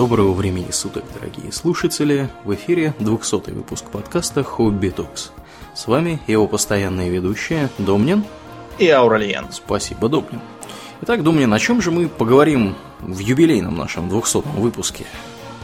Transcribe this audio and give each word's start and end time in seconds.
Доброго 0.00 0.32
времени 0.32 0.70
суток, 0.70 1.04
дорогие 1.12 1.52
слушатели! 1.52 2.30
В 2.44 2.54
эфире 2.54 2.94
200 3.00 3.50
выпуск 3.50 3.84
подкаста 3.92 4.42
«Хобби 4.42 4.88
Токс». 4.88 5.30
С 5.74 5.86
вами 5.88 6.18
его 6.26 6.48
постоянные 6.48 7.10
ведущие 7.10 7.68
Домнин 7.76 8.24
и 8.78 8.88
Ауралиен. 8.88 9.48
Спасибо, 9.52 10.08
Домнин. 10.08 10.40
Итак, 11.02 11.22
Домнин, 11.22 11.52
о 11.52 11.58
чем 11.58 11.82
же 11.82 11.90
мы 11.90 12.08
поговорим 12.08 12.76
в 13.00 13.18
юбилейном 13.18 13.76
нашем 13.76 14.08
200 14.08 14.38
выпуске? 14.56 15.04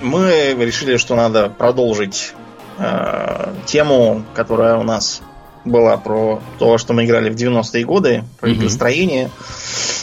Мы 0.02 0.54
решили, 0.58 0.98
что 0.98 1.16
надо 1.16 1.48
продолжить 1.48 2.34
э, 2.76 3.54
тему, 3.64 4.22
которая 4.34 4.76
у 4.76 4.82
нас 4.82 5.22
была 5.64 5.96
про 5.96 6.42
то, 6.58 6.76
что 6.76 6.92
мы 6.92 7.06
играли 7.06 7.30
в 7.30 7.36
90-е 7.36 7.86
годы, 7.86 8.24
про 8.38 8.50
mm-hmm. 8.50 8.64
настроение, 8.64 9.30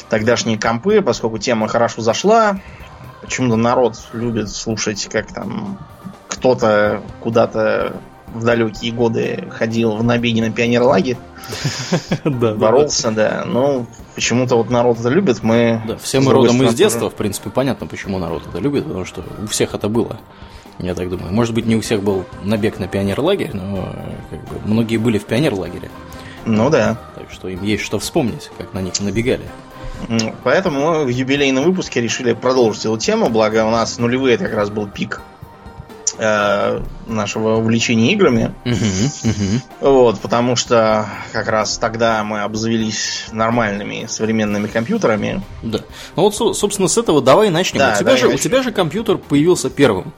тогдашние 0.10 0.60
компы, 0.60 1.04
поскольку 1.04 1.38
тема 1.38 1.68
хорошо 1.68 2.02
зашла, 2.02 2.60
Почему-то 3.24 3.56
народ 3.56 3.98
любит 4.14 4.50
слушать, 4.50 5.08
как 5.12 5.32
там 5.32 5.80
кто-то 6.28 7.02
куда-то 7.22 7.96
в 8.34 8.44
далекие 8.44 8.92
годы 8.92 9.48
ходил 9.52 9.96
в 9.96 10.04
набеги 10.04 10.42
на 10.42 10.52
пионерлагерь. 10.52 11.18
Боролся, 12.26 13.12
да. 13.12 13.44
Ну, 13.46 13.86
почему-то 14.16 14.56
вот 14.56 14.70
народ 14.70 15.00
это 15.00 15.10
любит. 15.10 15.44
Мы. 15.44 15.82
Да, 15.88 15.98
все 15.98 16.20
мы 16.20 16.34
родом 16.34 16.62
из 16.64 16.74
детства, 16.74 17.10
в 17.10 17.16
принципе, 17.16 17.50
понятно, 17.50 17.88
почему 17.88 18.18
народ 18.20 18.44
это 18.48 18.60
любит, 18.60 18.86
потому 18.86 19.06
что 19.06 19.24
у 19.42 19.48
всех 19.48 19.74
это 19.74 19.88
было. 19.88 20.20
Я 20.80 20.96
так 20.96 21.10
думаю. 21.10 21.32
Может 21.32 21.54
быть, 21.54 21.66
не 21.66 21.76
у 21.76 21.82
всех 21.82 22.02
был 22.02 22.26
набег 22.44 22.80
на 22.80 22.88
пионерлагерь, 22.88 23.52
но 23.54 23.94
как 24.30 24.40
бы, 24.40 24.68
многие 24.68 24.98
были 24.98 25.20
в 25.20 25.26
пионерлагере. 25.26 25.92
Ну 26.46 26.70
да. 26.70 26.98
Так 27.16 27.32
что 27.32 27.48
им 27.48 27.64
есть 27.64 27.84
что 27.84 28.00
вспомнить, 28.00 28.50
как 28.58 28.74
на 28.74 28.80
них 28.80 29.00
набегали. 29.00 29.46
Поэтому 30.44 30.82
мы 30.82 31.06
в 31.06 31.10
юбилейном 31.10 31.64
выпуске 31.64 32.02
решили 32.02 32.34
продолжить 32.34 32.86
эту 32.86 32.98
тему, 32.98 33.30
благо 33.30 33.66
у 33.66 33.72
нас 33.72 33.98
нулевые 33.98 34.36
это 34.36 34.46
как 34.46 34.56
раз 34.56 34.70
был 34.70 34.88
пик 34.88 35.22
э, 36.18 36.82
нашего 37.08 37.58
увлечения 37.58 38.12
играми. 38.14 38.54
Вот, 39.80 40.20
потому 40.20 40.56
что 40.56 41.08
как 41.32 41.48
раз 41.48 41.78
тогда 41.78 42.24
мы 42.24 42.42
обзавелись 42.42 43.26
нормальными 43.32 44.06
современными 44.08 44.68
компьютерами. 44.68 45.42
Да. 45.62 45.80
Ну 46.16 46.30
вот, 46.30 46.36
собственно, 46.58 46.88
с 46.88 46.98
этого 46.98 47.22
давай 47.22 47.50
начнем. 47.50 47.80
Да, 47.80 47.94
у, 47.96 48.00
тебя 48.00 48.18
же, 48.18 48.24
начнем. 48.26 48.36
у 48.36 48.38
тебя 48.38 48.64
же 48.64 48.72
компьютер 48.72 49.18
появился 49.18 49.70
первым. 49.70 50.14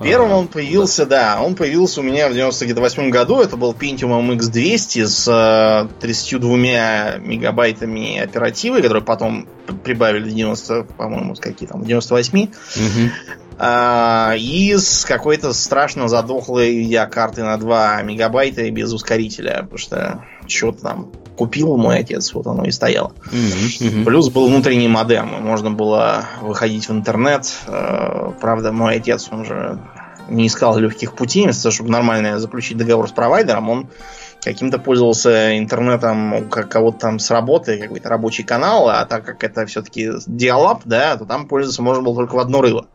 Первым 0.00 0.32
он 0.32 0.48
появился, 0.48 1.06
да. 1.06 1.36
да, 1.36 1.42
он 1.42 1.54
появился 1.54 2.00
у 2.00 2.02
меня 2.02 2.28
в 2.28 2.34
98 2.34 3.10
году. 3.10 3.40
Это 3.40 3.56
был 3.56 3.72
Pentium 3.72 4.36
X200 4.36 5.06
с 5.06 5.88
32 6.00 6.56
э, 6.56 7.18
мегабайтами 7.20 8.18
оперативы, 8.18 8.82
которые 8.82 9.02
потом 9.02 9.46
прибавили 9.84 10.30
90, 10.30 10.84
по-моему, 10.96 11.34
какие 11.34 11.68
там, 11.68 11.84
98. 11.84 12.38
Угу. 12.42 12.50
А, 13.58 14.34
и 14.36 14.74
с 14.76 15.04
какой-то 15.04 15.52
страшно 15.52 16.08
задохлой 16.08 16.74
видеокартой 16.74 17.44
на 17.44 17.56
2 17.56 18.02
мегабайта 18.02 18.62
и 18.62 18.70
без 18.70 18.92
ускорителя, 18.92 19.62
потому 19.62 19.78
что 19.78 20.24
что-то 20.46 20.82
там 20.82 21.12
купил 21.36 21.76
мой 21.76 21.98
отец, 21.98 22.32
вот 22.34 22.46
оно 22.46 22.64
и 22.64 22.70
стояло. 22.70 23.12
Mm-hmm, 23.30 23.80
mm-hmm. 23.80 24.04
Плюс 24.04 24.30
был 24.30 24.48
внутренний 24.48 24.88
модем, 24.88 25.28
можно 25.40 25.70
было 25.70 26.24
выходить 26.40 26.88
в 26.88 26.92
интернет. 26.92 27.52
Э, 27.66 28.32
правда, 28.40 28.72
мой 28.72 28.96
отец, 28.96 29.28
он 29.30 29.44
же 29.44 29.78
не 30.28 30.46
искал 30.46 30.76
легких 30.78 31.14
путей, 31.14 31.44
вместо 31.44 31.64
того, 31.64 31.72
чтобы 31.72 31.90
нормально 31.90 32.38
заключить 32.38 32.76
договор 32.76 33.08
с 33.08 33.12
провайдером, 33.12 33.70
он 33.70 33.88
каким-то 34.42 34.78
пользовался 34.78 35.58
интернетом 35.58 36.48
как 36.48 36.68
кого-то 36.68 36.98
там 36.98 37.18
с 37.18 37.30
работы, 37.30 37.78
какой-то 37.78 38.08
рабочий 38.08 38.42
канал, 38.42 38.88
а 38.88 39.04
так 39.04 39.24
как 39.24 39.44
это 39.44 39.66
все-таки 39.66 40.10
диалап, 40.26 40.82
да, 40.84 41.16
то 41.16 41.24
там 41.24 41.46
пользоваться 41.46 41.82
можно 41.82 42.02
было 42.02 42.16
только 42.16 42.34
в 42.34 42.38
одно 42.38 42.60
рыло. 42.60 42.86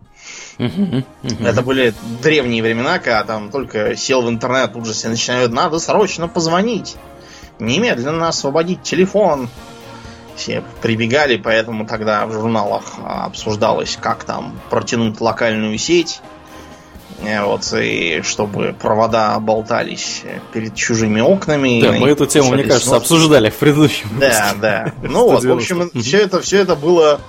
Это 0.58 1.62
были 1.62 1.94
древние 2.22 2.64
времена, 2.64 3.00
когда 3.00 3.24
там 3.24 3.52
только 3.52 3.96
сел 3.96 4.24
в 4.24 4.30
интернет, 4.30 4.74
тут 4.74 4.86
же 4.86 4.94
все 4.94 5.10
начинают, 5.10 5.52
надо 5.52 5.80
срочно 5.80 6.28
позвонить, 6.28 6.96
немедленно 7.60 8.28
освободить 8.28 8.82
телефон. 8.82 9.50
Все 10.36 10.64
прибегали, 10.84 11.38
поэтому 11.38 11.88
тогда 11.88 12.28
в 12.28 12.34
журналах 12.34 12.84
обсуждалось, 13.04 13.98
как 14.00 14.24
там 14.24 14.60
протянуть 14.70 15.20
локальную 15.20 15.76
сеть, 15.80 16.22
э, 17.24 17.44
вот, 17.44 17.74
и 17.74 18.22
чтобы 18.22 18.76
провода 18.80 19.40
болтались 19.40 20.22
перед 20.54 20.76
чужими 20.76 21.22
окнами. 21.22 21.82
Да, 21.82 21.92
мы 21.94 22.10
эту 22.10 22.28
тему, 22.28 22.54
мне 22.54 22.66
кажется, 22.66 22.92
нос. 22.92 23.02
обсуждали 23.02 23.50
в 23.50 23.56
предыдущем 23.56 24.10
Да, 24.20 24.54
да. 24.62 24.94
Ну 25.02 25.28
вот, 25.28 25.44
в 25.44 25.52
общем, 25.52 25.90
все 26.00 26.20
это, 26.20 26.40
все 26.40 26.60
это 26.60 26.76
было 26.76 27.20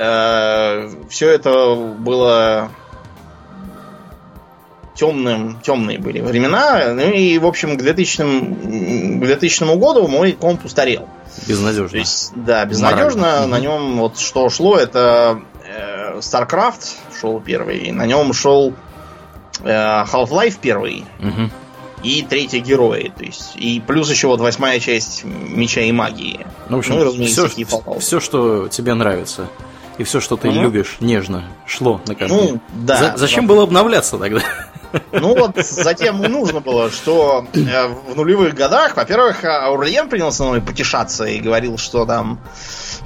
все 0.00 1.28
это 1.28 1.74
было 1.74 2.70
темным, 4.94 5.60
темные 5.62 5.98
были 5.98 6.20
времена. 6.20 6.92
Ну 6.94 7.10
и, 7.10 7.38
в 7.38 7.46
общем, 7.46 7.76
к 7.76 7.82
2000, 7.82 9.18
к 9.18 9.24
2000 9.24 9.78
году 9.78 10.08
мой 10.08 10.32
комп 10.32 10.64
устарел. 10.64 11.08
Безнадежно. 11.46 11.88
То 11.88 11.96
есть, 11.96 12.32
да, 12.34 12.64
безнадежно. 12.64 13.22
Морально. 13.22 13.46
На 13.46 13.60
нем 13.60 13.98
вот 13.98 14.18
что 14.18 14.50
шло, 14.50 14.76
это 14.76 15.40
э, 15.64 16.18
StarCraft 16.18 16.96
шел 17.18 17.40
первый. 17.40 17.92
На 17.92 18.06
нем 18.06 18.32
шел 18.32 18.74
э, 19.62 19.68
Half-Life 19.68 20.58
первый. 20.60 21.04
Угу. 21.18 21.50
И 22.02 22.22
третий 22.22 22.60
герой. 22.60 23.12
То 23.16 23.24
есть, 23.24 23.56
и 23.56 23.82
плюс 23.86 24.10
еще 24.10 24.28
вот 24.28 24.40
восьмая 24.40 24.80
часть 24.80 25.24
Меча 25.24 25.82
и 25.82 25.92
Магии. 25.92 26.46
Ну, 26.68 26.76
в 26.76 26.80
общем, 26.80 26.94
ну, 26.94 27.02
и, 27.02 27.04
разумеется, 27.04 27.48
все, 27.48 27.98
все, 27.98 28.20
что 28.20 28.68
тебе 28.68 28.94
нравится 28.94 29.48
и 30.00 30.02
все, 30.02 30.18
что 30.18 30.38
ты 30.38 30.48
угу. 30.48 30.62
любишь 30.62 30.96
нежно, 31.00 31.44
шло 31.66 32.00
на 32.06 32.14
компьютер. 32.14 32.54
Ну, 32.54 32.60
да. 32.72 32.96
За, 32.96 33.16
зачем 33.18 33.46
да. 33.46 33.52
было 33.52 33.64
обновляться 33.64 34.16
тогда? 34.16 34.40
Ну 35.12 35.36
вот 35.36 35.56
затем 35.56 36.24
и 36.24 36.26
нужно 36.26 36.60
было, 36.60 36.90
что 36.90 37.46
э, 37.52 37.86
в 37.86 38.16
нулевых 38.16 38.54
годах, 38.54 38.96
во-первых, 38.96 39.44
Аурлиен 39.44 40.08
принялся 40.08 40.42
мной 40.42 40.62
потешаться 40.62 41.26
и 41.26 41.38
говорил, 41.38 41.76
что 41.76 42.06
там, 42.06 42.40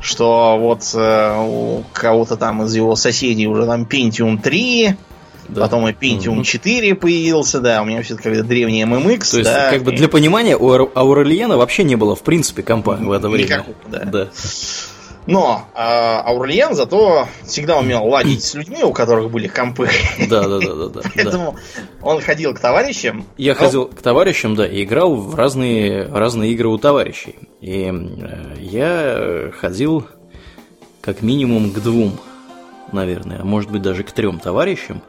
что 0.00 0.56
вот 0.56 0.88
э, 0.94 1.36
у 1.36 1.82
кого-то 1.92 2.36
там 2.36 2.62
из 2.62 2.74
его 2.74 2.94
соседей 2.94 3.48
уже 3.48 3.66
там 3.66 3.82
Pentium 3.82 4.40
3, 4.40 4.96
да. 5.48 5.62
Потом 5.62 5.86
и 5.88 5.92
Pentium 5.92 6.38
mm 6.38 6.44
4 6.44 6.94
появился, 6.94 7.60
да, 7.60 7.82
у 7.82 7.84
меня 7.84 8.02
все 8.02 8.14
это 8.14 8.22
как 8.22 8.46
древний 8.46 8.82
MMX. 8.84 9.30
То 9.32 9.38
есть, 9.38 9.50
да, 9.50 9.70
как 9.70 9.82
бы 9.82 9.92
для 9.92 10.08
понимания, 10.08 10.56
у 10.56 10.70
Аурельена 10.70 11.58
вообще 11.58 11.84
не 11.84 11.96
было, 11.96 12.16
в 12.16 12.22
принципе, 12.22 12.62
компа 12.62 12.96
в 12.96 13.12
это 13.12 13.28
время. 13.28 13.46
Никакого, 13.46 13.76
да. 13.90 13.98
да. 14.04 14.28
Но 15.26 15.66
э, 15.74 15.78
Аурлиен 15.78 16.74
зато 16.74 17.26
всегда 17.44 17.78
умел 17.78 18.04
ладить 18.06 18.44
с 18.44 18.54
людьми, 18.54 18.82
у 18.82 18.92
которых 18.92 19.30
были 19.30 19.48
компы. 19.48 19.88
Да, 20.28 20.46
да, 20.48 20.58
да, 20.58 20.74
да. 20.74 20.88
да 20.88 21.00
Поэтому 21.14 21.56
он 22.02 22.20
ходил 22.20 22.54
к 22.54 22.60
товарищам. 22.60 23.24
Я 23.36 23.54
но... 23.54 23.58
ходил 23.58 23.86
к 23.86 24.02
товарищам, 24.02 24.54
да, 24.54 24.66
и 24.66 24.84
играл 24.84 25.14
в 25.14 25.34
разные, 25.34 26.04
разные 26.04 26.52
игры 26.52 26.68
у 26.68 26.78
товарищей. 26.78 27.36
И 27.60 27.90
э, 27.90 28.56
я 28.60 29.50
ходил 29.60 30.06
как 31.00 31.22
минимум 31.22 31.70
к 31.70 31.80
двум, 31.80 32.18
наверное, 32.92 33.40
а 33.40 33.44
может 33.44 33.70
быть 33.70 33.82
даже 33.82 34.02
к 34.02 34.12
трем 34.12 34.38
товарищам. 34.38 35.02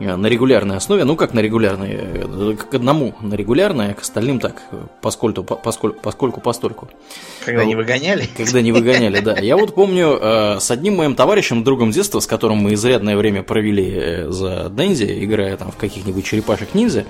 Э, 0.00 0.16
на 0.16 0.26
регулярной 0.26 0.76
основе, 0.76 1.04
ну 1.04 1.16
как 1.16 1.34
на 1.34 1.40
регулярной, 1.40 1.90
э, 1.92 2.56
к 2.56 2.74
одному 2.74 3.14
на 3.20 3.34
регулярной, 3.34 3.92
а 3.92 3.94
к 3.94 4.00
остальным 4.00 4.40
так, 4.40 4.62
поскольку, 5.00 5.44
поскольку, 5.44 6.00
поскольку 6.00 6.40
постольку. 6.40 6.88
Когда 7.44 7.64
не 7.64 7.76
выгоняли? 7.76 8.28
Когда 8.36 8.60
не 8.60 8.72
выгоняли, 8.72 9.20
да. 9.20 9.38
Я 9.38 9.56
вот 9.56 9.74
помню 9.74 10.18
э, 10.20 10.58
с 10.60 10.70
одним 10.70 10.96
моим 10.96 11.14
товарищем, 11.14 11.62
другом 11.62 11.92
детства, 11.92 12.20
с 12.20 12.26
которым 12.26 12.58
мы 12.58 12.74
изрядное 12.74 13.16
время 13.16 13.42
провели 13.42 14.24
за 14.28 14.68
Дензи, 14.70 15.24
играя 15.24 15.56
там 15.56 15.70
в 15.70 15.76
каких-нибудь 15.76 16.24
черепашек 16.24 16.74
ниндзя, 16.74 17.04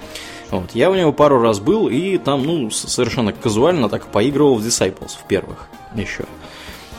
вот, 0.50 0.70
я 0.74 0.90
у 0.90 0.94
него 0.94 1.12
пару 1.12 1.40
раз 1.40 1.60
был 1.60 1.88
и 1.88 2.18
там, 2.18 2.44
ну, 2.44 2.70
совершенно 2.70 3.32
казуально 3.32 3.88
так 3.88 4.06
поигрывал 4.06 4.56
в 4.56 4.64
Disciples 4.64 5.12
в 5.18 5.26
первых 5.26 5.68
еще. 5.94 6.24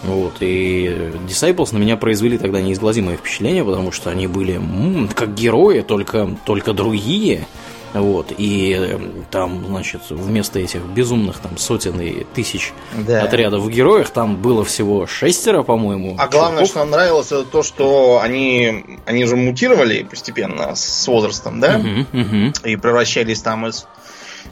Вот, 0.05 0.35
и 0.39 1.11
Disciples 1.27 1.73
на 1.73 1.77
меня 1.77 1.97
произвели 1.97 2.38
тогда 2.38 2.61
неизгладимое 2.61 3.18
впечатление, 3.18 3.63
потому 3.63 3.91
что 3.91 4.09
они 4.09 4.27
были 4.27 4.56
м-м, 4.56 5.09
как 5.09 5.33
герои, 5.33 5.81
только, 5.81 6.30
только 6.45 6.74
другие. 6.74 7.47
Вот, 7.94 8.33
и 8.38 8.74
эм, 8.74 9.25
там, 9.31 9.65
значит, 9.68 10.01
вместо 10.09 10.59
этих 10.59 10.81
безумных 10.81 11.39
там 11.39 11.57
сотен 11.57 12.00
и 12.01 12.25
тысяч 12.25 12.74
да. 12.94 13.21
отрядов 13.21 13.63
в 13.63 13.69
героях, 13.69 14.09
там 14.09 14.35
было 14.35 14.65
всего 14.65 15.07
шестеро, 15.07 15.63
по-моему. 15.63 16.15
А 16.19 16.27
главное, 16.27 16.65
чуваков. 16.65 16.69
что 16.69 16.80
нам 16.80 16.89
нравилось, 16.89 17.27
это 17.27 17.45
то, 17.45 17.63
что 17.63 18.19
они, 18.21 19.00
они 19.06 19.24
же 19.25 19.38
мутировали 19.38 20.03
постепенно 20.03 20.75
с 20.75 21.07
возрастом, 21.07 21.62
да? 21.62 21.77
Угу, 21.77 22.19
угу. 22.19 22.53
И 22.65 22.75
превращались 22.75 23.41
там 23.41 23.65
из 23.65 23.88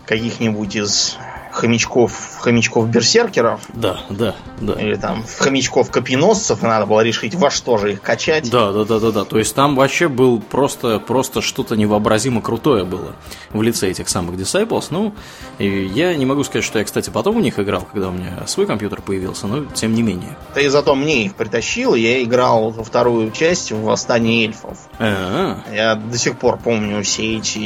каких-нибудь 0.05 0.77
из 0.77 1.17
хомячков, 1.53 2.39
хомячков-берсеркеров. 2.41 3.61
Да, 3.73 3.99
да, 4.09 4.35
да. 4.59 4.73
Или 4.73 4.95
там 4.95 5.23
хомячков-копьеносцев, 5.39 6.63
и 6.63 6.65
надо 6.65 6.85
было 6.85 7.01
решить, 7.01 7.35
во 7.35 7.51
что 7.51 7.77
же 7.77 7.93
их 7.93 8.01
качать. 8.01 8.49
Да, 8.49 8.71
да, 8.71 8.83
да, 8.83 8.99
да, 8.99 9.11
да. 9.11 9.23
То 9.23 9.37
есть 9.37 9.53
там 9.55 9.75
вообще 9.75 10.07
был 10.07 10.39
просто, 10.39 10.99
просто 10.99 11.41
что-то 11.41 11.75
невообразимо 11.75 12.41
крутое 12.41 12.83
было 12.83 13.13
в 13.51 13.61
лице 13.61 13.89
этих 13.91 14.09
самых 14.09 14.35
Disciples. 14.35 14.87
Ну, 14.89 15.13
я 15.59 16.15
не 16.15 16.25
могу 16.25 16.43
сказать, 16.43 16.65
что 16.65 16.79
я, 16.79 16.85
кстати, 16.85 17.09
потом 17.11 17.37
в 17.37 17.41
них 17.41 17.59
играл, 17.59 17.81
когда 17.81 18.09
у 18.09 18.11
меня 18.11 18.47
свой 18.47 18.65
компьютер 18.65 19.01
появился, 19.01 19.47
но 19.47 19.65
тем 19.65 19.93
не 19.93 20.01
менее. 20.01 20.35
Ты 20.55 20.69
зато 20.69 20.95
мне 20.95 21.25
их 21.25 21.35
притащил, 21.35 21.93
я 21.93 22.23
играл 22.23 22.71
во 22.71 22.83
вторую 22.83 23.31
часть 23.31 23.71
в 23.71 23.83
Восстании 23.83 24.45
эльфов. 24.45 24.77
А-а-а. 24.97 25.63
Я 25.73 25.95
до 25.95 26.17
сих 26.17 26.39
пор 26.39 26.57
помню 26.57 27.03
все 27.03 27.37
эти 27.37 27.59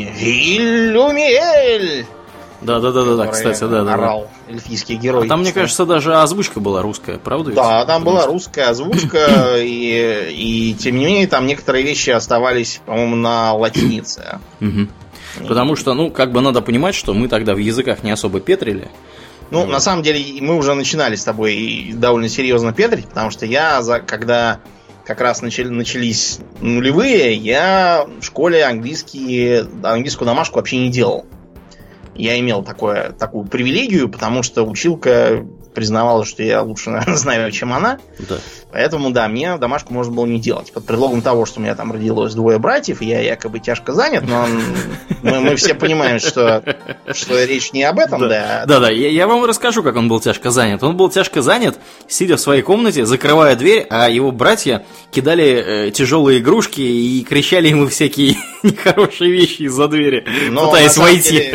Иллюмиэль! 0.58 2.06
Да, 2.62 2.80
да, 2.80 2.92
да, 2.92 3.06
да, 3.06 3.16
да, 3.16 3.28
кстати, 3.28 3.60
да, 3.62 3.68
да. 3.68 3.84
да. 3.84 3.94
орал 3.94 4.32
эльфийский 4.50 4.96
герой. 4.96 5.26
А 5.26 5.30
там, 5.30 5.42
мне 5.42 5.52
кажется, 5.52 5.86
даже 5.86 6.16
озвучка 6.16 6.60
была 6.60 6.82
русская, 6.82 7.20
правда? 7.20 7.52
Да, 7.52 7.86
там 7.86 8.04
была 8.04 8.26
русская 8.26 8.70
озвучка, 8.70 9.58
и, 9.58 10.32
и 10.32 10.74
тем 10.74 10.98
не 10.98 11.06
менее 11.06 11.28
там 11.28 11.46
некоторые 11.46 11.84
вещи 11.86 12.10
оставались, 12.10 12.82
по-моему, 12.86 13.16
на 13.16 13.54
латинице. 13.54 14.40
Потому 15.48 15.76
что, 15.76 15.94
ну, 15.94 16.10
как 16.10 16.32
бы 16.32 16.42
надо 16.42 16.62
понимать, 16.62 16.96
что 16.96 17.14
мы 17.14 17.28
тогда 17.28 17.54
в 17.54 17.60
языках 17.60 18.04
не 18.04 18.12
особо 18.12 18.40
петрили. 18.40 18.90
Ну, 19.52 19.66
на 19.66 19.80
самом 19.80 20.04
деле, 20.04 20.42
мы 20.42 20.56
уже 20.56 20.74
начинали 20.74 21.16
с 21.16 21.24
тобой 21.24 21.92
довольно 21.94 22.28
серьезно 22.28 22.74
петрить, 22.74 23.08
потому 23.08 23.32
что 23.32 23.46
я, 23.46 23.82
за, 23.82 24.00
когда 24.00 24.60
как 25.06 25.22
раз 25.22 25.42
начали, 25.42 25.70
начались 25.70 26.40
нулевые, 26.60 27.34
я 27.36 28.06
в 28.20 28.26
школе 28.26 28.66
английский, 28.66 29.64
английскую 29.84 30.26
домашку 30.26 30.58
вообще 30.58 30.78
не 30.80 30.90
делал. 30.90 31.26
Я 32.18 32.40
имел 32.40 32.64
такое, 32.64 33.12
такую 33.12 33.46
привилегию, 33.46 34.10
потому 34.10 34.44
что 34.44 34.64
училка 34.64 35.46
признавала, 35.78 36.26
что 36.26 36.42
я 36.42 36.64
лучше 36.64 36.90
наверное, 36.92 37.16
знаю, 37.18 37.52
чем 37.52 37.72
она. 37.72 38.00
Да. 38.18 38.38
Поэтому, 38.72 39.12
да, 39.12 39.28
мне 39.28 39.56
домашку 39.58 39.94
можно 39.94 40.12
было 40.12 40.26
не 40.26 40.40
делать. 40.40 40.74
Под 40.74 40.86
предлогом 40.88 41.22
того, 41.22 41.46
что 41.46 41.60
у 41.60 41.64
меня 41.64 41.76
там 41.76 41.92
родилось 41.92 42.34
двое 42.34 42.58
братьев, 42.58 43.02
и 43.02 43.06
я 43.06 43.22
якобы 43.22 43.60
тяжко 43.60 43.94
занят, 43.94 44.24
но 44.28 44.48
мы, 45.22 45.40
мы 45.40 45.56
все 45.56 45.76
понимаем, 45.76 46.20
что, 46.20 46.64
что 47.14 47.46
речь 47.46 47.72
не 47.74 47.84
об 47.84 48.00
этом, 48.00 48.20
да. 48.22 48.64
Да, 48.68 48.80
да, 48.80 48.90
я, 48.90 49.10
я 49.10 49.28
вам 49.28 49.46
расскажу, 49.46 49.84
как 49.84 49.96
он 49.96 50.10
был 50.10 50.20
тяжко 50.20 50.50
занят. 50.50 50.82
Он 50.84 50.98
был 50.98 51.10
тяжко 51.10 51.44
занят, 51.44 51.78
сидя 52.08 52.38
в 52.38 52.40
своей 52.42 52.64
комнате, 52.64 53.06
закрывая 53.06 53.56
дверь, 53.56 53.86
а 53.92 54.10
его 54.10 54.32
братья 54.32 54.84
кидали 55.12 55.88
э, 55.88 55.92
тяжелые 55.92 56.40
игрушки 56.40 56.82
и 56.82 57.24
кричали 57.24 57.68
ему 57.70 57.88
всякие 57.88 58.36
нехорошие 58.64 59.32
вещи 59.32 59.62
из-за 59.64 59.88
двери, 59.88 60.26
Но 60.50 60.66
пытаясь 60.72 60.98
на 60.98 61.04
войти. 61.04 61.52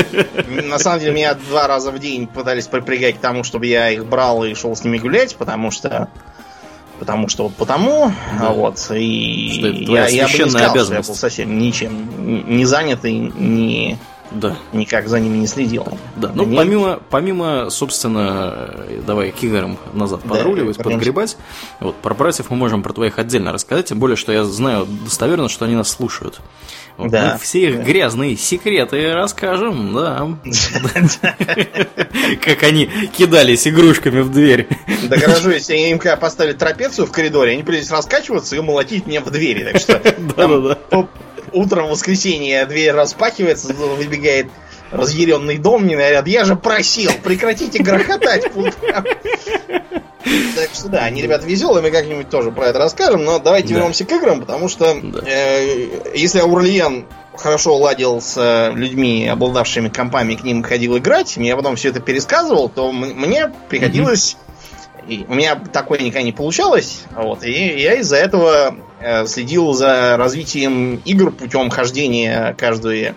деле- 0.46 0.62
на 0.62 0.78
самом 0.78 1.00
деле 1.00 1.12
меня 1.12 1.34
два 1.34 1.66
раза 1.66 1.90
в 1.90 1.98
день 1.98 2.26
пытались 2.26 2.66
припрягать 2.68 3.16
к 3.16 3.18
тому, 3.18 3.42
чтобы 3.44 3.66
я 3.66 3.90
их 3.90 4.06
брал 4.12 4.44
и 4.44 4.52
шел 4.54 4.76
с 4.76 4.84
ними 4.84 4.98
гулять, 4.98 5.34
потому 5.36 5.70
что 5.70 6.08
потому 6.98 7.28
что 7.28 7.44
вот 7.44 7.54
потому, 7.56 8.12
Да. 8.38 8.50
вот 8.50 8.76
и 8.94 9.50
Что 9.58 9.66
это 9.68 9.76
я, 9.90 10.06
я 10.08 10.26
бы 10.28 10.32
не 10.32 10.50
сказал, 10.50 10.76
что 10.84 10.94
я 10.94 11.00
был 11.02 11.14
совсем 11.14 11.58
ничем 11.58 12.54
не 12.56 12.64
занят 12.66 13.04
и 13.04 13.12
ни, 13.12 13.98
Да. 14.30 14.54
никак 14.72 15.08
за 15.08 15.18
ними 15.18 15.38
не 15.38 15.46
следил. 15.48 15.86
Да, 16.16 16.30
ну 16.34 16.44
Мне- 16.44 16.56
помимо, 16.58 17.00
помимо, 17.10 17.70
собственно, 17.70 18.54
э, 18.88 19.00
давай 19.06 19.32
к 19.32 19.42
играм 19.42 19.78
назад 19.94 20.20
Да, 20.24 20.28
подруливать, 20.30 20.76
вернемся. 20.78 20.82
подгребать. 20.84 21.36
Вот, 21.80 21.96
про 21.96 22.14
братьев 22.14 22.50
мы 22.50 22.56
можем 22.56 22.82
про 22.82 22.92
твоих 22.92 23.18
отдельно 23.18 23.50
рассказать, 23.52 23.86
тем 23.86 23.98
более, 23.98 24.16
что 24.16 24.30
я 24.30 24.44
знаю 24.44 24.86
достоверно, 25.04 25.48
что 25.48 25.64
они 25.64 25.74
нас 25.74 25.88
слушают. 25.88 26.40
Да. 26.98 27.32
Мы 27.32 27.38
все 27.38 27.70
их 27.70 27.84
грязные 27.84 28.36
секреты 28.36 29.12
расскажем, 29.12 29.94
да. 29.94 30.28
Как 32.40 32.62
они 32.62 32.90
кидались 33.16 33.66
игрушками 33.66 34.20
в 34.20 34.30
дверь. 34.30 34.68
Да 35.04 35.16
гаражу, 35.16 35.50
если 35.50 35.74
им 35.74 35.98
когда 35.98 36.16
поставили 36.16 36.52
трапецию 36.52 37.06
в 37.06 37.12
коридоре, 37.12 37.52
они 37.52 37.62
придется 37.62 37.94
раскачиваться 37.94 38.56
и 38.56 38.60
молотить 38.60 39.06
мне 39.06 39.20
в 39.20 39.30
двери. 39.30 39.72
Так 39.72 39.80
что 39.80 39.94
Да-да-да. 40.36 41.08
утром 41.52 41.86
в 41.86 41.90
воскресенье 41.90 42.66
дверь 42.66 42.92
распахивается, 42.92 43.72
выбегает 43.72 44.48
разъяренный 44.90 45.58
дом, 45.58 45.84
мне 45.84 45.96
говорят, 45.96 46.26
я 46.28 46.44
же 46.44 46.54
просил, 46.54 47.10
прекратите 47.24 47.82
грохотать 47.82 48.52
по 48.52 48.58
утрам». 48.58 49.04
Так 50.54 50.70
что 50.72 50.88
да, 50.88 51.00
они, 51.04 51.22
ребята, 51.22 51.46
веселые, 51.46 51.82
мы 51.82 51.90
как-нибудь 51.90 52.28
тоже 52.28 52.50
про 52.52 52.66
это 52.66 52.78
расскажем, 52.78 53.24
но 53.24 53.38
давайте 53.38 53.68
Да. 53.68 53.74
вернемся 53.76 54.04
к 54.04 54.12
играм, 54.12 54.40
потому 54.40 54.68
что 54.68 54.94
Да. 55.02 55.20
э, 55.26 55.88
если 56.14 56.38
Аурлиен 56.40 57.06
хорошо 57.36 57.76
ладил 57.76 58.20
с 58.20 58.36
э, 58.36 58.72
людьми, 58.74 59.26
обладавшими 59.28 59.88
компами, 59.88 60.34
к 60.34 60.44
ним 60.44 60.62
ходил 60.62 60.96
играть, 60.98 61.36
мне 61.36 61.56
потом 61.56 61.76
все 61.76 61.88
это 61.88 62.00
пересказывал, 62.00 62.68
то 62.68 62.92
мне 62.92 63.50
приходилось... 63.68 64.36
и 65.08 65.24
у 65.28 65.34
меня 65.34 65.56
такое 65.56 65.98
никогда 65.98 66.22
не 66.22 66.32
получалось, 66.32 67.02
вот, 67.16 67.42
и 67.42 67.50
я 67.80 67.94
из-за 67.94 68.16
этого 68.16 68.76
э, 69.00 69.26
следил 69.26 69.72
за 69.72 70.16
развитием 70.16 71.02
игр 71.04 71.32
путем 71.32 71.70
хождения 71.70 72.54
каждые, 72.56 73.14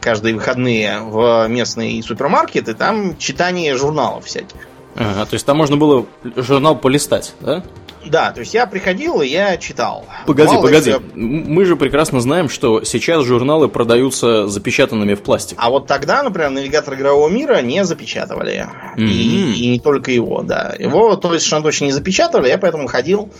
каждые 0.00 0.34
выходные 0.34 1.00
в 1.00 1.46
местный 1.48 2.02
супермаркет, 2.02 2.68
и 2.68 2.74
там 2.74 3.18
читание 3.18 3.76
журналов 3.76 4.24
всяких. 4.24 4.68
Ага, 4.94 5.24
то 5.26 5.34
есть 5.34 5.46
там 5.46 5.56
можно 5.56 5.76
было 5.76 6.06
журнал 6.36 6.76
полистать, 6.76 7.34
да? 7.40 7.62
Да, 8.04 8.32
то 8.32 8.40
есть 8.40 8.52
я 8.52 8.66
приходил 8.66 9.20
и 9.22 9.28
я 9.28 9.56
читал. 9.58 10.04
Погоди, 10.26 10.48
Мало 10.54 10.62
погоди. 10.62 10.90
ли, 10.90 10.96
М- 10.96 11.44
Мы 11.54 11.64
же 11.64 11.76
прекрасно 11.76 12.20
знаем, 12.20 12.48
что 12.48 12.82
сейчас 12.82 13.24
журналы 13.24 13.68
продаются 13.68 14.48
запечатанными 14.48 15.14
в 15.14 15.22
пластик. 15.22 15.56
А 15.60 15.70
вот 15.70 15.86
тогда, 15.86 16.22
например, 16.24 16.50
навигатор 16.50 16.94
игрового 16.94 17.28
мира 17.28 17.62
не 17.62 17.84
запечатывали. 17.84 18.66
Мгм. 18.96 19.06
И, 19.06 19.52
и 19.54 19.68
не 19.70 19.78
только 19.78 20.10
его, 20.10 20.42
да. 20.42 20.74
Его 20.78 21.14
то 21.14 21.32
есть 21.32 21.48
точно 21.48 21.84
не 21.84 21.92
запечатывали, 21.92 22.48
я 22.48 22.58
поэтому 22.58 22.88
ходил 22.88 23.30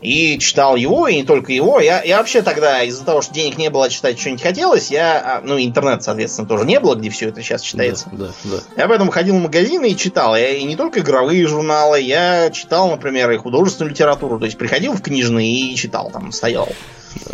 и 0.00 0.38
читал 0.38 0.76
его, 0.76 1.08
и 1.08 1.16
не 1.16 1.24
только 1.24 1.52
его. 1.52 1.80
Я, 1.80 2.02
я 2.02 2.18
вообще 2.18 2.42
тогда, 2.42 2.82
из-за 2.84 3.04
того, 3.04 3.20
что 3.22 3.34
денег 3.34 3.58
не 3.58 3.70
было, 3.70 3.88
читать 3.90 4.18
что-нибудь 4.18 4.42
хотелось, 4.42 4.90
я, 4.90 5.18
а, 5.18 5.40
ну, 5.44 5.58
интернет, 5.58 6.02
соответственно, 6.02 6.46
тоже 6.46 6.64
не 6.64 6.78
было, 6.80 6.94
где 6.94 7.10
все 7.10 7.28
это 7.28 7.42
сейчас 7.42 7.62
читается. 7.62 8.08
Да, 8.12 8.26
да, 8.26 8.32
да. 8.76 8.82
Я 8.82 8.88
поэтому 8.88 9.10
ходил 9.10 9.36
в 9.36 9.42
магазины 9.42 9.90
и 9.90 9.96
читал. 9.96 10.36
Я 10.36 10.50
и 10.50 10.62
не 10.64 10.76
только 10.76 11.00
игровые 11.00 11.46
журналы, 11.46 12.00
я 12.00 12.50
читал, 12.50 12.90
например, 12.90 13.30
и 13.32 13.36
художественную 13.36 13.90
литературу. 13.92 14.38
То 14.38 14.44
есть 14.46 14.56
приходил 14.58 14.92
в 14.94 15.02
книжные 15.02 15.72
и 15.72 15.76
читал, 15.76 16.10
там 16.10 16.32
стоял. 16.32 16.68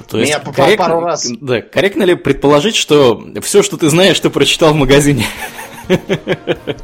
То 0.08 0.16
Меня 0.16 0.38
по- 0.38 0.52
по- 0.52 0.76
пару 0.76 1.00
раз- 1.00 1.28
Да, 1.40 1.60
корректно 1.60 2.04
ли 2.04 2.14
предположить, 2.14 2.76
что 2.76 3.22
все, 3.42 3.62
что 3.62 3.76
ты 3.76 3.88
знаешь, 3.88 4.18
ты 4.20 4.30
прочитал 4.30 4.72
в 4.72 4.76
магазине? 4.76 5.26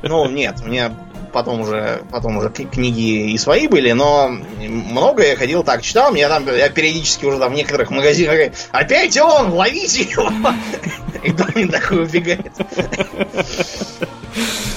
Ну, 0.03 0.29
нет, 0.29 0.57
у 0.65 0.69
меня 0.69 0.93
потом 1.33 1.61
уже, 1.61 2.03
потом 2.11 2.37
уже 2.37 2.51
книги 2.51 3.33
и 3.33 3.39
свои 3.39 3.69
были, 3.69 3.93
но 3.93 4.29
много 4.59 5.23
я 5.25 5.37
ходил 5.37 5.63
так, 5.63 5.83
читал, 5.83 6.13
меня 6.13 6.29
там, 6.29 6.47
я 6.47 6.69
периодически 6.69 7.25
уже 7.25 7.39
там 7.39 7.53
в 7.53 7.57
некоторых 7.57 7.91
магазинах 7.91 8.53
опять 8.71 9.17
он, 9.19 9.53
ловите 9.53 10.03
его! 10.03 10.31
И 11.23 11.33
Домин 11.33 11.69
такой 11.69 12.05
убегает. 12.05 12.53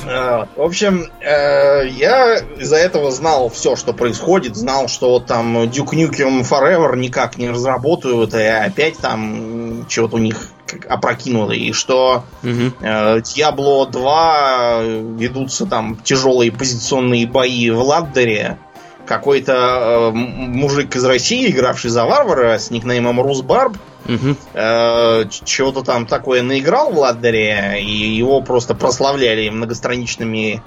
А, 0.06 0.48
В 0.58 0.62
общем, 0.62 1.10
э, 1.22 1.88
я 1.88 2.38
из-за 2.58 2.76
этого 2.76 3.12
знал 3.12 3.50
все, 3.50 3.76
что 3.76 3.94
происходит, 3.94 4.56
знал, 4.56 4.88
что 4.88 5.12
вот 5.12 5.28
там 5.28 5.64
Duke 5.64 5.94
Nukem 5.94 6.42
Forever 6.42 6.96
никак 6.98 7.38
не 7.38 7.50
разработают, 7.50 8.34
и 8.34 8.44
опять 8.44 8.98
там 8.98 9.86
чего-то 9.88 10.18
у 10.18 10.20
них 10.20 10.50
опрокинуло, 10.88 11.52
и 11.52 11.72
что. 11.72 12.24
Э, 12.44 13.20
Diablo 13.20 13.90
2 13.90 14.82
ведутся 15.18 15.66
там 15.66 15.98
тяжелые 16.04 16.52
позиционные 16.52 17.28
бои 17.28 17.70
в 17.70 17.82
Ладдере. 17.82 18.58
Какой-то 19.06 19.54
э, 19.54 20.12
мужик 20.12 20.96
из 20.96 21.04
России, 21.04 21.50
игравший 21.50 21.90
за 21.90 22.06
варвара 22.06 22.58
с 22.58 22.72
никнеймом 22.72 23.22
Русбарб, 23.22 23.78
Мгм. 24.06 24.38
э, 24.54 25.26
чего-то 25.46 25.82
там 25.84 26.06
такое 26.06 26.42
наиграл 26.42 26.92
в 26.92 26.98
Ладдере, 27.00 27.82
и 27.82 28.16
его 28.16 28.42
просто 28.42 28.76
прославляли 28.76 29.50
многостраничными 29.50 30.62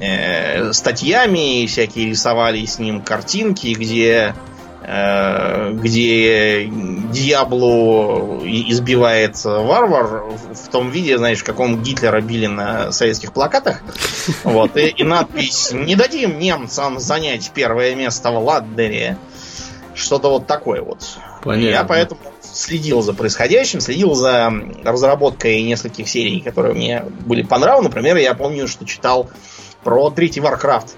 э, 0.00 0.72
статьями, 0.72 1.66
всякие 1.66 2.10
рисовали 2.10 2.64
с 2.64 2.78
ним 2.78 3.02
картинки, 3.02 3.74
где 3.74 4.34
э, 4.34 4.34
где 4.82 6.66
Диабло 6.66 8.40
и- 8.44 8.70
избивает 8.72 9.42
варвар 9.44 10.24
в 10.52 10.68
том 10.70 10.90
виде, 10.90 11.18
знаешь, 11.18 11.38
в 11.38 11.44
каком 11.44 11.82
Гитлера 11.82 12.20
били 12.20 12.46
на 12.46 12.90
советских 12.92 13.32
плакатах. 13.32 13.80
Вот, 14.44 14.76
и, 14.76 14.88
и 14.88 15.04
надпись 15.04 15.72
«Не 15.72 15.96
дадим 15.96 16.38
немцам 16.38 16.98
занять 16.98 17.50
первое 17.54 17.94
место 17.94 18.30
в 18.30 18.44
Ладдере». 18.44 19.16
Что-то 19.94 20.30
вот 20.30 20.46
такое 20.46 20.80
вот. 20.80 21.18
Понятно. 21.42 21.68
Я 21.68 21.84
поэтому 21.84 22.20
следил 22.40 23.02
за 23.02 23.12
происходящим, 23.12 23.80
следил 23.80 24.14
за 24.14 24.52
разработкой 24.84 25.62
нескольких 25.62 26.08
серий, 26.08 26.40
которые 26.40 26.74
мне 26.74 27.04
были 27.26 27.42
по 27.42 27.58
нраву. 27.58 27.82
Например, 27.82 28.16
я 28.16 28.34
помню, 28.34 28.68
что 28.68 28.86
читал 28.86 29.28
про 29.84 30.10
третий 30.10 30.40
Warcraft. 30.40 30.90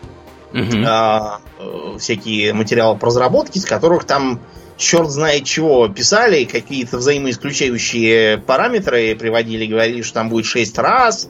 Мгм. 0.53 0.85
А, 0.87 1.41
э, 1.44 1.44
всякие 1.99 2.53
материалы 2.53 2.99
по 2.99 3.07
разработке, 3.07 3.59
из 3.59 3.65
которых 3.65 4.05
там 4.05 4.41
черт 4.77 5.11
знает 5.11 5.45
чего 5.45 5.89
писали, 5.89 6.45
какие-то 6.45 6.99
взаимоисключающие 6.99 8.39
параметры 8.39 9.15
приводили, 9.15 9.67
говорили, 9.67 10.03
что 10.03 10.15
там 10.15 10.29
будет 10.29 10.47
6 10.47 10.79
раз, 10.79 11.29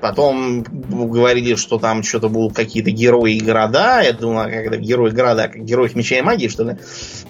Потом 0.00 0.62
говорили, 0.62 1.56
что 1.56 1.78
там 1.78 2.04
что-то 2.04 2.28
будут 2.28 2.54
какие-то 2.54 2.90
герои 2.90 3.34
и 3.34 3.40
города. 3.40 4.00
Я 4.00 4.12
думал, 4.12 4.44
как 4.44 4.66
это 4.66 4.76
герои 4.76 5.10
города, 5.10 5.48
как 5.48 5.64
герои 5.64 5.90
меча 5.94 6.18
и 6.18 6.22
магии, 6.22 6.46
что 6.46 6.62
ли. 6.64 6.76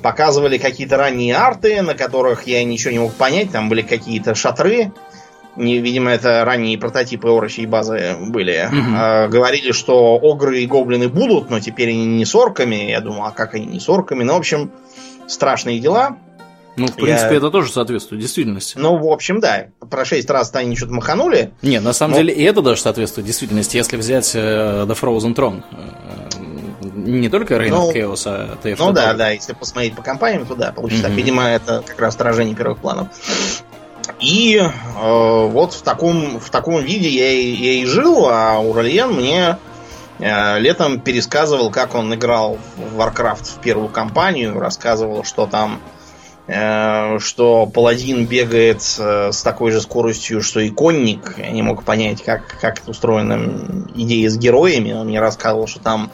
Показывали 0.02 0.58
какие-то 0.58 0.98
ранние 0.98 1.34
арты, 1.34 1.80
на 1.80 1.94
которых 1.94 2.46
я 2.46 2.62
ничего 2.64 2.92
не 2.92 2.98
мог 2.98 3.14
понять. 3.14 3.52
Там 3.52 3.70
были 3.70 3.80
какие-то 3.80 4.34
шатры. 4.34 4.92
Не, 5.58 5.78
видимо, 5.80 6.10
это 6.10 6.44
ранние 6.44 6.78
прототипы 6.78 7.28
орочей 7.28 7.66
базы 7.66 8.16
были. 8.28 8.68
Мгм. 8.70 8.94
А, 8.96 9.28
говорили, 9.28 9.72
что 9.72 10.18
огры 10.22 10.60
и 10.60 10.66
гоблины 10.66 11.08
будут, 11.08 11.50
но 11.50 11.60
теперь 11.60 11.90
они 11.90 12.06
не 12.06 12.24
с 12.24 12.34
орками. 12.34 12.90
Я 12.90 13.00
думал, 13.00 13.24
а 13.24 13.30
как 13.32 13.54
они 13.54 13.66
не 13.66 13.80
с 13.80 13.88
орками? 13.88 14.22
Ну, 14.24 14.34
в 14.34 14.38
общем, 14.38 14.70
страшные 15.26 15.78
дела. 15.80 16.16
Ну, 16.76 16.86
в 16.86 16.94
принципе, 16.94 17.32
Я- 17.32 17.36
это 17.38 17.50
тоже 17.50 17.72
соответствует 17.72 18.22
действительности. 18.22 18.78
Ну, 18.78 18.96
в 18.98 19.08
общем, 19.12 19.40
да. 19.40 19.66
Про 19.90 20.04
шесть 20.04 20.30
раз 20.30 20.54
они 20.54 20.76
что-то 20.76 20.92
маханули. 20.94 21.50
Не, 21.60 21.80
на 21.80 21.92
самом 21.92 22.12
Ну- 22.12 22.18
деле 22.18 22.32
и 22.32 22.42
это 22.44 22.62
даже 22.62 22.80
соответствует 22.80 23.26
действительности. 23.26 23.76
Если 23.76 23.96
взять 23.96 24.30
э, 24.36 24.84
The 24.86 24.96
Frozen 24.96 25.34
Throne, 25.34 25.62
э, 25.72 26.38
не 26.94 27.28
только 27.28 27.54
Reign 27.54 27.70
Ну, 27.70 27.90
of 27.90 27.94
Chaos, 27.96 28.22
а 28.26 28.56
TFT 28.62 28.76
Ну 28.78 28.92
да, 28.92 29.12
да, 29.14 29.30
если 29.30 29.54
посмотреть 29.54 29.96
по 29.96 30.02
компаниям, 30.02 30.46
то 30.46 30.54
да, 30.54 30.70
получится 30.70 31.02
так. 31.04 31.10
Мгм. 31.12 31.18
Видимо, 31.18 31.42
это 31.48 31.82
как 31.84 31.98
раз 32.00 32.14
отражение 32.14 32.54
первых 32.54 32.78
планов. 32.78 33.08
И 34.20 34.56
э, 34.56 34.70
вот 34.96 35.74
в 35.74 35.82
таком, 35.82 36.40
в 36.40 36.50
таком 36.50 36.82
виде 36.82 37.08
я 37.08 37.30
и, 37.30 37.50
я 37.50 37.72
и 37.82 37.84
жил, 37.84 38.26
а 38.28 38.58
Уральян 38.58 39.12
мне 39.12 39.58
э, 40.18 40.58
летом 40.58 41.00
пересказывал, 41.00 41.70
как 41.70 41.94
он 41.94 42.12
играл 42.14 42.58
в 42.76 43.00
Warcraft 43.00 43.44
в 43.44 43.60
первую 43.60 43.88
кампанию, 43.88 44.58
рассказывал, 44.58 45.24
что 45.24 45.46
там 45.46 45.80
э, 46.48 47.18
что 47.20 47.66
паладин 47.66 48.26
бегает 48.26 48.82
э, 48.98 49.30
с 49.32 49.42
такой 49.42 49.70
же 49.70 49.80
скоростью, 49.80 50.42
что 50.42 50.60
и 50.60 50.70
конник. 50.70 51.34
Я 51.38 51.50
не 51.50 51.62
мог 51.62 51.84
понять, 51.84 52.22
как, 52.24 52.58
как 52.60 52.80
это 52.80 52.90
устроена 52.90 53.86
идея 53.94 54.28
с 54.28 54.36
героями. 54.36 54.92
Он 54.92 55.06
мне 55.06 55.20
рассказывал, 55.20 55.66
что 55.68 55.80
там 55.80 56.10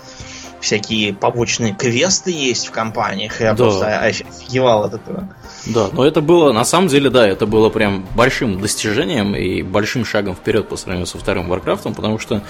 всякие 0.64 1.12
побочные 1.12 1.74
квесты 1.74 2.30
есть 2.30 2.66
в 2.66 2.70
кампаниях. 2.70 3.40
Я 3.40 3.52
Да. 3.52 3.64
просто 3.64 3.98
офигевал 4.00 4.84
от 4.84 4.94
этого. 4.94 5.28
Да, 5.66 5.88
но 5.92 6.04
это 6.06 6.20
было, 6.22 6.52
на 6.52 6.64
самом 6.64 6.88
деле, 6.88 7.10
да, 7.10 7.26
это 7.28 7.46
было 7.46 7.68
прям 7.68 8.06
большим 8.16 8.60
достижением 8.60 9.34
и 9.36 9.62
большим 9.62 10.04
шагом 10.04 10.34
вперед 10.34 10.68
по 10.68 10.76
сравнению 10.76 11.06
со 11.06 11.18
вторым 11.18 11.48
Варкрафтом, 11.48 11.94
потому 11.94 12.18
что 12.18 12.42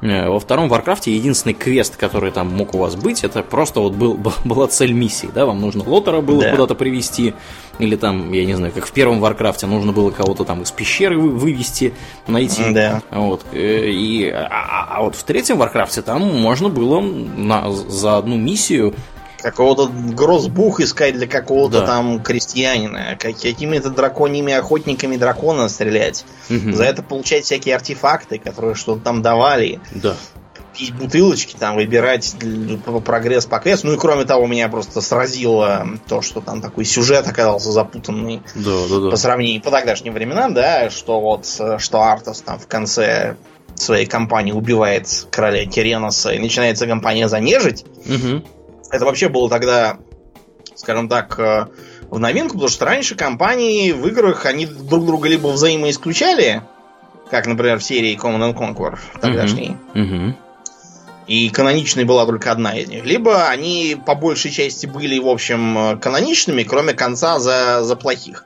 во 0.00 0.40
втором 0.40 0.68
Варкрафте 0.68 1.14
единственный 1.14 1.52
квест, 1.52 1.96
который 1.96 2.30
там 2.30 2.48
мог 2.48 2.74
у 2.74 2.78
вас 2.78 2.96
быть, 2.96 3.22
это 3.24 3.42
просто 3.42 3.80
вот 3.80 3.92
был, 3.92 4.18
была 4.44 4.66
цель 4.66 4.92
миссии, 4.92 5.28
да, 5.34 5.44
вам 5.46 5.60
нужно 5.60 5.84
Лотара 5.84 6.20
было 6.20 6.40
Да. 6.42 6.50
куда-то 6.52 6.74
привести, 6.74 7.34
или 7.78 7.96
там, 7.96 8.32
я 8.32 8.44
не 8.44 8.54
знаю, 8.54 8.72
как 8.72 8.86
в 8.86 8.92
первом 8.92 9.20
Варкрафте, 9.20 9.66
нужно 9.66 9.92
было 9.92 10.10
кого-то 10.10 10.44
там 10.44 10.62
из 10.62 10.70
пещеры 10.70 11.18
вы- 11.18 11.30
вывести, 11.30 11.92
найти. 12.26 12.62
Да. 12.72 13.02
Вот. 13.10 13.44
э, 13.52 13.90
И, 13.90 14.28
а, 14.28 14.46
а- 14.50 14.96
а 14.98 15.02
вот 15.02 15.14
в 15.16 15.22
третьем 15.24 15.58
Варкрафте 15.58 16.02
там 16.02 16.22
можно 16.40 16.68
было 16.68 17.00
на, 17.00 17.70
за 17.70 18.16
одну 18.18 18.36
миссию 18.36 18.94
Какого-то 19.42 19.86
грозбух 19.88 20.80
искать 20.80 21.14
для 21.14 21.26
какого-то 21.26 21.80
Да. 21.80 21.86
там 21.86 22.22
крестьянина. 22.22 23.16
как- 23.18 23.38
Какими-то 23.40 23.90
драконьими 23.90 24.52
охотниками 24.52 25.16
дракона 25.16 25.68
стрелять. 25.68 26.24
Мгм. 26.48 26.74
За 26.74 26.84
это 26.84 27.02
получать 27.02 27.44
всякие 27.44 27.74
артефакты, 27.76 28.38
которые 28.38 28.74
что-то 28.74 29.00
там 29.00 29.22
давали. 29.22 29.80
Да. 29.94 30.14
пить 30.72 30.94
бутылочки, 30.94 31.56
там, 31.58 31.74
выбирать 31.74 32.32
прогресс 33.04 33.44
по 33.44 33.58
квесту. 33.58 33.88
Ну 33.88 33.94
и 33.94 33.98
кроме 33.98 34.24
того, 34.24 34.46
меня 34.46 34.68
просто 34.68 35.00
сразило 35.00 35.84
то, 36.08 36.22
что 36.22 36.40
там 36.40 36.62
такой 36.62 36.84
сюжет 36.84 37.26
оказался 37.26 37.72
запутанный 37.72 38.40
Да, 38.54 38.70
да, 38.88 38.98
да. 39.00 39.10
по 39.10 39.16
сравнению 39.16 39.60
по 39.62 39.72
тогдашним 39.72 40.14
временам, 40.14 40.54
да, 40.54 40.88
что 40.88 41.20
вот, 41.20 41.44
что 41.78 42.02
Артас 42.02 42.42
там 42.42 42.60
в 42.60 42.68
конце 42.68 43.34
своей 43.74 44.06
кампании 44.06 44.52
убивает 44.52 45.08
короля 45.32 45.66
Киреноса 45.66 46.30
и 46.32 46.38
начинается 46.38 46.86
кампания 46.86 47.28
за 47.28 47.40
нежить. 47.40 47.84
Это 48.90 49.04
вообще 49.04 49.28
было 49.28 49.48
тогда, 49.48 49.98
скажем 50.74 51.08
так, 51.08 51.38
э, 51.38 51.66
в 52.10 52.18
новинку, 52.18 52.54
потому 52.54 52.68
что 52.68 52.84
раньше 52.84 53.14
кампании 53.14 53.92
в 53.92 54.06
играх, 54.08 54.46
они 54.46 54.66
друг 54.66 55.06
друга 55.06 55.28
либо 55.28 55.48
взаимоисключали, 55.48 56.62
как, 57.30 57.46
например, 57.46 57.78
в 57.78 57.84
серии 57.84 58.18
Command 58.20 58.52
and 58.52 58.56
Conquer 58.56 58.98
тогдашней, 59.20 59.76
Мгм. 59.94 60.36
и 61.28 61.48
каноничной 61.50 62.04
была 62.04 62.26
только 62.26 62.50
одна 62.50 62.76
из 62.76 62.88
них. 62.88 63.04
Либо 63.04 63.46
они 63.48 63.96
по 64.04 64.16
большей 64.16 64.50
части 64.50 64.86
были, 64.86 65.18
в 65.20 65.28
общем, 65.28 65.78
э, 65.78 65.96
каноничными, 65.98 66.64
кроме 66.64 66.92
конца 66.92 67.38
за, 67.38 67.84
за 67.84 67.94
плохих. 67.94 68.44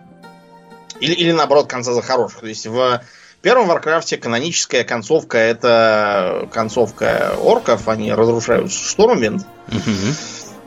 Или, 1.00 1.14
или 1.14 1.32
наоборот, 1.32 1.66
конца 1.66 1.92
за 1.94 2.02
хороших. 2.02 2.40
То 2.40 2.46
есть 2.46 2.66
в 2.66 3.00
первом 3.44 3.68
Варкрафте 3.68 4.16
каноническая 4.16 4.84
концовка 4.84 5.36
это 5.38 6.48
концовка 6.50 7.34
орков, 7.40 7.88
они 7.88 8.12
разрушают 8.12 8.72
Штормвинд, 8.72 9.46
Мгм. 9.68 10.14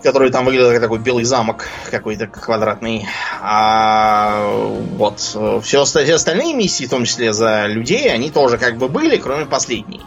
который 0.04 0.30
там 0.32 0.46
выглядел 0.46 0.72
как 0.72 0.82
такой 0.82 1.00
белый 1.00 1.24
замок 1.24 1.68
какой-то 1.90 2.28
квадратный. 2.28 3.08
А 3.42 4.48
вот 4.96 5.20
все, 5.20 5.60
все 5.86 6.14
остальные 6.14 6.54
миссии, 6.54 6.86
в 6.86 6.90
том 6.92 7.04
числе 7.06 7.34
за 7.34 7.66
людей, 7.66 8.12
они 8.14 8.30
тоже 8.30 8.58
как 8.60 8.78
бы 8.78 8.88
были, 8.90 9.18
кроме 9.18 9.46
последней. 9.46 10.02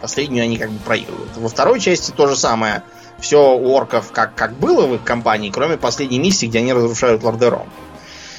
Последнюю 0.00 0.44
они 0.44 0.56
как 0.56 0.70
бы 0.70 0.78
проигрывают. 0.78 1.36
Во 1.36 1.48
второй 1.48 1.80
части 1.80 2.12
то 2.12 2.26
же 2.28 2.36
самое. 2.36 2.82
Все 3.20 3.52
у 3.54 3.72
орков 3.74 4.12
как, 4.12 4.34
как 4.34 4.52
было 4.54 4.86
в 4.86 4.94
их 4.94 5.02
компании, 5.02 5.50
кроме 5.50 5.76
последней 5.76 6.18
миссии, 6.20 6.46
где 6.46 6.60
они 6.60 6.72
разрушают 6.72 7.22
Лордерон. 7.24 7.66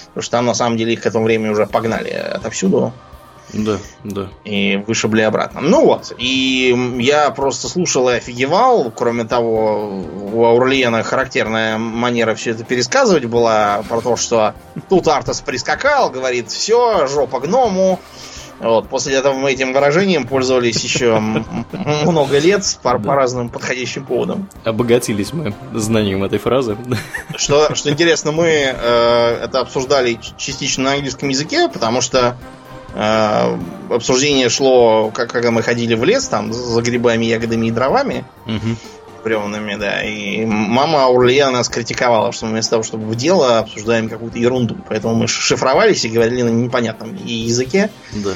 Потому 0.07 0.21
что 0.23 0.31
там 0.31 0.45
на 0.45 0.53
самом 0.55 0.77
деле 0.77 0.93
их 0.93 1.01
к 1.01 1.05
этому 1.05 1.25
времени 1.25 1.49
уже 1.49 1.67
погнали 1.67 2.09
отовсюду 2.09 2.93
Да, 3.53 3.77
да. 4.03 4.29
и 4.43 4.83
вышибли 4.87 5.21
обратно. 5.21 5.61
Ну 5.61 5.85
вот, 5.85 6.13
и 6.17 6.95
я 6.99 7.29
просто 7.31 7.67
слушал 7.67 8.09
и 8.09 8.13
офигевал. 8.13 8.91
Кроме 8.91 9.25
того, 9.25 10.03
у 10.33 10.45
Аурлиена 10.45 11.03
характерная 11.03 11.77
манера 11.77 12.35
все 12.35 12.51
это 12.51 12.63
пересказывать 12.63 13.25
была 13.25 13.83
про 13.89 14.01
то, 14.01 14.15
что 14.15 14.53
тут 14.89 15.07
Артас 15.07 15.41
прискакал, 15.41 16.09
говорит, 16.09 16.49
все, 16.51 17.07
жопа 17.07 17.39
гному. 17.39 17.99
Вот, 18.59 18.89
после 18.89 19.15
этого 19.15 19.33
мы 19.33 19.53
этим 19.53 19.71
выражением 19.71 20.27
пользовались 20.27 20.83
еще 20.83 21.17
много 22.03 22.39
лет 22.39 22.77
по, 22.83 22.99
по 22.99 23.15
разным 23.15 23.49
подходящим 23.49 24.05
поводам. 24.05 24.49
Обогатились 24.65 25.31
мы 25.31 25.53
знанием 25.73 26.23
этой 26.25 26.39
фразы. 26.39 26.77
Что, 27.37 27.73
что 27.73 27.89
интересно, 27.89 28.33
мы 28.33 28.47
э, 28.47 29.43
это 29.43 29.61
обсуждали 29.61 30.19
частично 30.37 30.85
на 30.85 30.93
английском 30.93 31.29
языке, 31.29 31.69
потому 31.69 32.01
что 32.01 32.35
обсуждение 33.89 34.49
шло, 34.49 35.11
как, 35.13 35.31
когда 35.31 35.51
мы 35.51 35.61
ходили 35.63 35.95
в 35.95 36.03
лес, 36.03 36.27
там, 36.27 36.51
за 36.53 36.81
грибами, 36.81 37.25
ягодами 37.25 37.67
и 37.67 37.71
дровами 37.71 38.25
Мгм. 38.45 38.77
бревнами, 39.23 39.75
да. 39.75 40.03
И 40.03 40.45
мама 40.45 41.03
Аурлия 41.03 41.49
нас 41.49 41.69
критиковала, 41.69 42.31
что 42.31 42.45
мы 42.45 42.53
вместо 42.53 42.71
того, 42.71 42.83
чтобы 42.83 43.05
в 43.05 43.15
дело, 43.15 43.59
обсуждаем 43.59 44.09
какую-то 44.09 44.37
ерунду. 44.39 44.77
Поэтому 44.87 45.15
мы 45.15 45.27
шифровались 45.27 46.05
и 46.05 46.09
говорили 46.09 46.43
на 46.43 46.49
непонятном 46.49 47.15
языке, 47.25 47.89
Да. 48.13 48.31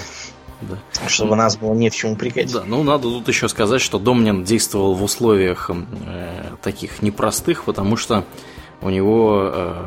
Да. 0.62 0.78
чтобы 1.10 1.36
нас 1.36 1.58
было 1.58 1.74
не 1.74 1.90
в 1.90 1.96
чем 1.96 2.12
упрекать. 2.14 2.52
Да, 2.52 2.64
ну 2.66 2.84
надо 2.84 3.04
тут 3.04 3.28
еще 3.28 3.50
сказать, 3.50 3.82
что 3.82 4.00
Домнин 4.00 4.44
действовал 4.46 4.94
в 4.94 5.04
условиях 5.04 5.70
э, 5.70 6.24
таких 6.62 7.02
непростых, 7.02 7.66
потому 7.66 7.98
что 7.98 8.24
у 8.82 8.90
него 8.90 9.42
э, 9.54 9.86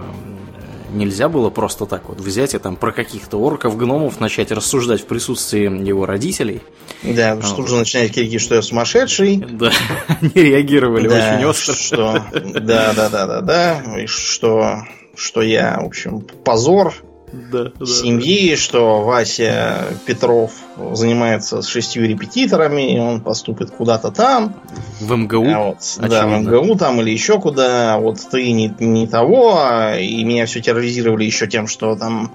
нельзя 0.92 1.28
было 1.28 1.50
просто 1.50 1.86
так 1.86 2.08
вот 2.08 2.18
взять 2.18 2.54
и 2.54 2.58
там 2.58 2.76
про 2.76 2.92
каких-то 2.92 3.38
орков, 3.38 3.76
гномов 3.76 4.20
начать 4.20 4.50
рассуждать 4.52 5.02
в 5.02 5.06
присутствии 5.06 5.86
его 5.86 6.06
родителей. 6.06 6.62
Да, 7.02 7.36
потому 7.36 7.42
что 7.42 7.56
тут 7.56 7.86
же 7.86 8.08
крики, 8.08 8.38
что 8.38 8.54
я 8.54 8.62
сумасшедший. 8.62 9.36
Да, 9.36 9.70
они 10.08 10.30
реагировали 10.34 11.08
Да, 11.08 11.34
очень 11.34 11.44
остро. 11.46 11.74
Что, 11.74 12.24
да, 12.32 12.92
да, 12.92 13.08
да, 13.08 13.26
да, 13.26 13.40
да. 13.40 14.00
И 14.00 14.06
что, 14.06 14.82
что 15.14 15.42
я, 15.42 15.78
в 15.80 15.86
общем, 15.86 16.20
позор 16.20 16.94
Да, 17.32 17.72
да. 17.78 17.86
семьи, 17.86 18.54
что 18.54 19.02
Вася 19.02 19.86
Петров 20.06 20.52
занимается 20.92 21.60
с 21.60 21.66
шестью 21.66 22.06
репетиторами, 22.06 22.94
и 22.94 22.98
он 22.98 23.20
поступит 23.20 23.70
куда-то 23.70 24.10
там. 24.10 24.54
В 25.00 25.12
МГУ. 25.12 25.48
А 25.48 25.64
вот, 25.64 25.78
да, 25.98 26.26
в. 26.26 26.42
МГУ 26.42 26.76
там 26.76 27.00
или 27.00 27.10
еще 27.10 27.40
куда. 27.40 27.94
а 27.94 27.98
Вот 27.98 28.20
ты 28.30 28.52
не, 28.52 28.74
не 28.78 29.06
того, 29.06 29.58
а, 29.58 29.98
и 29.98 30.22
меня 30.24 30.46
все 30.46 30.60
терроризировали 30.60 31.24
еще 31.24 31.46
тем, 31.46 31.66
что 31.66 31.96
там 31.96 32.32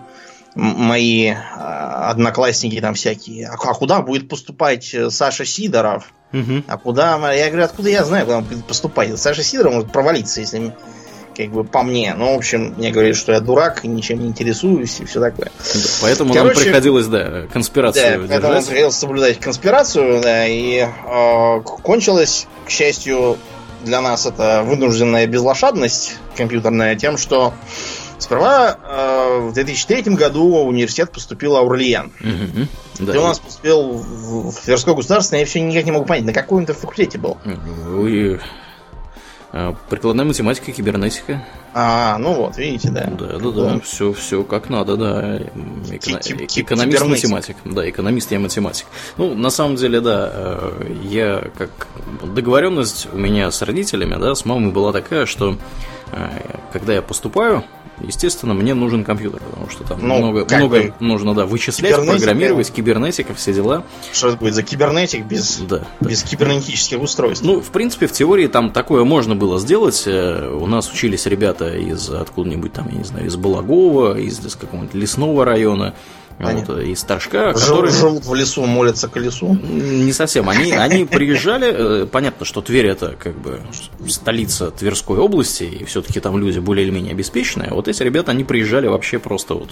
мои 0.56 1.30
а, 1.30 2.10
одноклассники 2.10 2.80
там 2.82 2.94
всякие. 2.94 3.48
А, 3.48 3.54
а 3.54 3.74
куда 3.74 4.02
будет 4.02 4.28
поступать 4.28 4.94
э, 4.94 5.10
Саша 5.10 5.46
Сидоров? 5.46 6.14
Мгм. 6.32 6.64
А 6.68 6.78
куда... 6.78 7.34
Я 7.34 7.48
говорю, 7.48 7.66
откуда 7.66 7.90
я 7.90 8.04
знаю, 8.04 8.26
куда 8.26 8.38
он 8.40 8.44
будет 8.44 8.66
поступать? 8.66 9.18
Саша 9.18 9.44
Сидоров 9.44 9.74
может 9.74 9.92
провалиться, 9.92 10.42
если 10.42 10.74
как 11.36 11.50
бы 11.50 11.64
по 11.64 11.84
мне. 11.84 12.14
Ну, 12.18 12.34
в 12.34 12.38
общем, 12.38 12.74
мне 12.78 12.92
говорят, 12.92 13.16
что 13.16 13.32
я 13.32 13.40
дурак, 13.40 13.84
и 13.84 13.88
ничем 13.88 14.20
не 14.20 14.28
интересуюсь, 14.28 15.00
и 15.00 15.06
все 15.06 15.20
такое. 15.20 15.52
Поэтому 16.02 16.34
нам 16.34 16.48
Короче, 16.48 16.66
приходилось, 16.66 17.08
да, 17.08 17.30
Да, 17.30 17.42
конспирацию 17.48 18.28
поэтому 18.28 18.28
держать. 18.28 18.66
приходилось 18.66 18.96
соблюдать 18.96 19.40
конспирацию, 19.40 20.22
да, 20.22 20.46
и 20.48 20.88
э, 20.88 21.62
кончилось, 21.62 22.48
к 22.66 22.70
счастью, 22.70 23.38
для 23.84 24.02
нас 24.02 24.26
это 24.26 24.64
вынужденная 24.64 25.28
безлошадность 25.28 26.18
компьютерная 26.36 26.96
тем, 26.96 27.18
что 27.18 27.54
Сперва 28.22 28.78
э, 28.84 29.40
в 29.50 29.54
2003 29.54 30.14
году 30.14 30.48
в 30.48 30.68
университет 30.68 31.12
поступил 31.12 31.58
Аурлиен. 31.58 32.12
Мгм. 32.20 32.68
Да. 33.00 33.14
Ты 33.14 33.20
у 33.20 33.24
нас 33.24 33.40
поступил 33.40 33.94
в, 33.94 34.52
в 34.52 34.62
Тверской 34.62 34.94
государственный, 34.94 35.40
я 35.40 35.46
все 35.48 35.60
никак 35.60 35.86
не 35.86 35.92
могу 35.92 36.06
понять, 36.06 36.26
на 36.26 36.34
каком 36.34 36.64
ты 36.68 36.74
факультете 36.74 37.18
был. 37.18 37.40
Э, 39.53 39.74
Прикладная 39.89 40.25
математика, 40.25 40.72
кибернетика. 40.72 41.43
А, 41.74 42.17
ну 42.17 42.34
вот, 42.34 42.58
видите, 42.58 42.89
да. 42.89 43.05
Да, 43.08 43.38
да, 43.38 43.51
да. 43.51 43.79
Все, 43.81 44.13
все 44.13 44.43
как 44.43 44.70
надо, 44.70 44.96
да. 44.98 45.38
Эко- 45.89 46.20
Экономист, 46.62 47.05
математик. 47.05 47.55
Да, 47.65 47.89
экономист, 47.89 48.31
я 48.31 48.39
математик. 48.39 48.86
Ну, 49.17 49.34
на 49.36 49.50
самом 49.50 49.75
деле, 49.75 50.00
да, 50.01 50.29
э, 50.34 50.96
я 51.03 51.43
как 51.58 51.88
договоренность 52.24 53.08
у 53.13 53.17
меня 53.17 53.51
с 53.51 53.62
родителями, 53.62 54.15
да, 54.20 54.36
с 54.36 54.46
мамой 54.46 54.72
была 54.72 54.91
такая, 54.93 55.25
что 55.25 55.58
когда 56.72 56.94
я 56.94 57.01
поступаю, 57.01 57.63
естественно, 58.01 58.53
мне 58.53 58.74
нужен 58.74 59.03
компьютер, 59.03 59.41
потому 59.41 59.70
что 59.70 59.84
там 59.84 60.00
Ну, 60.01 60.18
много, 60.18 60.46
много 60.50 60.68
бы 60.68 60.94
нужно, 61.00 61.34
да, 61.36 61.46
вычислять, 61.46 61.91
кибернетика. 61.94 62.18
программировать, 62.18 62.72
кибернетика, 62.72 63.34
все 63.34 63.53
дела. 63.53 63.84
Что 64.12 64.30
это 64.30 64.38
будет 64.38 64.53
за 64.56 64.63
кибернетик 64.63 65.25
без, 65.25 65.58
Да. 65.58 65.84
без 66.00 66.24
кибернетических 66.24 67.01
устройств? 67.01 67.46
Ну, 67.46 67.62
в 67.62 67.70
принципе, 67.70 68.08
в 68.08 68.12
теории 68.12 68.48
там 68.48 68.72
такое 68.72 69.03
можно 69.03 69.36
было 69.36 69.60
сделать. 69.60 70.03
Э, 70.08 70.50
У 70.51 70.65
нас 70.68 70.91
учились 70.91 71.25
ребята 71.27 71.75
из 71.77 72.10
откуда-нибудь 72.10 72.74
там, 72.74 72.88
я 72.91 72.98
не 72.98 73.03
знаю, 73.03 73.27
из 73.27 73.36
Балагова, 73.36 74.18
из, 74.18 74.44
из 74.46 74.56
какого-нибудь 74.56 74.96
лесного 74.96 75.46
района, 75.46 75.94
Понятно. 76.38 76.76
вот, 76.76 76.84
из 76.84 77.04
Торжка, 77.04 77.54
Жил- 77.54 77.76
которые... 77.78 77.92
Живут 77.92 78.26
в 78.26 78.34
лесу, 78.34 78.66
молятся 78.66 79.08
колесу. 79.08 79.58
Не 79.62 80.12
совсем. 80.14 80.50
Они, 80.50 80.72
они 80.72 81.06
приезжали, 81.06 82.04
э, 82.04 82.06
понятно, 82.06 82.46
что 82.46 82.62
Тверь 82.62 82.88
это 82.88 83.16
как 83.18 83.38
бы 83.40 83.60
столица 84.08 84.72
Тверской 84.72 85.20
области, 85.20 85.64
и 85.64 85.86
все-таки 85.86 86.20
там 86.20 86.38
люди 86.38 86.60
более 86.60 86.86
или 86.86 86.92
менее 86.92 87.12
обеспеченные. 87.14 87.70
Вот 87.72 87.88
эти 87.88 88.02
ребята, 88.04 88.32
они 88.32 88.44
приезжали 88.44 88.88
вообще 88.88 89.20
просто 89.20 89.54
вот 89.54 89.72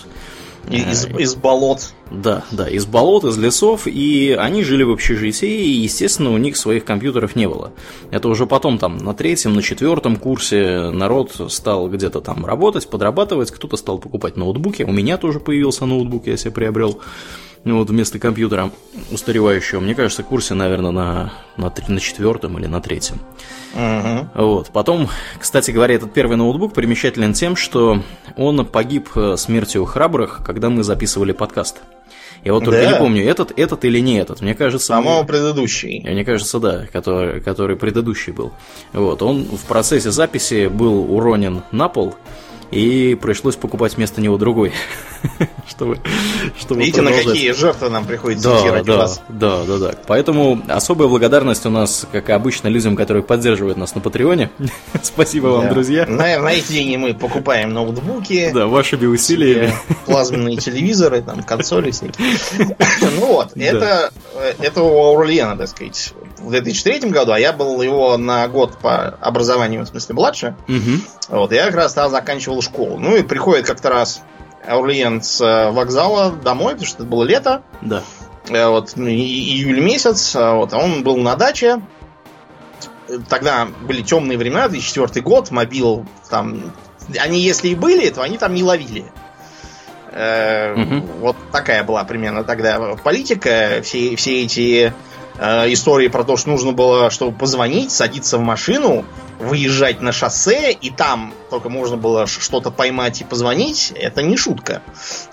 Из, 0.70 1.08
из 1.08 1.36
болот. 1.36 1.94
да, 2.12 2.44
да, 2.52 2.70
из 2.70 2.86
болот, 2.86 3.24
из 3.24 3.38
лесов, 3.38 3.88
и 3.88 4.36
они 4.38 4.64
жили 4.64 4.84
в 4.84 4.92
общежитии, 4.92 5.50
и, 5.50 5.70
естественно, 5.70 6.32
у 6.32 6.38
них 6.38 6.58
своих 6.58 6.86
компьютеров 6.86 7.36
не 7.36 7.48
было. 7.48 7.72
Это 8.12 8.28
уже 8.28 8.46
потом, 8.46 8.78
там, 8.78 8.98
на 8.98 9.14
третьем, 9.14 9.54
на 9.54 9.64
четвертом 9.64 10.16
курсе 10.16 10.92
народ 10.92 11.32
стал 11.50 11.90
где-то 11.90 12.22
там 12.22 12.46
работать, 12.46 12.88
подрабатывать, 12.88 13.52
кто-то 13.52 13.78
стал 13.78 13.98
покупать 13.98 14.38
ноутбуки, 14.38 14.84
у 14.84 14.92
меня 14.92 15.18
тоже 15.18 15.40
появился 15.40 15.86
ноутбук, 15.86 16.28
я 16.28 16.38
себе 16.38 16.52
приобрел, 16.52 17.00
ну, 17.66 17.78
вот 17.78 17.90
вместо 17.90 18.20
компьютера 18.20 18.72
устаревающего. 19.12 19.80
Мне 19.80 19.96
кажется, 19.96 20.24
курсе, 20.24 20.54
наверное, 20.54 20.92
на, 20.92 21.34
на, 21.58 21.74
на 21.88 22.00
четвертом 22.00 22.58
или 22.58 22.68
на 22.68 22.82
третьем. 22.82 23.20
Мгм. 23.74 24.30
Вот. 24.34 24.70
Потом, 24.72 25.10
кстати 25.40 25.72
говоря, 25.72 25.96
этот 25.96 26.14
первый 26.14 26.38
ноутбук 26.38 26.74
примечателен 26.74 27.34
тем, 27.34 27.56
что 27.56 28.02
он 28.38 28.66
погиб 28.66 29.10
э, 29.16 29.36
смертью 29.38 29.86
храбрых, 29.86 30.42
когда 30.46 30.70
мы 30.70 30.84
записывали 30.84 31.32
подкаст. 31.34 31.78
Я 32.44 32.54
вот 32.54 32.64
только 32.64 32.82
Да? 32.82 32.92
не 32.94 32.98
помню, 32.98 33.26
этот, 33.26 33.58
этот 33.60 33.84
или 33.84 34.00
не 34.00 34.18
этот. 34.18 34.40
Мне 34.42 34.56
кажется, 34.56 34.94
По-моему, 34.94 35.26
предыдущий. 35.26 36.02
мне 36.02 36.24
кажется, 36.24 36.60
да, 36.60 36.86
который, 36.92 37.42
который 37.42 37.76
предыдущий 37.76 38.32
был. 38.32 38.54
Вот, 38.94 39.22
он 39.22 39.44
в 39.44 39.66
процессе 39.68 40.12
записи 40.12 40.68
был 40.68 41.14
уронен 41.14 41.64
на 41.72 41.90
пол, 41.90 42.16
и 42.72 43.16
пришлось 43.16 43.56
покупать 43.56 43.96
вместо 43.98 44.22
него 44.22 44.38
другой, 44.38 44.72
чтобы, 45.68 46.00
чтобы 46.60 46.82
Видите, 46.82 47.02
на 47.02 47.10
продолжать. 47.12 47.34
какие 47.34 47.52
жертвы 47.52 47.90
нам 47.90 48.06
приходится 48.06 48.50
Да, 48.50 48.84
да, 48.84 48.98
вас. 48.98 49.22
да, 49.30 49.64
да, 49.66 49.78
да. 49.78 49.94
Поэтому 50.08 50.62
особая 50.68 51.08
благодарность 51.08 51.66
у 51.66 51.70
нас, 51.70 52.06
как 52.12 52.30
и 52.30 52.32
обычно, 52.32 52.68
людям, 52.68 52.96
которые 52.96 53.24
поддерживают 53.24 53.78
нас 53.78 53.96
на 53.96 54.02
Патреоне. 54.02 54.50
Спасибо 55.02 55.48
вам, 55.48 55.64
Да. 55.66 55.70
друзья. 55.74 56.06
На, 56.06 56.40
на 56.40 56.50
эти 56.54 56.72
деньги 56.72 56.96
мы 56.96 57.14
покупаем 57.14 57.74
ноутбуки, 57.74 58.52
Да, 58.54 58.68
вашими 58.68 59.06
усилиями. 59.08 59.74
плазменные 60.06 60.58
телевизоры, 60.58 61.22
там, 61.22 61.44
консоли 61.44 61.92
всякие. 61.92 62.38
Ну 63.20 63.26
вот, 63.28 63.52
это, 63.56 64.12
э, 64.36 64.54
это 64.62 64.82
у 64.84 64.88
Аурлиена, 65.04 65.58
так 65.58 65.68
сказать, 65.70 66.14
в 66.40 66.50
2003 66.52 67.10
году, 67.10 67.32
а 67.32 67.40
я 67.40 67.52
был 67.54 67.82
его 67.82 68.18
на 68.18 68.48
год 68.48 68.78
по 68.78 69.10
образованию, 69.22 69.84
в 69.84 69.88
смысле, 69.88 70.16
младше. 70.16 70.56
Вот, 71.30 71.52
я 71.52 71.66
как 71.66 71.76
раз 71.76 71.94
тогда 71.94 72.10
заканчивал 72.10 72.59
школу. 72.62 72.98
Ну 73.00 73.16
и 73.16 73.24
приходит 73.24 73.66
как-то 73.66 73.90
раз 73.90 74.22
Аурлиен 74.68 75.22
с 75.22 75.42
э, 75.42 75.72
вокзала 75.72 76.32
домой, 76.32 76.74
потому 76.74 76.88
что 76.88 76.98
это 77.04 77.06
было 77.10 77.24
лето. 77.24 77.64
Да. 77.82 78.04
Э, 78.50 78.68
Вот, 78.68 78.94
ну, 78.96 79.08
и- 79.08 79.16
июль 79.16 79.80
месяц, 79.82 80.36
а 80.36 80.56
вот, 80.56 80.74
а 80.74 80.78
он 80.78 81.04
был 81.04 81.18
на 81.18 81.36
даче. 81.36 81.82
Тогда 83.28 83.68
были 83.82 84.02
темные 84.04 84.38
времена, 84.38 84.68
2004 84.68 85.22
год, 85.24 85.50
мобил 85.52 86.06
там... 86.30 86.72
Они 87.20 87.40
если 87.42 87.70
и 87.70 87.76
были, 87.76 88.10
то 88.10 88.22
они 88.22 88.38
там 88.38 88.54
не 88.54 88.64
ловили. 88.64 89.06
Э, 90.12 90.76
Мгм. 90.76 91.06
Вот 91.22 91.36
такая 91.52 91.84
была 91.84 92.04
примерно 92.04 92.44
тогда 92.44 92.96
политика. 93.04 93.82
Все, 93.84 94.16
все 94.16 94.44
эти 94.44 94.94
э, 95.40 95.72
истории 95.74 96.08
про 96.08 96.24
то, 96.24 96.38
что 96.38 96.50
нужно 96.50 96.72
было, 96.74 97.10
чтобы 97.10 97.38
позвонить, 97.38 97.92
садиться 97.92 98.38
в 98.38 98.42
машину, 98.42 99.06
выезжать 99.40 100.02
на 100.02 100.12
шоссе, 100.12 100.72
и 100.74 100.90
там 100.90 101.34
только 101.50 101.70
можно 101.70 101.96
было 101.96 102.28
что-то 102.28 102.72
поймать 102.72 103.22
и 103.22 103.24
позвонить, 103.24 103.94
это 103.96 104.22
не 104.22 104.36
шутка. 104.36 104.82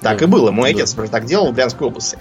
Так 0.00 0.18
Да. 0.20 0.24
и 0.24 0.28
было. 0.28 0.50
Мой 0.52 0.70
Да. 0.72 0.76
отец, 0.78 0.90
например, 0.92 1.10
так 1.10 1.24
делал 1.24 1.50
в 1.50 1.54
Брянской 1.54 1.88
области. 1.88 2.16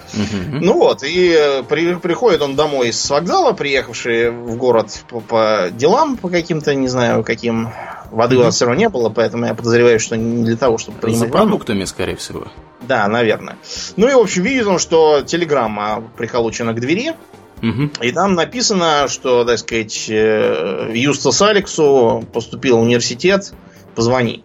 Ну 0.51 0.73
вот, 0.73 1.03
и 1.03 1.29
э, 1.37 1.63
при- 1.63 1.93
приходит 1.95 2.41
он 2.41 2.55
домой 2.55 2.91
с 2.91 3.07
вокзала, 3.09 3.51
приехавший 3.53 4.31
в 4.31 4.55
город 4.57 5.03
по, 5.09 5.19
по 5.19 5.67
делам, 5.71 6.17
по 6.17 6.29
каким-то, 6.29 6.73
не 6.73 6.87
знаю, 6.87 7.23
каким. 7.23 7.69
Воды 8.11 8.37
у 8.37 8.43
нас 8.43 8.55
все 8.55 8.65
равно 8.65 8.79
не 8.79 8.87
было, 8.87 9.09
поэтому 9.09 9.45
я 9.45 9.53
подозреваю, 9.55 9.99
что 9.99 10.15
не 10.15 10.43
для 10.45 10.55
того, 10.57 10.77
чтобы 10.77 10.97
За 10.97 11.01
принимать 11.07 11.29
ванну. 11.31 11.45
продуктами, 11.49 11.83
скорее 11.85 12.15
всего. 12.15 12.45
Да, 12.81 13.07
наверное. 13.07 13.57
Ну 13.97 14.07
и, 14.07 14.13
в 14.13 14.19
общем, 14.19 14.43
видит 14.43 14.67
он, 14.67 14.77
что 14.79 15.21
телеграмма 15.21 16.03
приколочена 16.15 16.73
к 16.73 16.79
двери, 16.79 17.13
Мгм. 17.61 17.91
и 18.01 18.11
там 18.11 18.35
написано, 18.35 19.07
что, 19.07 19.43
так 19.45 19.57
сказать, 19.59 20.05
э, 20.09 20.91
Юстас 20.93 21.41
Алексу 21.41 22.23
поступил 22.33 22.77
в 22.77 22.81
университет, 22.81 23.53
позвони. 23.95 24.43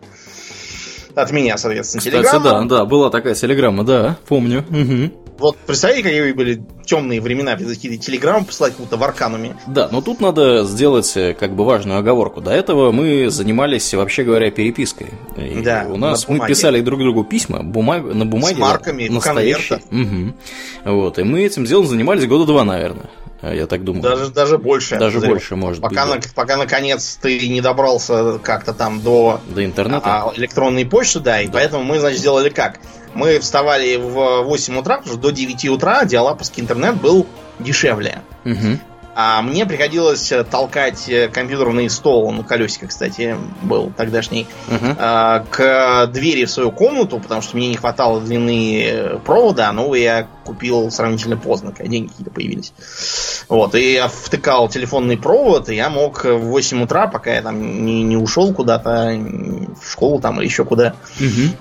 От 1.15 1.33
меня, 1.33 1.59
соответственно, 1.59 2.01
Кстати, 2.01 2.15
телеграмма. 2.15 2.69
да, 2.69 2.77
да, 2.79 2.85
была 2.85 3.11
такая 3.11 3.35
телеграмма, 3.35 3.85
да, 3.85 4.17
помню. 4.29 4.65
Мгм. 4.69 5.13
Вот 5.41 5.57
представляете, 5.57 6.05
какие 6.05 6.33
были 6.33 6.63
темные 6.85 7.21
времена, 7.21 7.57
какие 7.57 7.97
телеграммы 7.97 8.45
посылать 8.45 8.77
кому-то 8.77 8.97
в 8.97 9.03
Аркануме. 9.03 9.57
Да, 9.67 9.89
но 9.91 10.01
тут 10.03 10.21
надо 10.21 10.65
сделать 10.65 11.11
э, 11.17 11.35
как 11.35 11.55
бы 11.57 11.65
важную 11.65 11.99
оговорку. 11.99 12.41
До 12.41 12.51
этого 12.51 12.93
мы 12.93 13.31
занимались, 13.31 13.93
вообще 13.95 14.23
говоря, 14.23 14.51
перепиской. 14.51 15.09
И 15.37 15.61
Да, 15.63 15.87
у 15.89 15.97
нас 15.97 16.29
на 16.29 16.35
мы 16.37 16.47
писали 16.47 16.81
друг 16.81 17.01
другу 17.01 17.25
письма 17.25 17.63
бумаг, 17.63 18.05
на 18.05 18.27
бумаге. 18.27 18.55
С 18.57 18.59
марками, 18.59 19.09
настоящие. 19.09 19.81
Мгм. 19.91 20.35
Вот, 20.85 21.19
и 21.19 21.23
мы 21.23 21.43
этим 21.43 21.65
делом 21.65 21.87
занимались 21.87 22.27
года 22.27 22.45
два, 22.45 22.65
наверное. 22.65 23.09
э, 23.43 23.57
Я 23.57 23.67
так 23.67 23.83
думаю. 23.85 24.03
Даже, 24.03 24.29
даже 24.29 24.59
больше. 24.59 24.91
Даже 24.99 25.15
подозреваю. 25.17 25.31
больше, 25.39 25.57
может 25.57 25.81
пока, 25.81 26.07
быть. 26.07 26.27
на- 26.27 26.33
пока 26.35 26.57
наконец 26.59 27.19
ты 27.23 27.49
не 27.49 27.61
добрался 27.63 28.39
как-то 28.43 28.75
там 28.75 29.01
до 29.01 29.41
да. 29.49 29.55
До 29.55 29.65
интернета. 29.65 30.03
а, 30.05 30.33
электронной 30.37 30.85
почты, 30.85 31.21
да, 31.21 31.41
и 31.41 31.49
поэтому 31.49 31.83
мы, 31.85 31.99
значит, 31.99 32.19
сделали 32.21 32.51
как? 32.51 32.79
Мы 33.15 33.39
вставали 33.39 33.97
в 33.97 34.43
8 34.43 34.79
утра, 34.79 34.99
потому 34.99 35.15
что 35.15 35.23
до 35.23 35.31
9 35.31 35.69
утра 35.69 36.05
диалаповский 36.05 36.63
интернет 36.63 36.97
был 36.97 37.27
дешевле. 37.59 38.23
Мгм. 38.45 38.81
А 39.23 39.43
мне 39.43 39.67
приходилось 39.67 40.31
э, 40.31 40.45
толкать 40.45 41.09
э, 41.09 41.29
компьютерный 41.29 41.91
стол, 41.91 42.31
на 42.31 42.45
колесиках, 42.45 42.91
кстати, 42.91 43.37
был 43.63 43.93
тогдашний, 43.97 44.47
а, 44.99 45.45
к 45.51 46.07
двери 46.07 46.45
в 46.45 46.51
свою 46.51 46.71
комнату, 46.71 47.19
потому 47.19 47.43
что 47.43 47.57
мне 47.57 47.69
не 47.69 47.77
хватало 47.77 48.21
длины 48.21 48.83
э, 48.83 49.19
провода, 49.19 49.69
а 49.69 49.73
новый 49.73 50.03
я 50.03 50.29
купил 50.45 50.91
сравнительно 50.93 51.37
поздно, 51.37 51.73
когда 51.73 51.91
деньги 51.91 52.09
какие-то 52.09 52.31
появились. 52.31 52.73
Вот, 53.49 53.75
и 53.75 53.95
я 53.95 54.07
втыкал 54.07 54.69
телефонный 54.69 55.19
провод, 55.19 55.69
и 55.69 55.75
я 55.75 55.91
мог 55.91 56.25
в 56.25 56.39
8 56.39 56.85
утра, 56.85 57.09
пока 57.09 57.35
я 57.35 57.43
там 57.43 57.85
не, 57.85 58.05
не 58.05 58.17
ушел 58.17 58.55
куда-то 58.55 59.21
в 59.81 59.91
школу 59.91 60.21
там 60.21 60.39
или 60.39 60.47
еще 60.47 60.65
куда, 60.65 60.95
Мгм. 61.19 61.57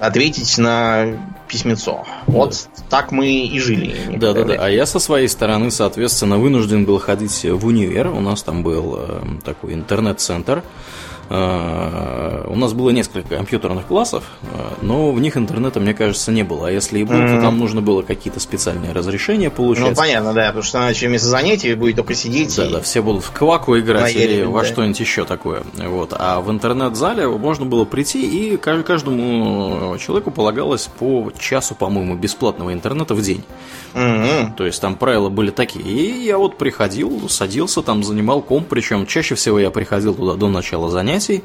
Ответить 0.00 0.58
на 0.58 1.18
письмецо. 1.48 2.04
Вот 2.26 2.68
так 2.88 3.12
мы 3.12 3.46
и 3.46 3.58
жили. 3.58 4.16
Да, 4.16 4.32
да, 4.32 4.44
да. 4.44 4.54
А 4.58 4.68
я 4.68 4.86
со 4.86 4.98
своей 4.98 5.28
стороны, 5.28 5.70
соответственно, 5.70 6.38
вынужден 6.38 6.84
был 6.84 6.98
ходить 6.98 7.44
в 7.44 7.66
универ. 7.66 8.08
У 8.08 8.20
нас 8.20 8.42
там 8.42 8.62
был 8.62 8.96
э, 8.98 9.22
такой 9.44 9.74
интернет-центр. 9.74 10.58
Э, 10.58 10.62
У 11.30 12.56
нас 12.56 12.72
было 12.72 12.90
несколько 12.90 13.36
компьютерных 13.36 13.86
классов, 13.86 14.24
э, 14.42 14.46
но 14.82 15.12
в 15.12 15.20
них 15.20 15.36
интернета, 15.36 15.78
мне 15.78 15.94
кажется, 15.94 16.32
не 16.32 16.42
было. 16.42 16.66
А 16.66 16.70
если 16.72 16.98
и 16.98 17.04
был, 17.04 17.16
то 17.18 17.40
там 17.40 17.56
нужно 17.58 17.80
было 17.80 18.02
какие-то 18.02 18.40
специальные 18.40 18.90
разрешения 18.92 19.48
Ну, 19.48 19.54
получать. 19.54 19.96
понятно, 19.96 20.32
да, 20.34 20.46
потому 20.46 20.64
что 20.64 20.78
иначе 20.78 21.06
вместо 21.06 21.28
занятий 21.28 21.74
будет 21.74 21.96
только 21.96 22.14
сидеть 22.14 22.56
Да, 22.56 22.66
и- 22.66 22.72
да, 22.72 22.80
все 22.80 23.00
будут 23.00 23.22
в 23.24 23.30
кваку 23.30 23.78
играть 23.78 24.12
или 24.16 24.26
Наедем, 24.26 24.50
во 24.50 24.62
да. 24.62 24.66
что-нибудь 24.66 24.98
еще 24.98 25.24
такое. 25.24 25.62
Вот. 25.74 26.12
А 26.18 26.40
в 26.40 26.50
интернет-зале 26.50 27.28
можно 27.28 27.64
было 27.64 27.84
прийти, 27.84 28.22
и 28.52 28.56
ка- 28.56 28.82
каждому 28.82 29.96
человеку 29.98 30.32
полагалось 30.32 30.88
по 30.98 31.30
часу, 31.38 31.76
по-моему, 31.76 32.16
бесплатного 32.16 32.72
интернета 32.72 33.14
в 33.14 33.22
день. 33.22 33.44
Мгм. 33.94 34.54
То 34.56 34.66
есть 34.66 34.80
там 34.80 34.96
правила 34.96 35.28
были 35.28 35.50
такие. 35.50 35.84
И 35.84 36.24
я 36.24 36.38
вот 36.38 36.58
приходил, 36.58 37.28
садился, 37.28 37.82
там 37.82 38.02
занимал 38.02 38.42
комп, 38.42 38.66
причем 38.68 39.06
чаще 39.06 39.36
всего 39.36 39.60
я 39.60 39.70
приходил 39.70 40.14
туда 40.14 40.34
до 40.34 40.48
начала 40.48 40.90
занятий. 40.90 41.19
Messi 41.20 41.42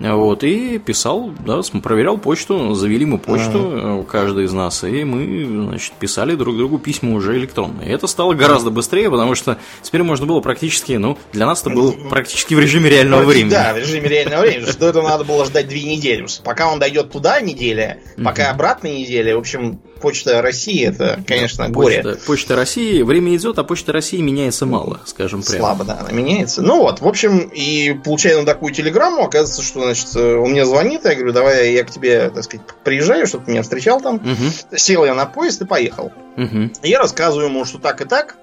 Вот, 0.00 0.44
и 0.44 0.78
писал, 0.78 1.30
да, 1.46 1.60
проверял 1.82 2.16
почту, 2.16 2.74
завели 2.74 3.04
мы 3.04 3.18
почту, 3.18 3.58
uh-huh. 3.58 4.06
каждый 4.06 4.46
из 4.46 4.52
нас, 4.52 4.82
и 4.82 5.04
мы, 5.04 5.66
значит, 5.68 5.92
писали 5.92 6.34
друг 6.36 6.56
другу 6.56 6.78
письма 6.78 7.12
уже 7.14 7.36
электронные. 7.36 7.90
И 7.90 7.92
это 7.92 8.06
стало 8.06 8.32
гораздо 8.32 8.70
быстрее, 8.70 9.10
потому 9.10 9.34
что 9.34 9.58
теперь 9.82 10.02
можно 10.02 10.24
было 10.24 10.40
практически, 10.40 10.92
ну, 10.92 11.18
для 11.32 11.44
нас 11.44 11.60
это 11.60 11.68
было 11.68 11.92
практически 11.92 12.54
в 12.54 12.60
режиме 12.60 12.88
реального 12.88 13.24
времени. 13.24 13.50
Да, 13.50 13.74
в 13.74 13.78
режиме 13.78 14.08
реального 14.08 14.40
времени, 14.40 14.70
что 14.70 14.88
это 14.88 15.02
надо 15.02 15.24
было 15.24 15.44
ждать 15.44 15.68
две 15.68 15.82
недели. 15.82 16.26
Пока 16.44 16.72
он 16.72 16.78
дойдет 16.78 17.10
туда 17.12 17.40
неделя, 17.42 17.98
пока 18.24 18.50
обратно 18.50 18.86
неделя, 18.86 19.36
в 19.36 19.40
общем, 19.40 19.80
Почта 20.00 20.40
России 20.40 20.86
это, 20.86 21.22
конечно, 21.26 21.66
да, 21.66 21.70
горе. 21.70 22.02
Почта, 22.02 22.26
Почта 22.26 22.56
России, 22.56 23.02
время 23.02 23.36
идет, 23.36 23.58
а 23.58 23.64
Почта 23.64 23.92
России 23.92 24.20
меняется 24.20 24.64
мало, 24.64 25.00
скажем 25.04 25.42
прямо. 25.42 25.58
Слабо, 25.58 25.84
да, 25.84 25.98
она 26.00 26.10
меняется. 26.10 26.62
Ну 26.62 26.80
вот, 26.80 27.00
в 27.00 27.06
общем, 27.06 27.50
и 27.52 27.92
получаю 28.02 28.40
на 28.40 28.46
такую 28.46 28.72
телеграмму, 28.72 29.24
оказывается, 29.24 29.62
что, 29.62 29.89
значит, 29.94 30.16
он 30.16 30.50
мне 30.50 30.64
звонит, 30.64 31.04
я 31.04 31.14
говорю, 31.14 31.32
давай 31.32 31.72
я 31.72 31.84
к 31.84 31.90
тебе, 31.90 32.30
так 32.30 32.44
сказать, 32.44 32.66
приезжаю, 32.84 33.26
чтобы 33.26 33.44
ты 33.44 33.52
меня 33.52 33.62
встречал 33.62 34.00
там. 34.00 34.16
Угу. 34.16 34.76
Сел 34.76 35.04
я 35.04 35.14
на 35.14 35.26
поезд 35.26 35.62
и 35.62 35.66
поехал. 35.66 36.12
Угу. 36.36 36.70
И 36.82 36.88
я 36.88 36.98
рассказываю 36.98 37.48
ему, 37.48 37.64
что 37.64 37.78
так 37.78 38.00
и 38.00 38.04
так, 38.04 38.36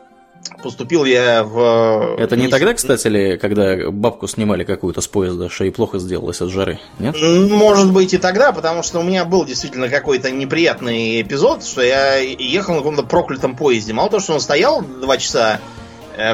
Поступил 0.63 1.05
я 1.05 1.43
в... 1.43 2.15
Это 2.17 2.35
не 2.35 2.47
тогда, 2.47 2.73
кстати, 2.73 3.07
ли, 3.07 3.37
когда 3.37 3.91
бабку 3.91 4.27
снимали 4.27 4.63
какую-то 4.63 5.01
с 5.01 5.07
поезда, 5.07 5.49
что 5.49 5.65
ей 5.65 5.71
плохо 5.71 5.99
сделалось 5.99 6.41
от 6.41 6.49
жары, 6.49 6.79
нет? 6.99 7.15
Может 7.19 7.91
быть 7.91 8.13
и 8.13 8.17
тогда, 8.17 8.51
потому 8.51 8.81
что 8.83 8.99
у 8.99 9.03
меня 9.03 9.25
был 9.25 9.45
действительно 9.45 9.89
какой-то 9.89 10.31
неприятный 10.31 11.21
эпизод, 11.21 11.63
что 11.63 11.81
я 11.81 12.17
ехал 12.17 12.73
на 12.73 12.79
каком-то 12.79 13.03
проклятом 13.03 13.55
поезде. 13.55 13.93
Мало 13.93 14.09
того, 14.09 14.21
что 14.21 14.33
он 14.33 14.39
стоял 14.39 14.81
два 14.81 15.17
часа 15.17 15.59
Э, 15.59 15.86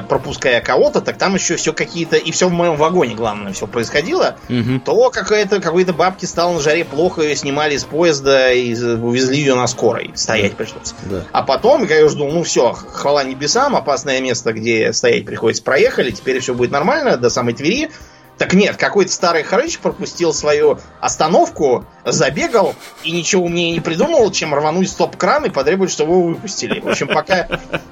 пропуская 0.07 0.61
кого-то, 0.61 1.01
так 1.01 1.17
там 1.17 1.35
еще 1.35 1.55
все 1.55 1.73
какие-то, 1.73 2.17
и 2.17 2.31
все 2.31 2.47
в 2.47 2.51
моем 2.51 2.75
вагоне, 2.75 3.15
главное, 3.15 3.53
все 3.53 3.67
происходило, 3.67 4.37
угу. 4.49 4.79
то 4.83 5.09
какая-то, 5.09 5.59
какой-то 5.59 5.93
бабке 5.93 6.27
стало 6.27 6.53
на 6.53 6.59
жаре 6.59 6.85
плохо, 6.85 7.21
ее 7.21 7.35
снимали 7.35 7.77
с 7.77 7.83
поезда 7.83 8.51
и 8.51 8.73
увезли 8.75 9.37
ее 9.37 9.55
на 9.55 9.67
скорой. 9.67 10.11
Стоять 10.15 10.55
пришлось. 10.55 10.93
Да. 11.03 11.23
А 11.31 11.43
потом, 11.43 11.85
я 11.87 12.05
уже 12.05 12.15
думал, 12.15 12.33
ну 12.33 12.43
все, 12.43 12.71
хвала 12.73 13.23
небесам, 13.23 13.75
опасное 13.75 14.21
место, 14.21 14.53
где 14.53 14.93
стоять 14.93 15.25
приходится, 15.25 15.63
проехали, 15.63 16.11
теперь 16.11 16.39
все 16.39 16.53
будет 16.53 16.71
нормально, 16.71 17.17
до 17.17 17.29
самой 17.29 17.53
Твери. 17.53 17.89
Так 18.37 18.53
нет, 18.53 18.77
какой-то 18.77 19.11
старый 19.11 19.43
хрыч 19.43 19.79
пропустил 19.79 20.33
свою 20.33 20.79
остановку, 20.99 21.85
забегал 22.03 22.75
и 23.03 23.11
ничего 23.11 23.45
умнее 23.45 23.71
не 23.71 23.79
придумал, 23.79 24.31
чем 24.31 24.55
рвануть 24.55 24.89
стоп-кран 24.89 25.45
и 25.45 25.49
потребовать, 25.49 25.91
чтобы 25.91 26.13
его 26.13 26.23
выпустили. 26.23 26.79
В 26.79 26.87
общем, 26.87 27.07
пока, 27.07 27.47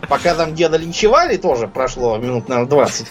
пока 0.09 0.33
там 0.33 0.55
деда 0.55 0.77
линчевали, 0.77 1.37
тоже 1.37 1.67
прошло 1.67 2.17
минут, 2.17 2.49
наверное, 2.49 2.69
20. 2.69 3.07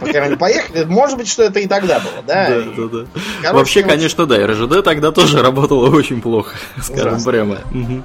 Пока 0.00 0.22
они 0.22 0.36
поехали, 0.36 0.84
может 0.84 1.18
быть, 1.18 1.28
что 1.28 1.42
это 1.42 1.60
и 1.60 1.66
тогда 1.66 2.00
было, 2.00 2.22
да? 2.26 2.48
Да, 2.48 2.60
да, 2.60 2.82
да. 2.84 3.06
Короче, 3.42 3.58
Вообще, 3.58 3.82
вот... 3.82 3.90
конечно, 3.90 4.26
да, 4.26 4.46
РЖД 4.46 4.84
тогда 4.84 5.12
тоже 5.12 5.42
работало 5.42 5.94
очень 5.94 6.22
плохо, 6.22 6.56
скажем 6.82 7.08
Ужасно. 7.08 7.30
прямо. 7.30 7.58
Угу. 7.72 8.02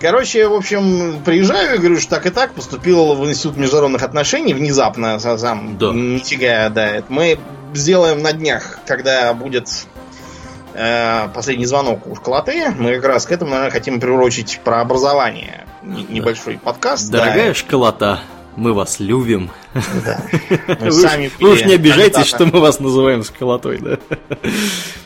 Короче, 0.00 0.48
в 0.48 0.54
общем, 0.54 1.20
приезжаю 1.24 1.74
и 1.74 1.78
говорю, 1.78 2.00
что 2.00 2.10
так 2.10 2.26
и 2.26 2.30
так 2.30 2.54
поступил 2.54 3.14
в 3.14 3.28
Институт 3.28 3.58
международных 3.58 4.02
отношений 4.02 4.54
внезапно, 4.54 5.18
сам 5.18 5.76
да. 5.76 5.92
нифига, 5.92 6.70
да. 6.70 7.02
Мы 7.10 7.38
сделаем 7.74 8.22
на 8.22 8.32
днях, 8.32 8.80
когда 8.86 9.32
будет 9.34 9.68
э, 10.74 11.28
последний 11.34 11.66
звонок 11.66 12.06
у 12.06 12.14
школоты. 12.14 12.70
Мы 12.78 12.96
как 12.96 13.04
раз 13.04 13.26
к 13.26 13.32
этому, 13.32 13.52
наверное, 13.52 13.70
хотим 13.70 14.00
приурочить 14.00 14.60
про 14.64 14.80
образование. 14.80 15.66
Небольшой 15.82 16.58
подкаст. 16.58 17.10
Дорогая 17.10 17.48
да. 17.48 17.54
школота, 17.54 18.20
мы 18.56 18.74
вас 18.74 19.00
любим. 19.00 19.50
Да. 20.04 20.20
Мы 20.80 20.86
вы, 20.86 20.92
сами 20.92 21.30
вы 21.38 21.52
уж 21.52 21.64
не 21.64 21.74
обижайтесь, 21.74 22.26
что 22.26 22.44
мы 22.44 22.58
вас 22.58 22.80
называем 22.80 23.22
школотой, 23.22 23.78
да? 23.78 23.98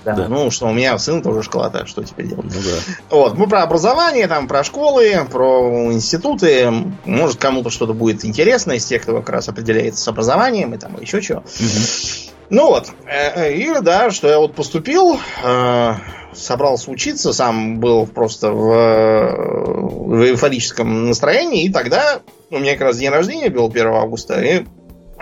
Да, 0.05 0.15
да. 0.15 0.29
ну 0.29 0.51
что 0.51 0.67
у 0.67 0.73
меня 0.73 0.97
сын 0.99 1.23
тоже 1.23 1.43
школота, 1.43 1.87
что 1.87 2.03
теперь 2.03 2.29
делать? 2.29 2.47
Ну, 2.47 2.51
да. 2.51 2.95
Вот, 3.11 3.37
мы 3.37 3.47
про 3.47 3.63
образование, 3.63 4.27
там, 4.27 4.49
про 4.49 4.65
школы, 4.65 5.27
про 5.31 5.93
институты. 5.93 6.73
Может, 7.05 7.37
кому-то 7.37 7.69
что-то 7.69 7.93
будет 7.93 8.25
интересно 8.25 8.73
из 8.73 8.87
тех, 8.87 9.03
кто 9.03 9.15
как 9.17 9.29
раз 9.29 9.49
определяется 9.49 10.03
с 10.03 10.09
образованием 10.09 10.75
и 10.75 10.79
там 10.79 10.99
еще 11.01 11.21
чего. 11.21 11.41
Угу. 11.41 12.34
Ну 12.51 12.69
вот, 12.69 12.93
э, 13.07 13.47
э, 13.47 13.55
и 13.55 13.81
да, 13.81 14.11
что 14.11 14.29
я 14.29 14.39
вот 14.39 14.55
поступил, 14.55 15.19
э, 15.43 15.95
собрался 16.35 16.91
учиться, 16.91 17.33
сам 17.33 17.81
был 17.81 18.07
просто 18.07 18.51
в, 18.51 20.17
в 20.17 20.23
эйфорическом 20.25 21.09
настроении, 21.09 21.65
и 21.65 21.73
тогда 21.73 22.21
у 22.51 22.59
меня 22.59 22.73
как 22.73 22.83
раз 22.83 22.99
день 22.99 23.11
рождения 23.11 23.51
был 23.51 23.67
1 23.67 23.87
августа, 23.87 24.43
и 24.43 24.65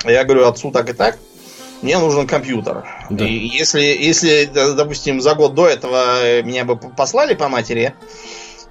я 0.05 0.25
говорю 0.25 0.47
отцу 0.47 0.73
так 0.73 0.91
и 0.91 0.93
так, 0.95 1.19
мне 1.83 1.99
нужен 1.99 2.27
компьютер. 2.27 2.85
Да. 3.11 3.25
И 3.25 3.33
если, 3.33 3.81
если, 3.81 4.49
допустим, 4.75 5.21
за 5.21 5.35
год 5.35 5.55
до 5.55 5.69
этого 5.69 6.43
меня 6.43 6.65
бы 6.65 6.77
послали 6.77 7.35
по 7.35 7.49
матери 7.49 7.95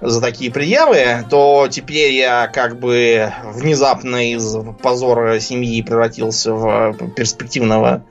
за 0.00 0.20
такие 0.20 0.50
предъявы, 0.50 1.24
то 1.30 1.68
теперь 1.70 2.12
я 2.12 2.48
как 2.48 2.80
бы 2.80 3.32
внезапно 3.44 4.32
из 4.32 4.56
позора 4.82 5.38
семьи 5.38 5.80
превратился 5.82 6.52
в 6.52 6.96
перспективного 7.14 8.04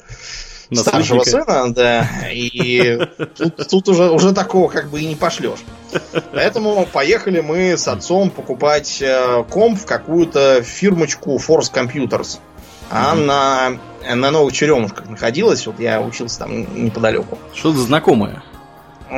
старшего 0.73 1.23
сына, 1.23 1.73
да, 1.73 2.07
и 2.31 2.99
тут, 3.38 3.67
тут 3.69 3.89
уже, 3.89 4.10
уже 4.10 4.34
такого 4.34 4.69
как 4.69 4.89
бы 4.89 5.01
и 5.01 5.05
не 5.05 5.15
пошлешь. 5.15 5.60
Поэтому 6.31 6.86
поехали 6.91 7.41
мы 7.41 7.77
с 7.77 7.88
отцом 7.88 8.29
покупать 8.29 9.01
э, 9.01 9.43
комп 9.49 9.79
в 9.79 9.86
какую-то 9.86 10.62
фирмочку 10.63 11.36
Force 11.38 11.71
Computers. 11.73 12.39
А 12.89 13.15
mm-hmm. 13.15 13.25
на, 13.25 13.79
на 14.15 14.31
Новых 14.31 14.53
Черемушках 14.53 15.10
находилась, 15.10 15.65
вот 15.65 15.79
я 15.79 16.01
учился 16.01 16.39
там 16.39 16.84
неподалеку. 16.84 17.38
Что-то 17.53 17.79
знакомое. 17.79 18.43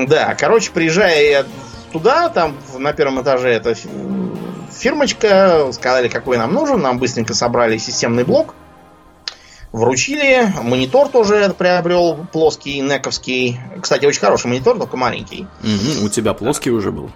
Да, 0.08 0.36
короче, 0.36 0.72
приезжая 0.72 1.46
туда, 1.92 2.30
там 2.30 2.58
на 2.78 2.94
первом 2.94 3.22
этаже 3.22 3.50
эта 3.50 3.76
фирмочка, 4.72 5.72
сказали, 5.72 6.08
какой 6.08 6.38
нам 6.38 6.54
нужен, 6.54 6.82
нам 6.82 7.00
быстренько 7.00 7.34
собрали 7.34 7.78
системный 7.78 8.24
блок, 8.24 8.56
Вручили, 9.74 10.54
монитор 10.62 11.10
тоже 11.10 11.54
приобрел, 11.58 12.28
плоский, 12.32 12.80
нековский. 12.80 13.60
Кстати, 13.82 14.06
очень 14.06 14.20
хороший 14.20 14.46
монитор, 14.46 14.78
только 14.78 14.98
маленький. 14.98 15.48
Угу, 15.64 16.06
у 16.06 16.10
тебя 16.10 16.36
плоский 16.36 16.70
уже 16.70 16.92
был? 16.92 17.10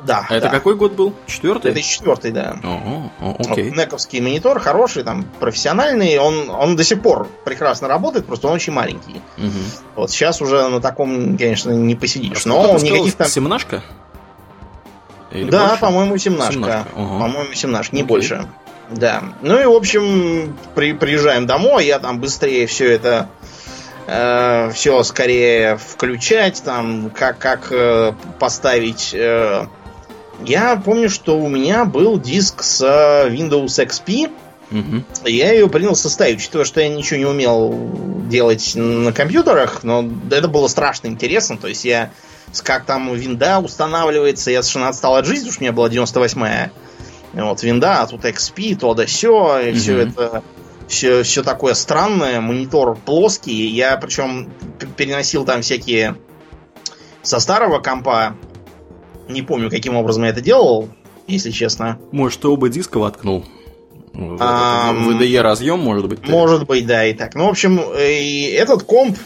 Да. 0.00 0.24
А 0.28 0.36
это 0.36 0.46
да. 0.46 0.52
какой 0.52 0.76
год 0.76 0.92
был? 0.92 1.12
Четвертый? 1.26 1.72
Это 1.72 1.82
четвертый, 1.82 2.30
да. 2.30 2.56
Ого, 2.62 3.10
окей. 3.38 3.70
Вот, 3.70 3.76
нековский 3.76 4.20
монитор, 4.20 4.60
хороший, 4.60 5.02
там, 5.02 5.24
профессиональный. 5.40 6.18
Он, 6.18 6.50
он 6.50 6.76
до 6.76 6.84
сих 6.84 7.02
пор 7.02 7.26
прекрасно 7.44 7.88
работает, 7.88 8.26
просто 8.26 8.46
он 8.46 8.54
очень 8.54 8.72
маленький. 8.72 9.20
Угу. 9.36 9.50
Вот 9.96 10.10
сейчас 10.12 10.40
уже 10.40 10.68
на 10.68 10.80
таком, 10.80 11.36
конечно, 11.36 11.72
не 11.72 11.96
посидишь. 11.96 12.46
А 12.46 12.48
но 12.48 12.60
он 12.60 12.76
никаких 12.76 13.14
там... 13.16 13.26
Семнашка? 13.26 13.82
Или 15.32 15.50
да, 15.50 15.76
по-моему, 15.80 16.16
семнашка. 16.16 16.52
семнашка. 16.52 16.86
Угу. 16.94 17.18
По-моему, 17.18 17.54
семнашка, 17.54 17.96
не 17.96 18.02
окей. 18.02 18.08
больше. 18.08 18.46
Да. 18.90 19.22
Ну 19.42 19.60
и, 19.60 19.64
в 19.64 19.72
общем, 19.72 20.56
при, 20.74 20.92
приезжаем 20.92 21.46
домой, 21.46 21.86
я 21.86 21.98
там 21.98 22.20
быстрее 22.20 22.66
все 22.66 22.92
это 22.92 23.28
э, 24.06 24.70
все 24.74 25.02
скорее 25.02 25.76
включать, 25.78 26.62
там, 26.64 27.10
как, 27.10 27.38
как 27.38 27.68
э, 27.70 28.12
поставить. 28.38 29.14
Э, 29.14 29.66
я 30.44 30.76
помню, 30.76 31.08
что 31.08 31.38
у 31.38 31.48
меня 31.48 31.84
был 31.84 32.18
диск 32.18 32.62
с 32.62 32.82
э, 32.82 33.30
Windows 33.30 33.66
XP. 33.66 34.30
Угу. 34.70 35.28
Я 35.28 35.52
ее 35.52 35.68
принялся 35.68 36.08
ставить, 36.08 36.38
учитывая, 36.38 36.64
что 36.64 36.80
я 36.80 36.88
ничего 36.88 37.18
не 37.18 37.26
умел 37.26 37.74
делать 38.28 38.72
на 38.74 39.12
компьютерах, 39.12 39.82
но 39.82 40.08
это 40.30 40.48
было 40.48 40.68
страшно 40.68 41.06
интересно. 41.08 41.56
То 41.56 41.68
есть 41.68 41.84
я 41.84 42.10
как 42.62 42.84
там 42.84 43.14
винда 43.14 43.58
устанавливается, 43.58 44.50
я 44.50 44.62
совершенно 44.62 44.88
отстал 44.88 45.16
от 45.16 45.26
жизни, 45.26 45.48
потому 45.48 45.52
что 45.52 45.60
у 45.60 45.64
меня 45.64 45.72
была 45.72 45.88
98-я 45.88 46.70
вот 47.34 47.62
винда, 47.62 48.02
а 48.02 48.06
тут 48.06 48.24
XP, 48.24 48.76
то 48.78 48.94
да 48.94 49.06
все, 49.06 49.58
и 49.58 49.72
mm 49.72 49.74
все 49.74 49.98
это 49.98 50.42
все, 50.86 51.22
все 51.22 51.42
такое 51.42 51.74
странное, 51.74 52.40
монитор 52.40 52.96
плоский. 52.96 53.66
Я 53.68 53.96
причем 53.96 54.50
переносил 54.96 55.44
там 55.44 55.62
всякие 55.62 56.16
со 57.22 57.40
старого 57.40 57.80
компа. 57.80 58.36
Не 59.28 59.42
помню, 59.42 59.70
каким 59.70 59.96
образом 59.96 60.24
я 60.24 60.30
это 60.30 60.40
делал, 60.40 60.88
если 61.26 61.50
честно. 61.50 61.98
Может, 62.12 62.40
ты 62.40 62.48
оба 62.48 62.68
диска 62.68 62.98
воткнул? 62.98 63.44
А, 64.38 64.92
VDE 64.92 65.40
разъем, 65.40 65.80
может 65.80 66.08
быть? 66.08 66.22
Ты? 66.22 66.30
Может 66.30 66.66
быть, 66.66 66.86
да, 66.86 67.04
и 67.04 67.14
так. 67.14 67.34
Ну, 67.34 67.46
в 67.46 67.48
общем, 67.48 67.80
и 67.98 68.42
этот 68.42 68.84
комп, 68.84 69.18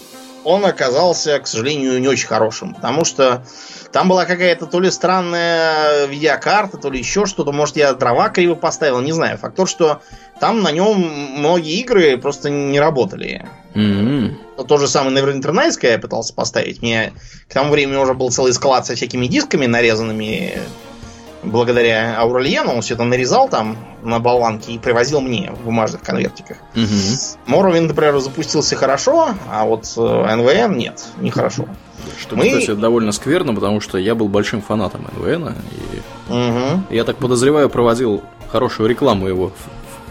он 0.44 0.64
оказался, 0.64 1.38
к 1.38 1.46
сожалению, 1.46 2.00
не 2.00 2.08
очень 2.08 2.26
хорошим, 2.26 2.74
потому 2.74 3.04
что 3.04 3.44
там 3.92 4.08
была 4.08 4.24
какая-то 4.24 4.66
то 4.66 4.80
ли 4.80 4.90
странная 4.90 6.06
видеокарта, 6.06 6.76
то 6.76 6.90
ли 6.90 6.98
еще 6.98 7.26
что-то. 7.26 7.52
Может, 7.52 7.76
я 7.76 7.92
дрова 7.94 8.28
криво 8.28 8.54
поставил, 8.54 9.00
не 9.00 9.12
знаю. 9.12 9.38
Факт 9.38 9.56
то, 9.56 9.66
что 9.66 10.02
там 10.40 10.62
на 10.62 10.70
нем 10.70 11.00
многие 11.38 11.80
игры 11.80 12.16
просто 12.18 12.50
не 12.50 12.78
работали. 12.78 13.46
Mm-hmm. 13.74 14.66
То 14.66 14.76
же 14.76 14.88
самое 14.88 15.16
Neverwinter 15.16 15.52
Nights 15.52 15.78
я 15.82 15.98
пытался 15.98 16.34
поставить. 16.34 16.82
Мне 16.82 17.12
к 17.48 17.54
тому 17.54 17.70
времени 17.70 17.96
уже 17.96 18.14
был 18.14 18.30
целый 18.30 18.52
склад 18.52 18.86
со 18.86 18.94
всякими 18.94 19.26
дисками 19.26 19.66
нарезанными 19.66 20.58
благодаря 21.42 22.18
Аурельену, 22.18 22.72
он 22.74 22.80
все 22.82 22.94
это 22.94 23.04
нарезал 23.04 23.48
там 23.48 23.76
на 24.02 24.18
болванке 24.18 24.72
и 24.72 24.78
привозил 24.78 25.20
мне 25.20 25.52
в 25.52 25.64
бумажных 25.64 26.02
конвертиках. 26.02 26.58
Угу. 26.74 27.54
Morrowind, 27.54 27.88
например, 27.88 28.18
запустился 28.18 28.76
хорошо, 28.76 29.30
а 29.50 29.64
вот 29.64 29.84
НВН 29.96 30.76
нет, 30.76 31.04
нехорошо. 31.18 31.66
Что, 32.20 32.36
Мы... 32.36 32.48
кстати, 32.48 32.74
довольно 32.74 33.12
скверно, 33.12 33.54
потому 33.54 33.80
что 33.80 33.98
я 33.98 34.14
был 34.14 34.28
большим 34.28 34.62
фанатом 34.62 35.06
НВН, 35.16 35.54
и 35.72 36.32
угу. 36.32 36.82
я 36.90 37.04
так 37.04 37.16
подозреваю, 37.16 37.68
проводил 37.68 38.22
хорошую 38.50 38.88
рекламу 38.88 39.28
его 39.28 39.52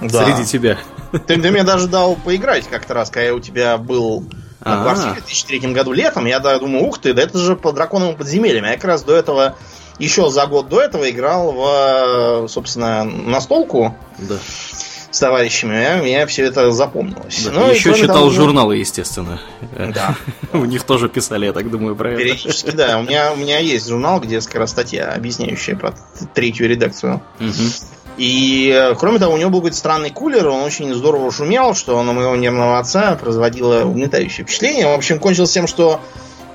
да. 0.01 0.25
среди 0.25 0.45
тебя. 0.45 0.77
Ты, 1.11 1.41
ты 1.41 1.51
мне 1.51 1.63
даже 1.63 1.87
дал 1.87 2.15
поиграть 2.15 2.67
как-то 2.67 2.93
раз, 2.93 3.09
когда 3.09 3.27
я 3.27 3.33
у 3.33 3.39
тебя 3.39 3.77
был 3.77 4.25
на 4.63 4.83
квартире 4.83 5.11
в 5.11 5.25
2003 5.25 5.59
году 5.71 5.91
летом. 5.93 6.25
Я 6.25 6.39
думаю, 6.39 6.85
ух 6.85 6.99
ты, 6.99 7.13
да 7.13 7.21
это 7.21 7.37
же 7.37 7.55
по 7.55 7.71
драконовым 7.71 8.15
подземельям. 8.15 8.65
Я 8.65 8.73
как 8.73 8.85
раз 8.85 9.03
до 9.03 9.15
этого, 9.15 9.55
еще 9.99 10.29
за 10.29 10.45
год 10.47 10.69
до 10.69 10.81
этого 10.81 11.09
играл 11.09 11.51
в, 11.51 12.47
собственно, 12.47 13.03
настолку. 13.03 13.95
Да 14.19 14.37
с 15.09 15.19
товарищами, 15.19 15.75
а 15.83 16.01
меня 16.01 16.27
все 16.27 16.43
это 16.45 16.71
запомнилось. 16.71 17.43
Да, 17.45 17.51
ну, 17.51 17.71
еще 17.71 17.93
читал 17.95 18.17
того, 18.17 18.29
журналы, 18.29 18.77
естественно. 18.77 19.39
Да. 19.75 20.15
У 20.53 20.65
них 20.65 20.83
тоже 20.83 21.09
писали, 21.09 21.45
я 21.45 21.53
так 21.53 21.71
думаю, 21.71 21.95
про 21.95 22.11
это. 22.11 22.21
Периодически, 22.21 22.71
да. 22.71 22.99
У 22.99 23.03
меня, 23.03 23.31
у 23.33 23.35
меня 23.35 23.57
есть 23.57 23.87
журнал, 23.87 24.19
где 24.19 24.39
раз 24.53 24.69
статья, 24.69 25.11
объясняющая 25.11 25.75
про 25.75 25.93
третью 26.33 26.67
редакцию. 26.67 27.21
И, 28.17 28.71
э, 28.75 28.95
кроме 28.95 29.19
того, 29.19 29.33
у 29.33 29.37
него 29.37 29.51
был 29.51 29.59
какой-то 29.59 29.77
странный 29.77 30.09
кулер, 30.09 30.47
он 30.47 30.63
очень 30.63 30.91
здорово 30.93 31.31
шумел, 31.31 31.75
что 31.75 32.01
на 32.01 32.13
моего 32.13 32.35
нервного 32.35 32.79
отца 32.79 33.15
производило 33.15 33.85
угнетающее 33.85 34.43
впечатление. 34.43 34.87
В 34.87 34.95
общем, 34.95 35.19
кончилось 35.19 35.51
тем, 35.51 35.67
что 35.67 36.01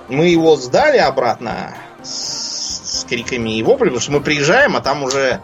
мы 0.08 0.26
его 0.26 0.56
сдали 0.56 0.98
обратно 0.98 1.74
с, 2.02 2.51
с 2.92 3.04
криками 3.04 3.58
и 3.58 3.62
воплями, 3.62 3.90
потому 3.90 4.00
что 4.00 4.12
мы 4.12 4.20
приезжаем, 4.20 4.76
а 4.76 4.80
там 4.80 5.02
уже 5.02 5.40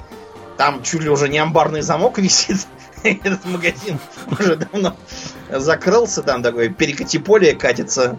там 0.56 0.82
чуть 0.82 1.02
ли 1.02 1.08
уже 1.08 1.28
не 1.28 1.38
амбарный 1.38 1.80
замок 1.80 2.18
висит. 2.18 2.58
Этот 3.04 3.44
магазин 3.44 3.98
уже 4.28 4.56
давно 4.56 4.96
закрылся, 5.48 6.22
там 6.22 6.42
такое 6.42 6.68
перекати-поле 6.68 7.54
катится, 7.54 8.18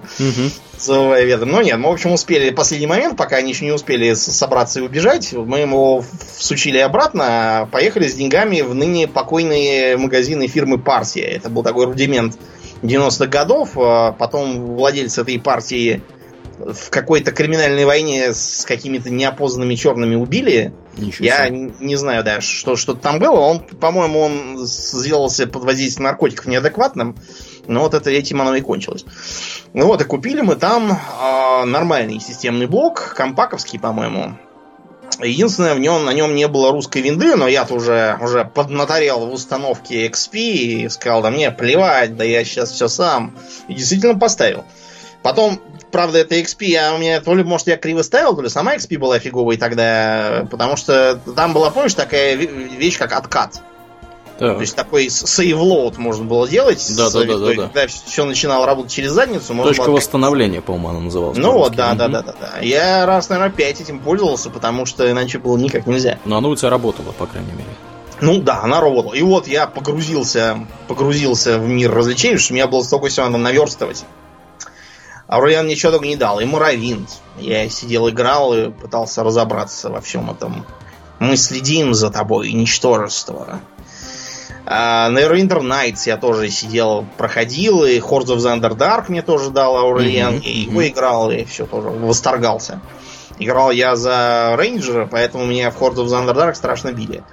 завывая 0.78 1.26
ветром. 1.26 1.52
Но 1.52 1.62
нет, 1.62 1.78
мы, 1.78 1.90
в 1.90 1.94
общем, 1.94 2.14
успели 2.14 2.50
последний 2.50 2.88
момент, 2.88 3.18
пока 3.18 3.38
они 3.38 3.52
еще 3.52 3.66
не 3.66 3.74
успели 3.74 4.14
собраться 4.14 4.80
и 4.80 4.84
убежать. 4.84 5.34
Мы 5.34 5.60
его 5.60 6.04
всучили 6.38 6.78
обратно, 6.78 7.68
поехали 7.74 8.08
с 8.08 8.16
деньгами 8.16 8.62
в 8.62 8.74
ныне 8.74 9.10
покойные 9.10 9.98
магазины 9.98 10.48
фирмы 10.48 10.78
Партия. 10.78 11.24
Это 11.24 11.50
был 11.50 11.62
такой 11.62 11.86
рудимент 11.86 12.40
90-х 12.82 13.28
годов. 13.28 13.72
А 13.76 14.14
потом 14.14 14.76
владелец 14.78 15.18
этой 15.18 15.40
партии 15.40 16.02
в 16.60 16.90
какой-то 16.90 17.32
криминальной 17.32 17.86
войне 17.86 18.34
с 18.34 18.66
какими-то 18.66 19.10
неопознанными 19.10 19.76
черными 19.76 20.16
убили. 20.16 20.74
Ничего 20.98 21.26
Я 21.26 21.48
себе. 21.48 21.74
не 21.80 21.96
знаю, 21.96 22.24
да, 22.24 22.42
что, 22.42 22.76
что 22.76 22.94
там 22.94 23.20
было. 23.20 23.40
Он, 23.40 23.60
по-моему, 23.60 24.20
он 24.20 24.58
сделался 24.66 25.48
под 25.48 25.64
воздействием 25.64 26.06
наркотиков 26.06 26.48
неадекватным. 26.48 27.16
Но 27.68 27.82
вот 27.82 27.94
это 27.94 28.10
этим 28.10 28.42
оно 28.42 28.56
и 28.56 28.62
кончилось. 28.62 29.06
Ну 29.74 29.86
вот, 29.86 30.02
и 30.02 30.04
купили 30.04 30.42
мы 30.42 30.56
там 30.56 30.92
э, 30.92 31.66
нормальный 31.66 32.20
системный 32.20 32.66
блок, 32.66 33.14
компаковский, 33.16 33.80
по-моему. 33.80 34.38
Единственное, 35.22 35.76
в 35.76 35.80
нем, 35.80 36.06
на 36.06 36.14
нем 36.14 36.34
не 36.34 36.48
было 36.48 36.72
русской 36.72 37.02
винды, 37.02 37.36
но 37.36 37.48
я-то 37.48 37.74
уже, 37.74 38.18
уже 38.22 38.46
поднаторел 38.46 39.28
в 39.28 39.34
установке 39.34 40.08
XP 40.08 40.38
и 40.38 40.90
сказал, 40.90 41.22
да 41.22 41.30
мне 41.30 41.52
плевать, 41.52 42.16
да 42.16 42.24
я 42.24 42.44
сейчас 42.44 42.72
все 42.72 42.88
сам. 42.88 43.36
И 43.68 43.74
действительно 43.74 44.18
поставил. 44.18 44.64
Потом 45.22 45.60
правда, 45.92 46.20
это 46.20 46.36
XP, 46.36 46.66
я, 46.66 46.94
у 46.94 46.98
меня 46.98 47.22
то 47.22 47.34
ли, 47.34 47.44
может, 47.44 47.68
я 47.68 47.78
криво 47.78 48.02
ставил, 48.02 48.36
то 48.36 48.42
ли 48.42 48.50
сама 48.50 48.76
XP 48.76 48.98
была 48.98 49.20
фиговой 49.20 49.58
тогда, 49.58 50.48
потому 50.50 50.76
что 50.76 51.20
там 51.36 51.54
была, 51.54 51.70
помнишь, 51.70 51.94
такая 51.94 52.36
вещь, 52.36 52.98
как 52.98 53.14
откат. 53.14 53.62
Так. 54.40 54.56
То 54.56 54.62
есть 54.62 54.74
такой 54.74 55.08
load 55.08 55.96
можно 55.98 56.24
было 56.24 56.48
делать. 56.48 56.86
Да, 56.96 57.10
да, 57.10 57.26
да, 57.26 57.38
да, 57.38 57.46
да. 57.48 57.56
Когда 57.68 57.88
все 57.88 58.24
начинало 58.24 58.66
работать 58.66 58.90
через 58.90 59.12
задницу. 59.12 59.54
Точка 59.54 59.88
было... 59.88 59.98
восстановления, 59.98 60.62
по-моему, 60.62 60.90
она 60.90 61.00
называлась. 61.02 61.38
Ну 61.38 61.52
вот, 61.52 61.76
да, 61.76 61.94
да, 61.94 62.08
да, 62.08 62.22
да, 62.22 62.34
да. 62.40 62.60
Я 62.62 63.06
раз, 63.06 63.28
наверное, 63.28 63.52
пять 63.52 63.82
этим 63.82 64.00
пользовался, 64.00 64.50
потому 64.50 64.86
что 64.86 65.12
иначе 65.12 65.40
было 65.40 65.58
никак 65.58 65.88
нельзя. 65.88 66.20
Но 66.24 66.38
оно 66.38 66.50
у 66.50 66.56
тебя 66.56 66.70
работало, 66.70 67.12
по 67.12 67.26
крайней 67.26 67.52
мере. 67.52 67.68
Ну 68.22 68.40
да, 68.40 68.62
она 68.64 68.80
работала. 68.80 69.14
И 69.14 69.22
вот 69.22 69.46
я 69.46 69.68
погрузился, 69.68 70.66
погрузился 70.88 71.58
в 71.58 71.68
мир 71.68 71.94
развлечений, 71.94 72.38
что 72.38 72.54
у 72.54 72.56
меня 72.56 72.68
было 72.68 72.82
столько 72.84 73.08
всего 73.08 73.26
надо 73.26 73.40
наверстывать. 73.40 74.06
Аурлиан 75.30 75.68
ничего 75.68 75.92
только 75.92 76.08
не 76.08 76.16
дал. 76.16 76.40
И 76.40 76.46
Муравинт. 76.46 77.10
Я 77.38 77.70
сидел, 77.70 78.10
играл 78.10 78.54
и 78.54 78.72
пытался 78.72 79.24
разобраться 79.24 79.90
во 79.90 80.02
всем 80.02 80.32
этом. 80.32 80.66
Мы 81.20 81.38
следим 81.38 81.94
за 81.94 82.10
тобой, 82.10 82.52
ничтожество. 82.52 83.62
А, 84.66 85.10
Neverwinter 85.12 85.62
Nights 85.62 86.04
я 86.06 86.18
тоже 86.18 86.50
сидел, 86.50 87.06
проходил, 87.18 87.84
и 87.84 88.00
Hordes 88.00 88.36
of 88.36 88.38
the 88.38 88.60
Underdark 88.60 89.06
мне 89.10 89.22
тоже 89.22 89.52
дал 89.52 89.78
Аурлиан, 89.78 90.36
mm-hmm. 90.36 90.44
и 90.44 90.60
его 90.62 90.88
играл, 90.88 91.32
и 91.32 91.44
все 91.44 91.66
тоже 91.66 91.90
восторгался. 91.90 92.82
Играл 93.38 93.72
я 93.72 93.96
за 93.96 94.56
рейнджера, 94.58 95.08
поэтому 95.08 95.46
меня 95.46 95.70
в 95.72 95.80
Hordes 95.80 96.06
of 96.06 96.08
the 96.08 96.26
Underdark 96.26 96.56
страшно 96.56 96.92
били. 96.92 97.24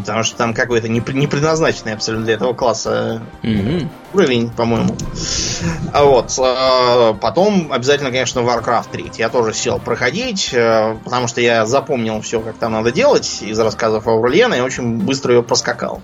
Потому 0.00 0.22
что 0.22 0.36
там 0.36 0.54
какой-то 0.54 0.88
не, 0.88 1.02
не 1.12 1.26
предназначенный 1.26 1.94
абсолютно 1.94 2.26
для 2.26 2.34
этого 2.34 2.52
класса 2.52 3.22
mm-hmm. 3.42 3.88
уровень, 4.14 4.50
по-моему. 4.50 4.96
А 5.92 6.04
вот. 6.04 6.32
А, 6.38 7.14
потом 7.14 7.72
обязательно, 7.72 8.10
конечно, 8.10 8.40
Warcraft 8.40 8.90
3. 8.90 9.12
Я 9.16 9.28
тоже 9.28 9.54
сел 9.54 9.78
проходить, 9.78 10.50
э, 10.52 10.96
потому 11.04 11.28
что 11.28 11.40
я 11.40 11.66
запомнил 11.66 12.20
все, 12.20 12.40
как 12.40 12.56
там 12.56 12.72
надо 12.72 12.92
делать 12.92 13.42
из 13.42 13.58
рассказов 13.58 14.06
Аурлиена, 14.06 14.54
и 14.54 14.60
очень 14.60 14.98
быстро 14.98 15.34
ее 15.34 15.42
проскакал. 15.42 16.02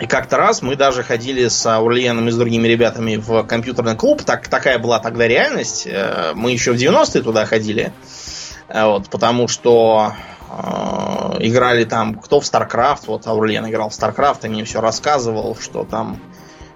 И 0.00 0.06
как-то 0.06 0.36
раз 0.36 0.62
мы 0.62 0.76
даже 0.76 1.02
ходили 1.02 1.48
с 1.48 1.66
Аурлиеном 1.66 2.28
и 2.28 2.30
с 2.30 2.36
другими 2.36 2.68
ребятами 2.68 3.16
в 3.16 3.42
компьютерный 3.44 3.96
клуб. 3.96 4.22
Так, 4.22 4.46
такая 4.46 4.78
была 4.78 5.00
тогда 5.00 5.26
реальность. 5.26 5.86
Э, 5.86 6.32
мы 6.34 6.52
еще 6.52 6.72
в 6.72 6.76
90-е 6.76 7.22
туда 7.22 7.44
ходили. 7.46 7.92
Э, 8.68 8.84
вот, 8.84 9.08
потому 9.08 9.48
что 9.48 10.12
Э, 10.12 10.37
играли 11.40 11.84
там, 11.84 12.14
кто 12.14 12.40
в 12.40 12.44
StarCraft, 12.44 13.02
вот 13.06 13.26
Аурлен 13.26 13.68
играл 13.68 13.90
в 13.90 13.92
StarCraft, 13.92 14.40
и 14.44 14.48
мне 14.48 14.64
все 14.64 14.80
рассказывал, 14.80 15.56
что 15.60 15.84
там 15.84 16.20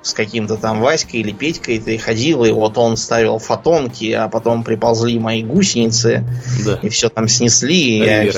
с 0.02 0.14
каким-то 0.14 0.56
там 0.56 0.80
Васькой 0.80 1.20
или 1.20 1.32
Петькой 1.32 1.78
ты 1.78 1.96
ходил, 1.96 2.44
и 2.44 2.50
вот 2.50 2.76
он 2.76 2.96
ставил 2.96 3.38
фотонки, 3.38 4.10
а 4.12 4.28
потом 4.28 4.64
приползли 4.64 5.18
мои 5.18 5.42
гусеницы, 5.44 6.24
да. 6.64 6.78
и 6.82 6.88
все 6.88 7.08
там 7.08 7.28
снесли, 7.28 7.98
и 7.98 8.04
я 8.04 8.32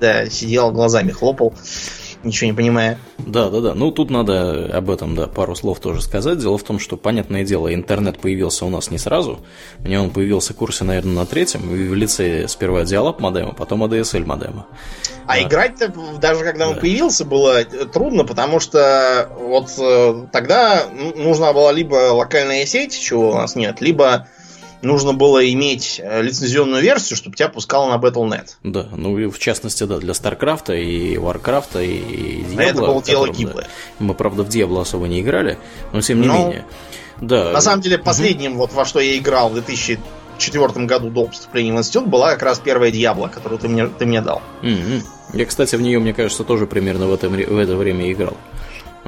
да, 0.00 0.28
сидел, 0.28 0.72
глазами 0.72 1.12
хлопал 1.12 1.54
ничего 2.28 2.50
не 2.50 2.56
понимая. 2.56 2.98
Да, 3.18 3.50
да, 3.50 3.60
да. 3.60 3.74
Ну, 3.74 3.90
тут 3.90 4.10
надо 4.10 4.70
об 4.72 4.90
этом, 4.90 5.14
да, 5.14 5.26
пару 5.26 5.54
слов 5.54 5.80
тоже 5.80 6.00
сказать. 6.02 6.38
Дело 6.38 6.56
в 6.56 6.62
том, 6.62 6.78
что, 6.78 6.96
понятное 6.96 7.44
дело, 7.44 7.72
интернет 7.74 8.18
появился 8.18 8.64
у 8.64 8.70
нас 8.70 8.90
не 8.90 8.98
сразу. 8.98 9.40
Мне 9.80 10.00
он 10.00 10.10
появился 10.10 10.52
в 10.52 10.56
курсе, 10.56 10.84
наверное, 10.84 11.14
на 11.14 11.26
третьем, 11.26 11.62
в 11.62 11.94
лице 11.94 12.46
сперва 12.48 12.84
диалог 12.84 13.20
модема, 13.20 13.52
потом 13.52 13.82
ADSL 13.84 14.24
модема. 14.24 14.66
А 15.26 15.34
да. 15.34 15.42
играть-то, 15.42 15.92
даже 16.20 16.44
когда 16.44 16.68
он 16.68 16.74
да. 16.74 16.80
появился, 16.80 17.24
было 17.24 17.64
трудно, 17.64 18.24
потому 18.24 18.60
что 18.60 19.30
вот 19.38 19.70
э, 19.78 20.26
тогда 20.32 20.84
нужна 21.16 21.52
была 21.52 21.72
либо 21.72 22.12
локальная 22.12 22.64
сеть, 22.66 22.98
чего 22.98 23.32
у 23.32 23.34
нас 23.34 23.56
нет, 23.56 23.80
либо 23.80 24.28
нужно 24.82 25.12
было 25.12 25.50
иметь 25.52 26.00
э, 26.02 26.22
лицензионную 26.22 26.82
версию, 26.82 27.16
чтобы 27.16 27.36
тебя 27.36 27.48
пускало 27.48 27.90
на 27.90 28.00
Battle.net. 28.00 28.48
Да, 28.62 28.86
ну 28.92 29.18
и 29.18 29.26
в 29.26 29.38
частности, 29.38 29.84
да, 29.84 29.98
для 29.98 30.12
StarCraft 30.12 30.78
и 30.78 31.16
Warcraft 31.16 31.84
и 31.84 32.42
Diablo. 32.42 32.60
Это 32.60 32.80
было 32.80 33.02
дело 33.02 33.28
гиблое. 33.28 33.64
Да, 33.64 34.04
мы, 34.04 34.14
правда, 34.14 34.42
в 34.44 34.48
Diablo 34.48 34.80
особо 34.80 35.08
не 35.08 35.20
играли, 35.20 35.58
но 35.92 36.00
тем 36.00 36.20
не 36.20 36.26
но, 36.26 36.38
менее. 36.38 36.64
Да. 37.20 37.50
На 37.50 37.60
самом 37.60 37.82
деле, 37.82 37.98
последним, 37.98 38.52
угу. 38.52 38.60
вот 38.60 38.72
во 38.72 38.84
что 38.84 39.00
я 39.00 39.16
играл 39.18 39.50
в 39.50 39.54
2004 39.54 40.86
году 40.86 41.10
до 41.10 41.26
поступления 41.26 41.72
в 41.72 41.78
институт, 41.78 42.06
была 42.06 42.32
как 42.32 42.42
раз 42.42 42.58
первая 42.58 42.90
Diablo, 42.90 43.28
которую 43.28 43.58
ты 43.58 43.68
мне, 43.68 43.86
ты 43.86 44.06
мне 44.06 44.20
дал. 44.20 44.42
Угу. 44.62 45.34
Я, 45.34 45.46
кстати, 45.46 45.76
в 45.76 45.82
нее, 45.82 45.98
мне 45.98 46.14
кажется, 46.14 46.44
тоже 46.44 46.66
примерно 46.66 47.06
в, 47.06 47.14
этом, 47.14 47.32
в 47.32 47.58
это 47.58 47.76
время 47.76 48.10
играл. 48.10 48.36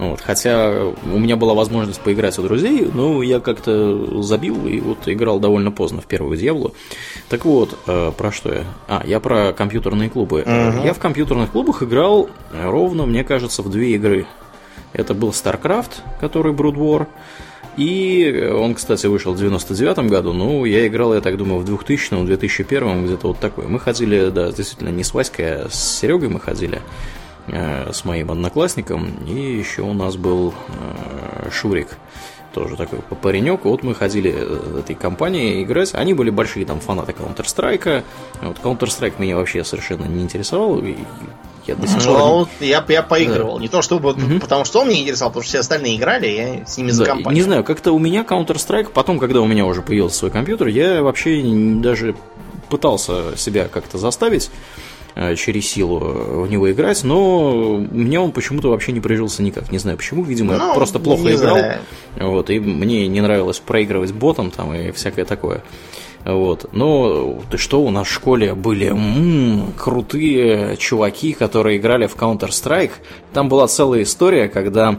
Вот, 0.01 0.23
хотя 0.23 0.87
у 0.87 1.19
меня 1.19 1.37
была 1.37 1.53
возможность 1.53 2.01
поиграть 2.01 2.39
у 2.39 2.43
друзей, 2.43 2.89
но 2.91 3.23
я 3.23 3.39
как-то 3.39 4.23
забил 4.23 4.67
и 4.67 4.81
вот 4.81 5.07
играл 5.07 5.39
довольно 5.39 5.71
поздно 5.71 6.01
в 6.01 6.07
первую 6.07 6.39
Дьяволу. 6.39 6.75
Так 7.29 7.45
вот, 7.45 7.79
э, 7.87 8.11
про 8.17 8.33
что 8.33 8.51
я? 8.51 8.65
А, 8.89 9.03
я 9.07 9.21
про 9.21 9.53
компьютерные 9.53 10.09
клубы. 10.09 10.41
Uh-huh. 10.41 10.87
Я 10.87 10.95
в 10.95 10.99
компьютерных 10.99 11.51
клубах 11.51 11.83
играл 11.83 12.31
ровно, 12.51 13.05
мне 13.05 13.25
кажется, 13.25 13.61
в 13.61 13.69
две 13.71 13.91
игры. 13.91 14.25
Это 14.95 15.13
был 15.13 15.31
StarCraft, 15.31 15.91
который 16.19 16.55
Brood 16.55 16.77
War, 16.77 17.07
и 17.77 18.51
он, 18.55 18.75
кстати, 18.75 19.07
вышел 19.07 19.35
в 19.35 19.39
99 19.39 20.11
году, 20.11 20.33
ну, 20.33 20.65
я 20.65 20.87
играл, 20.87 21.13
я 21.13 21.21
так 21.21 21.37
думаю, 21.37 21.61
в 21.61 21.67
2000 21.67 22.15
в 22.15 22.25
2001 22.25 23.05
где-то 23.05 23.29
вот 23.29 23.39
такой. 23.39 23.67
Мы 23.67 23.79
ходили, 23.79 24.31
да, 24.31 24.51
действительно, 24.51 24.89
не 24.89 25.05
с 25.05 25.13
Васькой, 25.13 25.65
а 25.65 25.69
с 25.69 25.99
Серегой 25.99 26.31
мы 26.31 26.41
ходили. 26.41 26.81
Э, 27.53 27.93
с 27.93 28.05
моим 28.05 28.31
одноклассником, 28.31 29.11
и 29.27 29.33
еще 29.33 29.83
у 29.83 29.93
нас 29.93 30.17
был 30.17 30.55
э, 30.69 31.51
Шурик. 31.51 31.89
тоже 32.55 32.77
такой 32.77 33.01
паренек. 33.21 33.65
Вот 33.65 33.83
мы 33.83 33.95
ходили 33.95 34.33
э, 34.33 34.81
этой 34.81 34.95
компании 34.95 35.63
играть. 35.65 35.95
Они 35.95 36.15
были 36.15 36.31
большие 36.31 36.65
там 36.65 36.79
фанаты 36.79 37.13
Counter-Strike. 37.13 38.05
Вот 38.43 38.57
Counter-Strike 38.63 39.15
меня 39.19 39.37
вообще 39.37 39.65
совершенно 39.65 40.05
не 40.05 40.23
интересовал. 40.23 40.79
И 40.79 40.97
я 41.67 41.75
до 41.75 41.89
сих 41.89 42.05
пор... 42.05 42.49
я, 42.61 42.85
я 42.89 43.03
поигрывал. 43.03 43.57
Да. 43.57 43.63
Не 43.63 43.69
то 43.69 43.83
чтобы 43.83 44.11
угу. 44.11 44.39
потому, 44.41 44.65
что 44.65 44.83
он 44.83 44.89
меня 44.89 45.01
интересовал, 45.01 45.31
потому 45.31 45.43
что 45.43 45.51
все 45.51 45.59
остальные 45.59 45.97
играли, 45.97 46.27
я 46.29 46.67
с 46.67 46.77
ними 46.79 46.91
за 46.91 47.05
да, 47.05 47.11
компанию. 47.13 47.37
Не 47.37 47.43
знаю, 47.43 47.65
как-то 47.65 47.91
у 47.91 47.99
меня 47.99 48.23
Counter-Strike, 48.23 48.91
потом, 48.95 49.19
когда 49.19 49.41
у 49.41 49.47
меня 49.47 49.67
уже 49.67 49.83
появился 49.83 50.19
свой 50.19 50.31
компьютер, 50.31 50.69
я 50.69 51.03
вообще 51.03 51.43
даже 51.83 52.15
пытался 52.69 53.37
себя 53.37 53.67
как-то 53.67 53.99
заставить 53.99 54.51
через 55.37 55.69
силу 55.69 55.99
в 55.99 56.51
него 56.51 56.71
играть, 56.71 57.05
но 57.05 57.79
меня 57.91 58.21
он 58.21 58.33
почему-то 58.33 58.71
вообще 58.71 58.93
не 58.93 59.01
прижился 59.01 59.43
никак. 59.43 59.71
Не 59.73 59.79
знаю 59.79 59.97
почему, 59.97 60.23
видимо, 60.23 60.57
ну, 60.57 60.69
я 60.69 60.75
просто 60.75 60.99
плохо 60.99 61.35
играл. 61.35 61.59
Знаю. 61.59 61.81
Вот, 62.17 62.51
и 62.51 62.61
мне 62.61 63.07
не 63.09 63.21
нравилось 63.21 63.59
проигрывать 63.59 64.13
ботом 64.13 64.51
там 64.51 64.75
и 64.75 64.91
всякое 64.93 65.25
такое. 65.25 65.63
Вот. 66.25 66.67
Но 66.73 67.41
ты 67.51 67.57
что, 67.57 67.81
у 67.81 67.91
нас 67.91 68.07
в 68.07 68.13
школе 68.13 68.55
были 68.55 68.89
м-м, 68.89 69.73
крутые 69.77 70.77
чуваки, 70.77 71.33
которые 71.33 71.79
играли 71.79 72.07
в 72.07 72.17
Counter-Strike. 72.17 72.93
Там 73.33 73.49
была 73.49 73.67
целая 73.69 74.03
история, 74.03 74.49
когда 74.49 74.99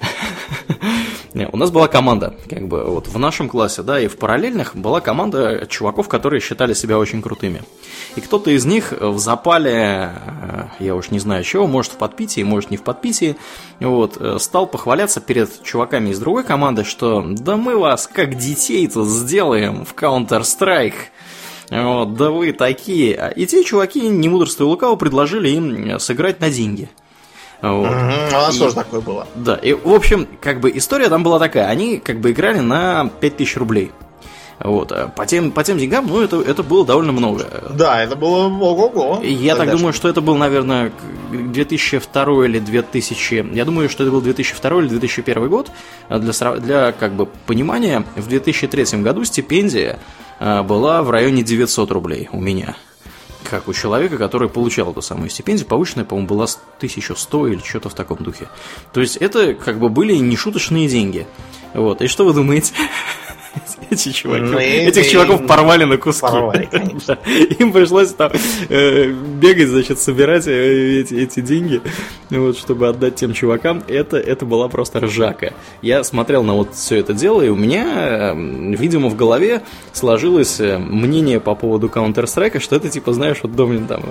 у 1.34 1.56
нас 1.56 1.70
была 1.70 1.88
команда, 1.88 2.34
как 2.48 2.68
бы 2.68 2.84
вот 2.84 3.08
в 3.08 3.18
нашем 3.18 3.48
классе, 3.48 3.82
да, 3.82 3.98
и 3.98 4.06
в 4.06 4.16
параллельных 4.18 4.76
была 4.76 5.00
команда 5.00 5.66
чуваков, 5.68 6.08
которые 6.08 6.40
считали 6.40 6.74
себя 6.74 6.98
очень 6.98 7.22
крутыми. 7.22 7.62
И 8.16 8.20
кто-то 8.20 8.50
из 8.50 8.66
них 8.66 8.92
в 8.92 9.18
запале, 9.18 10.12
э, 10.14 10.64
я 10.78 10.94
уж 10.94 11.10
не 11.10 11.18
знаю 11.18 11.42
чего, 11.44 11.66
может 11.66 11.92
в 11.92 11.96
подпитии, 11.96 12.42
может 12.42 12.70
не 12.70 12.76
в 12.76 12.82
подпитии, 12.82 13.36
вот, 13.80 14.18
э, 14.20 14.36
стал 14.38 14.66
похваляться 14.66 15.20
перед 15.20 15.62
чуваками 15.62 16.10
из 16.10 16.18
другой 16.18 16.44
команды, 16.44 16.84
что 16.84 17.24
да 17.26 17.56
мы 17.56 17.78
вас 17.78 18.06
как 18.06 18.36
детей 18.36 18.86
тут 18.86 19.08
сделаем 19.08 19.86
в 19.86 19.94
Counter-Strike. 19.94 20.94
Вот, 21.70 22.14
да 22.16 22.30
вы 22.30 22.52
такие. 22.52 23.32
И 23.36 23.46
те 23.46 23.64
чуваки, 23.64 24.06
не 24.06 24.28
мудрствуя 24.28 24.68
лукаво, 24.68 24.96
предложили 24.96 25.48
им 25.48 25.98
сыграть 25.98 26.40
на 26.40 26.50
деньги– 26.50 26.90
вот. 27.62 27.90
Угу, 27.90 27.94
у 27.94 28.32
нас 28.32 28.56
и, 28.56 28.58
тоже 28.58 28.74
такое 28.74 29.00
было. 29.00 29.26
Да, 29.36 29.54
и 29.54 29.72
в 29.72 29.92
общем, 29.92 30.26
как 30.40 30.60
бы 30.60 30.70
история 30.76 31.08
там 31.08 31.22
была 31.22 31.38
такая, 31.38 31.66
они 31.68 31.98
как 31.98 32.20
бы 32.20 32.32
играли 32.32 32.58
на 32.58 33.08
5000 33.20 33.56
рублей. 33.56 33.92
Вот. 34.58 34.92
А 34.92 35.08
по 35.08 35.26
тем, 35.26 35.50
по 35.50 35.64
тем 35.64 35.78
деньгам, 35.78 36.06
ну, 36.06 36.20
это, 36.20 36.40
это 36.40 36.62
было 36.62 36.84
довольно 36.86 37.12
много. 37.12 37.46
Да, 37.70 38.02
это 38.02 38.16
было 38.16 38.46
ого-го. 38.46 39.20
Я 39.22 39.56
так 39.56 39.70
думаю, 39.70 39.92
что 39.92 40.08
это 40.08 40.20
был, 40.20 40.36
наверное, 40.36 40.92
2002 41.32 42.46
или 42.46 42.58
2000... 42.58 43.54
Я 43.54 43.64
думаю, 43.64 43.88
что 43.88 44.04
это 44.04 44.12
был 44.12 44.20
2002 44.20 44.80
или 44.80 44.88
2001 44.88 45.48
год. 45.48 45.70
Для, 46.08 46.56
для 46.56 46.92
как 46.92 47.12
бы, 47.12 47.26
понимания, 47.46 48.04
в 48.16 48.28
2003 48.28 49.02
году 49.02 49.24
стипендия 49.24 49.98
а, 50.38 50.62
была 50.62 51.02
в 51.02 51.10
районе 51.10 51.42
900 51.42 51.90
рублей 51.90 52.28
у 52.32 52.40
меня 52.40 52.76
как 53.52 53.68
у 53.68 53.74
человека, 53.74 54.16
который 54.16 54.48
получал 54.48 54.92
эту 54.92 55.02
самую 55.02 55.28
стипендию, 55.28 55.68
повышенная, 55.68 56.06
по-моему, 56.06 56.26
была 56.26 56.46
1100 56.78 57.48
или 57.48 57.58
что-то 57.58 57.90
в 57.90 57.94
таком 57.94 58.16
духе. 58.16 58.48
То 58.94 59.02
есть 59.02 59.18
это 59.18 59.52
как 59.52 59.78
бы 59.78 59.90
были 59.90 60.16
нешуточные 60.16 60.88
деньги. 60.88 61.26
Вот. 61.74 62.00
И 62.00 62.06
что 62.06 62.24
вы 62.24 62.32
думаете? 62.32 62.72
Эти 63.90 64.10
чуваки, 64.12 64.44
ну, 64.44 64.58
этих 64.58 65.08
чуваков 65.10 65.46
порвали 65.46 65.84
на 65.84 65.96
куски. 65.96 66.22
Порвали, 66.22 66.64
конечно. 66.70 67.18
Им 67.58 67.72
пришлось 67.72 68.12
там 68.12 68.32
э, 68.68 69.06
бегать, 69.10 69.68
значит, 69.68 69.98
собирать 69.98 70.46
э, 70.46 71.00
эти, 71.00 71.14
эти 71.14 71.40
деньги, 71.40 71.82
вот, 72.30 72.56
чтобы 72.56 72.88
отдать 72.88 73.16
тем 73.16 73.34
чувакам. 73.34 73.82
Это, 73.88 74.16
это 74.16 74.46
была 74.46 74.68
просто 74.68 75.00
ржака. 75.00 75.52
Я 75.82 76.04
смотрел 76.04 76.42
на 76.42 76.54
вот 76.54 76.74
все 76.74 76.96
это 76.96 77.12
дело, 77.12 77.42
и 77.42 77.48
у 77.48 77.56
меня, 77.56 78.32
видимо, 78.34 79.08
в 79.08 79.16
голове 79.16 79.62
сложилось 79.92 80.60
э, 80.60 80.78
мнение 80.78 81.40
по 81.40 81.54
поводу 81.54 81.88
Counter-Strike, 81.88 82.60
что 82.60 82.76
это, 82.76 82.88
типа, 82.88 83.12
знаешь, 83.12 83.38
вот, 83.42 83.54
Домнин, 83.54 83.86
там, 83.86 84.02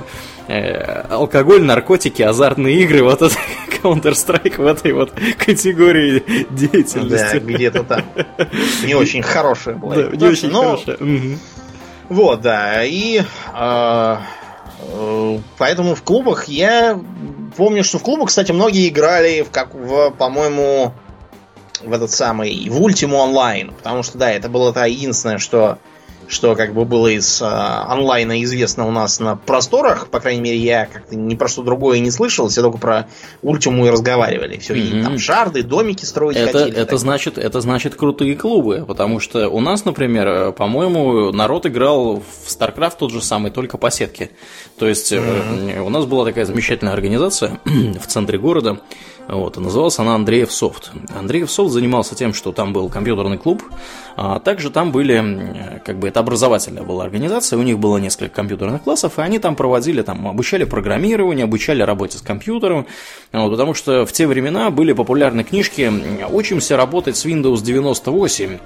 э, 0.47 1.06
алкоголь, 1.10 1.63
наркотики, 1.63 2.21
азартные 2.21 2.82
игры, 2.82 3.04
вот 3.04 3.21
это 3.21 3.36
Counter-Strike 3.84 4.62
в 4.62 4.65
этой 4.65 4.93
вот 4.93 5.12
категории 5.38 6.23
деятельности. 6.51 7.39
Да, 7.39 7.39
где-то 7.39 7.84
там. 7.84 8.04
Не 8.86 8.93
очень 8.93 9.23
хорошая 9.32 9.76
была. 9.76 9.96
Да, 9.96 10.04
не 10.10 10.28
очень 10.28 10.50
но... 10.50 10.62
хорошая. 10.62 10.98
Угу. 10.98 11.38
Вот, 12.10 12.41
да. 12.41 12.84
И 12.84 13.22
э, 13.54 14.17
э, 14.80 15.39
поэтому 15.58 15.96
в 15.96 16.04
клубах 16.04 16.46
я 16.46 17.00
помню, 17.56 17.84
что 17.84 18.00
в 18.00 18.04
клубах, 18.04 18.30
кстати, 18.30 18.52
многие 18.52 18.89
играли 18.89 19.41
в, 19.41 19.52
как 19.52 19.74
в, 19.74 20.12
по-моему, 20.12 20.94
в 21.84 21.94
этот 21.94 22.12
самый 22.12 22.70
в 22.70 22.82
Ultimo 22.82 23.26
Online, 23.28 23.74
потому 23.74 24.04
что 24.04 24.17
да, 24.17 24.32
это 24.32 24.50
было 24.50 24.72
это 24.72 24.86
единственное, 24.86 25.38
что 25.38 25.80
что 26.32 26.56
как 26.56 26.74
бы 26.74 26.86
было 26.86 27.08
из 27.08 27.41
э, 27.41 27.46
онлайна 27.46 28.41
известно 28.44 28.88
у 28.88 28.91
нас 28.91 29.20
на 29.20 29.36
просторах. 29.36 30.08
По 30.08 30.22
крайней 30.22 30.41
мере, 30.41 30.58
я 30.58 30.86
как-то 30.86 31.15
ни 31.15 31.36
про 31.36 31.50
что 31.50 31.62
другое 31.62 32.00
не 32.00 32.10
слышал, 32.10 32.48
все 32.48 32.62
только 32.62 32.78
про 32.78 33.08
Ультиму 33.41 33.86
и 33.86 33.89
разговаривали. 33.89 34.58
Все, 34.58 34.74
mm-hmm. 34.74 35.04
там 35.04 35.20
шарды, 35.20 35.62
домики 35.62 36.06
строить 36.06 36.38
это, 36.38 36.60
хотели. 36.60 36.78
Это 36.78 36.98
значит, 36.98 37.38
это 37.38 37.60
значит 37.60 37.96
крутые 37.96 38.36
клубы, 38.38 38.86
потому 38.88 39.20
что 39.20 39.50
у 39.50 39.60
нас, 39.60 39.84
например, 39.84 40.28
э, 40.28 40.52
по-моему, 40.54 41.34
народ 41.34 41.65
играл 41.65 42.22
в 42.22 42.48
StarCraft 42.48 42.94
тот 42.98 43.12
же 43.12 43.22
самый, 43.22 43.52
только 43.52 43.78
по 43.78 43.91
сетке. 43.91 44.32
То 44.80 44.88
есть 44.88 45.12
mm-hmm. 45.12 45.82
у 45.82 45.89
нас 45.89 46.06
была 46.06 46.24
такая 46.24 46.46
замечательная 46.46 46.94
организация 46.94 47.60
в 47.65 48.08
центре 48.08 48.38
города, 48.38 48.80
вот, 49.28 49.58
и 49.58 49.60
называлась 49.60 50.00
она 50.00 50.15
Андреев 50.15 50.52
Софт. 50.52 50.91
Андреев 51.15 51.50
Софт 51.52 51.72
занимался 51.72 52.15
тем, 52.15 52.34
что 52.34 52.52
там 52.52 52.74
был 52.74 52.89
компьютерный 52.89 53.38
клуб, 53.38 53.63
также 54.43 54.69
там 54.69 54.91
были, 54.91 55.80
как 55.86 56.00
бы 56.00 56.08
это 56.08 56.19
образовательная 56.19 56.84
была 56.84 57.04
организация, 57.04 57.58
у 57.58 57.63
них 57.63 57.80
было 57.80 57.97
несколько 57.97 58.36
компьютерных 58.36 58.84
классов, 58.84 59.19
и 59.19 59.21
они 59.21 59.39
там 59.39 59.56
проводили, 59.56 60.02
там, 60.02 60.28
обучали 60.28 60.63
программированию, 60.63 61.45
обучали 61.45 61.82
работе 61.82 62.17
с 62.17 62.21
компьютером, 62.21 62.88
вот, 63.32 63.52
потому 63.52 63.74
что 63.74 64.06
в 64.06 64.12
те 64.12 64.28
времена 64.28 64.69
были 64.69 64.93
популярны 64.93 65.43
книжки 65.43 65.91
«Учимся 66.30 66.78
работать 66.78 67.17
с 67.17 67.26
Windows 67.26 67.58
98», 67.58 68.60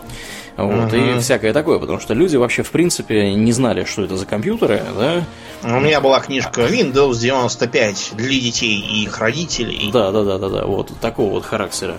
вот, 0.58 0.94
uh-huh. 0.94 1.18
и 1.18 1.20
всякое 1.20 1.52
такое, 1.52 1.80
потому 1.80 2.00
что 2.00 2.14
люди 2.14 2.38
вообще, 2.38 2.64
в 2.64 2.72
принципе, 2.72 3.34
не 3.34 3.52
знали, 3.52 3.84
что 3.84 4.04
это 4.04 4.16
за 4.16 4.26
компьютеры, 4.26 4.82
да. 4.98 5.24
У 5.64 5.80
меня 5.82 6.00
была 6.00 6.22
книжка 6.22 6.62
Windows 6.62 7.20
95 7.20 8.14
для 8.16 8.40
детей 8.40 8.80
и 8.80 9.04
их 9.04 9.20
родителей. 9.20 9.90
Да, 9.92 10.12
да, 10.12 10.24
да, 10.24 10.38
да, 10.38 10.50
да, 10.50 10.66
вот 10.66 10.92
такого 11.02 11.32
вот 11.32 11.46
характера. 11.46 11.98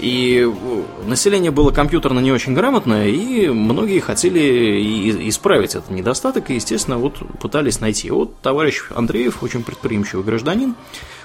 И 0.00 0.50
население 1.06 1.50
было 1.50 1.72
компьютерно 1.72 2.20
не 2.20 2.32
очень 2.32 2.54
грамотное, 2.54 3.08
и 3.08 3.48
многие 3.48 4.00
хотели 4.00 5.28
исправить 5.28 5.74
этот 5.74 5.90
недостаток, 5.90 6.50
и, 6.50 6.54
естественно, 6.54 6.96
вот 6.96 7.18
пытались 7.38 7.80
найти. 7.80 8.10
Вот 8.10 8.40
товарищ 8.40 8.84
Андреев, 8.94 9.42
очень 9.42 9.62
предприимчивый 9.62 10.24
гражданин, 10.24 10.74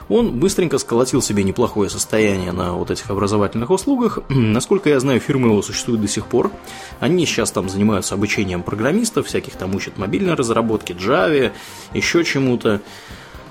он 0.09 0.39
быстренько 0.39 0.77
сколотил 0.77 1.21
себе 1.21 1.43
неплохое 1.43 1.89
состояние 1.89 2.51
на 2.51 2.73
вот 2.73 2.91
этих 2.91 3.09
образовательных 3.09 3.69
услугах. 3.69 4.19
Насколько 4.29 4.89
я 4.89 4.99
знаю, 4.99 5.19
фирмы 5.19 5.47
его 5.47 5.61
существуют 5.61 6.01
до 6.01 6.07
сих 6.07 6.25
пор. 6.27 6.51
Они 6.99 7.25
сейчас 7.25 7.51
там 7.51 7.69
занимаются 7.69 8.15
обучением 8.15 8.61
программистов, 8.61 9.27
всяких 9.27 9.53
там 9.53 9.73
учат 9.73 9.97
мобильной 9.97 10.33
разработки, 10.33 10.91
Java, 10.91 11.51
еще 11.93 12.23
чему-то. 12.23 12.81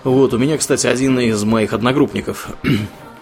Вот, 0.05 0.35
у 0.35 0.39
меня, 0.39 0.59
кстати, 0.59 0.87
один 0.87 1.19
из 1.19 1.43
моих 1.45 1.73
одногруппников 1.73 2.51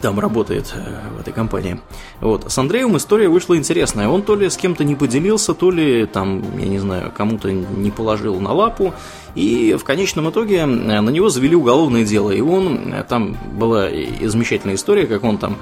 там 0.00 0.18
работает 0.18 0.72
э, 0.74 1.16
в 1.16 1.20
этой 1.20 1.32
компании. 1.32 1.80
Вот. 2.20 2.50
С 2.50 2.58
Андреем 2.58 2.96
история 2.96 3.28
вышла 3.28 3.56
интересная. 3.56 4.08
Он 4.08 4.22
то 4.22 4.34
ли 4.34 4.48
с 4.48 4.56
кем-то 4.56 4.84
не 4.84 4.94
поделился, 4.94 5.54
то 5.54 5.70
ли 5.70 6.06
там, 6.06 6.42
я 6.58 6.66
не 6.66 6.78
знаю, 6.78 7.12
кому-то 7.14 7.50
не 7.52 7.90
положил 7.90 8.40
на 8.40 8.52
лапу. 8.52 8.94
И 9.34 9.76
в 9.78 9.84
конечном 9.84 10.30
итоге 10.30 10.58
э, 10.58 10.66
на 10.66 11.10
него 11.10 11.28
завели 11.28 11.54
уголовное 11.54 12.04
дело. 12.04 12.30
И 12.30 12.40
он, 12.40 12.92
э, 12.92 13.04
там 13.04 13.36
была 13.52 13.88
замечательная 14.22 14.76
история, 14.76 15.06
как 15.06 15.24
он 15.24 15.38
там 15.38 15.56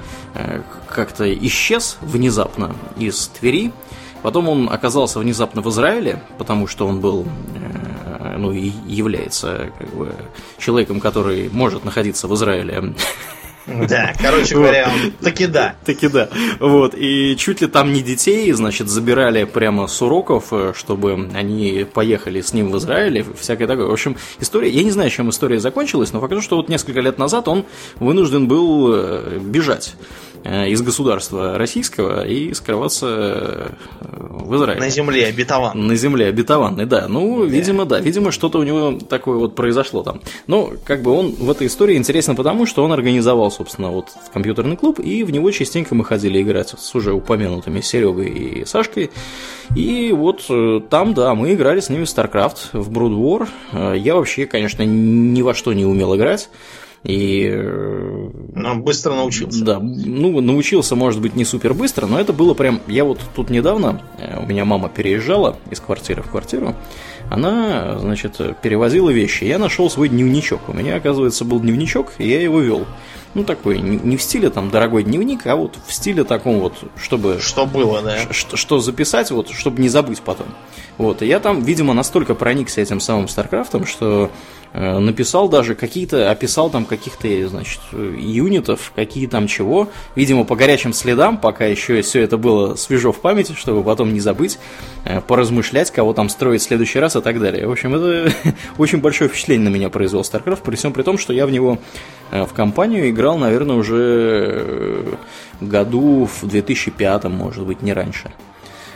как-то 0.87 1.31
исчез 1.45 1.97
внезапно 2.01 2.75
из 2.97 3.27
Твери. 3.27 3.71
Потом 4.21 4.49
он 4.49 4.69
оказался 4.69 5.19
внезапно 5.19 5.61
в 5.61 5.69
Израиле, 5.69 6.21
потому 6.37 6.67
что 6.67 6.87
он 6.87 6.99
был 6.99 7.25
ну, 8.37 8.51
и 8.51 8.71
является 8.85 9.71
как 9.77 9.89
бы, 9.95 10.13
человеком, 10.57 10.99
который 10.99 11.49
может 11.49 11.85
находиться 11.85 12.27
в 12.27 12.35
Израиле 12.35 12.93
Да, 13.87 14.13
короче 14.21 14.55
говоря, 14.55 14.91
он 14.93 15.11
таки 15.11 15.47
да. 15.47 15.75
Таки 15.85 16.07
да. 16.07 16.29
Вот, 16.59 16.93
и 16.95 17.35
чуть 17.37 17.61
ли 17.61 17.67
там 17.67 17.93
не 17.93 18.01
детей, 18.01 18.51
значит, 18.51 18.89
забирали 18.89 19.43
прямо 19.43 19.87
с 19.87 20.01
уроков, 20.01 20.47
э, 20.51 20.73
чтобы 20.75 21.29
они 21.33 21.85
поехали 21.91 22.41
с 22.41 22.53
ним 22.53 22.71
в 22.71 22.77
Израиль, 22.77 23.25
всякое 23.39 23.67
такое. 23.67 23.87
В 23.87 23.91
общем, 23.91 24.17
история, 24.39 24.69
я 24.69 24.83
не 24.83 24.91
знаю, 24.91 25.09
чем 25.09 25.29
история 25.29 25.59
закончилась, 25.59 26.13
но 26.13 26.19
факт, 26.19 26.41
что 26.41 26.57
вот 26.57 26.69
несколько 26.69 27.01
лет 27.01 27.17
назад 27.17 27.47
он 27.47 27.65
вынужден 27.99 28.47
был 28.47 28.93
э, 28.93 29.39
бежать. 29.41 29.95
Э, 30.43 30.69
из 30.69 30.81
государства 30.81 31.57
российского 31.57 32.25
и 32.25 32.53
скрываться 32.53 33.07
э, 33.07 33.69
в 33.99 34.55
Израиле. 34.55 34.81
На 34.81 34.89
земле 34.89 35.27
обетованной. 35.27 35.87
На 35.87 35.95
земле 35.95 36.27
обетованной, 36.27 36.85
да. 36.85 37.07
Ну, 37.07 37.43
да. 37.43 37.45
видимо, 37.45 37.85
да. 37.85 37.99
Видимо, 37.99 38.31
что-то 38.31 38.59
у 38.59 38.63
него 38.63 38.99
такое 39.07 39.37
вот 39.37 39.55
произошло 39.55 40.03
там. 40.03 40.21
Но, 40.47 40.71
как 40.85 41.01
бы 41.01 41.11
он 41.11 41.31
в 41.31 41.49
этой 41.49 41.67
истории 41.67 41.95
интересно 41.97 42.35
потому, 42.35 42.65
что 42.65 42.83
он 42.83 42.91
организовал, 42.91 43.51
собственно, 43.51 43.89
вот 43.89 44.09
компьютерный 44.33 44.77
клуб, 44.77 44.99
и 44.99 45.23
в 45.23 45.31
него 45.31 45.51
частенько 45.51 45.95
мы 45.95 46.05
ходили 46.05 46.41
играть 46.41 46.73
с 46.77 46.95
уже 46.95 47.13
упомянутыми 47.13 47.81
Серегой 47.81 48.29
и 48.29 48.65
Сашкой. 48.65 49.11
И 49.75 50.11
вот 50.11 50.45
э, 50.49 50.81
там, 50.89 51.13
да, 51.13 51.35
мы 51.35 51.53
играли 51.53 51.79
с 51.79 51.89
ними 51.89 52.05
в 52.05 52.07
StarCraft, 52.07 52.69
в 52.73 52.91
Brood 52.91 53.15
War. 53.15 53.97
Я 53.97 54.15
вообще, 54.15 54.45
конечно, 54.45 54.83
ни 54.83 55.41
во 55.41 55.53
что 55.53 55.73
не 55.73 55.85
умел 55.85 56.15
играть. 56.15 56.49
И... 57.03 57.49
Э, 57.49 58.29
но 58.55 58.75
быстро 58.75 59.13
научился. 59.13 59.63
Да, 59.63 59.79
ну, 59.79 60.41
научился, 60.41 60.95
может 60.95 61.21
быть, 61.21 61.35
не 61.35 61.45
супер 61.45 61.73
быстро, 61.73 62.07
но 62.07 62.19
это 62.19 62.33
было 62.33 62.53
прям... 62.53 62.81
Я 62.87 63.05
вот 63.05 63.19
тут 63.35 63.49
недавно, 63.49 64.01
э, 64.17 64.37
у 64.41 64.45
меня 64.45 64.65
мама 64.65 64.89
переезжала 64.89 65.57
из 65.71 65.79
квартиры 65.79 66.21
в 66.23 66.29
квартиру, 66.29 66.75
она, 67.29 67.99
значит, 67.99 68.39
перевозила 68.61 69.11
вещи. 69.11 69.43
Я 69.43 69.59
нашел 69.59 69.89
свой 69.89 70.09
дневничок. 70.09 70.67
У 70.67 70.73
меня, 70.73 70.95
оказывается, 70.95 71.45
был 71.45 71.59
дневничок, 71.59 72.13
и 72.17 72.27
я 72.27 72.41
его 72.41 72.59
вел. 72.59 72.85
Ну, 73.35 73.43
такой, 73.43 73.79
не 73.79 74.17
в 74.17 74.21
стиле 74.23 74.49
там 74.49 74.71
дорогой 74.71 75.03
дневник, 75.03 75.45
а 75.45 75.55
вот 75.55 75.77
в 75.85 75.93
стиле 75.93 76.23
таком 76.23 76.59
вот, 76.59 76.73
чтобы... 76.97 77.37
Что 77.39 77.67
было, 77.67 78.01
да? 78.01 78.33
Что, 78.33 78.57
что 78.57 78.79
записать, 78.79 79.29
вот, 79.29 79.51
чтобы 79.51 79.79
не 79.81 79.89
забыть 79.89 80.21
потом. 80.21 80.47
Вот, 80.97 81.21
и 81.21 81.27
я 81.27 81.39
там, 81.39 81.61
видимо, 81.61 81.93
настолько 81.93 82.33
проникся 82.33 82.81
этим 82.81 82.99
самым 82.99 83.27
Старкрафтом, 83.27 83.85
что 83.85 84.31
написал 84.73 85.49
даже 85.49 85.75
какие-то, 85.75 86.29
описал 86.29 86.69
там 86.69 86.85
каких-то, 86.85 87.27
значит, 87.47 87.79
юнитов, 87.91 88.91
какие 88.95 89.27
там 89.27 89.47
чего, 89.47 89.89
видимо, 90.15 90.43
по 90.43 90.55
горячим 90.55 90.93
следам, 90.93 91.37
пока 91.37 91.65
еще 91.65 92.01
все 92.01 92.21
это 92.21 92.37
было 92.37 92.75
свежо 92.75 93.11
в 93.11 93.19
памяти, 93.19 93.53
чтобы 93.57 93.83
потом 93.83 94.13
не 94.13 94.19
забыть, 94.19 94.59
э, 95.05 95.21
поразмышлять, 95.21 95.91
кого 95.91 96.13
там 96.13 96.29
строить 96.29 96.61
в 96.61 96.65
следующий 96.65 96.99
раз 96.99 97.15
и 97.15 97.21
так 97.21 97.39
далее. 97.39 97.67
В 97.67 97.71
общем, 97.71 97.95
это 97.95 98.31
очень 98.77 98.99
большое 98.99 99.29
впечатление 99.29 99.69
на 99.69 99.73
меня 99.73 99.89
произвел 99.89 100.21
StarCraft, 100.21 100.61
при 100.63 100.75
всем 100.75 100.93
при 100.93 101.03
том, 101.03 101.17
что 101.17 101.33
я 101.33 101.45
в 101.47 101.51
него 101.51 101.79
э, 102.31 102.45
в 102.45 102.53
компанию 102.53 103.09
играл, 103.09 103.37
наверное, 103.37 103.75
уже 103.75 105.17
году 105.61 106.29
в 106.41 106.47
2005, 106.47 107.25
может 107.25 107.65
быть, 107.65 107.81
не 107.81 107.93
раньше. 107.93 108.31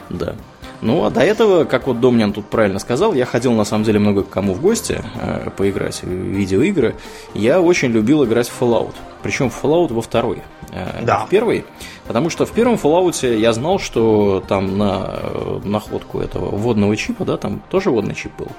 Да. 0.10 0.36
Ну, 0.84 1.06
а 1.06 1.10
до 1.10 1.22
этого, 1.22 1.64
как 1.64 1.88
вот 1.88 2.02
Домнян 2.02 2.34
тут 2.34 2.46
правильно 2.46 2.78
сказал, 2.78 3.14
я 3.14 3.26
ходил 3.26 3.54
на 3.54 3.64
самом 3.64 3.86
деле 3.86 4.00
много 4.00 4.24
к 4.24 4.30
кому 4.30 4.54
в 4.54 4.62
гости 4.62 5.02
э, 5.16 5.50
поиграть 5.56 6.04
в 6.04 6.08
видеоигры. 6.08 6.96
Я 7.34 7.62
очень 7.62 7.90
любил 7.90 8.26
играть 8.26 8.50
в 8.50 8.62
Fallout. 8.62 8.94
Причем 9.22 9.50
в 9.50 9.64
Fallout 9.64 9.94
во 9.94 10.02
второй. 10.02 10.40
Э, 10.72 11.02
да. 11.02 11.26
В 11.26 11.30
первый. 11.30 11.64
Потому 12.06 12.30
что 12.30 12.46
в 12.46 12.52
первом 12.52 12.76
Fallout 12.76 13.38
я 13.38 13.54
знал, 13.54 13.80
что 13.80 14.44
там 14.46 14.78
на 14.78 15.20
э, 15.22 15.60
находку 15.64 16.20
этого 16.20 16.50
водного 16.50 16.98
чипа, 16.98 17.24
да, 17.24 17.38
там 17.38 17.62
тоже 17.70 17.90
водный 17.90 18.14
чип 18.14 18.34
был. 18.38 18.50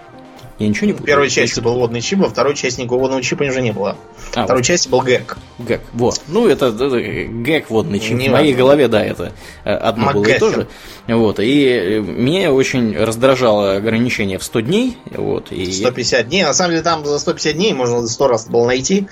Я 0.58 0.68
ничего 0.68 0.86
не 0.86 0.92
путаю. 0.92 1.04
В 1.04 1.06
первой 1.06 1.30
части 1.30 1.58
был 1.58 1.74
водный 1.74 2.00
чип, 2.00 2.20
во 2.20 2.28
второй 2.28 2.54
части 2.54 2.80
никакого 2.80 3.00
водного 3.00 3.22
чипа 3.22 3.42
уже 3.42 3.60
не 3.60 3.72
было. 3.72 3.96
А, 4.34 4.44
второй 4.44 4.60
вот. 4.60 4.66
части 4.66 4.88
был 4.88 5.02
гэг. 5.02 5.36
Гэг, 5.58 5.80
вот. 5.92 6.20
Ну, 6.28 6.46
это, 6.46 6.66
это 6.66 7.00
гэг 7.00 7.70
водный 7.70 7.98
чип. 7.98 8.12
Не 8.12 8.28
В 8.28 8.32
моей 8.32 8.52
важно. 8.52 8.58
голове, 8.58 8.88
да, 8.88 9.04
это 9.04 9.32
э, 9.64 9.70
одно 9.70 10.06
Макгаффин. 10.06 10.22
было 10.22 10.36
и 10.36 10.38
тоже. 10.38 10.68
Вот. 11.08 11.40
И 11.40 11.64
э, 11.66 11.98
меня 12.00 12.52
очень 12.52 12.96
раздражало 12.96 13.74
ограничение 13.76 14.38
в 14.38 14.44
100 14.44 14.60
дней. 14.60 14.98
Вот, 15.10 15.50
и 15.50 15.72
150 15.72 16.18
я... 16.18 16.24
дней. 16.24 16.42
На 16.44 16.54
самом 16.54 16.70
деле 16.70 16.82
там 16.82 17.04
за 17.04 17.18
150 17.18 17.54
дней 17.54 17.72
можно 17.72 18.06
100 18.06 18.28
раз 18.28 18.46
было 18.46 18.66
найти. 18.66 19.08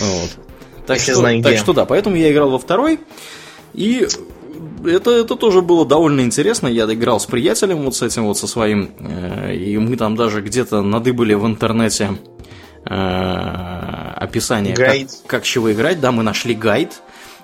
Вот. 0.00 0.30
Так, 0.86 0.98
что, 0.98 1.14
знаю, 1.14 1.40
так 1.42 1.56
что 1.56 1.72
да, 1.72 1.84
поэтому 1.84 2.16
я 2.16 2.32
играл 2.32 2.50
во 2.50 2.58
второй. 2.58 2.98
И 3.74 4.08
это, 4.84 5.10
это 5.10 5.36
тоже 5.36 5.62
было 5.62 5.86
довольно 5.86 6.20
интересно. 6.20 6.68
Я 6.68 6.84
играл 6.84 7.20
с 7.20 7.26
приятелем 7.26 7.82
вот 7.82 7.94
с 7.96 8.02
этим 8.02 8.24
вот, 8.24 8.38
со 8.38 8.46
своим, 8.46 8.90
э, 8.98 9.54
и 9.54 9.78
мы 9.78 9.96
там 9.96 10.16
даже 10.16 10.40
где-то 10.40 10.82
надыбали 10.82 11.34
в 11.34 11.46
интернете 11.46 12.18
э, 12.84 12.94
описание, 14.16 14.74
как, 14.74 14.96
как 15.26 15.42
чего 15.44 15.72
играть. 15.72 16.00
Да, 16.00 16.12
мы 16.12 16.22
нашли 16.22 16.54
гайд. 16.54 17.00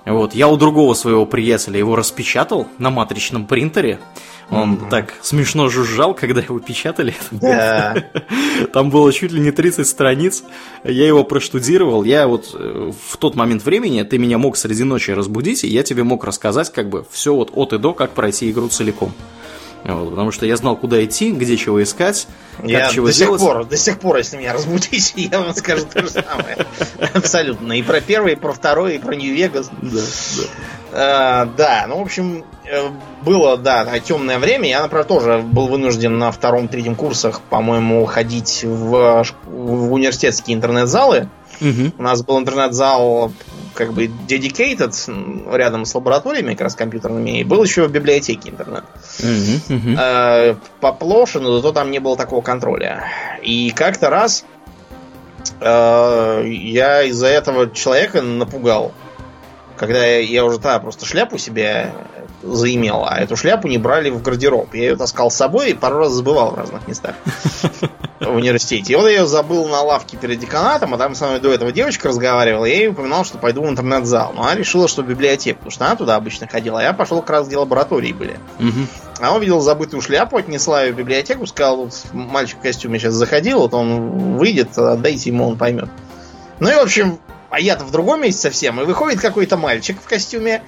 Вот, 0.06 0.34
я 0.34 0.48
у 0.48 0.56
другого 0.56 0.94
своего 0.94 1.26
приятеля 1.26 1.78
его 1.78 1.96
распечатал 1.96 2.68
на 2.78 2.90
матричном 2.90 3.46
принтере. 3.46 3.98
Он 4.50 4.74
mm-hmm. 4.74 4.90
так 4.90 5.14
смешно 5.22 5.68
жужжал, 5.68 6.14
когда 6.14 6.40
его 6.40 6.60
печатали. 6.60 7.14
Да. 7.32 7.96
Там 8.72 8.90
было 8.90 9.12
чуть 9.12 9.32
ли 9.32 9.40
не 9.40 9.50
30 9.50 9.84
страниц. 9.84 10.44
Я 10.84 11.08
его 11.08 11.24
проштудировал. 11.24 12.04
Я 12.04 12.28
вот 12.28 12.54
э, 12.54 12.92
в 13.08 13.16
тот 13.16 13.34
момент 13.34 13.64
времени 13.64 14.04
ты 14.04 14.18
меня 14.18 14.38
мог 14.38 14.56
среди 14.56 14.84
ночи 14.84 15.10
разбудить, 15.10 15.64
и 15.64 15.68
я 15.68 15.82
тебе 15.82 16.04
мог 16.04 16.24
рассказать 16.24 16.72
как 16.72 16.88
бы 16.88 17.04
все 17.10 17.34
вот 17.34 17.50
от 17.54 17.72
и 17.72 17.78
до, 17.78 17.92
как 17.92 18.12
пройти 18.12 18.48
игру 18.52 18.68
целиком. 18.68 19.12
Вот, 19.84 20.10
потому 20.10 20.32
что 20.32 20.46
я 20.46 20.56
знал, 20.56 20.76
куда 20.76 21.04
идти, 21.04 21.30
где 21.30 21.56
чего 21.56 21.82
искать, 21.82 22.26
как 22.56 22.66
я 22.68 22.88
чего 22.88 23.06
до 23.06 23.12
делать. 23.12 23.40
Сих 23.40 23.48
пор, 23.48 23.64
до 23.64 23.76
сих 23.76 24.00
пор, 24.00 24.16
если 24.16 24.36
меня 24.36 24.52
разбудите, 24.52 25.12
я 25.30 25.40
вам 25.40 25.54
скажу 25.54 25.86
то 25.92 26.02
же 26.02 26.10
самое. 26.10 26.66
Абсолютно. 27.14 27.72
И 27.74 27.82
про 27.82 28.00
первый, 28.00 28.32
и 28.32 28.36
про 28.36 28.52
второй, 28.52 28.96
и 28.96 28.98
про 28.98 29.14
Нью-Вегас. 29.14 29.70
Да, 29.82 30.00
да. 30.00 30.42
А, 30.92 31.48
да, 31.56 31.86
ну, 31.88 31.98
в 31.98 32.02
общем, 32.02 32.44
э, 32.64 32.88
было, 33.22 33.56
да, 33.56 33.86
темное 34.00 34.38
время. 34.38 34.68
Я, 34.68 34.82
например, 34.82 35.04
тоже 35.04 35.38
был 35.38 35.68
вынужден 35.68 36.18
на 36.18 36.32
втором-третьем 36.32 36.94
курсах, 36.94 37.40
по-моему, 37.42 38.04
ходить 38.06 38.64
в, 38.64 39.24
в 39.44 39.92
университетские 39.92 40.56
интернет-залы. 40.56 41.28
Угу. 41.60 41.92
У 41.98 42.02
нас 42.02 42.22
был 42.22 42.38
интернет-зал 42.38 43.32
как 43.76 43.92
бы 43.92 44.06
dedicated 44.06 44.92
рядом 45.54 45.84
с 45.84 45.94
лабораториями 45.94 46.52
как 46.52 46.62
раз 46.62 46.74
компьютерными, 46.74 47.40
и 47.40 47.44
был 47.44 47.62
еще 47.62 47.86
в 47.86 47.92
библиотеке 47.92 48.50
интернет. 48.50 48.84
Uh-huh, 49.20 49.60
uh-huh. 49.68 49.96
Э, 49.98 50.56
поплоше, 50.80 51.38
но 51.38 51.56
зато 51.56 51.72
там 51.72 51.90
не 51.90 52.00
было 52.00 52.16
такого 52.16 52.40
контроля. 52.40 53.04
И 53.42 53.70
как-то 53.70 54.10
раз 54.10 54.44
э, 55.60 56.42
я 56.46 57.02
из-за 57.04 57.28
этого 57.28 57.70
человека 57.70 58.22
напугал. 58.22 58.92
Когда 59.76 60.04
я, 60.04 60.20
я 60.20 60.44
уже 60.44 60.56
тогда 60.56 60.78
просто 60.80 61.04
шляпу 61.04 61.38
себе 61.38 61.92
заимел, 62.46 63.04
а 63.06 63.18
эту 63.18 63.36
шляпу 63.36 63.68
не 63.68 63.78
брали 63.78 64.10
в 64.10 64.22
гардероб. 64.22 64.74
Я 64.74 64.90
ее 64.90 64.96
таскал 64.96 65.30
с 65.30 65.36
собой 65.36 65.70
и 65.70 65.74
пару 65.74 65.98
раз 65.98 66.12
забывал 66.12 66.50
в 66.50 66.54
разных 66.54 66.86
местах 66.88 67.14
в 68.20 68.34
университете. 68.34 68.92
И 68.92 68.96
вот 68.96 69.06
я 69.06 69.20
ее 69.20 69.26
забыл 69.26 69.68
на 69.68 69.82
лавке 69.82 70.16
перед 70.16 70.38
деканатом, 70.38 70.94
а 70.94 70.98
там 70.98 71.14
со 71.14 71.26
мной 71.26 71.40
до 71.40 71.52
этого 71.52 71.72
девочка 71.72 72.08
разговаривала, 72.08 72.64
я 72.64 72.74
ей 72.74 72.88
упоминал, 72.88 73.24
что 73.24 73.38
пойду 73.38 73.62
в 73.62 73.68
интернет-зал. 73.68 74.32
Но 74.34 74.42
она 74.42 74.54
решила, 74.54 74.88
что 74.88 75.02
в 75.02 75.06
библиотеку, 75.06 75.58
потому 75.58 75.70
что 75.70 75.86
она 75.86 75.96
туда 75.96 76.16
обычно 76.16 76.46
ходила, 76.46 76.80
а 76.80 76.82
я 76.82 76.92
пошел 76.92 77.20
как 77.20 77.30
раз, 77.30 77.46
где 77.48 77.56
лаборатории 77.56 78.12
были. 78.12 78.38
А 79.20 79.34
он 79.34 79.40
видел 79.40 79.60
забытую 79.60 80.02
шляпу, 80.02 80.36
отнесла 80.36 80.82
ее 80.82 80.92
в 80.92 80.96
библиотеку, 80.96 81.46
сказал, 81.46 81.76
вот 81.84 81.94
мальчик 82.12 82.58
в 82.58 82.62
костюме 82.62 82.98
сейчас 82.98 83.14
заходил, 83.14 83.60
вот 83.60 83.74
он 83.74 84.36
выйдет, 84.36 84.76
отдайте 84.76 85.30
ему, 85.30 85.48
он 85.48 85.56
поймет. 85.56 85.88
Ну 86.58 86.70
и, 86.70 86.74
в 86.74 86.80
общем, 86.80 87.18
а 87.50 87.60
я-то 87.60 87.84
в 87.84 87.90
другом 87.90 88.22
месте 88.22 88.42
совсем, 88.42 88.80
и 88.80 88.84
выходит 88.84 89.20
какой-то 89.20 89.56
мальчик 89.56 89.96
в 90.02 90.08
костюме, 90.08 90.62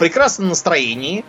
прекрасном 0.00 0.48
настроении, 0.48 1.26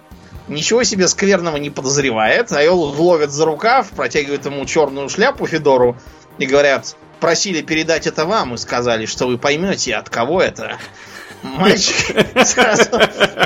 ничего 0.47 0.83
себе 0.83 1.09
скверного 1.09 1.57
не 1.57 1.69
подозревает, 1.69 2.53
а 2.53 2.63
его 2.63 2.85
ловят 2.85 3.29
за 3.31 3.43
рукав, 3.45 3.89
протягивают 3.89 4.45
ему 4.45 4.65
черную 4.65 5.09
шляпу 5.09 5.45
Федору 5.45 5.97
и 6.37 6.45
говорят, 6.45 6.95
просили 7.19 7.61
передать 7.61 8.07
это 8.07 8.25
вам 8.25 8.53
и 8.53 8.57
сказали, 8.57 9.05
что 9.05 9.27
вы 9.27 9.37
поймете, 9.37 9.95
от 9.95 10.09
кого 10.09 10.41
это. 10.41 10.77
Мальчик 11.43 12.15
сразу 12.45 12.89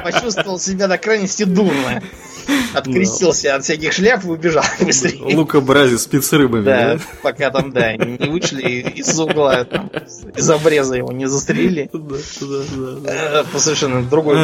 почувствовал 0.04 0.60
себя 0.60 0.88
до 0.88 0.98
крайности 0.98 1.43
дурно. 1.43 2.02
Открестился 2.74 3.56
от 3.56 3.64
всяких 3.64 3.93
шляп 3.93 4.24
и 4.26 4.28
убежал 4.28 4.64
быстрее. 4.80 5.36
Лука 5.36 5.62
Брази 5.62 5.96
спит 5.96 6.24
с 6.24 6.32
рыбами, 6.34 6.64
да? 6.64 6.96
да? 6.96 7.00
Пока 7.24 7.50
там, 7.50 7.72
да, 7.72 7.96
не 7.96 8.30
вышли 8.30 8.82
из 8.96 9.20
угла, 9.20 9.64
там, 9.64 9.89
из 10.36 10.50
обреза 10.50 10.96
его 10.96 11.12
не 11.12 11.26
застрелили. 11.26 11.89
Да, 11.91 12.00
да, 12.00 12.91
да. 13.02 13.12
Э, 13.12 13.43
по 13.52 13.60
совершенно 13.60 14.04
другой 14.04 14.36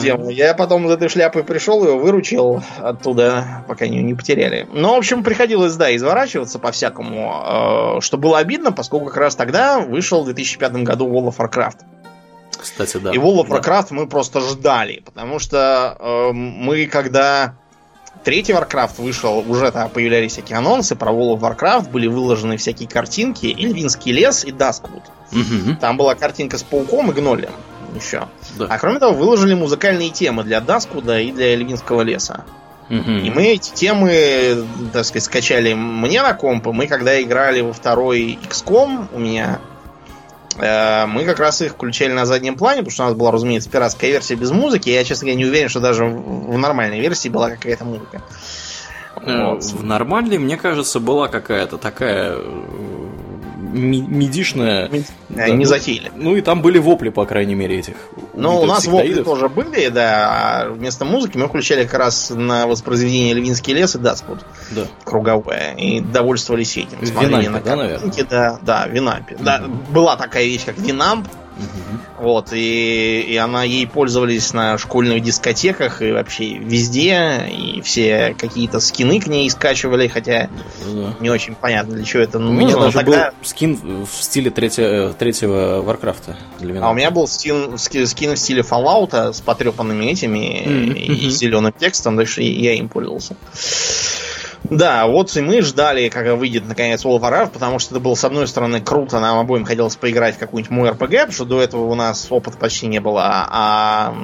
тему. 0.00 0.30
Я 0.30 0.54
потом 0.54 0.86
из 0.86 0.92
этой 0.92 1.08
шляпы 1.08 1.42
пришел, 1.42 1.84
его 1.84 1.98
выручил 1.98 2.62
оттуда, 2.78 3.64
пока 3.68 3.84
ее 3.84 4.02
не 4.02 4.14
потеряли. 4.14 4.66
Но, 4.72 4.94
в 4.94 4.98
общем, 4.98 5.22
приходилось, 5.22 5.74
да, 5.74 5.94
изворачиваться 5.94 6.58
по-всякому, 6.58 7.98
э, 7.98 8.00
что 8.00 8.16
было 8.16 8.38
обидно, 8.38 8.72
поскольку 8.72 9.06
как 9.06 9.16
раз 9.16 9.36
тогда 9.36 9.80
вышел 9.80 10.22
в 10.22 10.26
2005 10.26 10.72
году 10.84 11.08
World 11.08 11.34
of 11.34 11.36
Warcraft. 11.36 11.78
Кстати, 12.60 12.96
да. 12.98 13.12
И 13.12 13.16
World 13.16 13.46
of 13.46 13.48
Warcraft 13.48 13.86
да. 13.90 13.96
мы 13.96 14.06
просто 14.06 14.40
ждали, 14.40 15.02
потому 15.04 15.38
что 15.38 15.96
э, 15.98 16.32
мы 16.32 16.86
когда 16.86 17.54
третий 18.24 18.52
Warcraft 18.52 19.02
вышел, 19.02 19.44
уже 19.48 19.70
там 19.70 19.90
появлялись 19.90 20.32
всякие 20.32 20.58
анонсы 20.58 20.96
про 20.96 21.12
World 21.12 21.38
of 21.38 21.40
Warcraft, 21.40 21.90
были 21.90 22.06
выложены 22.06 22.56
всякие 22.56 22.88
картинки, 22.88 23.46
Эльвинский 23.46 24.12
лес 24.12 24.44
и 24.44 24.52
Дасквуд. 24.52 25.02
Угу. 25.32 25.76
Там 25.80 25.96
была 25.96 26.14
картинка 26.14 26.58
с 26.58 26.62
пауком 26.62 27.10
и 27.10 27.14
гнолем 27.14 27.52
еще. 27.94 28.28
Да. 28.58 28.66
А 28.68 28.78
кроме 28.78 28.98
того, 28.98 29.14
выложили 29.14 29.54
музыкальные 29.54 30.10
темы 30.10 30.44
для 30.44 30.60
Дасквуда 30.60 31.20
и 31.20 31.32
для 31.32 31.52
Эльвинского 31.54 32.02
леса. 32.02 32.44
Угу. 32.88 33.10
И 33.10 33.30
мы 33.30 33.46
эти 33.48 33.72
темы, 33.72 34.66
так 34.92 35.04
сказать, 35.04 35.24
скачали 35.24 35.74
мне 35.74 36.22
на 36.22 36.34
комп. 36.34 36.66
Мы 36.66 36.86
когда 36.88 37.20
играли 37.22 37.60
во 37.60 37.72
второй 37.72 38.38
XCOM 38.48 39.08
у 39.12 39.18
меня 39.18 39.60
мы 40.56 41.24
как 41.24 41.38
раз 41.38 41.62
их 41.62 41.72
включали 41.72 42.12
на 42.12 42.26
заднем 42.26 42.56
плане, 42.56 42.78
потому 42.78 42.92
что 42.92 43.04
у 43.04 43.06
нас 43.06 43.14
была, 43.14 43.30
разумеется, 43.30 43.70
пиратская 43.70 44.10
версия 44.10 44.34
без 44.34 44.50
музыки. 44.50 44.90
Я, 44.90 45.04
честно 45.04 45.26
говоря, 45.26 45.38
не 45.38 45.46
уверен, 45.46 45.68
что 45.68 45.80
даже 45.80 46.04
в 46.04 46.58
нормальной 46.58 47.00
версии 47.00 47.28
была 47.28 47.50
какая-то 47.50 47.84
музыка. 47.84 48.20
Э, 49.22 49.44
вот. 49.46 49.64
В 49.64 49.84
нормальной, 49.84 50.38
мне 50.38 50.56
кажется, 50.56 51.00
была 51.00 51.28
какая-то 51.28 51.78
такая 51.78 52.36
медишная. 53.72 54.90
Да, 55.28 55.48
не 55.48 55.64
затеяли. 55.64 56.10
Ну 56.16 56.36
и 56.36 56.40
там 56.40 56.62
были 56.62 56.78
вопли, 56.78 57.10
по 57.10 57.24
крайней 57.26 57.54
мере, 57.54 57.78
этих. 57.78 57.94
Ну, 58.34 58.60
у 58.60 58.66
нас 58.66 58.86
вопли 58.86 59.22
тоже 59.22 59.48
были, 59.48 59.88
да. 59.88 60.64
А 60.64 60.70
вместо 60.70 61.04
музыки 61.04 61.36
мы 61.36 61.48
включали 61.48 61.84
как 61.84 61.98
раз 61.98 62.30
на 62.30 62.66
воспроизведение 62.66 63.34
Львинский 63.34 63.74
лес 63.74 63.94
и 63.94 63.98
Даспут. 63.98 64.40
Да. 64.70 64.86
Круговое. 65.04 65.74
И 65.76 66.00
довольствовались 66.00 66.76
этим. 66.76 66.98
Винампе, 67.00 67.50
на 67.50 67.60
да, 67.60 67.76
наверное? 67.76 68.12
Да, 68.28 68.58
да, 68.62 68.86
Винампе. 68.86 69.34
Mm-hmm. 69.34 69.42
Да, 69.42 69.64
была 69.90 70.16
такая 70.16 70.44
вещь, 70.44 70.64
как 70.64 70.78
Винамп. 70.78 71.28
Угу. 71.56 72.24
Вот, 72.24 72.52
и, 72.52 73.20
и 73.20 73.36
она 73.36 73.64
ей 73.64 73.86
пользовались 73.86 74.52
на 74.52 74.78
школьных 74.78 75.22
дискотеках 75.22 76.02
и 76.02 76.12
вообще 76.12 76.58
везде, 76.58 77.46
и 77.48 77.80
все 77.80 78.34
какие-то 78.38 78.80
скины 78.80 79.20
к 79.20 79.26
ней 79.26 79.48
скачивали, 79.50 80.08
хотя 80.08 80.48
да. 80.86 81.14
не 81.20 81.30
очень 81.30 81.54
понятно, 81.54 81.94
для 81.96 82.04
чего 82.04 82.22
это 82.22 82.38
нужно. 82.38 82.56
У 82.56 82.66
меня 82.66 82.76
даже 82.76 82.98
тогда... 82.98 83.30
был 83.30 83.46
скин 83.46 84.04
в 84.04 84.22
стиле 84.22 84.50
третьего, 84.50 85.12
третьего 85.12 85.82
Варкрафта. 85.82 86.36
Для 86.58 86.74
меня. 86.74 86.86
А 86.86 86.90
у 86.90 86.94
меня 86.94 87.10
был 87.10 87.26
скин, 87.26 87.78
скин 87.78 88.34
в 88.34 88.38
стиле 88.38 88.62
Fallout 88.62 89.32
с 89.32 89.40
потрепанными 89.40 90.06
этими 90.06 90.64
mm-hmm. 90.64 90.98
и 90.98 91.30
зеленым 91.30 91.72
текстом, 91.72 92.24
что 92.26 92.42
я 92.42 92.74
им 92.74 92.88
пользовался. 92.88 93.36
Да, 94.70 95.06
вот 95.06 95.36
и 95.36 95.40
мы 95.40 95.60
ждали, 95.62 96.08
когда 96.08 96.36
выйдет 96.36 96.66
наконец 96.66 97.04
World 97.04 97.20
of 97.20 97.22
Warcraft, 97.22 97.50
потому 97.50 97.78
что 97.80 97.94
это 97.94 98.00
было, 98.00 98.14
с 98.14 98.24
одной 98.24 98.46
стороны, 98.46 98.80
круто, 98.80 99.18
нам 99.18 99.38
обоим 99.38 99.64
хотелось 99.64 99.96
поиграть 99.96 100.36
в 100.36 100.38
какую-нибудь 100.38 100.70
мой 100.70 100.88
RPG, 100.90 101.10
потому 101.10 101.32
что 101.32 101.44
до 101.44 101.60
этого 101.60 101.84
у 101.86 101.94
нас 101.94 102.26
опыта 102.30 102.56
почти 102.56 102.86
не 102.86 103.00
было, 103.00 103.22
а 103.24 104.14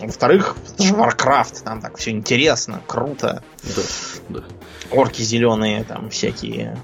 во-вторых, 0.00 0.56
это 0.74 0.82
же 0.82 0.94
Warcraft, 0.94 1.62
там 1.64 1.80
так 1.80 1.96
все 1.96 2.10
интересно, 2.10 2.80
круто. 2.86 3.42
Да, 3.62 3.82
да. 4.28 4.40
Орки 4.90 5.22
зеленые, 5.22 5.84
там 5.84 6.10
всякие. 6.10 6.76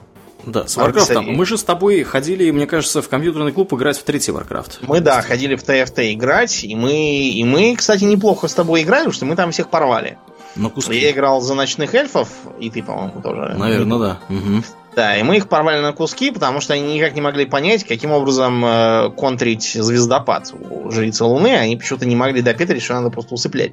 Да, 0.46 0.66
с 0.66 0.76
Warcraft. 0.76 1.22
Мы 1.22 1.44
же 1.44 1.58
с 1.58 1.64
тобой 1.64 2.02
ходили, 2.02 2.50
мне 2.50 2.66
кажется, 2.66 3.02
в 3.02 3.08
компьютерный 3.08 3.52
клуб 3.52 3.72
играть 3.74 3.98
в 3.98 4.04
третий 4.04 4.32
Warcraft. 4.32 4.78
Мы, 4.82 5.00
да, 5.00 5.20
ходили 5.20 5.56
в 5.56 5.62
TFT 5.62 6.12
играть, 6.12 6.64
и 6.64 6.74
мы, 6.74 6.92
и 6.92 7.44
мы, 7.44 7.74
кстати, 7.76 8.04
неплохо 8.04 8.48
с 8.48 8.54
тобой 8.54 8.82
играли, 8.82 9.02
потому 9.02 9.14
что 9.14 9.26
мы 9.26 9.36
там 9.36 9.50
всех 9.50 9.68
порвали. 9.68 10.16
На 10.56 10.68
куски. 10.68 10.98
Я 10.98 11.12
играл 11.12 11.40
за 11.40 11.54
ночных 11.54 11.94
эльфов, 11.94 12.28
и 12.58 12.70
ты, 12.70 12.82
по-моему, 12.82 13.20
тоже. 13.22 13.54
Наверное, 13.56 13.98
да. 13.98 14.18
Угу. 14.28 14.64
Да, 14.96 15.16
и 15.16 15.22
мы 15.22 15.36
их 15.36 15.48
порвали 15.48 15.80
на 15.80 15.92
куски, 15.92 16.32
потому 16.32 16.60
что 16.60 16.74
они 16.74 16.94
никак 16.94 17.14
не 17.14 17.20
могли 17.20 17.46
понять, 17.46 17.84
каким 17.84 18.10
образом 18.10 18.64
э, 18.64 19.10
контрить 19.16 19.72
звездопад 19.74 20.52
у 20.52 20.90
жрицы 20.90 21.24
Луны. 21.24 21.56
Они 21.56 21.76
почему-то 21.76 22.06
не 22.06 22.16
могли 22.16 22.42
допетрить, 22.42 22.82
что 22.82 22.94
надо 22.94 23.10
просто 23.10 23.34
усыплять. 23.34 23.72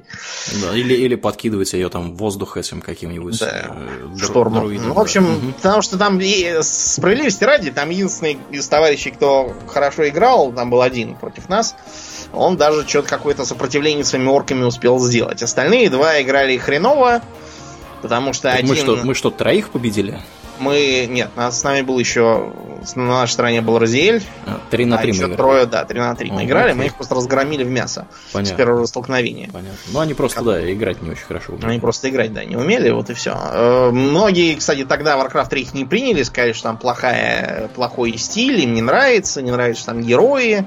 Да, 0.62 0.76
или, 0.76 0.94
или 0.94 1.16
подкидывать 1.16 1.72
ее 1.72 1.88
там 1.88 2.14
в 2.14 2.18
воздух 2.18 2.56
этим 2.56 2.80
каким-нибудь 2.80 3.40
да, 3.40 3.74
э, 4.14 4.16
штормом. 4.22 4.66
Друидом, 4.66 4.88
ну, 4.88 4.94
в 4.94 5.00
общем, 5.00 5.26
да. 5.26 5.52
потому 5.56 5.82
что 5.82 5.98
там 5.98 6.20
и, 6.20 6.58
справедливости 6.62 7.42
ради, 7.42 7.72
там 7.72 7.90
единственный 7.90 8.38
из 8.50 8.68
товарищей, 8.68 9.10
кто 9.10 9.54
хорошо 9.66 10.08
играл, 10.08 10.52
там 10.52 10.70
был 10.70 10.82
один 10.82 11.16
против 11.16 11.48
нас 11.48 11.74
он 12.32 12.56
даже 12.56 12.86
что-то 12.86 13.08
какое-то 13.08 13.44
сопротивление 13.44 14.04
своими 14.04 14.28
орками 14.28 14.64
успел 14.64 14.98
сделать. 14.98 15.42
Остальные 15.42 15.90
два 15.90 16.20
играли 16.20 16.56
хреново, 16.56 17.22
потому 18.02 18.32
что 18.32 18.44
так 18.44 18.58
один... 18.58 18.68
Мы 18.68 18.76
что, 18.76 18.96
мы 18.96 19.14
что, 19.14 19.30
троих 19.30 19.70
победили? 19.70 20.20
Мы... 20.58 21.06
Нет, 21.08 21.30
нас, 21.36 21.60
с 21.60 21.64
нами 21.64 21.82
был 21.82 21.98
еще... 21.98 22.52
На 22.94 23.06
нашей 23.06 23.32
стороне 23.32 23.60
был 23.60 23.78
Розиэль. 23.78 24.22
А, 24.46 24.60
3 24.70 24.84
на 24.84 24.98
3 24.98 25.10
а 25.10 25.14
мы 25.14 25.20
еще 25.20 25.36
трое, 25.36 25.66
да, 25.66 25.84
3 25.84 25.98
на 25.98 26.14
3 26.14 26.30
мы 26.30 26.44
играли. 26.44 26.70
Окей. 26.70 26.78
Мы 26.78 26.86
их 26.86 26.94
просто 26.94 27.16
разгромили 27.16 27.64
в 27.64 27.70
мясо. 27.70 28.06
Понятно. 28.32 28.54
С 28.54 28.56
первого 28.56 28.86
столкновения. 28.86 29.50
Понятно. 29.52 29.78
Ну, 29.88 29.98
они 29.98 30.14
просто, 30.14 30.36
как... 30.36 30.46
да, 30.46 30.72
играть 30.72 31.02
не 31.02 31.10
очень 31.10 31.24
хорошо 31.24 31.54
умели. 31.54 31.66
Они 31.66 31.80
просто 31.80 32.08
играть, 32.08 32.32
да, 32.32 32.44
не 32.44 32.56
умели, 32.56 32.90
вот 32.90 33.10
и 33.10 33.14
все. 33.14 33.36
Э, 33.36 33.90
многие, 33.90 34.54
кстати, 34.54 34.84
тогда 34.84 35.16
Warcraft 35.16 35.48
3 35.48 35.68
не 35.74 35.84
приняли, 35.84 36.22
сказали, 36.22 36.52
что 36.52 36.64
там 36.64 36.78
плохая, 36.78 37.68
плохой 37.74 38.16
стиль, 38.16 38.60
им 38.60 38.74
не 38.74 38.82
нравится, 38.82 39.42
не 39.42 39.50
нравится, 39.50 39.82
что 39.82 39.92
там 39.92 40.02
герои. 40.02 40.64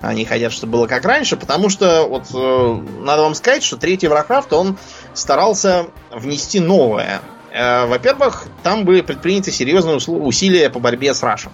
Они 0.00 0.24
хотят, 0.24 0.52
чтобы 0.52 0.72
было 0.72 0.86
как 0.86 1.04
раньше, 1.04 1.36
потому 1.36 1.68
что, 1.68 2.06
вот, 2.06 2.24
э, 2.34 2.80
надо 3.00 3.22
вам 3.22 3.34
сказать, 3.34 3.62
что 3.62 3.76
третий 3.76 4.06
Warcraft, 4.06 4.54
он 4.54 4.78
старался 5.14 5.86
внести 6.10 6.60
новое. 6.60 7.20
Э, 7.52 7.86
во-первых, 7.86 8.46
там 8.62 8.84
были 8.84 9.00
предприняты 9.00 9.50
серьезные 9.50 9.96
усилия 9.96 10.70
по 10.70 10.78
борьбе 10.78 11.14
с 11.14 11.22
Рашем. 11.22 11.52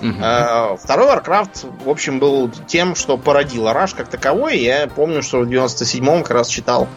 Uh-huh. 0.00 0.76
Второй 0.76 1.06
Warcraft, 1.06 1.84
в 1.84 1.88
общем, 1.88 2.18
был 2.18 2.50
тем, 2.66 2.94
что 2.94 3.16
породил 3.16 3.72
Раш 3.72 3.94
как 3.94 4.08
таковой. 4.08 4.58
Я 4.58 4.86
помню, 4.86 5.22
что 5.22 5.40
в 5.40 5.48
97-м 5.48 6.22
как 6.22 6.32
раз 6.32 6.48
читал 6.48 6.88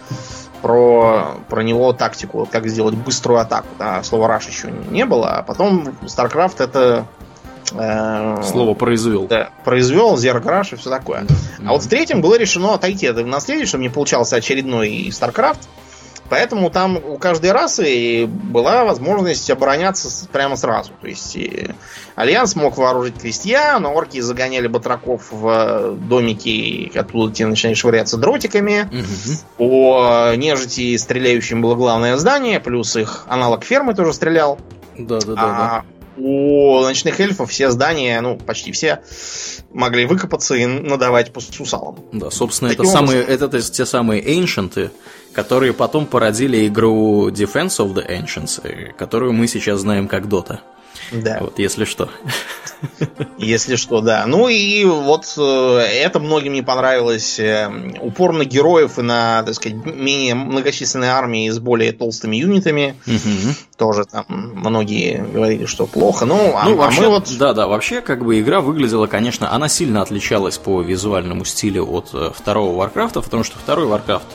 про, 0.62 1.38
про 1.48 1.62
него 1.62 1.94
тактику, 1.94 2.48
как 2.52 2.68
сделать 2.68 2.96
быструю 2.96 3.40
атаку. 3.40 3.68
Да, 3.80 4.04
слова 4.04 4.28
Раш 4.28 4.48
еще 4.48 4.72
не 4.72 5.06
было, 5.06 5.38
а 5.38 5.44
потом 5.44 5.96
StarCraft 6.04 6.62
это 6.62 7.06
Э, 7.17 7.17
Слово 7.70 8.74
произвел. 8.74 9.28
Да, 9.28 9.50
произвел, 9.66 10.18
Зеркраш 10.18 10.74
и 10.74 10.76
все 10.76 10.90
такое. 10.90 11.22
Mm-hmm. 11.22 11.66
А 11.68 11.72
вот 11.74 11.84
в 11.84 11.90
третьем 11.90 12.22
было 12.22 12.38
решено 12.38 12.74
отойти 12.74 13.08
от 13.08 13.26
наследия, 13.26 13.66
чтобы 13.66 13.84
не 13.84 13.90
получался 13.90 14.38
очередной 14.38 15.10
StarCraft. 15.10 15.60
Поэтому 16.30 16.70
там 16.70 16.98
у 16.98 17.18
каждой 17.18 17.52
расы 17.52 18.28
была 18.28 18.84
возможность 18.84 19.50
обороняться 19.50 20.28
прямо 20.28 20.58
сразу. 20.58 20.92
То 21.00 21.08
есть 21.08 21.38
Альянс 22.16 22.56
мог 22.56 22.78
вооружить 22.78 23.20
крестьян, 23.20 23.86
орки 23.86 24.20
загоняли 24.20 24.68
батраков 24.68 25.32
в 25.32 25.96
домики, 25.96 26.92
оттуда 26.98 27.34
те 27.34 27.46
начинали 27.46 27.76
швыряться 27.76 28.18
дротиками. 28.18 28.90
Угу. 28.92 29.66
У 29.66 30.36
нежити 30.36 30.98
стреляющим 30.98 31.62
было 31.62 31.76
главное 31.76 32.18
здание, 32.18 32.60
плюс 32.60 32.96
их 32.98 33.24
аналог 33.30 33.64
фермы 33.64 33.94
тоже 33.94 34.14
стрелял. 34.14 34.60
Да, 34.98 35.20
да, 35.20 35.34
да. 35.34 35.42
А 35.42 35.82
да 35.82 35.97
у 36.18 36.82
ночных 36.82 37.20
эльфов 37.20 37.52
все 37.52 37.72
здания, 37.72 38.20
ну, 38.22 38.38
почти 38.38 38.72
все, 38.72 39.02
могли 39.72 40.06
выкопаться 40.06 40.56
и 40.56 40.66
надавать 40.66 41.32
по 41.32 41.40
сусалам. 41.40 42.00
Да, 42.12 42.32
собственно, 42.32 42.70
это, 42.70 42.84
самые, 42.86 43.22
это, 43.24 43.46
это 43.46 43.62
те 43.62 43.86
самые 43.86 44.24
Ancient, 44.24 44.92
которые 45.34 45.74
потом 45.74 46.06
породили 46.06 46.68
игру 46.68 47.30
Defense 47.30 47.78
of 47.78 47.94
the 47.94 48.08
Ancients, 48.08 48.60
э, 48.64 48.94
которую 48.94 49.34
мы 49.34 49.48
сейчас 49.48 49.82
знаем 49.82 50.08
как 50.08 50.26
Dota. 50.26 50.60
Да. 51.12 51.38
Вот, 51.42 51.60
если 51.60 51.86
что. 51.86 52.10
Если 53.38 53.76
что, 53.76 54.02
да. 54.02 54.26
Ну 54.26 54.48
и 54.48 54.86
вот 54.86 55.34
э, 55.38 55.42
это 55.42 56.20
многим 56.20 56.54
не 56.54 56.62
понравилось. 56.62 57.40
Э, 57.40 57.70
упор 58.02 58.34
на 58.34 58.46
героев 58.46 59.00
и 59.00 59.02
на, 59.02 59.44
так 59.44 59.56
сказать, 59.56 59.78
менее 59.86 60.36
многочисленные 60.36 61.12
армии 61.12 61.50
с 61.50 61.60
более 61.60 61.92
толстыми 61.92 62.36
юнитами. 62.36 62.96
Угу. 63.06 63.56
Тоже 63.78 64.06
там 64.06 64.26
многие 64.28 65.18
говорили, 65.18 65.66
что 65.66 65.86
плохо. 65.86 66.26
Ну, 66.26 66.54
а, 66.56 66.66
ну, 66.66 66.76
вообще, 66.76 67.02
а 67.02 67.04
мы 67.04 67.10
вот... 67.10 67.38
Да, 67.38 67.54
да, 67.54 67.68
вообще, 67.68 68.02
как 68.02 68.24
бы 68.24 68.40
игра 68.40 68.62
выглядела, 68.62 69.08
конечно, 69.08 69.52
она 69.52 69.70
сильно 69.70 70.02
отличалась 70.02 70.58
по 70.58 70.82
визуальному 70.82 71.46
стилю 71.46 71.86
от 71.92 72.10
э, 72.14 72.32
второго 72.36 72.76
Варкрафта, 72.76 73.22
потому 73.22 73.44
что 73.44 73.58
второй 73.58 73.86
Варкрафт 73.86 74.28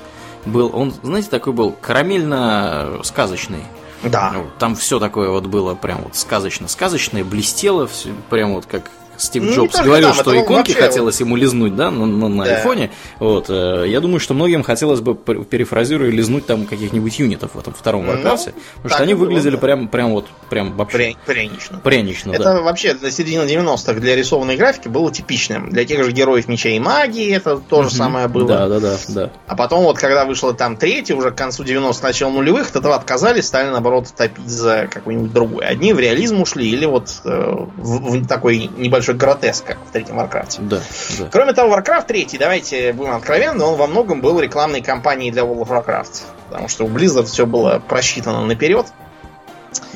был, 0.46 0.70
он, 0.74 0.94
знаете, 1.02 1.28
такой 1.28 1.52
был 1.52 1.74
карамельно-сказочный. 1.80 3.64
Да. 4.02 4.32
Ну, 4.32 4.46
там 4.58 4.74
все 4.74 4.98
такое 4.98 5.30
вот 5.30 5.46
было 5.46 5.74
прям 5.74 6.02
вот 6.02 6.16
сказочно-сказочное, 6.16 7.24
блестело, 7.24 7.86
все, 7.86 8.10
прям 8.30 8.54
вот 8.54 8.66
как 8.66 8.90
Стив 9.22 9.44
ну, 9.44 9.52
Джобс 9.52 9.80
говорил, 9.80 10.08
там, 10.08 10.16
что 10.16 10.34
иконки 10.34 10.72
вообще... 10.72 10.74
хотелось 10.74 11.20
ему 11.20 11.36
лизнуть, 11.36 11.76
да, 11.76 11.92
на, 11.92 12.06
на, 12.06 12.28
на 12.28 12.44
да. 12.44 12.56
айфоне. 12.56 12.90
Вот, 13.20 13.46
э, 13.48 13.84
я 13.86 14.00
думаю, 14.00 14.18
что 14.18 14.34
многим 14.34 14.64
хотелось 14.64 15.00
бы, 15.00 15.14
перефразируя, 15.14 16.10
лизнуть 16.10 16.46
там 16.46 16.66
каких-нибудь 16.66 17.16
юнитов 17.20 17.54
в 17.54 17.58
этом 17.58 17.72
втором 17.72 18.04
ну, 18.04 18.12
Warcraft, 18.12 18.54
потому 18.76 18.94
что 18.94 19.02
они 19.02 19.14
выглядели 19.14 19.50
было, 19.50 19.60
да. 19.60 19.66
прям, 19.66 19.88
прям 19.88 20.10
вот, 20.10 20.26
прям 20.50 20.76
вообще... 20.76 21.14
Прянично. 21.24 21.78
Прянично, 21.78 22.32
Это 22.32 22.44
да. 22.44 22.60
вообще 22.62 22.94
до 22.94 23.12
середины 23.12 23.42
90-х 23.42 23.94
для 23.94 24.16
рисованной 24.16 24.56
графики 24.56 24.88
было 24.88 25.12
типичным. 25.12 25.70
Для 25.70 25.84
тех 25.84 26.02
же 26.04 26.10
героев 26.10 26.48
Меча 26.48 26.70
и 26.70 26.80
Магии 26.80 27.32
это 27.32 27.58
то 27.58 27.82
же 27.82 27.88
угу. 27.88 27.96
самое 27.96 28.26
было. 28.26 28.48
Да, 28.48 28.68
да, 28.68 28.80
да, 28.80 28.96
да. 29.08 29.30
А 29.46 29.54
потом 29.54 29.84
вот, 29.84 29.98
когда 29.98 30.24
вышло 30.24 30.52
там 30.52 30.76
третий, 30.76 31.14
уже 31.14 31.30
к 31.30 31.36
концу 31.36 31.62
90-х, 31.62 32.00
начало 32.02 32.30
нулевых, 32.30 32.70
от 32.70 32.76
этого 32.76 32.96
отказались, 32.96 33.46
стали, 33.46 33.70
наоборот, 33.70 34.08
топить 34.16 34.48
за 34.48 34.88
какой-нибудь 34.90 35.32
другой. 35.32 35.64
Одни 35.64 35.92
в 35.92 36.00
реализм 36.00 36.40
ушли, 36.40 36.68
или 36.68 36.86
вот 36.86 37.20
э, 37.24 37.54
в, 37.76 38.16
в 38.16 38.26
такой 38.26 38.70
небольшой 38.76 39.11
гротеск, 39.16 39.64
как 39.64 39.78
в 39.78 39.90
третьем 39.92 40.18
Warcraft. 40.18 40.68
Да, 40.68 40.80
да. 41.18 41.28
Кроме 41.30 41.52
того, 41.52 41.76
Warcraft 41.76 42.06
3, 42.06 42.28
давайте 42.38 42.92
будем 42.92 43.12
откровенны, 43.12 43.64
он 43.64 43.76
во 43.76 43.86
многом 43.86 44.20
был 44.20 44.40
рекламной 44.40 44.82
кампанией 44.82 45.30
для 45.30 45.42
World 45.42 45.66
of 45.66 45.68
Warcraft. 45.68 46.22
Потому 46.48 46.68
что 46.68 46.84
у 46.84 46.88
Blizzard 46.88 47.24
все 47.24 47.46
было 47.46 47.82
просчитано 47.86 48.44
наперед. 48.44 48.86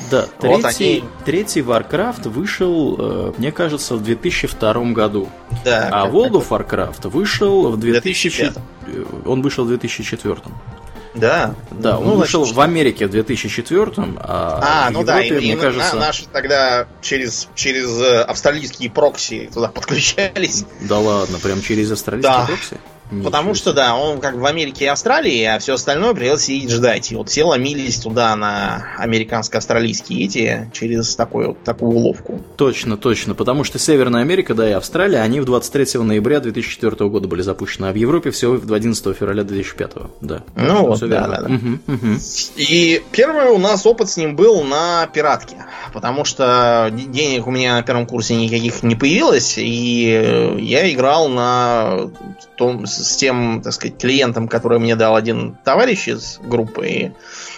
Да, 0.09 0.25
третий, 0.39 0.55
вот 0.55 0.65
они... 0.65 1.03
третий 1.25 1.61
Warcraft 1.61 2.29
вышел, 2.29 2.95
э, 2.97 3.33
мне 3.37 3.51
кажется, 3.51 3.95
в 3.95 4.03
2002 4.03 4.73
году. 4.93 5.27
Да, 5.65 5.89
а 5.91 6.07
World 6.07 6.31
of 6.31 6.47
Warcraft 6.49 7.09
вышел 7.09 7.71
в 7.71 7.77
2000... 7.77 8.29
2005. 8.29 9.27
Он 9.27 9.41
вышел 9.41 9.65
в 9.65 9.67
2004. 9.67 10.37
Да. 11.19 11.55
Да, 11.71 11.97
он 11.97 12.05
ну, 12.05 12.15
вышел 12.15 12.41
значит, 12.41 12.55
в 12.55 12.61
Америке 12.61 13.07
в 13.07 13.11
2004 13.11 13.91
а, 14.19 14.87
а 14.87 14.89
ну 14.91 15.03
да, 15.03 15.21
и, 15.21 15.31
мне 15.31 15.53
и 15.53 15.55
кажется... 15.55 15.95
наши 15.95 16.25
тогда 16.25 16.87
через, 17.01 17.47
через 17.55 17.89
э, 17.99 18.21
австралийские 18.21 18.89
прокси 18.89 19.49
туда 19.53 19.67
подключались. 19.73 20.65
Да 20.81 20.99
ладно, 20.99 21.39
прям 21.39 21.61
через 21.61 21.91
австралийские 21.91 22.37
да. 22.37 22.45
прокси? 22.45 22.77
Ничего 23.09 23.23
Потому 23.23 23.53
что, 23.53 23.73
да, 23.73 23.95
он 23.95 24.19
как 24.19 24.35
в 24.35 24.45
Америке 24.45 24.85
и 24.85 24.87
Австралии, 24.87 25.43
а 25.43 25.59
все 25.59 25.75
остальное 25.75 26.13
придется 26.13 26.47
сидеть 26.47 26.69
ждать. 26.71 27.11
И 27.11 27.15
вот 27.15 27.29
все 27.29 27.43
ломились 27.43 27.99
туда 27.99 28.35
на 28.35 28.87
американско-австралийские 28.97 30.25
эти 30.25 30.71
через 30.73 31.17
вот, 31.31 31.63
такую 31.63 31.91
уловку. 31.91 32.41
Точно, 32.57 32.97
точно. 32.97 33.33
Потому 33.33 33.63
что 33.63 33.79
Северная 33.79 34.21
Америка, 34.21 34.53
да, 34.53 34.69
и 34.69 34.73
Австралия, 34.73 35.19
они 35.19 35.39
в 35.39 35.45
23 35.45 36.01
ноября 36.01 36.39
2004 36.39 37.09
года 37.09 37.27
были 37.27 37.41
запущены, 37.41 37.87
а 37.87 37.91
в 37.93 37.95
Европе 37.95 38.31
всего 38.31 38.55
в 38.55 38.73
11 38.73 39.15
февраля 39.15 39.43
2005. 39.43 39.91
Да. 40.21 40.43
Ну 40.55 40.87
вот, 40.87 40.99
да, 40.99 41.27
да, 41.27 41.41
да. 41.41 41.55
Угу, 41.55 41.79
угу. 41.87 42.19
И 42.57 43.01
первый 43.11 43.45
у 43.51 43.57
нас 43.57 43.85
опыт 43.85 44.09
с 44.09 44.17
ним 44.17 44.35
был 44.35 44.63
на 44.63 45.07
пиратке. 45.07 45.65
Потому 45.93 46.25
что 46.25 46.91
денег 46.91 47.47
у 47.47 47.51
меня 47.51 47.75
на 47.75 47.83
первом 47.83 48.05
курсе 48.05 48.35
никаких 48.35 48.83
не 48.83 48.95
появилось, 48.95 49.55
и 49.57 50.57
я 50.59 50.91
играл 50.91 51.29
на 51.29 52.09
том, 52.57 52.85
с 52.85 52.96
тем, 53.15 53.61
так 53.61 53.73
сказать, 53.73 53.97
клиентом, 53.97 54.47
который 54.47 54.79
мне 54.79 54.95
дал 54.95 55.15
один 55.15 55.57
товарищ 55.63 56.07
из 56.07 56.39
группы, 56.41 57.13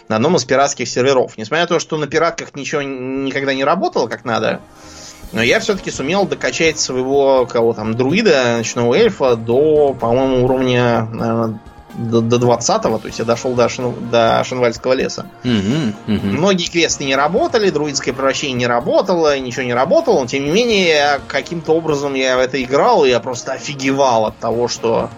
на 0.08 0.16
одном 0.16 0.36
из 0.36 0.46
пиратских 0.46 0.88
серверов. 0.88 1.38
Несмотря 1.38 1.64
на 1.64 1.68
то, 1.68 1.80
что 1.80 1.98
на 1.98 2.08
пиратках 2.08 2.56
ничего 2.56 2.82
никогда 2.82 3.54
не 3.54 3.64
работало 3.64 4.08
как 4.08 4.26
надо, 4.26 4.62
но 5.32 5.44
я 5.44 5.60
все-таки 5.60 5.92
сумел 5.92 6.26
докачать 6.26 6.80
своего 6.80 7.46
кого 7.46 7.74
там 7.74 7.96
друида, 7.96 8.58
ночного 8.58 8.96
эльфа 8.96 9.36
до, 9.36 9.94
по-моему, 9.94 10.44
уровня 10.44 11.08
наверное, 11.12 11.60
до, 12.00 12.22
до 12.22 12.38
20-го, 12.38 12.97
то 12.97 13.08
есть 13.08 13.20
я 13.20 13.26
дошел 13.26 13.54
до, 13.54 13.68
Шен, 13.70 13.93
до 14.10 14.43
Шенвальского 14.43 14.93
леса. 14.93 15.26
Угу, 15.43 16.16
угу. 16.16 16.26
Многие 16.26 16.70
квесты 16.70 17.06
не 17.06 17.16
работали, 17.16 17.70
друидское 17.70 18.14
превращение 18.14 18.58
не 18.58 18.68
работало, 18.68 19.38
ничего 19.38 19.64
не 19.64 19.74
работало, 19.74 20.22
но 20.22 20.28
тем 20.28 20.45
не 20.45 20.52
менее, 20.52 21.20
каким-то 21.28 21.74
образом 21.74 22.14
я 22.14 22.38
в 22.38 22.39
это 22.39 22.62
играл, 22.62 23.06
и 23.06 23.10
я 23.10 23.20
просто 23.20 23.54
офигевал 23.54 24.28
от 24.28 24.38
того, 24.38 24.68
что 24.68 25.10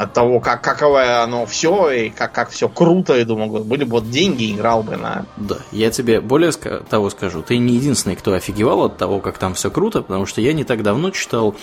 от 0.00 0.14
того, 0.14 0.40
как, 0.40 0.62
каковое 0.62 1.22
оно 1.22 1.44
все, 1.44 1.90
и 1.90 2.08
как, 2.08 2.32
как 2.32 2.48
все 2.48 2.70
круто, 2.70 3.18
и 3.18 3.24
думал, 3.24 3.62
были 3.64 3.84
бы 3.84 3.90
вот 3.90 4.08
деньги, 4.08 4.50
играл 4.50 4.82
бы 4.82 4.96
на... 4.96 5.26
Да, 5.36 5.58
я 5.72 5.90
тебе 5.90 6.22
более 6.22 6.52
того 6.52 7.10
скажу, 7.10 7.42
ты 7.42 7.58
не 7.58 7.74
единственный, 7.74 8.16
кто 8.16 8.32
офигевал 8.32 8.84
от 8.84 8.96
того, 8.96 9.20
как 9.20 9.36
там 9.36 9.52
все 9.52 9.70
круто, 9.70 10.00
потому 10.00 10.24
что 10.24 10.40
я 10.40 10.54
не 10.54 10.64
так 10.64 10.82
давно 10.82 11.10
читал 11.10 11.54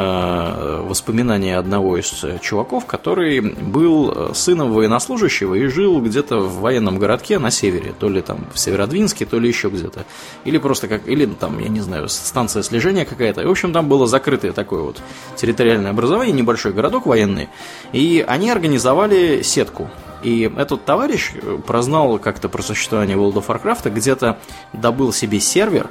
Э, 0.00 0.80
воспоминания 0.86 1.58
одного 1.58 1.96
из 1.96 2.24
чуваков, 2.40 2.86
который 2.86 3.40
был 3.40 4.12
э, 4.14 4.32
сыном 4.32 4.72
военнослужащего 4.72 5.56
и 5.56 5.66
жил 5.66 6.00
где-то 6.00 6.38
в 6.38 6.60
военном 6.60 7.00
городке 7.00 7.40
на 7.40 7.50
севере, 7.50 7.92
то 7.98 8.08
ли 8.08 8.22
там 8.22 8.46
в 8.54 8.60
Северодвинске, 8.60 9.26
то 9.26 9.40
ли 9.40 9.48
еще 9.48 9.70
где-то. 9.70 10.04
Или 10.44 10.58
просто 10.58 10.86
как, 10.86 11.08
или 11.08 11.26
там, 11.26 11.58
я 11.58 11.66
не 11.66 11.80
знаю, 11.80 12.08
станция 12.08 12.62
слежения 12.62 13.04
какая-то. 13.04 13.42
В 13.42 13.50
общем, 13.50 13.72
там 13.72 13.88
было 13.88 14.06
закрытое 14.06 14.52
такое 14.52 14.82
вот 14.82 15.02
территориальное 15.34 15.90
образование, 15.90 16.32
небольшой 16.32 16.72
городок 16.72 17.04
военный. 17.06 17.48
И 17.92 18.24
они 18.26 18.50
организовали 18.50 19.42
сетку. 19.42 19.90
И 20.22 20.50
этот 20.56 20.84
товарищ 20.84 21.32
прознал 21.66 22.18
как-то 22.18 22.48
про 22.48 22.62
существование 22.62 23.16
World 23.16 23.34
of 23.34 23.46
Warcraft, 23.46 23.90
где-то 23.90 24.38
добыл 24.72 25.12
себе 25.12 25.38
сервер, 25.38 25.88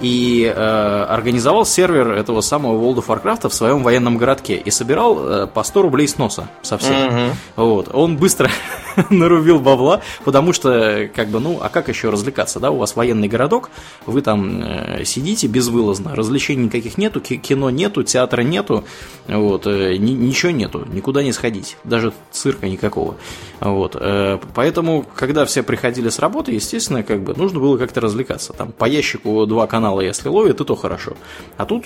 и 0.00 0.44
э, 0.44 1.04
организовал 1.08 1.64
сервер 1.64 2.12
этого 2.12 2.40
самого 2.40 2.80
World 2.82 3.04
of 3.04 3.06
Warcraft 3.06 3.48
в 3.48 3.54
своем 3.54 3.82
военном 3.82 4.18
городке 4.18 4.56
и 4.56 4.70
собирал 4.70 5.18
э, 5.18 5.46
по 5.46 5.62
100 5.62 5.82
рублей 5.82 6.08
с 6.08 6.18
носа 6.18 6.48
со 6.62 6.78
всех. 6.78 6.92
Mm-hmm. 6.92 7.32
Вот. 7.56 7.90
Он 7.92 8.16
быстро 8.16 8.50
нарубил 9.10 9.60
бабла, 9.60 10.00
потому 10.24 10.52
что, 10.52 11.08
как 11.14 11.28
бы, 11.28 11.40
ну, 11.40 11.58
а 11.62 11.68
как 11.68 11.88
еще 11.88 12.10
развлекаться, 12.10 12.60
да? 12.60 12.70
У 12.70 12.76
вас 12.76 12.96
военный 12.96 13.28
городок, 13.28 13.70
вы 14.06 14.20
там 14.20 14.62
э, 14.62 15.04
сидите 15.04 15.46
безвылазно, 15.46 16.14
развлечений 16.14 16.64
никаких 16.64 16.98
нету, 16.98 17.20
кино 17.20 17.70
нету, 17.70 18.02
театра 18.02 18.42
нету, 18.42 18.84
вот, 19.28 19.66
э, 19.66 19.96
ни, 19.96 20.10
ничего 20.10 20.50
нету, 20.50 20.86
никуда 20.92 21.22
не 21.22 21.32
сходить, 21.32 21.76
даже 21.84 22.12
цирка 22.32 22.68
никакого. 22.68 23.16
Вот. 23.60 23.96
Э, 23.98 24.38
поэтому, 24.54 25.04
когда 25.14 25.44
все 25.44 25.62
приходили 25.62 26.08
с 26.08 26.18
работы, 26.18 26.52
естественно, 26.52 27.02
как 27.02 27.22
бы 27.22 27.34
нужно 27.34 27.60
было 27.60 27.78
как-то 27.78 28.00
развлекаться. 28.00 28.52
Там 28.52 28.72
по 28.72 28.86
ящику 28.86 29.46
два 29.46 29.66
канала 29.66 29.83
канала, 29.84 30.00
если 30.00 30.30
ловит, 30.30 30.60
и 30.60 30.64
то 30.64 30.74
хорошо. 30.76 31.12
А 31.58 31.66
тут 31.66 31.84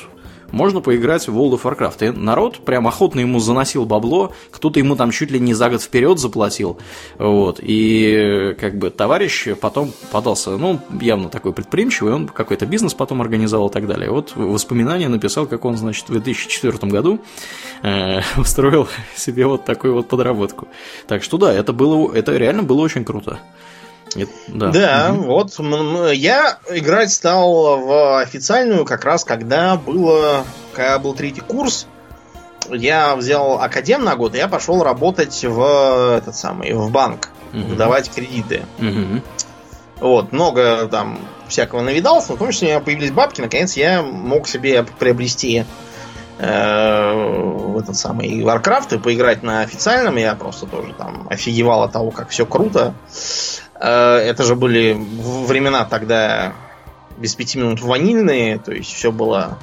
можно 0.53 0.81
поиграть 0.81 1.27
в 1.27 1.37
World 1.37 1.61
of 1.61 1.63
Warcraft. 1.63 2.07
И 2.07 2.17
народ 2.17 2.65
прям 2.65 2.87
охотно 2.87 3.21
ему 3.21 3.41
заносил 3.41 3.87
бабло, 3.87 4.33
кто-то 4.53 4.79
ему 4.79 4.95
там 4.95 5.11
чуть 5.11 5.33
ли 5.33 5.41
не 5.41 5.53
за 5.53 5.69
год 5.69 5.83
вперед 5.83 6.19
заплатил. 6.21 6.79
Вот. 7.19 7.59
И 7.61 8.55
как 8.61 8.79
бы 8.79 8.91
товарищ 8.91 9.49
потом 9.61 9.93
подался, 10.13 10.57
ну, 10.57 10.79
явно 11.01 11.29
такой 11.29 11.53
предприимчивый, 11.53 12.15
он 12.15 12.29
какой-то 12.29 12.67
бизнес 12.67 12.95
потом 12.95 13.21
организовал 13.21 13.69
и 13.69 13.73
так 13.73 13.89
далее. 13.89 14.11
Вот 14.11 14.33
воспоминания 14.37 15.09
написал, 15.09 15.47
как 15.47 15.65
он, 15.65 15.77
значит, 15.77 16.09
в 16.09 16.13
2004 16.13 16.79
году 16.91 17.19
э, 17.83 18.21
устроил 18.37 18.89
себе 19.17 19.45
вот 19.47 19.65
такую 19.65 19.95
вот 19.95 20.09
подработку. 20.09 20.69
Так 21.09 21.25
что 21.25 21.37
да, 21.37 21.53
это 21.53 21.73
было, 21.73 22.15
это 22.15 22.37
реально 22.37 22.63
было 22.63 22.81
очень 22.81 23.05
круто. 23.05 23.41
Это, 24.15 24.33
да, 24.49 24.69
да 24.71 25.13
угу. 25.13 25.23
вот 25.25 25.59
я 26.13 26.59
играть 26.71 27.13
стал 27.13 27.79
в 27.79 28.21
официальную 28.21 28.85
как 28.85 29.05
раз 29.05 29.25
когда 29.25 29.77
было, 29.77 30.45
когда 30.73 30.99
был 30.99 31.15
третий 31.15 31.41
курс. 31.41 31.87
Я 32.71 33.17
взял 33.17 33.61
академ 33.61 34.05
на 34.05 34.15
год, 34.15 34.35
и 34.35 34.39
я 34.39 34.47
пошел 34.47 34.83
работать 34.83 35.43
в 35.45 36.19
этот 36.19 36.37
самый 36.37 36.75
в 36.75 36.91
банк, 36.91 37.31
угу. 37.53 37.75
давать 37.77 38.11
кредиты. 38.11 38.63
Угу. 38.79 39.23
Вот, 40.01 40.33
много 40.33 40.87
там 40.87 41.19
всякого 41.49 41.81
навидался, 41.81 42.31
но 42.31 42.37
в 42.37 42.39
том 42.39 42.51
числе 42.51 42.69
у 42.69 42.71
меня 42.71 42.81
появились 42.81 43.11
бабки, 43.11 43.41
наконец 43.41 43.77
я 43.77 44.03
мог 44.03 44.47
себе 44.47 44.85
приобрести 44.85 45.65
э, 46.39 47.77
этот 47.79 47.97
самый 47.97 48.41
Warcraft 48.43 48.97
и 48.97 48.99
поиграть 48.99 49.43
на 49.43 49.63
официальном. 49.63 50.17
Я 50.17 50.35
просто 50.35 50.67
тоже 50.67 50.93
там 50.97 51.27
офигевал 51.31 51.83
от 51.83 51.93
того, 51.93 52.11
как 52.11 52.29
все 52.29 52.47
круто. 52.47 52.95
Э, 53.81 54.17
это 54.17 54.45
же 54.45 54.55
были 54.55 54.97
времена 55.47 55.85
тогда 55.85 56.53
без 57.17 57.35
пяти 57.35 57.59
минут 57.59 57.81
ванильные, 57.81 58.59
то 58.59 58.73
есть 58.73 58.93
все 58.93 59.11
было 59.11 59.59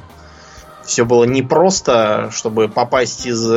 все 0.85 1.03
было 1.05 1.23
непросто, 1.23 2.29
чтобы 2.31 2.69
попасть 2.69 3.25
из 3.25 3.49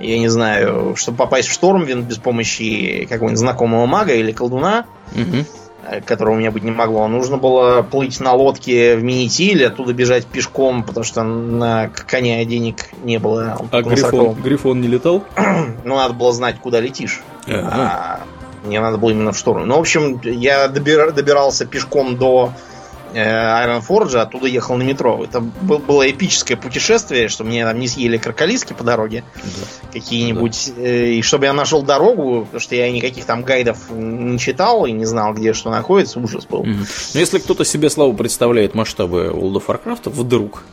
я 0.00 0.18
не 0.18 0.28
знаю, 0.28 0.94
чтобы 0.96 1.18
попасть 1.18 1.48
в 1.48 1.52
Штормвин 1.52 2.02
без 2.02 2.18
помощи 2.18 3.06
какого-нибудь 3.08 3.38
знакомого 3.38 3.86
мага 3.86 4.14
или 4.14 4.32
колдуна, 4.32 4.86
угу. 5.12 6.02
которого 6.04 6.34
у 6.34 6.38
меня 6.38 6.50
быть 6.50 6.64
не 6.64 6.72
могло. 6.72 7.06
Нужно 7.06 7.36
было 7.36 7.82
плыть 7.82 8.20
на 8.20 8.32
лодке 8.32 8.96
в 8.96 9.04
Минитиле, 9.04 9.68
оттуда 9.68 9.92
бежать 9.92 10.26
пешком, 10.26 10.82
потому 10.82 11.04
что 11.04 11.22
на 11.22 11.88
коня 11.88 12.44
денег 12.44 12.90
не 13.04 13.18
было. 13.18 13.58
А 13.70 13.82
Грифон, 13.82 14.34
Грифон 14.34 14.80
не 14.80 14.88
летал? 14.88 15.22
ну, 15.84 15.94
надо 15.94 16.14
было 16.14 16.32
знать, 16.32 16.58
куда 16.60 16.80
летишь. 16.80 17.22
Ага. 17.46 17.70
А 17.72 18.20
мне 18.64 18.80
надо 18.80 18.98
было 18.98 19.10
именно 19.10 19.32
в 19.32 19.38
сторону. 19.38 19.66
Ну, 19.66 19.76
в 19.76 19.80
общем, 19.80 20.20
я 20.24 20.68
добир, 20.68 21.12
добирался 21.12 21.66
пешком 21.66 22.16
до 22.16 22.52
э, 23.12 23.20
Айронфорджа, 23.22 24.22
оттуда 24.22 24.46
ехал 24.46 24.76
на 24.76 24.82
метро. 24.82 25.22
Это 25.24 25.40
было 25.40 26.10
эпическое 26.10 26.56
путешествие, 26.56 27.28
что 27.28 27.44
мне 27.44 27.64
там 27.64 27.78
не 27.78 27.88
съели 27.88 28.16
кроколиски 28.16 28.72
по 28.72 28.84
дороге 28.84 29.24
да. 29.34 29.90
какие-нибудь. 29.92 30.72
Да. 30.76 30.82
Э, 30.82 31.12
и 31.12 31.22
чтобы 31.22 31.46
я 31.46 31.52
нашел 31.52 31.82
дорогу, 31.82 32.44
потому 32.44 32.60
что 32.60 32.74
я 32.74 32.90
никаких 32.90 33.24
там 33.24 33.42
гайдов 33.42 33.90
не 33.90 34.38
читал 34.38 34.86
и 34.86 34.92
не 34.92 35.04
знал, 35.04 35.34
где 35.34 35.52
что 35.52 35.70
находится, 35.70 36.18
ужас 36.20 36.46
был. 36.46 36.60
Угу. 36.60 36.70
Но 37.14 37.20
если 37.20 37.38
кто-то 37.38 37.64
себе 37.64 37.90
славу 37.90 38.14
представляет 38.14 38.74
масштабы 38.74 39.26
World 39.26 39.62
of 39.62 39.66
Warcraft, 39.66 40.10
вдруг 40.10 40.64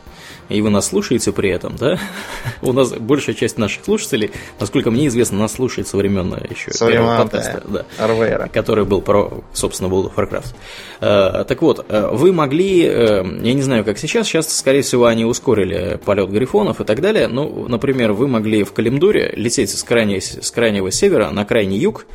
и 0.52 0.60
вы 0.60 0.70
нас 0.70 0.88
слушаете 0.88 1.32
при 1.32 1.50
этом, 1.50 1.76
да? 1.76 1.98
У 2.62 2.72
нас 2.72 2.90
большая 2.90 3.34
часть 3.34 3.58
наших 3.58 3.84
слушателей, 3.84 4.30
насколько 4.60 4.90
мне 4.90 5.08
известно, 5.08 5.38
нас 5.38 5.52
слушает 5.52 5.88
со 5.88 5.96
времен 5.96 6.34
еще 6.48 6.72
со 6.72 6.86
первого 6.88 7.18
подкаста, 7.18 7.62
да, 7.66 7.84
да, 7.98 8.48
который 8.48 8.84
был 8.84 9.00
про, 9.00 9.42
собственно, 9.52 9.88
World 9.88 10.12
of 10.12 10.16
Warcraft. 10.16 10.54
Э, 11.00 11.44
так 11.46 11.62
вот, 11.62 11.84
э, 11.88 12.10
вы 12.12 12.32
могли, 12.32 12.84
э, 12.84 13.24
я 13.42 13.54
не 13.54 13.62
знаю, 13.62 13.84
как 13.84 13.98
сейчас, 13.98 14.26
сейчас, 14.26 14.56
скорее 14.56 14.82
всего, 14.82 15.06
они 15.06 15.24
ускорили 15.24 15.98
полет 16.04 16.30
грифонов 16.30 16.80
и 16.80 16.84
так 16.84 17.00
далее, 17.00 17.28
ну, 17.28 17.66
например, 17.68 18.12
вы 18.12 18.28
могли 18.28 18.64
в 18.64 18.72
Калимдоре 18.72 19.32
лететь 19.36 19.70
с, 19.70 19.82
крайней, 19.82 20.20
с 20.20 20.50
крайнего 20.50 20.90
севера 20.90 21.30
на 21.30 21.44
крайний 21.44 21.78
юг, 21.78 22.06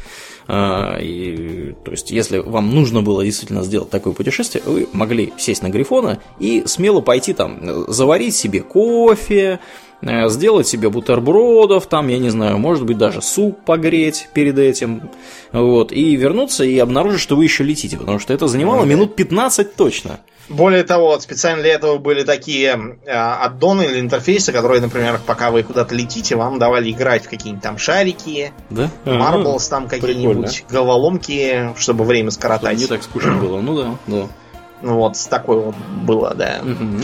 и, 0.49 1.75
то 1.83 1.91
есть, 1.91 2.11
если 2.11 2.37
вам 2.37 2.73
нужно 2.73 3.01
было 3.01 3.23
действительно 3.23 3.63
сделать 3.63 3.89
такое 3.89 4.13
путешествие, 4.13 4.63
вы 4.65 4.87
могли 4.93 5.33
сесть 5.37 5.61
на 5.61 5.69
Грифона 5.69 6.19
и 6.39 6.63
смело 6.65 7.01
пойти 7.01 7.33
там, 7.33 7.85
заварить 7.87 8.35
себе 8.35 8.61
кофе, 8.61 9.59
сделать 10.01 10.67
себе 10.67 10.89
бутербродов, 10.89 11.87
там, 11.87 12.07
я 12.07 12.17
не 12.19 12.29
знаю, 12.29 12.57
может 12.57 12.85
быть, 12.85 12.97
даже 12.97 13.21
суп 13.21 13.57
погреть 13.65 14.29
перед 14.33 14.57
этим, 14.59 15.09
вот, 15.51 15.91
и 15.91 16.15
вернуться 16.15 16.63
и 16.63 16.77
обнаружить, 16.77 17.19
что 17.21 17.35
вы 17.35 17.45
еще 17.45 17.63
летите, 17.63 17.97
потому 17.97 18.19
что 18.19 18.33
это 18.33 18.47
занимало 18.47 18.85
минут 18.85 19.15
15 19.15 19.75
точно. 19.75 20.19
Более 20.49 20.83
того, 20.83 21.19
специально 21.19 21.61
для 21.61 21.73
этого 21.73 21.97
были 21.97 22.23
такие 22.23 22.97
э, 23.05 23.11
аддоны 23.11 23.81
или 23.83 23.99
интерфейсы, 23.99 24.53
которые, 24.53 24.79
например, 24.79 25.19
пока 25.25 25.51
вы 25.51 25.61
куда-то 25.63 25.93
летите, 25.93 26.37
вам 26.37 26.57
давали 26.57 26.89
играть 26.89 27.25
в 27.25 27.29
какие-нибудь 27.29 27.63
там 27.63 27.77
шарики, 27.77 28.53
Да? 28.69 28.89
марблс, 29.03 29.67
там 29.67 29.89
какие-нибудь 29.89 30.63
головоломки, 30.69 31.73
чтобы 31.77 32.05
время 32.05 32.31
Чтобы 32.31 32.39
скоротать. 32.41 32.77
не 32.77 32.85
так 32.85 33.03
скучно 33.03 33.35
было, 33.35 33.59
ну 33.59 33.75
да, 33.75 33.95
да. 34.07 34.27
Ну 34.81 34.95
вот, 34.95 35.17
такое 35.29 35.57
вот 35.59 35.75
было, 36.05 36.33
да. 36.33 36.59
Мгм. 36.63 37.01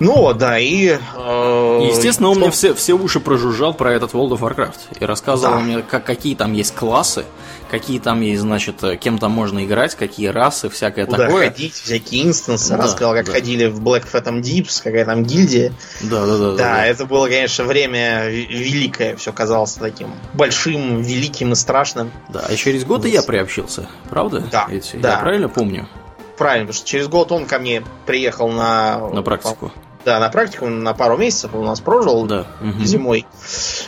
Ну 0.00 0.16
вот, 0.16 0.38
да, 0.38 0.58
и... 0.58 0.88
э, 0.88 1.80
Естественно, 1.88 2.28
он 2.28 2.34
что- 2.34 2.40
мне 2.42 2.50
все, 2.50 2.74
все 2.74 2.94
уши 2.94 3.20
прожужжал 3.20 3.74
про 3.74 3.92
этот 3.92 4.12
World 4.12 4.30
of 4.30 4.40
Warcraft. 4.40 4.98
И 5.00 5.04
рассказывал 5.04 5.54
Да. 5.54 5.60
мне, 5.60 5.82
как, 5.82 6.04
какие 6.04 6.34
там 6.34 6.52
есть 6.52 6.74
классы, 6.74 7.24
какие 7.70 8.00
там 8.00 8.20
есть, 8.20 8.42
значит, 8.42 8.82
э, 8.82 8.96
кем 8.96 9.18
там 9.18 9.30
можно 9.30 9.64
играть, 9.64 9.94
какие 9.94 10.26
расы, 10.28 10.68
всякое 10.68 11.06
Куда 11.06 11.26
такое. 11.26 11.48
ходить, 11.50 11.74
всякие 11.74 12.24
инстансы, 12.24 12.70
Да, 12.76 12.82
рассказал, 12.82 13.14
как 13.14 13.26
да. 13.26 13.32
ходили 13.32 13.66
в 13.66 13.80
Black 13.82 14.04
Phantom 14.12 14.40
Deeps, 14.40 14.82
какая 14.82 15.04
там 15.04 15.22
гильдия. 15.22 15.72
Да, 16.02 16.26
да, 16.26 16.38
да. 16.38 16.52
Да, 16.56 16.86
это 16.86 17.06
было, 17.06 17.28
конечно, 17.28 17.64
время 17.64 18.28
великое, 18.28 19.14
все 19.16 19.32
казалось 19.32 19.74
таким 19.74 20.08
большим, 20.34 21.02
великим 21.02 21.52
и 21.52 21.54
страшным. 21.54 22.10
Да, 22.30 22.44
а 22.48 22.56
через 22.56 22.84
год 22.84 23.04
и 23.04 23.10
я 23.10 23.22
приобщился, 23.22 23.88
правда? 24.10 24.40
Да, 24.50 24.66
Ведь 24.68 24.90
да. 25.00 25.12
Я 25.12 25.18
правильно 25.18 25.48
помню? 25.48 25.88
Правильно, 26.36 26.66
потому 26.66 26.78
что 26.78 26.88
через 26.88 27.06
год 27.06 27.30
он 27.30 27.46
ко 27.46 27.60
мне 27.60 27.84
приехал 28.06 28.48
на... 28.50 28.98
На 29.10 29.22
практику. 29.22 29.70
Да, 30.04 30.18
на 30.20 30.28
практику, 30.28 30.66
на 30.66 30.92
пару 30.94 31.16
месяцев 31.16 31.54
он 31.54 31.60
у 31.60 31.64
нас 31.64 31.80
прожил 31.80 32.26
Да. 32.26 32.46
зимой. 32.82 33.26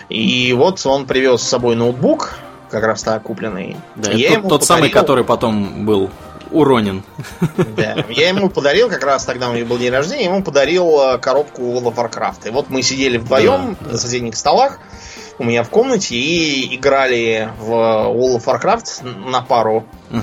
И 0.08 0.52
вот 0.54 0.84
он 0.86 1.06
привез 1.06 1.42
с 1.42 1.48
собой 1.48 1.76
ноутбук, 1.76 2.38
как 2.70 2.84
раз 2.84 3.02
так 3.02 3.22
купленный. 3.22 3.76
Да, 3.96 4.10
Я 4.12 4.28
тот, 4.30 4.38
ему 4.38 4.48
тот 4.48 4.64
самый, 4.64 4.88
подарил- 4.88 5.00
который 5.00 5.24
потом 5.24 5.84
был 5.86 6.10
уронен. 6.50 7.02
Да, 7.76 8.04
я 8.08 8.28
ему 8.28 8.48
подарил, 8.48 8.88
как 8.88 9.02
раз 9.04 9.24
тогда 9.24 9.50
у 9.50 9.54
него 9.54 9.66
был 9.68 9.78
день 9.78 9.90
рождения, 9.90 10.24
ему 10.26 10.42
подарил 10.42 10.98
э, 11.00 11.18
коробку 11.18 11.60
World 11.62 11.92
of 11.92 11.96
Warcraft. 11.96 12.48
И 12.48 12.50
вот 12.50 12.70
мы 12.70 12.82
сидели 12.82 13.18
вдвоем 13.18 13.76
Да, 13.80 13.86
да. 13.86 13.92
на 13.92 13.98
соседних 13.98 14.36
столах 14.36 14.78
у 15.38 15.44
меня 15.44 15.62
в 15.64 15.68
комнате 15.70 16.14
и 16.14 16.74
играли 16.76 17.50
в 17.60 17.70
World 17.70 18.36
of 18.38 18.44
Warcraft 18.44 19.28
на 19.30 19.42
пару. 19.42 19.84
Мгм. 20.10 20.22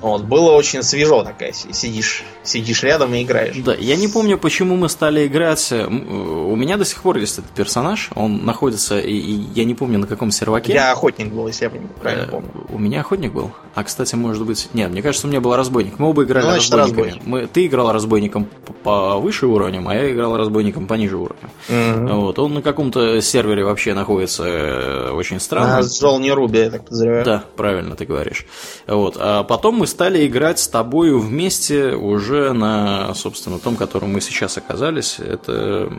Вот, 0.00 0.22
было 0.24 0.52
очень 0.52 0.82
свежо 0.82 1.24
такая, 1.24 1.52
си- 1.52 1.72
сидишь, 1.72 2.24
сидишь 2.44 2.82
рядом 2.82 3.12
и 3.14 3.22
играешь. 3.22 3.56
Да, 3.64 3.74
я 3.74 3.96
не 3.96 4.08
помню, 4.08 4.38
почему 4.38 4.76
мы 4.76 4.88
стали 4.88 5.26
играть. 5.26 5.68
Э, 5.72 5.86
У 5.86 6.54
меня 6.56 6.76
до 6.76 6.84
сих 6.84 7.02
пор 7.02 7.16
есть 7.18 7.38
этот 7.38 7.50
персонаж. 7.52 8.10
Он 8.14 8.44
находится, 8.44 8.98
и, 9.00 9.12
и 9.12 9.32
я 9.54 9.64
не 9.64 9.74
помню 9.74 9.98
на 9.98 10.06
каком 10.06 10.30
серваке. 10.30 10.72
Я 10.72 10.92
охотник 10.92 11.32
был, 11.32 11.46
если 11.48 11.64
я 11.64 11.70
правильно 12.00 12.24
Э, 12.24 12.30
помню. 12.30 12.50
У 12.68 12.78
меня 12.78 13.00
охотник 13.00 13.32
был. 13.32 13.50
А, 13.74 13.82
кстати, 13.82 14.14
может 14.14 14.44
быть... 14.46 14.68
Нет, 14.72 14.90
мне 14.90 15.02
кажется, 15.02 15.26
у 15.26 15.30
меня 15.30 15.40
был 15.40 15.56
разбойник. 15.56 15.98
Мы 15.98 16.08
оба 16.08 16.24
играли 16.24 16.44
Ну, 16.44 16.50
значит, 16.52 16.72
разбойниками. 16.72 17.10
разбойник. 17.18 17.26
Мы, 17.26 17.46
ты 17.48 17.66
играл 17.66 17.92
разбойником 17.92 18.44
п- 18.44 18.72
повыше 18.84 19.46
уровнем, 19.46 19.88
а 19.88 19.94
я 19.94 20.12
играл 20.12 20.36
разбойником 20.36 20.86
пониже 20.86 21.16
уровнем. 21.16 21.50
Мгм. 21.68 22.20
Вот. 22.20 22.38
Он 22.38 22.54
на 22.54 22.62
каком-то 22.62 23.20
сервере 23.20 23.64
вообще 23.64 23.94
находится 23.94 24.44
э, 24.46 25.10
очень 25.10 25.40
странно. 25.40 25.78
А, 25.78 25.82
с 25.82 26.00
Джол 26.00 26.18
не 26.20 26.30
Руби, 26.32 26.58
я 26.58 26.70
так 26.70 26.84
подозреваю. 26.84 27.24
Да, 27.24 27.44
правильно 27.56 27.96
ты 27.96 28.04
говоришь. 28.04 28.46
Вот. 28.86 29.16
А 29.18 29.42
потом 29.44 29.76
мы 29.76 29.86
стали 29.86 30.26
играть 30.26 30.58
с 30.58 30.68
тобою 30.68 31.18
вместе 31.18 31.94
уже 31.94 32.33
на, 32.52 33.14
собственно, 33.14 33.58
том, 33.58 33.76
котором 33.76 34.12
мы 34.12 34.20
сейчас 34.20 34.56
оказались. 34.58 35.18
Это 35.18 35.92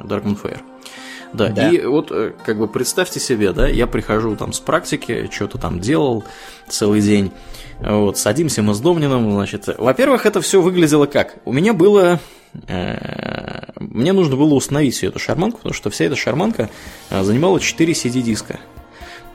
Fair. 0.00 0.60
Да, 1.32 1.48
Да. 1.48 1.70
и 1.70 1.84
вот 1.84 2.10
э, 2.10 2.32
как 2.44 2.58
бы 2.58 2.68
представьте 2.68 3.20
себе, 3.20 3.52
да, 3.52 3.68
я 3.68 3.86
прихожу 3.86 4.34
там 4.36 4.52
с 4.52 4.60
практики, 4.60 5.28
что-то 5.30 5.58
там 5.58 5.78
делал 5.78 6.24
целый 6.68 7.02
день, 7.02 7.32
вот, 7.80 8.16
садимся 8.16 8.62
мы 8.62 8.74
с 8.74 8.80
Домнином, 8.80 9.30
значит, 9.32 9.68
во-первых, 9.78 10.24
это 10.24 10.40
все 10.40 10.62
выглядело 10.62 11.06
как? 11.06 11.36
У 11.44 11.52
меня 11.52 11.74
было, 11.74 12.18
э, 12.66 13.62
мне 13.78 14.12
нужно 14.12 14.36
было 14.36 14.54
установить 14.54 14.94
всю 14.94 15.08
эту 15.08 15.18
шарманку, 15.18 15.58
потому 15.58 15.74
что 15.74 15.90
вся 15.90 16.06
эта 16.06 16.16
шарманка 16.16 16.70
э, 17.10 17.22
занимала 17.22 17.60
4 17.60 17.92
CD-диска. 17.92 18.58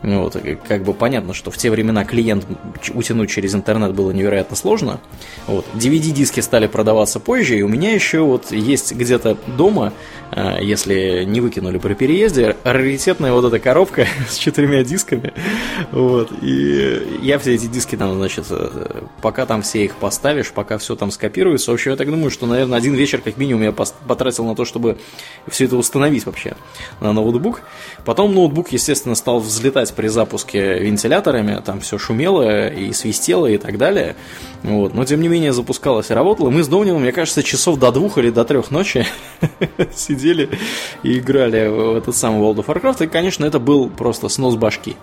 Ну 0.04 0.24
Вот, 0.24 0.36
как 0.68 0.84
бы 0.84 0.94
понятно, 0.94 1.34
что 1.34 1.50
в 1.50 1.58
те 1.58 1.72
времена 1.72 2.04
клиент 2.04 2.46
утянуть 2.94 3.30
через 3.30 3.56
интернет 3.56 3.94
было 3.94 4.12
невероятно 4.12 4.58
сложно. 4.58 5.00
Вот. 5.48 5.66
DVD-диски 5.74 6.42
стали 6.42 6.68
продаваться 6.68 7.22
позже, 7.22 7.58
и 7.58 7.62
у 7.62 7.70
меня 7.70 7.94
еще 7.94 8.20
вот 8.20 8.52
есть 8.52 8.92
где-то 8.94 9.38
дома, 9.58 9.94
э, 10.32 10.58
если 10.62 11.24
не 11.24 11.40
выкинули 11.40 11.78
при 11.78 11.94
переезде, 11.94 12.58
раритетная 12.66 13.32
вот 13.32 13.46
эта 13.46 13.60
коробка 13.60 14.06
с 14.30 14.36
четырьмя 14.36 14.84
дисками. 14.84 15.32
Вот. 15.92 16.34
И 16.42 17.20
я 17.22 17.40
все 17.40 17.56
эти 17.56 17.68
диски 17.68 17.96
там, 17.96 18.14
значит, 18.16 18.48
э, 18.50 19.04
пока 19.22 19.46
там 19.46 19.62
все 19.62 19.86
их 19.86 19.96
поставишь, 19.96 20.52
пока 20.52 20.78
все 20.80 20.98
там 20.98 21.12
скопируется. 21.12 21.72
В 21.72 21.76
общем, 21.76 21.92
я 21.92 21.98
так 21.98 22.10
думаю, 22.10 22.30
что, 22.30 22.46
наверное, 22.46 22.78
один 22.78 22.94
вечер 22.94 23.22
как 23.22 23.38
минимум 23.38 23.64
я 23.64 23.72
потратил 23.72 24.44
на 24.44 24.56
то, 24.56 24.66
чтобы 24.66 24.98
все 25.48 25.64
это 25.64 25.78
установить 25.78 26.26
вообще 26.26 26.56
на 27.00 27.14
ноутбук. 27.14 27.62
Потом 28.04 28.34
ноутбук, 28.34 28.74
естественно, 28.74 29.16
стал 29.16 29.40
взлетать 29.40 29.93
при 29.94 30.08
запуске 30.08 30.80
вентиляторами, 30.80 31.62
там 31.64 31.80
все 31.80 31.98
шумело 31.98 32.68
и 32.68 32.92
свистело 32.94 33.48
и 33.48 33.58
так 33.58 33.78
далее. 33.78 34.16
Вот. 34.64 34.94
Но, 34.94 35.06
тем 35.06 35.22
не 35.22 35.28
менее, 35.28 35.54
запускалось 35.54 36.10
и 36.12 36.14
работало. 36.14 36.50
Мы 36.50 36.64
с 36.64 36.68
Домнином, 36.68 37.02
мне 37.02 37.12
кажется, 37.12 37.44
часов 37.44 37.80
до 37.80 37.92
двух 37.92 38.18
или 38.18 38.30
до 38.30 38.46
трех 38.46 38.72
ночи 38.72 39.06
сидели 39.96 40.50
и 41.04 41.20
играли 41.20 41.68
в 41.68 41.96
этот 41.96 42.16
самый 42.16 42.42
World 42.42 42.66
of 42.66 42.66
Warcraft. 42.66 43.06
И, 43.06 43.08
конечно, 43.08 43.46
это 43.46 43.60
был 43.60 43.90
просто 43.90 44.30
снос 44.30 44.56
башки. 44.56 44.96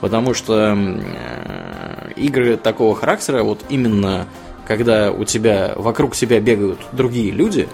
Потому 0.00 0.34
что 0.34 0.76
э, 0.76 2.12
игры 2.16 2.56
такого 2.56 2.94
характера, 2.94 3.42
вот 3.42 3.60
именно 3.68 4.26
когда 4.66 5.10
у 5.10 5.24
тебя 5.24 5.72
вокруг 5.76 6.14
тебя 6.14 6.40
бегают 6.40 6.78
другие 6.92 7.30
люди, 7.30 7.68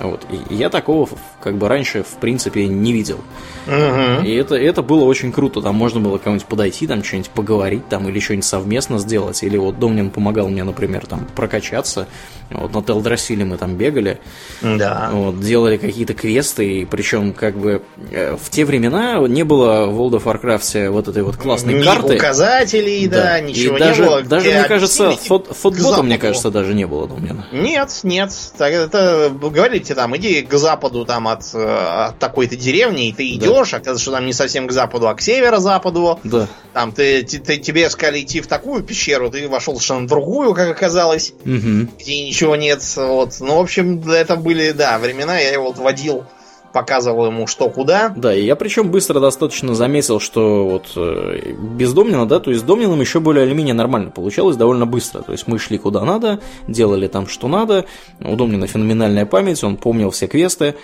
вот, 0.00 0.26
и 0.30 0.54
я 0.54 0.68
такого 0.68 1.08
как 1.42 1.56
бы 1.56 1.68
раньше 1.68 2.02
в 2.02 2.18
принципе 2.20 2.66
не 2.66 2.92
видел. 2.92 3.18
Мгм. 3.66 4.24
И 4.24 4.34
это, 4.34 4.54
это 4.56 4.82
было 4.82 5.04
очень 5.04 5.32
круто. 5.32 5.60
Там 5.60 5.74
можно 5.74 6.00
было 6.00 6.18
кому-нибудь 6.18 6.46
подойти, 6.46 6.86
там 6.86 7.04
что-нибудь 7.04 7.30
поговорить, 7.30 7.88
там, 7.88 8.08
или 8.08 8.18
что-нибудь 8.20 8.44
совместно 8.44 8.98
сделать. 8.98 9.42
Или 9.42 9.56
вот 9.56 9.78
Домнин 9.78 10.10
помогал 10.10 10.48
мне, 10.48 10.64
например, 10.64 11.06
там 11.06 11.26
прокачаться. 11.36 12.06
Вот 12.50 12.74
на 12.74 12.82
Телдрасиле 12.82 13.44
мы 13.44 13.56
там 13.58 13.76
бегали, 13.76 14.18
Да. 14.60 15.10
вот, 15.12 15.40
делали 15.40 15.76
какие-то 15.76 16.14
квесты, 16.14 16.80
и 16.80 16.84
причем 16.84 17.32
как 17.32 17.56
бы 17.56 17.82
э, 18.10 18.36
в 18.42 18.50
те 18.50 18.64
времена 18.64 19.18
не 19.28 19.44
было 19.44 19.86
в 19.86 20.00
World 20.00 20.20
of 20.20 20.24
Warcraft 20.24 20.90
вот 20.90 21.06
этой 21.06 21.22
вот 21.22 21.36
классной 21.36 21.74
Ни 21.74 21.84
карты. 21.84 22.16
указателей, 22.16 23.06
да, 23.06 23.38
И 23.38 23.44
ничего 23.50 23.78
даже, 23.78 24.02
не 24.02 24.08
было. 24.08 24.22
Даже, 24.22 24.50
мне 24.50 24.64
кажется, 24.64 25.12
фот, 25.12 25.46
фотбота, 25.56 26.02
мне 26.02 26.18
кажется, 26.18 26.50
даже 26.50 26.74
не 26.74 26.86
было 26.86 27.06
Домнина. 27.06 27.46
Нет, 27.52 28.00
нет. 28.02 28.32
Так 28.58 28.72
это 28.72 29.30
говорите 29.40 29.94
там, 29.94 30.16
иди 30.16 30.42
к 30.42 30.52
западу 30.58 31.04
там 31.04 31.28
от, 31.32 31.42
э, 31.54 32.06
от 32.08 32.18
такой-то 32.18 32.56
деревни, 32.56 33.08
и 33.08 33.12
ты 33.12 33.28
Да. 33.38 33.46
идешь, 33.46 33.74
оказывается, 33.74 34.02
что 34.02 34.12
там 34.12 34.26
не 34.26 34.32
совсем 34.32 34.66
к 34.66 34.72
западу, 34.72 35.08
а 35.08 35.14
к 35.14 35.20
северо-западу. 35.20 36.18
Да. 36.24 36.46
Там 36.72 36.92
ты, 36.92 37.22
ты- 37.22 37.38
ты- 37.38 37.58
тебе 37.58 37.88
сказали 37.90 38.20
идти 38.22 38.40
в 38.40 38.46
такую 38.46 38.82
пещеру, 38.82 39.30
ты 39.30 39.48
вошел 39.48 39.74
совершенно 39.74 40.06
в 40.06 40.08
другую, 40.08 40.54
как 40.54 40.68
оказалось, 40.70 41.32
Мгм. 41.44 41.90
где 41.98 42.24
ничего 42.26 42.56
нет. 42.56 42.82
Вот. 42.96 43.34
Ну, 43.40 43.56
в 43.56 43.60
общем, 43.60 44.08
это 44.10 44.36
были, 44.36 44.70
да, 44.72 44.98
времена, 44.98 45.38
я 45.38 45.50
его 45.52 45.64
вот 45.66 45.78
водил, 45.78 46.24
показывал 46.72 47.26
ему 47.26 47.46
что 47.46 47.68
куда. 47.68 48.12
Да, 48.16 48.34
и 48.34 48.44
я 48.44 48.56
причем 48.56 48.90
быстро 48.90 49.20
достаточно 49.20 49.74
заметил, 49.74 50.20
что 50.20 50.66
вот 50.68 50.92
э, 50.96 51.52
без 51.76 51.92
да, 51.92 52.40
то 52.40 52.50
есть 52.50 52.62
с 52.62 52.64
Домнином 52.64 53.00
еще 53.00 53.20
более 53.20 53.46
или 53.46 53.54
менее 53.54 53.74
нормально 53.74 54.10
получалось 54.10 54.56
довольно 54.56 54.86
быстро. 54.86 55.22
То 55.22 55.32
есть 55.32 55.46
мы 55.46 55.58
шли 55.58 55.78
куда 55.78 56.04
надо, 56.04 56.40
делали 56.66 57.06
там 57.06 57.26
что 57.26 57.48
надо. 57.48 57.86
У 58.20 58.36
Домнина 58.36 58.66
феноменальная 58.66 59.26
память, 59.26 59.62
он 59.64 59.76
помнил 59.76 60.10
все 60.10 60.26
квесты, 60.26 60.76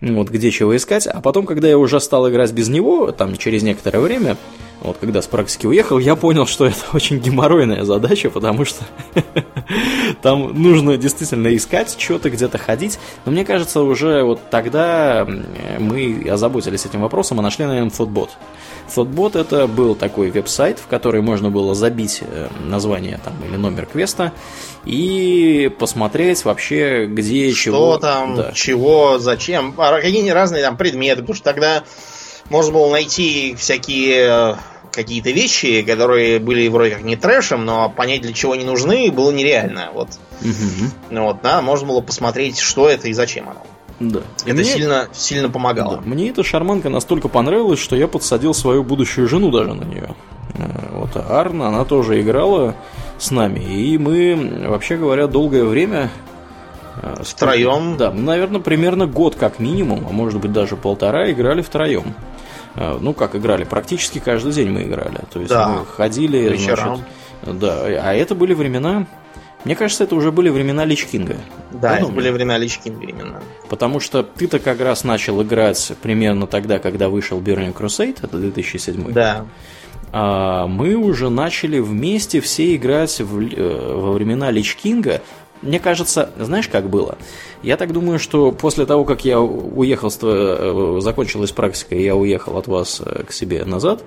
вот 0.00 0.30
где 0.30 0.50
чего 0.50 0.76
искать. 0.76 1.06
А 1.06 1.20
потом, 1.20 1.46
когда 1.46 1.68
я 1.68 1.78
уже 1.78 2.00
стал 2.00 2.28
играть 2.30 2.52
без 2.52 2.68
него, 2.68 3.12
там 3.12 3.36
через 3.36 3.62
некоторое 3.62 4.00
время, 4.00 4.36
вот 4.82 4.98
когда 4.98 5.22
с 5.22 5.26
практики 5.26 5.66
уехал, 5.66 5.98
я 5.98 6.16
понял, 6.16 6.46
что 6.46 6.66
это 6.66 6.76
очень 6.92 7.18
геморройная 7.18 7.84
задача, 7.84 8.30
потому 8.30 8.64
что 8.64 8.84
там 10.22 10.60
нужно 10.60 10.96
действительно 10.96 11.54
искать 11.54 11.96
что-то, 11.98 12.30
где-то 12.30 12.58
ходить. 12.58 12.98
Но 13.24 13.32
мне 13.32 13.44
кажется, 13.44 13.80
уже 13.82 14.22
вот 14.24 14.40
тогда 14.50 15.26
мы 15.78 16.26
озаботились 16.30 16.84
этим 16.86 17.00
вопросом 17.02 17.38
и 17.38 17.42
нашли, 17.42 17.64
наверное, 17.64 17.90
Thoughtbot. 17.90 18.30
Thoughtbot 18.94 19.38
это 19.38 19.66
был 19.66 19.94
такой 19.94 20.30
веб-сайт, 20.30 20.78
в 20.78 20.86
который 20.88 21.22
можно 21.22 21.50
было 21.50 21.74
забить 21.74 22.20
э, 22.22 22.48
название 22.64 23.20
там, 23.24 23.34
или 23.48 23.56
номер 23.56 23.86
квеста 23.86 24.32
и 24.84 25.70
посмотреть 25.78 26.44
вообще, 26.44 27.06
где 27.06 27.52
Что 27.52 27.62
чего. 27.62 27.98
там, 27.98 28.34
Да. 28.36 28.52
чего, 28.52 29.18
зачем. 29.18 29.72
Какие 29.72 30.28
разные 30.30 30.62
там 30.62 30.76
предметы, 30.76 31.20
потому 31.20 31.36
что 31.36 31.44
тогда 31.44 31.84
можно 32.50 32.72
было 32.72 32.90
найти 32.90 33.54
всякие 33.56 34.26
э, 34.28 34.54
какие-то 34.92 35.30
вещи, 35.30 35.82
которые 35.82 36.38
были 36.38 36.68
вроде 36.68 36.92
как 36.92 37.02
не 37.02 37.16
трэшем, 37.16 37.64
но 37.64 37.88
понять 37.88 38.22
для 38.22 38.32
чего 38.32 38.52
они 38.52 38.64
нужны 38.64 39.10
было 39.10 39.30
нереально. 39.30 39.90
Вот. 39.92 40.08
Ну 41.10 41.26
Вот, 41.26 41.42
да, 41.42 41.62
можно 41.62 41.88
было 41.88 42.00
посмотреть, 42.00 42.58
что 42.58 42.88
это 42.88 43.08
и 43.08 43.12
зачем 43.12 43.48
оно. 43.48 43.62
Да. 44.00 44.20
Это 44.44 44.54
мне... 44.54 44.64
сильно, 44.64 45.08
сильно 45.12 45.48
помогало. 45.48 45.96
Да. 45.96 46.02
Мне 46.04 46.30
эта 46.30 46.42
шарманка 46.42 46.88
настолько 46.88 47.28
понравилась, 47.28 47.78
что 47.78 47.96
я 47.96 48.08
подсадил 48.08 48.54
свою 48.54 48.82
будущую 48.82 49.28
жену 49.28 49.50
даже 49.50 49.74
на 49.74 49.84
нее. 49.84 50.14
Э, 50.54 50.88
вот 50.92 51.16
Арна, 51.16 51.68
она 51.68 51.84
тоже 51.84 52.20
играла 52.20 52.74
с 53.18 53.30
нами. 53.30 53.60
И 53.60 53.98
мы, 53.98 54.66
вообще 54.68 54.96
говоря, 54.96 55.26
долгое 55.26 55.64
время 55.64 56.10
э, 57.00 57.22
Втроем? 57.22 57.96
Да, 57.96 58.10
наверное, 58.10 58.60
примерно 58.60 59.06
год 59.06 59.36
как 59.36 59.58
минимум, 59.58 60.06
а 60.08 60.12
может 60.12 60.40
быть 60.40 60.52
даже 60.52 60.76
полтора 60.76 61.30
играли 61.30 61.62
втроем. 61.62 62.14
Э, 62.74 62.98
ну, 63.00 63.12
как 63.12 63.36
играли, 63.36 63.64
практически 63.64 64.18
каждый 64.18 64.52
день 64.52 64.70
мы 64.70 64.82
играли. 64.84 65.20
То 65.32 65.40
есть 65.40 65.50
да. 65.50 65.68
мы 65.68 65.86
ходили... 65.86 66.38
Вечером. 66.50 67.02
Значит, 67.42 67.58
да, 67.60 67.82
а 67.84 68.14
это 68.14 68.34
были 68.34 68.54
времена... 68.54 69.06
Мне 69.64 69.76
кажется, 69.76 70.02
это 70.02 70.16
уже 70.16 70.32
были 70.32 70.48
времена 70.48 70.84
Лич 70.84 71.06
Кинга. 71.06 71.36
Да, 71.70 71.96
это 71.96 72.08
были 72.08 72.30
времена 72.30 72.58
Лич 72.58 72.78
Кинга 72.78 73.04
именно. 73.06 73.40
Потому 73.68 74.00
что 74.00 74.24
ты-то 74.24 74.58
как 74.58 74.80
раз 74.80 75.04
начал 75.04 75.40
играть 75.42 75.92
примерно 76.02 76.48
тогда, 76.48 76.80
когда 76.80 77.08
вышел 77.08 77.40
Burning 77.40 77.72
Crusade, 77.72 78.18
это 78.22 78.38
2007. 78.38 79.12
Да. 79.12 79.46
А 80.10 80.66
мы 80.66 80.96
уже 80.96 81.30
начали 81.30 81.78
вместе 81.78 82.40
все 82.40 82.74
играть 82.74 83.20
в, 83.20 83.40
э, 83.40 83.94
во 83.94 84.12
времена 84.12 84.50
Лич 84.50 84.74
Кинга. 84.74 85.22
Мне 85.62 85.78
кажется, 85.78 86.30
знаешь, 86.38 86.68
как 86.68 86.90
было? 86.90 87.16
Я 87.62 87.76
так 87.76 87.92
думаю, 87.92 88.18
что 88.18 88.50
после 88.50 88.84
того, 88.84 89.04
как 89.04 89.24
я 89.24 89.40
уехал, 89.40 90.12
э, 90.22 90.98
закончилась 91.00 91.52
практика, 91.52 91.94
и 91.94 92.02
я 92.02 92.16
уехал 92.16 92.58
от 92.58 92.66
вас 92.66 93.00
э, 93.04 93.22
к 93.24 93.32
себе 93.32 93.64
назад, 93.64 94.02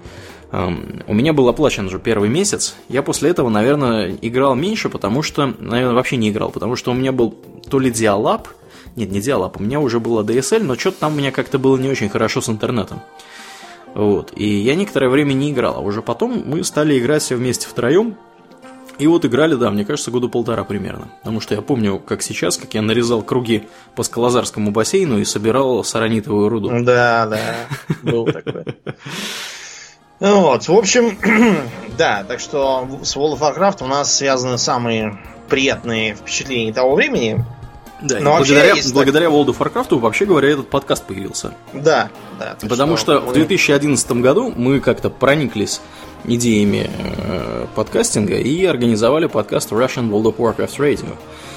у 1.08 1.14
меня 1.14 1.34
был 1.34 1.49
оплачен 1.49 1.88
уже 1.88 1.99
первый 1.99 2.30
месяц. 2.30 2.76
Я 2.88 3.01
после 3.01 3.32
этого, 3.32 3.49
наверное, 3.49 4.16
играл 4.22 4.56
меньше, 4.56 4.89
потому 4.89 5.22
что, 5.22 5.53
наверное, 5.60 5.95
вообще 5.95 6.16
не 6.16 6.30
играл, 6.30 6.49
потому 6.49 6.76
что 6.78 6.91
у 6.91 6.93
меня 6.93 7.12
был 7.12 7.36
то 7.70 7.80
ли 7.80 7.91
диалаб, 7.91 8.47
нет, 8.95 9.12
не 9.12 9.20
диалаб, 9.20 9.60
у 9.60 9.64
меня 9.64 9.80
уже 9.82 9.99
было 9.99 10.24
DSL, 10.24 10.64
но 10.64 10.76
что-то 10.76 10.99
там 11.01 11.14
у 11.14 11.18
меня 11.18 11.32
как-то 11.32 11.60
было 11.60 11.78
не 11.78 11.89
очень 11.89 12.10
хорошо 12.10 12.39
с 12.39 12.47
интернетом. 12.47 13.01
Вот. 13.93 14.32
И 14.36 14.47
я 14.47 14.76
некоторое 14.76 15.10
время 15.10 15.34
не 15.34 15.51
играл, 15.51 15.78
а 15.78 15.80
уже 15.82 16.01
потом 16.01 16.43
мы 16.45 16.64
стали 16.64 16.97
играть 16.99 17.24
все 17.24 17.36
вместе 17.36 17.68
втроем, 17.68 18.16
и 18.98 19.08
вот 19.08 19.26
играли, 19.26 19.56
да, 19.56 19.70
мне 19.72 19.86
кажется, 19.86 20.12
года 20.12 20.28
полтора 20.28 20.64
примерно. 20.64 21.10
Потому 21.20 21.41
что 21.41 21.56
я 21.56 21.62
помню, 21.62 22.00
как 22.00 22.22
сейчас, 22.22 22.58
как 22.58 22.74
я 22.74 22.82
нарезал 22.82 23.22
круги 23.22 23.68
по 23.96 24.04
Скалозарскому 24.04 24.72
бассейну 24.72 25.20
и 25.20 25.26
собирал 25.26 25.84
саранитовую 25.84 26.50
руду. 26.50 26.70
Да, 26.82 27.28
да, 27.28 27.39
был 28.04 28.26
такой. 28.26 28.66
Вот, 30.20 30.68
в 30.68 30.74
общем, 30.74 31.18
да, 31.98 32.24
так 32.24 32.39
что 32.39 32.88
с 33.04 33.16
World 33.18 33.38
of 33.38 33.41
Warcraft 33.41 33.84
у 33.84 33.88
нас 33.88 34.16
связаны 34.16 34.58
самые 34.58 35.20
приятные 35.50 36.16
впечатления 36.16 36.74
того 36.74 36.96
времени. 36.96 37.43
Да, 38.02 38.20
Но 38.20 38.38
благодаря, 38.38 38.76
благодаря 38.93 39.28
World 39.28 39.48
of 39.48 39.58
Warcraft, 39.58 40.00
вообще 40.00 40.26
говоря, 40.26 40.50
этот 40.50 40.70
подкаст 40.70 41.06
появился. 41.06 41.54
Да, 41.74 42.10
да. 42.39 42.58
Потому 42.62 42.98
что, 42.98 43.20
что 43.20 43.30
в 43.30 43.34
2011 43.34 44.12
году 44.14 44.54
мы 44.56 44.80
как-то 44.80 45.10
прониклись 45.10 45.82
идеями 46.28 46.89
э, 46.89 47.65
подкастинга 47.76 48.36
и 48.36 48.65
организовали 48.65 49.28
подкаст 49.28 49.71
Russian 49.71 50.09
World 50.09 50.36
of 50.36 50.38
Warcraft 50.38 50.78
Radio. 50.78 51.15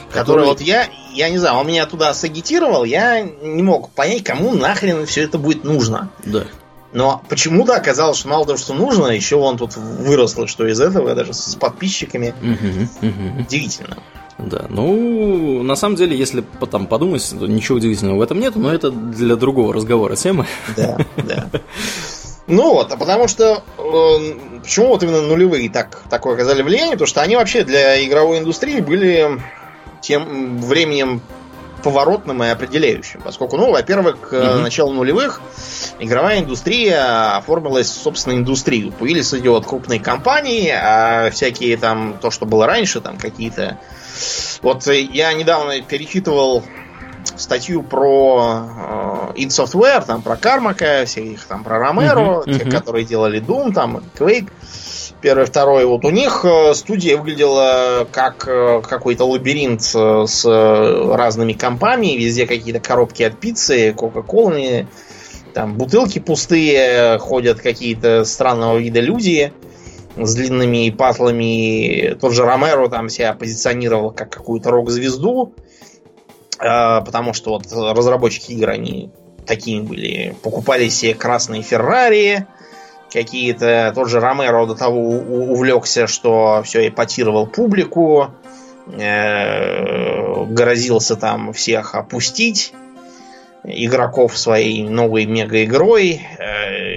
Который, 0.09 0.21
который 0.21 0.47
вот 0.47 0.61
я, 0.61 0.89
я 1.13 1.29
не 1.29 1.39
знаю, 1.39 1.59
он 1.59 1.67
меня 1.67 1.85
туда 1.87 2.15
сагитировал, 2.15 2.85
я 2.85 3.21
не 3.23 3.63
мог 3.63 3.91
понять, 3.91 4.25
кому 4.25 4.55
нахрен 4.55 5.05
все 5.07 5.23
это 5.23 5.39
будет 5.39 5.65
нужно. 5.65 6.11
Да. 6.25 6.45
Но 6.93 7.23
почему-то 7.29 7.77
оказалось, 7.77 8.19
что 8.19 8.29
мало 8.29 8.47
того, 8.47 8.57
что 8.57 8.73
нужно, 8.73 9.09
еще 9.09 9.37
он 9.37 9.59
тут 9.59 9.77
выросло, 9.77 10.47
что 10.47 10.67
из 10.67 10.81
этого, 10.81 11.15
даже 11.15 11.35
с 11.35 11.55
подписчиками. 11.55 12.35
Угу, 12.41 13.09
угу. 13.09 13.41
Удивительно. 13.43 13.99
Да, 14.39 14.67
ну, 14.71 15.63
на 15.63 15.75
самом 15.75 15.97
деле, 15.97 16.17
если 16.17 16.45
там 16.71 16.87
подумать, 16.87 17.29
то 17.29 17.47
ничего 17.47 17.77
удивительного 17.77 18.19
в 18.19 18.23
этом 18.23 18.39
нет, 18.39 18.55
но 18.57 18.73
это 18.73 18.91
для 18.91 19.37
другого 19.37 19.75
разговора 19.75 20.15
тема. 20.17 20.47
Да, 20.77 20.99
да. 21.17 21.51
Ну 22.49 22.73
вот, 22.73 22.91
а 22.91 22.97
потому 22.97 23.29
что 23.29 23.63
э, 23.77 24.61
почему 24.63 24.89
вот 24.89 25.03
именно 25.03 25.21
нулевые 25.21 25.69
так, 25.69 26.03
такое 26.09 26.35
оказали 26.35 26.63
влияние? 26.63 26.93
Потому 26.93 27.07
что 27.07 27.21
они 27.21 27.37
вообще 27.37 27.63
для 27.63 28.03
игровой 28.05 28.39
индустрии 28.39 28.81
были 28.81 29.41
тем 30.01 30.59
временем 30.59 31.21
поворотным 31.83 32.43
и 32.43 32.49
определяющим. 32.49 33.21
Поскольку, 33.23 33.59
ну, 33.59 33.71
во-первых, 33.71 34.31
к 34.31 34.33
mm 34.33 34.63
началу 34.63 34.93
нулевых 34.93 35.43
игровая 35.99 36.41
индустрия 36.41 37.37
оформилась 37.37 37.91
собственно 37.91 38.35
индустрию. 38.35 38.93
Появились 38.93 39.33
вот 39.33 39.67
крупные 39.67 40.01
компании, 40.01 40.71
а 40.71 41.31
всякие 41.31 41.77
там, 41.77 42.19
то, 42.21 42.31
что 42.31 42.47
было 42.47 42.67
раньше, 42.67 43.01
там 43.01 43.19
какие-то... 43.19 43.79
Вот 44.63 44.87
я 44.87 45.33
недавно 45.35 45.81
перечитывал 45.83 46.65
статью 47.39 47.83
про 47.83 49.31
э, 49.35 49.41
id 49.41 49.49
Software, 49.49 50.05
там 50.05 50.23
про 50.23 50.37
Кармака, 50.37 51.05
всяких 51.07 51.45
там 51.45 51.65
про 51.65 51.79
Ромеро, 51.79 52.43
uh-huh, 52.43 52.47
uh-huh. 52.47 52.71
которые 52.71 53.05
делали 53.05 53.41
Doom, 53.41 53.73
там 53.73 54.03
Quake, 54.19 54.49
первый, 55.21 55.47
второй. 55.47 55.85
Вот 55.87 56.05
у 56.05 56.11
них 56.11 56.45
э, 56.45 56.75
студия 56.75 57.17
выглядела 57.17 58.07
как 58.11 58.47
э, 58.47 58.83
какой-то 58.83 59.25
лабиринт 59.25 59.83
э, 59.95 60.25
с 60.27 60.45
разными 60.45 61.53
компаниями, 61.53 62.23
везде 62.23 62.47
какие-то 62.47 62.81
коробки 62.81 63.23
от 63.23 63.39
пиццы, 63.39 63.93
кока-колами, 63.97 64.89
там 65.55 65.75
бутылки 65.75 66.19
пустые, 66.19 67.19
ходят 67.19 67.61
какие-то 67.61 68.25
странного 68.25 68.79
вида 68.79 69.01
люди 69.01 69.53
с 70.17 70.35
длинными 70.35 70.91
патлами. 70.91 72.17
Тот 72.21 72.33
же 72.33 72.45
Ромеро 72.45 72.89
там 72.89 73.09
себя 73.09 73.33
позиционировал 73.35 74.11
как 74.11 74.31
какую-то 74.31 74.71
рок-звезду. 74.71 75.55
А, 76.59 77.01
потому 77.03 77.33
что 77.33 77.51
вот 77.51 77.65
разработчики 77.73 78.53
игр, 78.53 78.71
они 78.71 79.11
такими 79.47 79.83
были. 79.83 80.37
Покупали 80.43 80.89
себе 80.89 81.15
красные 81.15 81.63
Феррари, 81.63 82.47
какие-то... 83.13 83.93
Тот 83.95 84.09
же 84.09 84.21
Ромеро 84.21 84.67
до 84.67 84.75
того 84.75 85.01
увлекся, 85.01 86.07
что 86.07 86.63
все 86.65 86.89
эпатировал 86.89 87.47
публику, 87.47 88.29
э, 88.87 90.45
грозился 90.47 91.17
там 91.17 91.53
всех 91.53 91.95
опустить 91.95 92.73
игроков 93.65 94.37
своей 94.39 94.83
новой 94.83 95.27
мега-игрой. 95.27 96.21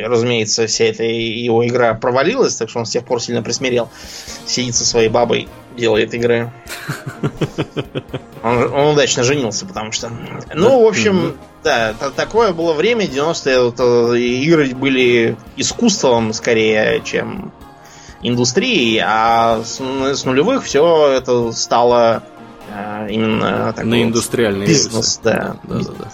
Разумеется, 0.03 0.67
вся 0.67 0.85
эта 0.85 1.03
его 1.03 1.65
игра 1.65 1.93
провалилась, 1.93 2.55
так 2.55 2.69
что 2.69 2.79
он 2.79 2.85
с 2.85 2.91
тех 2.91 3.05
пор 3.05 3.21
сильно 3.21 3.41
присмирел. 3.41 3.89
Сидит 4.45 4.75
со 4.75 4.85
своей 4.85 5.09
бабой, 5.09 5.47
делает 5.77 6.13
игры. 6.13 6.51
Он, 8.43 8.73
он 8.73 8.87
удачно 8.93 9.23
женился, 9.23 9.67
потому 9.67 9.91
что... 9.91 10.11
Ну, 10.55 10.83
в 10.83 10.87
общем, 10.87 11.35
да, 11.63 11.93
такое 12.15 12.53
было 12.53 12.73
время, 12.73 13.05
90-е, 13.05 13.61
вот, 13.65 13.75
э, 13.79 14.17
игры 14.17 14.73
были 14.73 15.37
искусством 15.57 16.33
скорее, 16.33 17.01
чем 17.03 17.53
индустрией, 18.23 18.99
а 19.05 19.61
с, 19.63 19.79
с 19.79 20.25
нулевых 20.25 20.63
все 20.63 21.13
это 21.15 21.51
стало 21.51 22.23
а, 22.73 23.05
именно 23.07 23.73
такой 23.73 23.89
на 23.89 24.03
индустриальный 24.03 24.65
бизнес, 24.65 25.19
да. 25.21 25.57
да, 25.63 25.79
да, 25.79 25.91
да. 25.99 26.11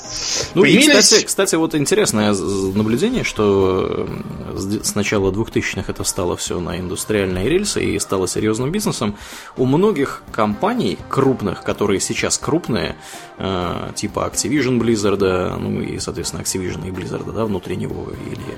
Ну 0.55 0.61
Появились... 0.61 0.87
и, 0.87 1.01
кстати, 1.01 1.25
кстати, 1.25 1.55
вот 1.55 1.75
интересное 1.75 2.33
наблюдение, 2.33 3.23
что 3.23 4.09
с 4.55 4.95
начала 4.95 5.31
2000-х 5.31 5.91
это 5.91 6.03
стало 6.03 6.35
все 6.35 6.59
на 6.59 6.79
индустриальные 6.79 7.47
рельсы 7.47 7.83
и 7.83 7.99
стало 7.99 8.27
серьезным 8.27 8.71
бизнесом. 8.71 9.15
У 9.55 9.65
многих 9.65 10.23
компаний 10.31 10.97
крупных, 11.09 11.63
которые 11.63 11.99
сейчас 11.99 12.39
крупные, 12.39 12.95
э, 13.37 13.91
типа 13.93 14.31
Activision 14.33 14.79
Blizzard, 14.79 15.57
ну 15.59 15.81
и, 15.81 15.99
соответственно, 15.99 16.41
Activision 16.41 16.87
и 16.87 16.91
Blizzard, 16.91 17.31
да, 17.31 17.45
внутри 17.45 17.75
него, 17.75 18.07
или 18.25 18.57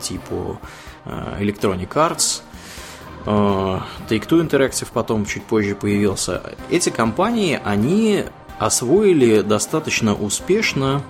типа 0.00 0.60
Electronic 1.06 1.88
Arts, 1.88 2.42
Э, 2.42 2.49
Take-Two 3.24 4.46
Interactive 4.48 4.88
потом 4.92 5.26
чуть 5.26 5.44
позже 5.44 5.74
появился. 5.74 6.42
Эти 6.70 6.90
компании, 6.90 7.60
они 7.64 8.24
освоили 8.58 9.40
достаточно 9.40 10.14
успешно 10.14 11.02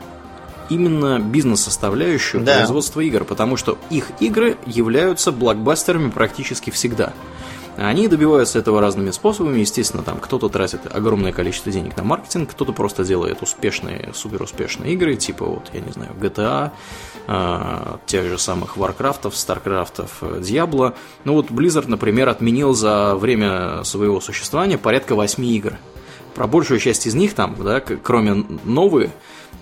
именно 0.69 1.19
бизнес-составляющую 1.19 2.43
да. 2.43 2.59
производства 2.59 3.01
игр, 3.01 3.25
потому 3.25 3.57
что 3.57 3.77
их 3.91 4.11
игры 4.21 4.57
являются 4.67 5.33
блокбастерами 5.33 6.11
практически 6.11 6.71
всегда. 6.71 7.13
Они 7.81 8.09
добиваются 8.09 8.59
этого 8.59 8.83
разными 8.83 9.11
способами. 9.11 9.61
Естественно, 9.61 10.03
там 10.03 10.19
кто-то 10.19 10.51
тратит 10.51 10.83
огромное 10.95 11.33
количество 11.33 11.73
денег 11.73 11.97
на 11.97 12.05
маркетинг, 12.05 12.51
кто-то 12.51 12.75
просто 12.75 13.05
делает 13.05 13.41
успешные, 13.41 14.11
супер 14.15 14.43
успешные 14.43 14.93
игры, 14.93 15.17
типа 15.17 15.47
вот, 15.47 15.71
я 15.73 15.81
не 15.81 15.91
знаю, 15.91 16.11
GTA, 16.21 16.73
э, 17.27 17.97
тех 18.05 18.27
же 18.27 18.37
самых 18.37 18.77
Warcraft, 18.77 19.31
Starcraft, 19.31 20.41
Diablo. 20.41 20.95
Ну 21.25 21.33
вот 21.33 21.51
Blizzard, 21.51 21.89
например, 21.89 22.29
отменил 22.29 22.75
за 22.75 23.17
время 23.17 23.83
своего 23.85 24.21
существования 24.21 24.77
порядка 24.77 25.15
8 25.15 25.43
игр. 25.47 25.79
Про 26.35 26.47
большую 26.47 26.81
часть 26.81 27.07
из 27.07 27.15
них 27.15 27.35
там, 27.35 27.57
да, 27.65 27.81
кроме 27.81 28.45
новые 28.65 29.11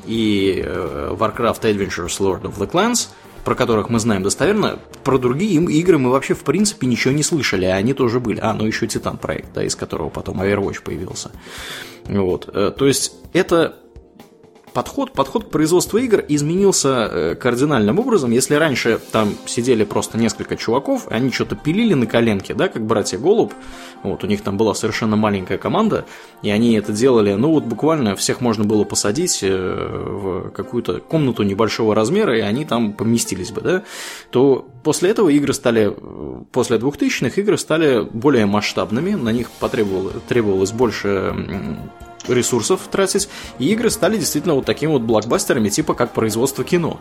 и 0.06 0.60
э, 0.64 1.14
Warcraft 1.16 1.60
Adventures 1.62 2.18
Lord 2.18 2.42
of 2.42 2.58
the 2.58 2.68
Clans, 2.68 3.10
про 3.48 3.54
которых 3.54 3.88
мы 3.88 3.98
знаем 3.98 4.22
достоверно, 4.22 4.78
про 5.04 5.16
другие 5.16 5.54
игры 5.54 5.96
мы 5.96 6.10
вообще 6.10 6.34
в 6.34 6.40
принципе 6.40 6.86
ничего 6.86 7.14
не 7.14 7.22
слышали, 7.22 7.64
а 7.64 7.76
они 7.76 7.94
тоже 7.94 8.20
были. 8.20 8.38
А, 8.42 8.52
ну 8.52 8.66
еще 8.66 8.86
Титан 8.86 9.16
проект, 9.16 9.54
да, 9.54 9.64
из 9.64 9.74
которого 9.74 10.10
потом 10.10 10.42
Overwatch 10.42 10.82
появился. 10.82 11.30
Вот. 12.04 12.50
Э, 12.52 12.70
то 12.76 12.86
есть 12.86 13.14
это 13.32 13.76
подход, 14.78 15.10
подход 15.10 15.42
к 15.42 15.48
производству 15.48 15.98
игр 15.98 16.24
изменился 16.28 16.88
э, 17.10 17.34
кардинальным 17.34 17.98
образом. 17.98 18.30
Если 18.30 18.54
раньше 18.54 19.00
там 19.10 19.34
сидели 19.44 19.82
просто 19.82 20.18
несколько 20.18 20.56
чуваков, 20.56 21.08
они 21.10 21.32
что-то 21.32 21.56
пилили 21.56 21.94
на 21.94 22.06
коленке, 22.06 22.54
да, 22.54 22.68
как 22.68 22.86
братья 22.86 23.18
Голуб, 23.18 23.52
вот, 24.04 24.22
у 24.22 24.28
них 24.28 24.40
там 24.42 24.56
была 24.56 24.74
совершенно 24.74 25.16
маленькая 25.16 25.58
команда, 25.58 26.04
и 26.42 26.50
они 26.50 26.74
это 26.74 26.92
делали, 26.92 27.34
ну 27.34 27.50
вот 27.50 27.64
буквально 27.64 28.14
всех 28.14 28.40
можно 28.40 28.62
было 28.62 28.84
посадить 28.84 29.40
э, 29.42 29.48
в 29.50 30.50
какую-то 30.50 31.00
комнату 31.00 31.42
небольшого 31.42 31.92
размера, 31.96 32.38
и 32.38 32.40
они 32.40 32.64
там 32.64 32.92
поместились 32.92 33.50
бы, 33.50 33.60
да, 33.62 33.82
то 34.30 34.64
после 34.84 35.10
этого 35.10 35.28
игры 35.28 35.54
стали, 35.54 35.92
после 36.52 36.76
2000-х 36.76 37.40
игры 37.40 37.58
стали 37.58 38.02
более 38.02 38.46
масштабными, 38.46 39.14
на 39.14 39.30
них 39.30 39.50
потребовалось, 39.50 40.14
требовалось 40.28 40.70
больше 40.70 41.34
ресурсов 42.26 42.80
тратить, 42.90 43.28
и 43.58 43.72
игры 43.72 43.90
стали 43.90 44.16
действительно 44.16 44.54
вот 44.54 44.66
такими 44.66 44.90
вот 44.90 45.02
блокбастерами, 45.02 45.68
типа 45.68 45.94
как 45.94 46.12
производство 46.12 46.64
кино. 46.64 46.98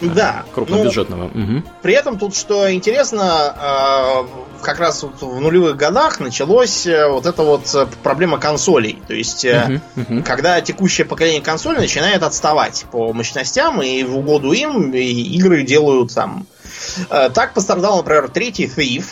Да. 0.00 0.44
Крупнобюджетного. 0.54 1.30
Ну, 1.32 1.58
угу. 1.58 1.62
При 1.82 1.94
этом 1.94 2.18
тут, 2.18 2.36
что 2.36 2.72
интересно, 2.72 3.54
а, 3.56 4.26
как 4.62 4.78
раз 4.78 5.02
вот 5.02 5.20
в 5.20 5.40
нулевых 5.40 5.76
годах 5.76 6.20
началась 6.20 6.86
э, 6.86 7.08
вот 7.08 7.26
эта 7.26 7.42
вот 7.42 7.74
э, 7.74 7.86
проблема 8.02 8.38
консолей. 8.38 9.00
То 9.06 9.14
есть, 9.14 9.44
uh 9.44 9.80
uh 9.96 10.22
когда 10.22 10.60
текущее 10.60 11.06
поколение 11.06 11.40
консолей 11.40 11.78
начинает 11.78 12.22
отставать 12.22 12.84
по 12.90 13.12
мощностям, 13.12 13.82
и 13.82 14.02
в 14.04 14.16
угоду 14.16 14.52
им 14.52 14.92
игры 14.92 15.62
делают 15.62 16.14
там... 16.14 16.46
Так 17.08 17.54
пострадал, 17.54 17.98
например, 17.98 18.28
третий 18.28 18.66
Thief, 18.66 19.04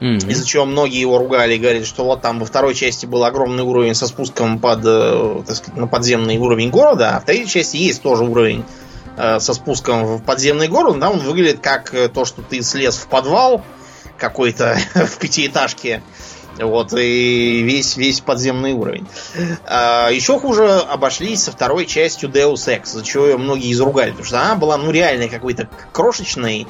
Mm-hmm. 0.00 0.28
Из-за 0.30 0.46
чего 0.46 0.64
многие 0.64 1.00
его 1.00 1.18
ругали 1.18 1.54
и 1.54 1.58
говорили, 1.58 1.84
что 1.84 2.04
вот 2.04 2.20
там 2.20 2.40
во 2.40 2.46
второй 2.46 2.74
части 2.74 3.06
был 3.06 3.24
огромный 3.24 3.62
уровень 3.62 3.94
со 3.94 4.06
спуском 4.06 4.58
под, 4.58 4.80
э, 4.84 5.42
так 5.46 5.56
сказать, 5.56 5.76
на 5.76 5.86
подземный 5.86 6.36
уровень 6.38 6.70
города, 6.70 7.16
а 7.16 7.20
в 7.20 7.24
третьей 7.24 7.46
части 7.46 7.76
есть 7.76 8.02
тоже 8.02 8.24
уровень 8.24 8.64
э, 9.16 9.38
со 9.38 9.54
спуском 9.54 10.04
в 10.04 10.22
подземный 10.22 10.68
город, 10.68 10.98
да, 10.98 11.10
он 11.10 11.20
выглядит 11.20 11.60
как 11.60 11.94
э, 11.94 12.08
то, 12.08 12.24
что 12.24 12.42
ты 12.42 12.60
слез 12.62 12.96
в 12.96 13.06
подвал 13.06 13.62
какой-то 14.18 14.76
в 14.94 15.18
пятиэтажке, 15.18 16.02
вот, 16.58 16.92
и 16.92 17.62
весь, 17.62 17.96
весь 17.96 18.20
подземный 18.20 18.72
уровень. 18.72 19.06
А, 19.64 20.08
еще 20.10 20.38
хуже 20.38 20.64
обошлись 20.64 21.42
со 21.42 21.52
второй 21.52 21.86
частью 21.86 22.28
Deus 22.30 22.68
Ex, 22.68 22.92
за 22.92 23.04
чего 23.04 23.36
многие 23.38 23.72
изругали, 23.72 24.10
потому 24.10 24.26
что 24.26 24.40
она 24.40 24.54
была, 24.54 24.76
ну, 24.76 24.90
реально 24.90 25.28
какой-то 25.28 25.68
крошечной, 25.92 26.68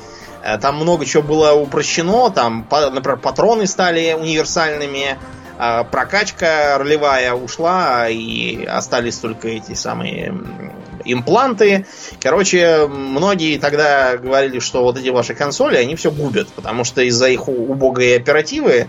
там 0.61 0.77
много 0.77 1.07
чего 1.07 1.23
было 1.23 1.53
упрощено, 1.53 2.31
там, 2.31 2.67
например, 2.71 3.19
патроны 3.19 3.67
стали 3.67 4.17
универсальными, 4.19 5.17
а 5.57 5.85
прокачка 5.85 6.79
ролевая 6.79 7.33
ушла, 7.35 8.09
и 8.09 8.65
остались 8.65 9.19
только 9.19 9.49
эти 9.49 9.75
самые 9.75 10.35
импланты. 11.05 11.87
Короче, 12.21 12.87
многие 12.89 13.59
тогда 13.59 14.17
говорили, 14.17 14.59
что 14.59 14.83
вот 14.83 14.99
эти 14.99 15.09
ваши 15.11 15.35
консоли, 15.35 15.77
они 15.77 15.97
все 15.97 16.11
губят, 16.11 16.49
потому 16.49 16.85
что 16.85 17.03
из-за 17.03 17.29
их 17.29 17.49
убогой 17.49 18.17
оперативы 18.17 18.89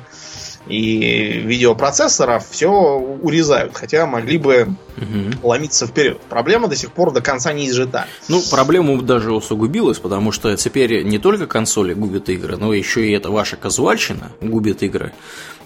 и 0.68 1.40
видеопроцессоров 1.46 2.46
все 2.50 2.70
урезают, 2.70 3.78
хотя 3.78 4.06
могли 4.06 4.38
бы 4.38 4.76
угу. 4.98 5.48
ломиться 5.48 5.88
вперед. 5.88 6.20
Проблема 6.30 6.68
до 6.68 6.76
сих 6.76 6.92
пор 6.92 7.12
до 7.12 7.22
конца 7.22 7.54
не 7.54 7.70
изжита. 7.70 8.08
Ну, 8.28 8.42
проблема 8.50 9.02
даже 9.02 9.34
усугубилась, 9.34 10.00
потому 10.00 10.32
что 10.32 10.56
теперь 10.58 11.04
не 11.04 11.20
только 11.20 11.48
консоли 11.48 11.94
губят 11.94 12.30
игры, 12.30 12.58
но 12.58 12.74
еще 12.74 13.08
и 13.08 13.12
это 13.12 13.32
ваша 13.32 13.56
казуальщина 13.56 14.32
губит 14.42 14.84
игры. 14.84 15.14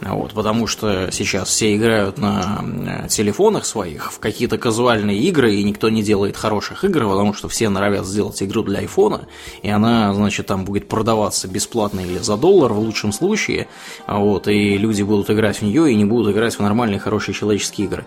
Вот, 0.02 0.32
потому 0.32 0.66
что 0.66 1.10
сейчас 1.12 1.50
все 1.50 1.76
играют 1.76 2.18
на 2.18 2.64
э, 3.04 3.08
телефонах 3.10 3.66
своих 3.66 4.14
в 4.14 4.20
какие-то 4.20 4.58
казуальные 4.58 5.18
игры, 5.20 5.54
и 5.56 5.64
никто 5.64 5.90
не 5.90 6.04
делает 6.04 6.38
хороших 6.38 6.86
игр, 6.86 7.04
потому 7.04 7.34
что 7.34 7.50
все 7.50 7.68
норовят 7.68 8.06
сделать 8.06 8.42
игру 8.42 8.64
для 8.64 8.80
айфона, 8.80 9.28
и 9.62 9.70
она, 9.70 10.14
значит, 10.14 10.48
там 10.48 10.64
будет 10.64 10.88
продаваться 10.88 11.50
бесплатно 11.50 12.00
или 12.00 12.18
за 12.20 12.38
доллар 12.38 12.72
в 12.72 12.80
лучшем 12.80 13.12
случае, 13.12 13.68
вот, 14.08 14.48
и 14.48 14.78
люди 14.78 15.04
будут 15.04 15.30
играть 15.32 15.58
в 15.58 15.64
нее 15.64 15.92
и 15.92 15.96
не 15.96 16.06
будут 16.06 16.34
играть 16.34 16.56
в 16.56 16.62
нормальные 16.62 17.00
хорошие 17.00 17.36
человеческие 17.36 17.88
игры. 17.88 18.06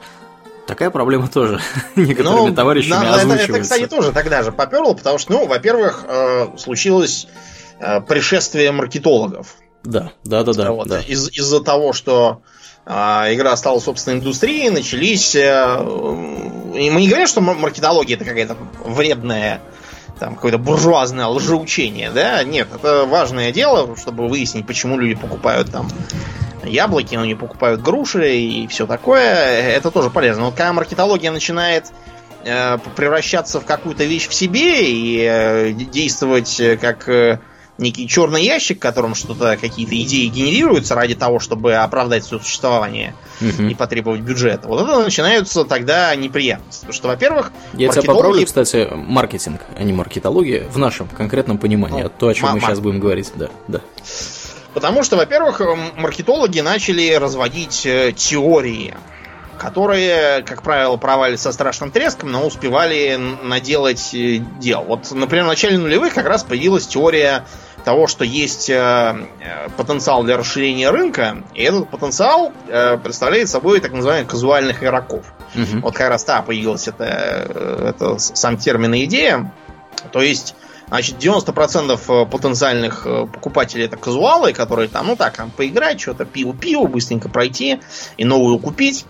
Такая 0.66 0.90
проблема 0.90 1.28
тоже 1.28 1.60
некоторыми 1.96 2.48
ну, 2.48 2.54
товарищами 2.54 3.04
на, 3.04 3.14
озвучивается. 3.14 3.44
Это, 3.44 3.52
это, 3.52 3.62
кстати, 3.62 3.86
тоже 3.86 4.12
тогда 4.12 4.42
же 4.42 4.52
поперло, 4.52 4.94
потому 4.94 5.18
что, 5.18 5.32
ну, 5.32 5.46
во-первых, 5.46 6.04
э, 6.06 6.48
случилось 6.56 7.26
э, 7.80 8.00
пришествие 8.00 8.72
маркетологов. 8.72 9.56
Да, 9.84 10.12
да, 10.24 10.44
да, 10.44 10.52
да. 10.52 10.72
Вот. 10.72 10.88
да. 10.88 11.00
Из- 11.00 11.30
из-за 11.30 11.60
того, 11.60 11.92
что 11.92 12.42
а, 12.84 13.26
игра 13.32 13.56
стала 13.56 13.80
собственной 13.80 14.18
индустрией, 14.18 14.70
начались... 14.70 15.34
А, 15.36 15.80
и 16.74 16.90
мы 16.90 17.00
не 17.00 17.08
говорим, 17.08 17.26
что 17.26 17.40
маркетология 17.40 18.16
это 18.16 18.24
какая-то 18.24 18.56
вредная 18.84 19.60
там 20.18 20.36
какое-то 20.36 20.58
буржуазное 20.58 21.26
лжеучение, 21.26 22.10
да? 22.10 22.44
Нет, 22.44 22.68
это 22.72 23.06
важное 23.06 23.50
дело, 23.50 23.96
чтобы 23.96 24.28
выяснить, 24.28 24.66
почему 24.66 24.98
люди 24.98 25.14
покупают 25.14 25.72
там 25.72 25.88
яблоки, 26.64 27.14
но 27.14 27.24
не 27.24 27.34
покупают 27.34 27.82
груши 27.82 28.36
и 28.36 28.66
все 28.66 28.86
такое. 28.86 29.22
Это 29.22 29.90
тоже 29.90 30.10
полезно. 30.10 30.44
Но 30.44 30.50
когда 30.50 30.72
маркетология 30.72 31.30
начинает 31.30 31.92
э, 32.44 32.78
превращаться 32.96 33.60
в 33.60 33.64
какую-то 33.64 34.04
вещь 34.04 34.28
в 34.28 34.34
себе 34.34 34.90
и 34.90 35.24
э, 35.24 35.72
действовать 35.72 36.60
как 36.80 37.08
э, 37.08 37.38
некий 37.78 38.06
черный 38.08 38.44
ящик, 38.44 38.78
в 38.78 38.80
котором 38.80 39.14
что-то, 39.14 39.56
какие-то 39.56 39.94
идеи 40.02 40.26
генерируются 40.26 40.94
ради 40.94 41.14
того, 41.14 41.38
чтобы 41.38 41.74
оправдать 41.74 42.24
свое 42.24 42.42
существование 42.42 43.14
угу. 43.40 43.64
и 43.64 43.74
потребовать 43.74 44.20
бюджета. 44.20 44.68
Вот 44.68 44.82
это 44.82 45.02
начинаются 45.02 45.64
тогда 45.64 46.14
неприятности. 46.14 46.80
Потому 46.80 46.94
что, 46.94 47.08
во-первых, 47.08 47.52
Я 47.74 47.88
маркетологи... 47.88 48.02
тебя 48.02 48.14
поправлю, 48.14 48.46
кстати, 48.46 48.88
маркетинг, 48.92 49.60
а 49.76 49.82
не 49.82 49.92
маркетология, 49.92 50.68
в 50.68 50.78
нашем 50.78 51.08
конкретном 51.08 51.58
понимании. 51.58 52.02
Ну, 52.02 52.10
то, 52.10 52.28
о 52.28 52.34
чем 52.34 52.52
мы 52.52 52.60
сейчас 52.60 52.80
будем 52.80 53.00
говорить, 53.00 53.32
да, 53.34 53.48
да. 53.68 53.80
Потому 54.74 55.02
что, 55.02 55.16
во-первых, 55.16 55.60
маркетологи 55.96 56.60
начали 56.60 57.12
разводить 57.14 57.84
э, 57.86 58.12
теории 58.12 58.94
которые, 59.58 60.42
как 60.42 60.62
правило, 60.62 60.96
провалились 60.96 61.42
со 61.42 61.52
страшным 61.52 61.92
треском, 61.92 62.32
но 62.32 62.44
успевали 62.44 63.16
наделать 63.42 64.12
э, 64.12 64.38
дел. 64.58 64.82
Вот, 64.82 65.08
например, 65.12 65.44
в 65.44 65.48
начале 65.48 65.78
нулевых 65.78 66.14
как 66.14 66.26
раз 66.26 66.42
появилась 66.42 66.88
теория 66.88 67.44
того, 67.84 68.08
что 68.08 68.24
есть 68.24 68.68
э, 68.68 69.14
потенциал 69.76 70.24
для 70.24 70.36
расширения 70.36 70.90
рынка, 70.90 71.44
и 71.54 71.62
этот 71.62 71.88
потенциал 71.90 72.52
представляет 73.04 73.48
собой 73.50 73.78
так 73.78 73.92
называемых 73.92 74.28
казуальных 74.28 74.82
игроков. 74.82 75.26
Угу. 75.54 75.82
Вот 75.82 75.94
как 75.94 76.08
раз 76.08 76.24
та 76.24 76.42
появилась 76.42 76.88
это, 76.88 77.04
это 77.04 78.18
сам 78.18 78.56
термин 78.56 78.94
и 78.94 79.04
идея. 79.04 79.52
То 80.10 80.22
есть 80.22 80.56
Значит, 80.92 81.16
90% 81.20 82.26
потенциальных 82.26 83.06
покупателей 83.32 83.86
это 83.86 83.96
казуалы, 83.96 84.52
которые 84.52 84.90
там, 84.90 85.06
ну 85.06 85.16
так, 85.16 85.34
там 85.34 85.50
поиграть, 85.50 85.98
что-то 85.98 86.26
пиво-пиво, 86.26 86.86
быстренько 86.86 87.30
пройти 87.30 87.80
и 88.18 88.26
новую 88.26 88.58
купить. 88.58 89.06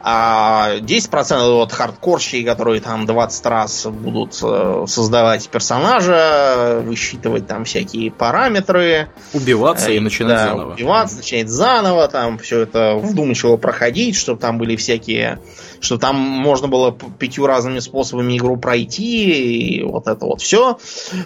А 0.00 0.78
10% 0.78 1.52
вот 1.52 1.70
хардкорщики, 1.70 2.42
которые 2.44 2.80
там 2.80 3.04
20 3.04 3.46
раз 3.46 3.86
будут 3.88 4.38
э, 4.42 4.84
создавать 4.88 5.46
персонажа, 5.50 6.80
высчитывать 6.82 7.46
там 7.46 7.66
всякие 7.66 8.10
параметры. 8.10 9.10
Убиваться 9.34 9.90
и, 9.92 9.98
и 9.98 10.00
начинать 10.00 10.36
да, 10.38 10.48
заново. 10.48 10.72
Убиваться, 10.72 11.16
начинать 11.18 11.50
заново, 11.50 12.08
там 12.08 12.38
все 12.38 12.60
это 12.60 12.94
вдумчиво 12.96 13.58
проходить, 13.58 14.16
чтобы 14.16 14.40
там 14.40 14.56
были 14.56 14.76
всякие 14.76 15.40
что 15.82 15.98
там 15.98 16.16
можно 16.16 16.68
было 16.68 16.92
пятью 16.92 17.46
разными 17.46 17.80
способами 17.80 18.38
игру 18.38 18.56
пройти, 18.56 19.78
и 19.78 19.82
вот 19.82 20.06
это 20.06 20.24
вот 20.24 20.40
все. 20.40 20.78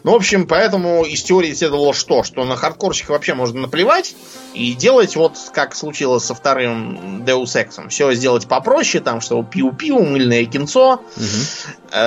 Ну, 0.03 0.13
в 0.13 0.15
общем, 0.15 0.47
поэтому 0.47 1.05
из 1.05 1.23
теории 1.23 1.53
следовало 1.53 1.93
что? 1.93 2.23
Что 2.23 2.45
на 2.45 2.57
хардкорщиков 2.57 3.11
вообще 3.11 3.35
можно 3.35 3.61
наплевать 3.61 4.17
и 4.55 4.73
делать 4.73 5.15
вот 5.17 5.37
как 5.53 5.75
случилось 5.77 6.25
со 6.25 6.35
вторым 6.35 7.23
Deus 7.25 7.55
Ex. 7.55 7.89
Все 7.91 8.13
сделать 8.15 8.47
попроще, 8.47 9.05
там, 9.05 9.21
что 9.21 9.43
пиу-пиу, 9.43 10.03
мыльное 10.03 10.47
кинцо. 10.47 11.03
Угу. 11.17 12.01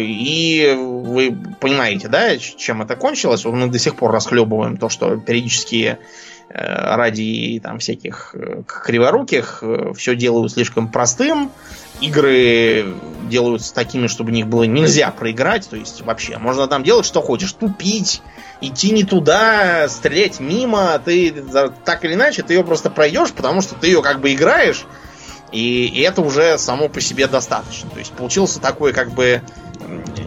И 0.00 0.74
вы 0.78 1.36
понимаете, 1.60 2.08
да, 2.08 2.38
чем 2.38 2.82
это 2.82 2.96
кончилось? 2.96 3.44
Мы 3.44 3.66
до 3.66 3.78
сих 3.78 3.96
пор 3.96 4.12
расхлебываем 4.12 4.76
то, 4.76 4.88
что 4.88 5.16
периодически 5.16 5.98
ради 6.48 7.60
там 7.62 7.78
всяких 7.78 8.34
э, 8.34 8.62
криворуких 8.66 9.58
э, 9.62 9.92
все 9.96 10.14
делают 10.14 10.52
слишком 10.52 10.88
простым. 10.88 11.50
Игры 12.00 12.86
делаются 13.28 13.74
такими, 13.74 14.08
чтобы 14.08 14.30
них 14.30 14.46
было 14.46 14.64
нельзя 14.64 15.10
проиграть. 15.10 15.68
То 15.68 15.76
есть 15.76 16.02
вообще 16.02 16.38
можно 16.38 16.66
там 16.68 16.82
делать 16.84 17.06
что 17.06 17.22
хочешь. 17.22 17.52
Тупить, 17.52 18.22
идти 18.60 18.90
не 18.90 19.04
туда, 19.04 19.88
стрелять 19.88 20.40
мимо. 20.40 21.00
Ты 21.04 21.44
так 21.84 22.04
или 22.04 22.14
иначе 22.14 22.42
ты 22.42 22.54
ее 22.54 22.64
просто 22.64 22.90
пройдешь, 22.90 23.32
потому 23.32 23.60
что 23.60 23.74
ты 23.74 23.88
ее 23.88 24.02
как 24.02 24.20
бы 24.20 24.32
играешь. 24.32 24.84
И, 25.50 25.86
и 25.86 26.00
это 26.00 26.20
уже 26.20 26.58
само 26.58 26.88
по 26.88 27.00
себе 27.00 27.26
достаточно. 27.26 27.88
То 27.90 27.98
есть 27.98 28.12
получился 28.12 28.60
такой 28.60 28.92
как 28.92 29.12
бы 29.12 29.40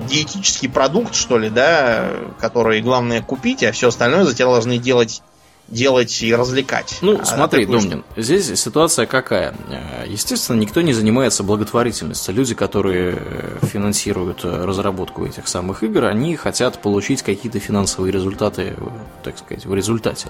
диетический 0.08 0.70
продукт, 0.70 1.16
что 1.16 1.38
ли, 1.38 1.50
да, 1.50 2.10
который 2.40 2.82
главное 2.82 3.22
купить, 3.22 3.64
а 3.64 3.72
все 3.72 3.90
остальное 3.90 4.24
за 4.24 4.34
тебя 4.34 4.46
должны 4.46 4.78
делать 4.78 5.22
делать 5.68 6.22
и 6.22 6.34
развлекать. 6.34 7.00
Ну, 7.02 7.20
а 7.20 7.26
смотри, 7.26 7.66
такой, 7.66 7.82
Домнин, 7.82 8.04
здесь 8.16 8.60
ситуация 8.60 9.06
какая? 9.06 9.54
Э, 9.70 10.06
естественно, 10.08 10.58
никто 10.58 10.82
не 10.82 10.94
занимается 10.94 11.44
благотворительностью. 11.44 12.34
Люди, 12.34 12.56
которые 12.56 13.18
э, 13.20 13.58
финансируют 13.64 14.46
э, 14.46 14.66
разработку 14.66 15.26
этих 15.26 15.48
самых 15.48 15.84
игр, 15.84 16.06
они 16.06 16.36
хотят 16.36 16.82
получить 16.82 17.22
какие-то 17.22 17.60
финансовые 17.60 18.14
результаты, 18.14 18.76
так 19.24 19.38
сказать, 19.38 19.66
в 19.66 19.74
результате. 19.74 20.30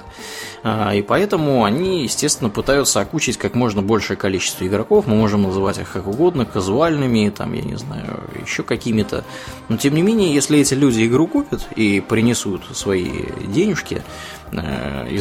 А, 0.63 0.93
и 0.95 1.01
поэтому 1.01 1.63
они, 1.63 2.03
естественно, 2.03 2.49
пытаются 2.49 2.99
окучить 2.99 3.37
как 3.37 3.53
можно 3.53 3.81
большее 3.81 4.17
количество 4.17 4.65
игроков. 4.65 5.05
Мы 5.05 5.15
можем 5.15 5.43
называть 5.43 5.77
их 5.77 5.91
как 5.91 6.07
угодно, 6.07 6.45
казуальными, 6.45 7.29
там, 7.29 7.53
я 7.53 7.61
не 7.61 7.75
знаю, 7.75 8.23
еще 8.41 8.63
какими-то. 8.63 9.23
Но, 9.69 9.77
тем 9.77 9.93
не 9.93 10.01
менее, 10.01 10.33
если 10.33 10.59
эти 10.59 10.73
люди 10.73 11.05
игру 11.05 11.27
купят 11.27 11.67
и 11.75 12.01
принесут 12.01 12.63
свои 12.73 13.25
денежки, 13.45 14.03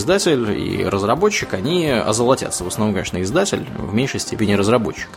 издатель 0.06 0.56
и 0.56 0.84
разработчик, 0.84 1.52
они 1.54 1.88
озолотятся. 1.88 2.62
В 2.62 2.68
основном, 2.68 2.94
конечно, 2.94 3.20
издатель, 3.20 3.66
в 3.76 3.92
меньшей 3.92 4.20
степени 4.20 4.52
разработчик. 4.52 5.08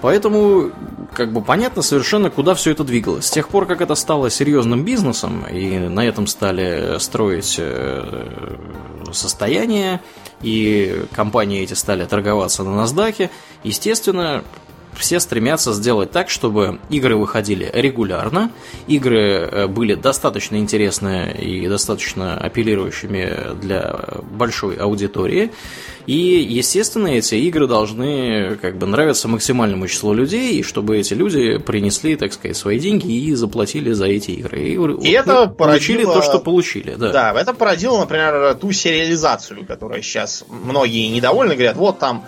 Поэтому, 0.00 0.70
как 1.12 1.32
бы 1.32 1.42
понятно 1.42 1.82
совершенно, 1.82 2.30
куда 2.30 2.54
все 2.54 2.70
это 2.70 2.84
двигалось. 2.84 3.26
С 3.26 3.30
тех 3.30 3.48
пор, 3.48 3.66
как 3.66 3.80
это 3.80 3.96
стало 3.96 4.30
серьезным 4.30 4.84
бизнесом, 4.84 5.44
и 5.46 5.78
на 5.78 6.06
этом 6.06 6.28
стали 6.28 6.98
строить 7.00 7.56
э, 7.58 8.56
состояние, 9.12 10.00
и 10.42 11.04
компании 11.12 11.62
эти 11.62 11.74
стали 11.74 12.04
торговаться 12.04 12.62
на 12.62 12.84
NASDAQ, 12.84 13.30
естественно, 13.64 14.44
все 14.98 15.20
стремятся 15.20 15.72
сделать 15.72 16.10
так, 16.10 16.30
чтобы 16.30 16.78
игры 16.90 17.16
выходили 17.16 17.70
регулярно, 17.72 18.50
игры 18.86 19.20
э, 19.20 19.66
были 19.66 19.94
достаточно 19.94 20.56
интересные 20.56 21.34
и 21.36 21.68
достаточно 21.68 22.36
апеллирующими 22.36 23.54
для 23.60 23.94
большой 24.30 24.76
аудитории. 24.76 25.50
И, 26.06 26.14
естественно, 26.14 27.08
эти 27.08 27.34
игры 27.34 27.66
должны 27.66 28.56
как 28.62 28.78
бы 28.78 28.86
нравиться 28.86 29.26
максимальному 29.26 29.88
числу 29.88 30.14
людей, 30.14 30.58
и 30.58 30.62
чтобы 30.62 30.98
эти 30.98 31.14
люди 31.14 31.58
принесли, 31.58 32.14
так 32.14 32.32
сказать, 32.32 32.56
свои 32.56 32.78
деньги 32.78 33.10
и 33.12 33.34
заплатили 33.34 33.92
за 33.92 34.06
эти 34.06 34.30
игры. 34.30 34.60
И, 34.60 35.08
и 35.08 35.10
это 35.10 35.48
получили 35.48 36.04
породило... 36.04 36.14
то, 36.14 36.22
что 36.22 36.38
получили. 36.38 36.94
Да. 36.94 37.12
да, 37.12 37.40
это 37.40 37.54
породило, 37.54 37.98
например, 37.98 38.54
ту 38.54 38.70
сериализацию, 38.70 39.66
которая 39.66 40.00
сейчас 40.00 40.44
многие 40.48 41.08
недовольны, 41.08 41.54
говорят, 41.54 41.76
вот 41.76 41.98
там 41.98 42.24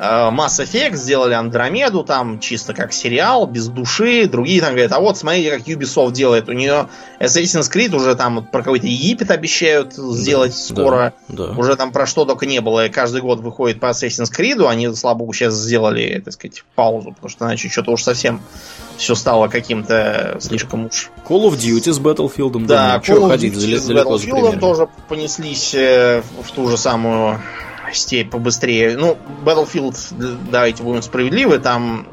Mass 0.00 0.58
Effect 0.60 0.96
сделали 0.96 1.34
Андромеду, 1.34 2.02
там 2.04 2.40
чисто 2.40 2.72
как 2.72 2.94
сериал, 2.94 3.46
без 3.46 3.68
души. 3.68 4.26
Другие 4.26 4.62
там 4.62 4.70
говорят, 4.70 4.92
а 4.92 5.00
вот 5.00 5.18
смотрите, 5.18 5.50
как 5.50 5.68
Ubisoft 5.68 6.12
делает. 6.12 6.48
У 6.48 6.52
нее 6.52 6.88
Assassin's 7.20 7.70
Creed 7.70 7.94
уже 7.94 8.14
там 8.14 8.46
про 8.46 8.62
какой-то 8.62 8.86
Египет 8.86 9.30
обещают 9.30 9.92
сделать 9.92 10.52
да, 10.52 10.74
скоро. 10.74 11.14
Да, 11.28 11.48
да. 11.48 11.52
Уже 11.52 11.76
там 11.76 11.92
про 11.92 12.06
что 12.06 12.24
только 12.24 12.46
не 12.46 12.60
было. 12.60 12.86
И 12.86 12.88
каждый 12.88 13.20
год 13.20 13.40
выходит 13.40 13.78
по 13.78 13.90
Assassin's 13.90 14.30
Creed. 14.34 14.66
Они, 14.66 14.90
слава 14.94 15.18
богу, 15.18 15.34
сейчас 15.34 15.52
сделали, 15.52 16.22
так 16.24 16.32
сказать, 16.32 16.64
паузу, 16.74 17.12
потому 17.12 17.28
что 17.28 17.44
иначе 17.44 17.68
что-то 17.68 17.90
уж 17.90 18.02
совсем 18.02 18.40
все 18.96 19.14
стало 19.14 19.48
каким-то 19.48 20.38
слишком 20.40 20.86
уж... 20.86 21.10
Call 21.28 21.46
of 21.50 21.58
Duty 21.58 21.92
с 21.92 21.98
Battlefield. 21.98 22.64
Да, 22.64 23.02
Call 23.04 23.30
of 23.30 23.36
Duty 23.36 23.76
с 23.76 23.90
Battlefield 23.90 24.58
тоже 24.58 24.88
понеслись 25.08 25.74
э, 25.74 26.22
в 26.42 26.50
ту 26.52 26.68
же 26.68 26.78
самую 26.78 27.38
степь 27.94 28.30
побыстрее. 28.30 28.96
Ну, 28.96 29.16
Battlefield, 29.44 30.38
давайте 30.50 30.82
будем 30.82 31.02
справедливы, 31.02 31.58
там 31.58 32.06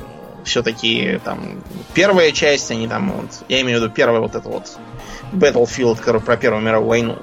все-таки 0.43 1.19
там 1.23 1.61
первая 1.93 2.31
часть, 2.31 2.71
они 2.71 2.87
там, 2.87 3.11
вот, 3.11 3.29
я 3.49 3.61
имею 3.61 3.79
в 3.79 3.83
виду 3.83 3.93
первая 3.93 4.21
вот 4.21 4.35
это 4.35 4.47
вот 4.47 4.77
Battlefield, 5.33 5.97
который 5.97 6.21
про 6.21 6.37
Первую 6.37 6.63
мировую 6.63 6.89
войну 6.89 7.15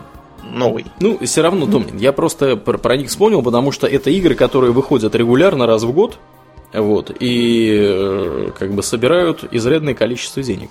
новый. 0.43 0.87
Ну, 1.01 1.19
все 1.25 1.43
равно, 1.43 1.67
Домнин, 1.67 1.97
я 1.97 2.13
просто 2.13 2.57
про, 2.57 2.79
про 2.79 2.97
них 2.97 3.09
вспомнил, 3.09 3.43
потому 3.43 3.73
что 3.73 3.87
это 3.87 4.11
игры, 4.11 4.35
которые 4.35 4.73
выходят 4.73 5.15
регулярно 5.15 5.67
раз 5.67 5.83
в 5.83 5.93
год, 5.93 6.19
вот, 6.73 7.11
и 7.19 7.77
э, 7.81 8.51
как 8.59 8.73
бы 8.75 8.83
собирают 8.83 9.45
изрядное 9.53 9.95
количество 9.95 10.43
денег. 10.43 10.71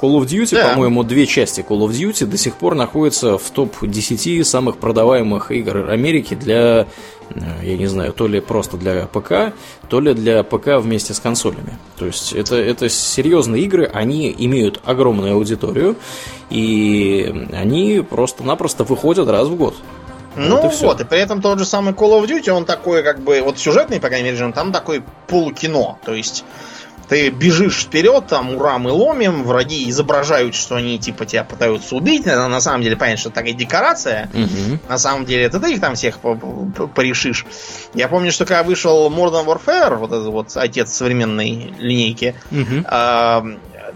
Call 0.00 0.20
of 0.20 0.26
Duty, 0.26 0.54
да. 0.54 0.70
по-моему, 0.70 1.02
две 1.02 1.26
части 1.26 1.60
Call 1.60 1.80
of 1.80 1.90
Duty 1.90 2.26
до 2.26 2.36
сих 2.36 2.54
пор 2.54 2.74
находятся 2.74 3.36
в 3.36 3.50
топ-10 3.50 4.44
самых 4.44 4.78
продаваемых 4.78 5.50
игр 5.50 5.90
Америки 5.90 6.34
для, 6.34 6.86
э, 7.30 7.40
я 7.62 7.76
не 7.76 7.86
знаю, 7.86 8.12
то 8.12 8.28
ли 8.28 8.40
просто 8.40 8.76
для 8.76 9.06
ПК, 9.06 9.54
то 9.88 10.00
ли 10.00 10.14
для 10.14 10.44
ПК 10.44 10.78
вместе 10.78 11.14
с 11.14 11.20
консолями. 11.20 11.78
То 11.98 12.06
есть 12.06 12.32
это, 12.32 12.56
это 12.56 12.88
серьезные 12.88 13.64
игры, 13.64 13.90
они 13.92 14.34
имеют 14.38 14.80
огромную 14.84 15.34
аудиторию, 15.34 15.96
и 16.48 17.48
они 17.52 18.00
просто-напросто 18.08 18.84
выходят 18.84 19.28
раз 19.28 19.48
в 19.48 19.56
год. 19.56 19.74
Ну 20.36 20.62
вот, 20.62 20.72
и, 20.72 20.84
вот, 20.84 21.00
и 21.00 21.04
при 21.04 21.18
этом 21.18 21.42
тот 21.42 21.58
же 21.58 21.64
самый 21.64 21.92
Call 21.92 22.22
of 22.22 22.28
Duty, 22.28 22.50
он 22.50 22.64
такой, 22.64 23.02
как 23.02 23.20
бы, 23.20 23.40
вот 23.42 23.58
сюжетный, 23.58 23.98
по 23.98 24.08
крайней 24.08 24.30
мере, 24.30 24.44
он 24.44 24.52
там 24.52 24.70
такой 24.70 25.02
полукино. 25.26 25.98
То 26.04 26.14
есть 26.14 26.44
ты 27.08 27.30
бежишь 27.30 27.84
вперед, 27.84 28.26
там, 28.26 28.56
ура, 28.56 28.78
мы 28.78 28.92
ломим, 28.92 29.44
враги 29.44 29.88
изображают, 29.88 30.54
что 30.54 30.76
они, 30.76 30.98
типа, 30.98 31.24
тебя 31.24 31.42
пытаются 31.42 31.96
убить. 31.96 32.26
На, 32.26 32.48
на 32.48 32.60
самом 32.60 32.82
деле, 32.82 32.96
понятно, 32.96 33.20
что 33.20 33.30
такая 33.30 33.54
декорация. 33.54 34.30
Угу. 34.34 34.80
На 34.88 34.98
самом 34.98 35.24
деле, 35.24 35.44
это 35.44 35.58
ты 35.58 35.72
их 35.72 35.80
там 35.80 35.94
всех 35.94 36.18
порешишь. 36.94 37.46
Я 37.94 38.08
помню, 38.08 38.30
что 38.30 38.44
когда 38.44 38.62
вышел 38.62 39.10
Modern 39.10 39.46
Warfare, 39.46 39.96
вот 39.96 40.12
этот 40.12 40.26
вот 40.26 40.56
отец 40.56 40.92
современной 40.92 41.74
линейки, 41.78 42.34
угу. 42.50 42.84
э, 42.84 43.42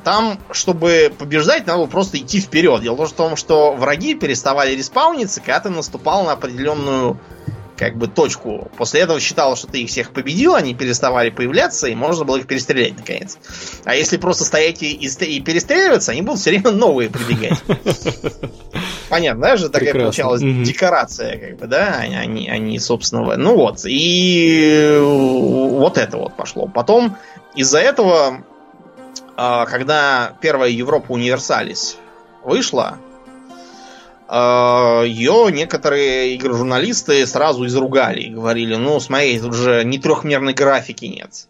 там, 0.04 0.38
чтобы 0.50 1.12
побеждать, 1.16 1.66
надо 1.66 1.80
было 1.80 1.86
просто 1.86 2.18
идти 2.18 2.40
вперед. 2.40 2.80
Дело 2.82 3.06
в 3.06 3.12
том, 3.12 3.36
что 3.36 3.74
враги 3.74 4.14
переставали 4.14 4.74
респауниться, 4.74 5.40
когда 5.40 5.60
ты 5.60 5.68
наступал 5.68 6.24
на 6.24 6.32
определенную 6.32 7.18
как 7.82 7.96
бы 7.96 8.06
точку. 8.06 8.70
После 8.76 9.00
этого 9.00 9.18
считал, 9.18 9.56
что 9.56 9.66
ты 9.66 9.82
их 9.82 9.90
всех 9.90 10.12
победил, 10.12 10.54
они 10.54 10.72
переставали 10.72 11.30
появляться, 11.30 11.88
и 11.88 11.96
можно 11.96 12.24
было 12.24 12.36
их 12.36 12.46
перестрелять 12.46 12.96
наконец. 12.96 13.38
А 13.84 13.96
если 13.96 14.18
просто 14.18 14.44
стоять 14.44 14.84
и, 14.84 14.92
и 14.92 15.40
перестреливаться, 15.40 16.12
они 16.12 16.22
будут 16.22 16.38
все 16.38 16.50
время 16.50 16.70
новые 16.70 17.10
прибегать. 17.10 17.60
Понятно, 19.08 19.42
да, 19.42 19.56
же 19.56 19.68
такая 19.68 19.94
получалась 19.94 20.42
декорация, 20.42 21.36
как 21.36 21.58
бы, 21.58 21.66
да, 21.66 21.96
они, 21.98 22.48
они, 22.48 22.78
собственно, 22.78 23.36
ну 23.36 23.56
вот. 23.56 23.80
И 23.84 24.96
вот 25.02 25.98
это 25.98 26.18
вот 26.18 26.36
пошло. 26.36 26.68
Потом 26.68 27.16
из-за 27.56 27.80
этого, 27.80 28.44
а, 29.36 29.66
когда 29.66 30.34
первая 30.40 30.70
Европа 30.70 31.10
Универсалис 31.10 31.96
вышла, 32.44 32.98
ее 34.34 35.52
некоторые 35.52 36.36
игрожурналисты 36.36 37.26
сразу 37.26 37.66
изругали 37.66 38.20
и 38.20 38.30
говорили, 38.30 38.76
ну, 38.76 38.98
смотри, 38.98 39.38
тут 39.38 39.54
же 39.54 39.84
ни 39.84 39.98
трехмерной 39.98 40.54
графики 40.54 41.04
нет, 41.04 41.48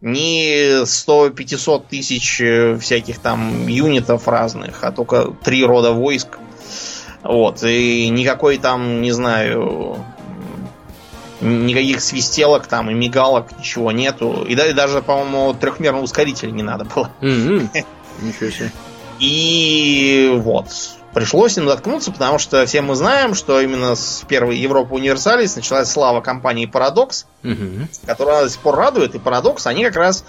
ни 0.00 0.82
100-500 0.82 1.84
тысяч 1.88 2.40
э, 2.40 2.78
всяких 2.78 3.18
там 3.18 3.66
юнитов 3.66 4.28
разных, 4.28 4.84
а 4.84 4.92
только 4.92 5.34
три 5.42 5.64
рода 5.64 5.92
войск. 5.92 6.38
Вот, 7.22 7.62
и 7.62 8.08
никакой 8.10 8.58
там, 8.58 9.00
не 9.00 9.12
знаю, 9.12 10.04
никаких 11.40 12.02
свистелок 12.02 12.66
там 12.66 12.90
и 12.90 12.94
мигалок, 12.94 13.58
ничего 13.58 13.92
нету. 13.92 14.44
И, 14.46 14.54
даже, 14.54 15.00
по-моему, 15.00 15.54
трехмерный 15.54 16.02
ускоритель 16.02 16.54
не 16.54 16.62
надо 16.62 16.84
было. 16.84 17.10
Ничего 17.20 18.50
себе. 18.50 18.70
И 19.18 20.30
вот. 20.36 20.68
Пришлось 21.14 21.56
им 21.56 21.68
заткнуться, 21.68 22.10
потому 22.10 22.40
что 22.40 22.66
все 22.66 22.82
мы 22.82 22.96
знаем, 22.96 23.34
что 23.34 23.60
именно 23.60 23.94
с 23.94 24.24
первой 24.26 24.56
Европы 24.56 24.96
Универсалис 24.96 25.54
началась 25.54 25.88
слава 25.88 26.20
компании 26.20 26.68
Paradox, 26.68 27.26
угу. 27.44 27.86
которая 28.04 28.42
до 28.42 28.50
сих 28.50 28.60
пор 28.60 28.74
радует. 28.74 29.14
И 29.14 29.18
Paradox, 29.18 29.66
они 29.66 29.84
как 29.84 29.94
раз 29.94 30.24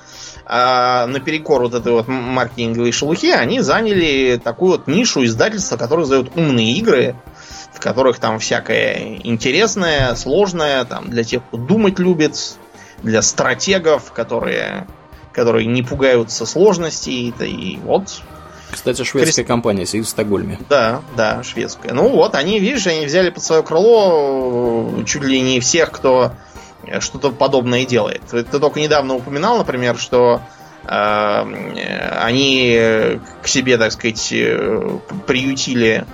э, 0.45 1.05
наперекор 1.07 1.63
вот 1.63 1.73
этой 1.73 1.91
вот 1.91 2.07
маркетинговой 2.07 2.91
шелухи, 2.91 3.31
они 3.31 3.61
заняли 3.61 4.39
такую 4.41 4.73
вот 4.73 4.87
нишу 4.87 5.25
издательства, 5.25 5.75
которое 5.75 6.03
издает 6.03 6.37
умные 6.37 6.73
игры, 6.73 7.15
в 7.73 7.79
которых 7.79 8.19
там 8.19 8.37
всякое 8.37 9.19
интересное, 9.23 10.13
сложное, 10.13 10.85
там 10.85 11.09
для 11.09 11.23
тех, 11.23 11.43
кто 11.47 11.57
думать 11.57 11.97
любит, 11.97 12.37
для 13.01 13.23
стратегов, 13.23 14.11
которые, 14.11 14.85
которые 15.33 15.65
не 15.65 15.81
пугаются 15.81 16.45
сложностей. 16.45 17.33
И 17.39 17.79
вот 17.83 18.21
кстати, 18.71 19.03
шведская 19.03 19.43
Христ... 19.43 19.47
компания 19.47 19.85
сидит 19.85 20.05
в 20.05 20.09
Стокгольме. 20.09 20.59
Да, 20.69 21.01
да, 21.15 21.43
шведская. 21.43 21.93
Ну 21.93 22.09
вот, 22.09 22.35
они, 22.35 22.59
видишь, 22.59 22.87
они 22.87 23.05
взяли 23.05 23.29
под 23.29 23.43
свое 23.43 23.63
крыло 23.63 24.91
э, 24.97 25.03
чуть 25.05 25.23
ли 25.23 25.39
не 25.41 25.59
всех, 25.59 25.91
кто 25.91 26.33
э, 26.83 26.99
что-то 26.99 27.31
подобное 27.31 27.85
делает. 27.85 28.21
Ты 28.29 28.43
только 28.43 28.79
недавно 28.79 29.15
упоминал, 29.15 29.57
например, 29.57 29.97
что 29.97 30.41
э, 30.83 30.87
они 30.87 33.19
к 33.41 33.47
себе, 33.47 33.77
так 33.77 33.91
сказать, 33.91 34.31
э, 34.33 34.99
приютили... 35.27 36.05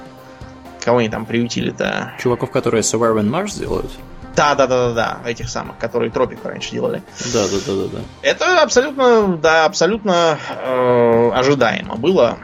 Кого 0.84 0.98
они 0.98 1.10
там 1.10 1.28
приютили-то? 1.28 2.14
Чуваков, 2.20 2.50
которые 2.50 2.82
Survivor 2.82 3.22
Mars 3.22 3.60
делают? 3.60 3.92
Да, 4.36 4.56
да, 4.56 4.68
да, 4.68 4.94
да, 4.94 4.94
да, 5.24 5.30
этих 5.30 5.50
самых, 5.50 5.78
которые 5.78 6.12
Тропик 6.12 6.40
раньше 6.44 6.72
делали. 6.72 7.04
Да, 7.34 7.48
да, 7.48 7.58
да, 7.66 7.74
да, 7.74 7.88
да. 7.94 8.00
Это 8.22 8.62
абсолютно, 8.62 9.38
да, 9.38 9.66
абсолютно 9.66 10.38
э, 10.50 11.32
ожидаемо 11.34 11.96
было. 11.96 12.38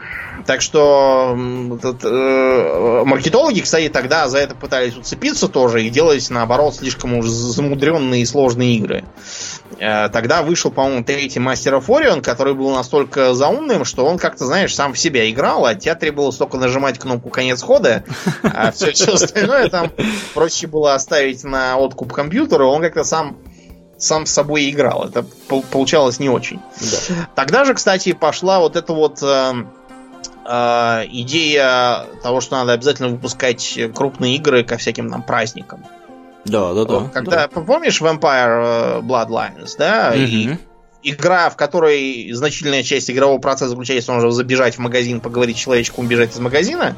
Так 0.46 0.62
что 0.62 1.36
этот, 1.76 2.04
э, 2.04 3.02
маркетологи, 3.04 3.60
кстати, 3.60 3.88
тогда 3.88 4.28
за 4.28 4.38
это 4.38 4.54
пытались 4.54 4.96
уцепиться 4.96 5.48
тоже 5.48 5.82
и 5.82 5.90
делать, 5.90 6.28
наоборот, 6.30 6.76
слишком 6.76 7.14
уж 7.14 7.26
замудренные 7.26 8.22
и 8.22 8.26
сложные 8.26 8.76
игры. 8.76 8.98
Э, 8.98 9.57
тогда 9.78 10.42
вышел, 10.42 10.70
по-моему, 10.70 11.04
третий 11.04 11.40
Мастер 11.40 11.74
of 11.74 11.86
Orion, 11.86 12.22
который 12.22 12.54
был 12.54 12.70
настолько 12.70 13.34
заумным, 13.34 13.84
что 13.84 14.04
он 14.04 14.18
как-то, 14.18 14.46
знаешь, 14.46 14.74
сам 14.74 14.94
в 14.94 14.98
себя 14.98 15.28
играл, 15.30 15.66
а 15.66 15.74
тебе 15.74 15.94
требовалось 15.94 16.36
только 16.36 16.56
нажимать 16.56 16.98
кнопку 16.98 17.28
конец 17.28 17.62
хода, 17.62 18.04
а 18.42 18.70
все, 18.72 18.92
все 18.92 19.14
остальное 19.14 19.68
там 19.68 19.90
проще 20.34 20.66
было 20.66 20.94
оставить 20.94 21.44
на 21.44 21.76
откуп 21.76 22.12
компьютера, 22.12 22.64
он 22.64 22.82
как-то 22.82 23.04
сам 23.04 23.36
сам 23.98 24.26
с 24.26 24.30
собой 24.30 24.70
играл. 24.70 25.04
Это 25.04 25.24
получалось 25.70 26.20
не 26.20 26.30
очень. 26.30 26.60
Да. 26.80 27.26
Тогда 27.34 27.64
же, 27.64 27.74
кстати, 27.74 28.12
пошла 28.12 28.60
вот 28.60 28.76
эта 28.76 28.92
вот 28.92 29.18
э, 29.22 29.52
э, 30.46 31.04
идея 31.10 32.06
того, 32.22 32.40
что 32.40 32.56
надо 32.56 32.72
обязательно 32.72 33.08
выпускать 33.08 33.78
крупные 33.94 34.36
игры 34.36 34.62
ко 34.62 34.76
всяким 34.76 35.08
нам 35.08 35.22
праздникам. 35.22 35.84
Да, 36.44 36.72
да, 36.72 36.84
да. 36.84 37.10
Когда, 37.12 37.48
да. 37.48 37.48
помнишь 37.48 38.00
Vampire 38.00 39.00
э, 39.00 39.00
Bloodlines, 39.00 39.74
да? 39.78 40.12
Угу. 40.14 40.22
И 40.22 40.56
игра, 41.02 41.50
в 41.50 41.56
которой 41.56 42.32
значительная 42.32 42.82
часть 42.82 43.10
игрового 43.10 43.38
процесса 43.38 43.70
заключается 43.70 44.10
в 44.10 44.14
том, 44.14 44.20
чтобы 44.20 44.34
забежать 44.34 44.76
в 44.76 44.78
магазин, 44.78 45.20
поговорить 45.20 45.56
с 45.56 45.60
человечком, 45.60 46.04
убежать 46.04 46.34
из 46.34 46.38
магазина. 46.38 46.96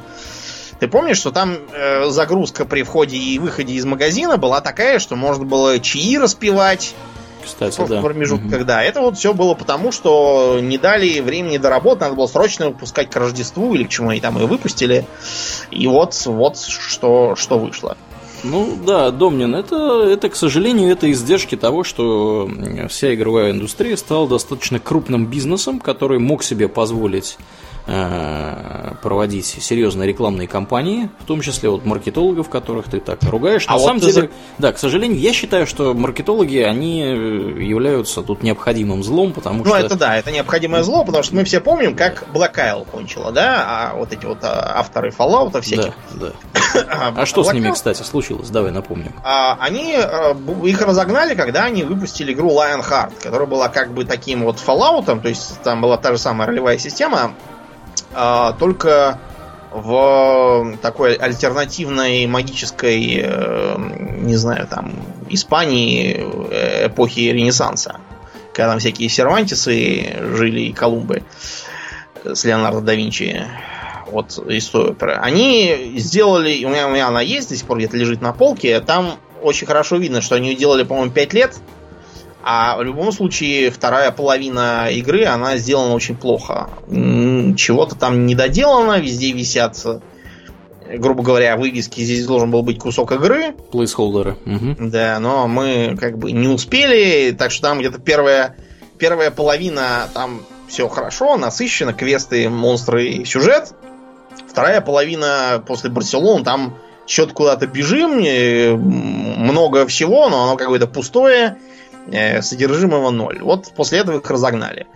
Ты 0.79 0.87
помнишь, 0.87 1.17
что 1.17 1.31
там 1.31 1.57
э, 1.73 2.09
загрузка 2.09 2.65
при 2.65 2.81
входе 2.81 3.15
и 3.15 3.37
выходе 3.37 3.73
из 3.73 3.85
магазина 3.85 4.37
была 4.37 4.61
такая, 4.61 4.97
что 4.97 5.15
можно 5.15 5.45
было 5.45 5.79
чаи 5.79 6.17
распивать, 6.17 6.95
кстати, 7.43 7.79
в 7.79 7.87
да. 7.87 8.01
промежутках, 8.01 8.61
угу. 8.61 8.65
да. 8.65 8.83
Это 8.83 9.01
вот 9.01 9.17
все 9.17 9.33
было 9.33 9.53
потому, 9.53 9.91
что 9.91 10.59
не 10.59 10.79
дали 10.79 11.19
времени 11.19 11.57
до 11.57 11.69
работы, 11.69 12.01
надо 12.01 12.15
было 12.15 12.27
срочно 12.27 12.69
выпускать 12.69 13.11
к 13.11 13.15
Рождеству 13.15 13.75
или 13.75 13.83
к 13.83 13.89
чему 13.89 14.09
они 14.09 14.21
там 14.21 14.39
и 14.39 14.45
выпустили. 14.45 15.05
И 15.69 15.85
вот, 15.85 16.19
вот 16.25 16.57
что, 16.57 17.35
что 17.35 17.59
вышло. 17.59 17.95
Ну 18.43 18.77
да, 18.85 19.11
Домнин, 19.11 19.53
это, 19.53 20.03
это, 20.03 20.29
к 20.29 20.35
сожалению, 20.35 20.91
это 20.91 21.11
издержки 21.11 21.55
того, 21.55 21.83
что 21.83 22.49
вся 22.89 23.13
игровая 23.13 23.51
индустрия 23.51 23.95
стала 23.97 24.27
достаточно 24.27 24.79
крупным 24.79 25.27
бизнесом, 25.27 25.79
который 25.79 26.17
мог 26.17 26.43
себе 26.43 26.67
позволить 26.67 27.37
проводить 27.85 29.45
серьезные 29.45 30.07
рекламные 30.07 30.47
кампании, 30.47 31.09
в 31.19 31.25
том 31.25 31.41
числе 31.41 31.69
вот 31.69 31.85
маркетологов, 31.85 32.49
которых 32.49 32.87
ты 32.89 32.99
так 32.99 33.21
ругаешь. 33.23 33.65
А 33.67 33.71
На 33.71 33.77
вот 33.77 33.85
самом 33.85 33.99
деле, 33.99 34.13
за... 34.13 34.29
да, 34.57 34.71
к 34.71 34.77
сожалению, 34.77 35.19
я 35.19 35.33
считаю, 35.33 35.65
что 35.65 35.93
маркетологи, 35.93 36.57
они 36.59 37.01
э, 37.03 37.61
являются 37.63 38.21
тут 38.21 38.43
необходимым 38.43 39.03
злом, 39.03 39.33
потому 39.33 39.59
ну, 39.59 39.65
что... 39.65 39.79
Ну, 39.79 39.85
это 39.85 39.95
да, 39.95 40.17
это 40.17 40.31
необходимое 40.31 40.83
зло, 40.83 41.03
потому 41.03 41.23
что 41.23 41.35
мы 41.35 41.43
все 41.43 41.59
помним, 41.59 41.95
как 41.95 42.25
Black 42.33 42.55
Isle 42.55 42.85
кончила, 42.89 43.31
да, 43.31 43.65
а 43.67 43.95
вот 43.95 44.13
эти 44.13 44.25
вот 44.25 44.39
а, 44.43 44.79
авторы 44.79 45.09
Fallout 45.09 45.59
всяких. 45.61 45.93
Да, 46.13 46.27
да. 46.27 46.81
а, 46.89 47.13
а 47.21 47.25
что 47.25 47.41
Black 47.41 47.51
с 47.51 47.53
ними, 47.53 47.71
кстати, 47.71 48.03
случилось? 48.03 48.49
Давай 48.49 48.71
напомним. 48.71 49.13
А, 49.23 49.57
они, 49.59 49.95
а, 49.95 50.35
их 50.63 50.81
разогнали, 50.81 51.35
когда 51.35 51.63
они 51.63 51.83
выпустили 51.83 52.33
игру 52.33 52.51
Lionheart, 52.51 53.13
которая 53.21 53.47
была 53.47 53.69
как 53.69 53.93
бы 53.93 54.05
таким 54.05 54.43
вот 54.43 54.57
Fallout, 54.57 55.05
то 55.05 55.27
есть 55.27 55.61
там 55.61 55.81
была 55.81 55.97
та 55.97 56.11
же 56.11 56.17
самая 56.17 56.47
ролевая 56.47 56.77
система, 56.77 57.33
только 58.59 59.19
в 59.71 60.77
такой 60.81 61.15
альтернативной 61.15 62.25
магической, 62.27 63.21
э, 63.23 63.75
не 64.19 64.35
знаю, 64.35 64.67
там, 64.67 64.93
Испании 65.29 66.27
э, 66.51 66.87
эпохи 66.87 67.21
Ренессанса. 67.21 68.01
Когда 68.53 68.71
там 68.71 68.79
всякие 68.79 69.07
сервантисы 69.07 70.17
жили 70.35 70.61
и 70.61 70.73
Колумбы 70.73 71.23
с 72.23 72.43
Леонардо 72.43 72.81
да 72.81 72.95
Винчи. 72.95 73.47
Вот 74.07 74.37
история 74.49 74.93
про. 74.93 75.13
Они 75.21 75.93
сделали, 75.95 76.65
у 76.65 76.69
меня, 76.69 76.87
у 76.87 76.91
меня 76.91 77.07
она 77.07 77.21
есть 77.21 77.47
до 77.47 77.55
сих 77.55 77.65
пор 77.65 77.77
где-то 77.77 77.95
лежит 77.95 78.21
на 78.21 78.33
полке. 78.33 78.81
Там 78.81 79.19
очень 79.41 79.67
хорошо 79.67 79.95
видно, 79.95 80.19
что 80.21 80.35
они 80.35 80.53
делали, 80.53 80.83
по-моему, 80.83 81.11
5 81.11 81.33
лет. 81.33 81.55
А 82.43 82.77
в 82.77 82.83
любом 82.83 83.11
случае, 83.11 83.69
вторая 83.69 84.11
половина 84.11 84.87
игры, 84.89 85.25
она 85.25 85.57
сделана 85.57 85.93
очень 85.93 86.15
плохо. 86.15 86.69
Чего-то 86.87 87.95
там 87.95 88.25
недоделано, 88.25 88.99
везде 88.99 89.31
висят, 89.31 89.77
грубо 90.91 91.21
говоря, 91.23 91.55
вывески. 91.55 92.01
Здесь 92.01 92.25
должен 92.25 92.49
был 92.49 92.63
быть 92.63 92.79
кусок 92.79 93.11
игры. 93.11 93.53
Плейсхолдеры. 93.71 94.37
Угу. 94.45 94.75
Да, 94.89 95.19
но 95.19 95.47
мы 95.47 95.95
как 95.99 96.17
бы 96.17 96.31
не 96.31 96.47
успели, 96.47 97.31
так 97.31 97.51
что 97.51 97.63
там 97.63 97.79
где-то 97.79 97.99
первая, 97.99 98.55
первая 98.97 99.29
половина, 99.29 100.09
там 100.13 100.41
все 100.67 100.87
хорошо, 100.87 101.37
насыщенно, 101.37 101.93
квесты, 101.93 102.49
монстры 102.49 103.07
и 103.07 103.25
сюжет. 103.25 103.73
Вторая 104.49 104.81
половина 104.81 105.63
после 105.67 105.89
Барселоны, 105.89 106.43
там 106.43 106.75
что-то 107.05 107.33
куда-то 107.33 107.67
бежим, 107.67 108.21
много 108.77 109.85
всего, 109.85 110.29
но 110.29 110.43
оно 110.43 110.55
какое-то 110.55 110.87
пустое 110.87 111.57
содержимого 112.41 113.11
ноль. 113.11 113.41
Вот 113.41 113.71
после 113.75 113.99
этого 113.99 114.19
их 114.19 114.29
разогнали. 114.29 114.87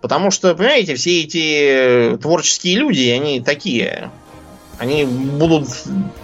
Потому 0.00 0.30
что, 0.30 0.54
понимаете, 0.54 0.94
все 0.94 1.22
эти 1.22 2.16
творческие 2.18 2.76
люди, 2.76 3.08
они 3.08 3.40
такие. 3.40 4.10
Они 4.78 5.04
будут 5.04 5.68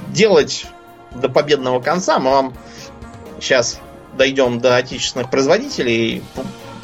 делать 0.09 0.67
до 1.15 1.29
победного 1.29 1.81
конца. 1.81 2.19
Мы 2.19 2.31
вам 2.31 2.55
сейчас 3.41 3.81
дойдем 4.17 4.61
до 4.61 4.77
отечественных 4.77 5.31
производителей, 5.31 6.23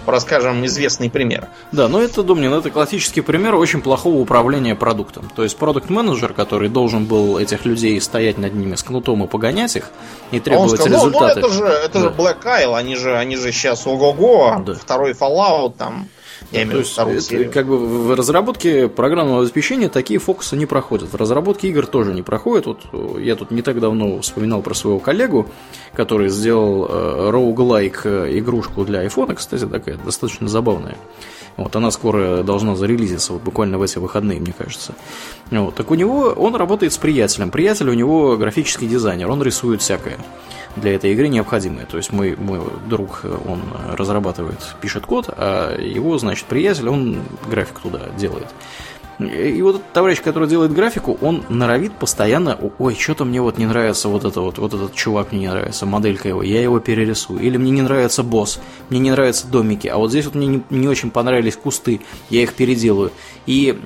расскажем 0.09 0.65
известный 0.67 1.11
пример. 1.11 1.49
Да, 1.73 1.89
но 1.89 2.01
это, 2.01 2.23
Думнин, 2.23 2.53
это 2.53 2.71
классический 2.71 3.21
пример 3.21 3.55
очень 3.55 3.81
плохого 3.81 4.17
управления 4.17 4.75
продуктом. 4.75 5.31
То 5.35 5.43
есть 5.43 5.57
продукт-менеджер, 5.57 6.33
который 6.33 6.69
должен 6.69 7.05
был 7.07 7.39
этих 7.39 7.65
людей 7.65 8.01
стоять 8.01 8.39
над 8.39 8.55
ними 8.55 8.75
с 8.75 8.83
кнутом 8.83 9.25
и 9.25 9.27
погонять 9.27 9.77
их, 9.77 9.91
и 10.31 10.41
требовать 10.41 10.71
а 10.71 10.73
он 10.73 10.79
сказал, 10.79 11.07
результаты. 11.07 11.41
Ну, 11.41 11.49
ну 11.49 11.55
это 11.55 11.57
же, 11.57 11.65
это 11.65 11.93
да. 11.95 12.01
же 12.01 12.09
Black 12.11 12.45
Isle, 12.45 12.77
они 12.77 12.97
же, 12.97 13.17
они 13.17 13.37
же 13.37 13.53
сейчас 13.53 13.87
ого-го, 13.87 14.63
да. 14.65 14.75
второй 14.75 15.13
Fallout 15.13 15.75
там 15.77 16.09
я 16.53 16.63
имею 16.63 16.85
в 16.85 16.99
виду 16.99 17.41
это, 17.41 17.51
Как 17.51 17.67
бы 17.67 17.79
в 17.79 18.15
разработке 18.15 18.89
программного 18.89 19.43
обеспечения 19.43 19.89
такие 19.89 20.21
фокусы 20.21 20.57
не 20.57 20.67
проходят. 20.67 21.13
В 21.13 21.17
разработке 21.17 21.69
игр 21.69 21.87
тоже 21.87 22.15
не 22.15 22.23
проходят. 22.23 22.67
Вот 22.67 22.81
э, 22.93 23.23
я 23.23 23.37
тут 23.37 23.51
не 23.51 23.63
так 23.63 23.81
давно 23.81 24.21
вспоминал 24.21 24.63
про 24.63 24.75
своего 24.75 24.99
коллегу, 24.99 25.49
который 25.95 26.29
сделал 26.29 26.87
э, 26.89 27.31
roguelike 27.33 28.01
э, 28.05 28.39
игрушку 28.39 28.85
для 28.85 29.05
iPhone, 29.05 29.35
кстати, 29.35 29.67
такая 29.67 29.97
достаточно 29.97 30.49
забавная. 30.49 30.97
Вот, 31.57 31.75
она 31.75 31.91
скоро 31.91 32.43
должна 32.43 32.77
зарелизиться, 32.77 33.33
вот 33.33 33.43
буквально 33.43 33.79
в 33.79 33.83
эти 33.83 33.99
выходные, 33.99 34.39
мне 34.39 34.53
кажется. 34.57 34.95
Вот, 35.51 35.75
так 35.75 35.91
у 35.91 35.95
него, 35.95 36.35
он 36.37 36.55
работает 36.55 36.93
с 36.93 36.99
приятелем. 36.99 37.51
Приятель 37.51 37.89
у 37.89 37.95
него 37.95 38.37
графический 38.37 38.87
дизайнер, 38.87 39.31
он 39.31 39.43
рисует 39.43 39.81
всякое 39.81 40.19
для 40.77 40.95
этой 40.95 41.13
игры 41.13 41.29
необходимые. 41.29 41.87
То 41.87 41.97
есть 41.97 42.13
мой, 42.13 42.37
мой 42.37 42.61
друг, 42.87 43.23
он 43.25 43.63
разрабатывает, 43.93 44.59
пишет 44.81 45.07
код, 45.07 45.29
а 45.29 45.79
его, 45.79 46.19
значит, 46.19 46.47
приятель, 46.47 46.89
он 46.89 47.19
график 47.49 47.81
туда 47.81 48.01
делает. 48.17 48.49
И 49.19 49.63
вот 49.63 49.77
этот 49.77 49.93
товарищ, 49.93 50.21
который 50.21 50.47
делает 50.47 50.75
графику, 50.75 51.17
он 51.23 51.43
норовит 51.49 51.93
постоянно, 51.93 52.59
ой, 52.79 52.95
что-то 52.95 53.25
мне 53.25 53.41
вот 53.41 53.57
не 53.57 53.65
нравится 53.65 54.09
вот 54.11 54.27
это 54.27 54.43
вот, 54.43 54.59
вот 54.59 54.75
этот 54.75 54.95
чувак 54.95 55.33
мне 55.33 55.43
не 55.43 55.49
нравится, 55.49 55.87
моделька 55.87 56.29
его, 56.29 56.43
я 56.43 56.63
его 56.63 56.81
перерисую. 56.81 57.41
Или 57.41 57.57
мне 57.57 57.71
не 57.71 57.81
нравится 57.81 58.23
босс, 58.23 58.61
мне 58.91 58.99
не 58.99 59.11
нравятся 59.11 59.47
домики, 59.47 59.89
а 59.89 59.97
вот 59.97 60.11
здесь 60.11 60.27
вот 60.27 60.35
мне 60.35 60.47
не, 60.47 60.63
не 60.69 60.87
очень 60.87 61.11
понравились 61.11 61.57
кусты, 61.57 62.03
я 62.29 62.43
их 62.43 62.53
переделаю. 62.53 63.11
И 63.47 63.79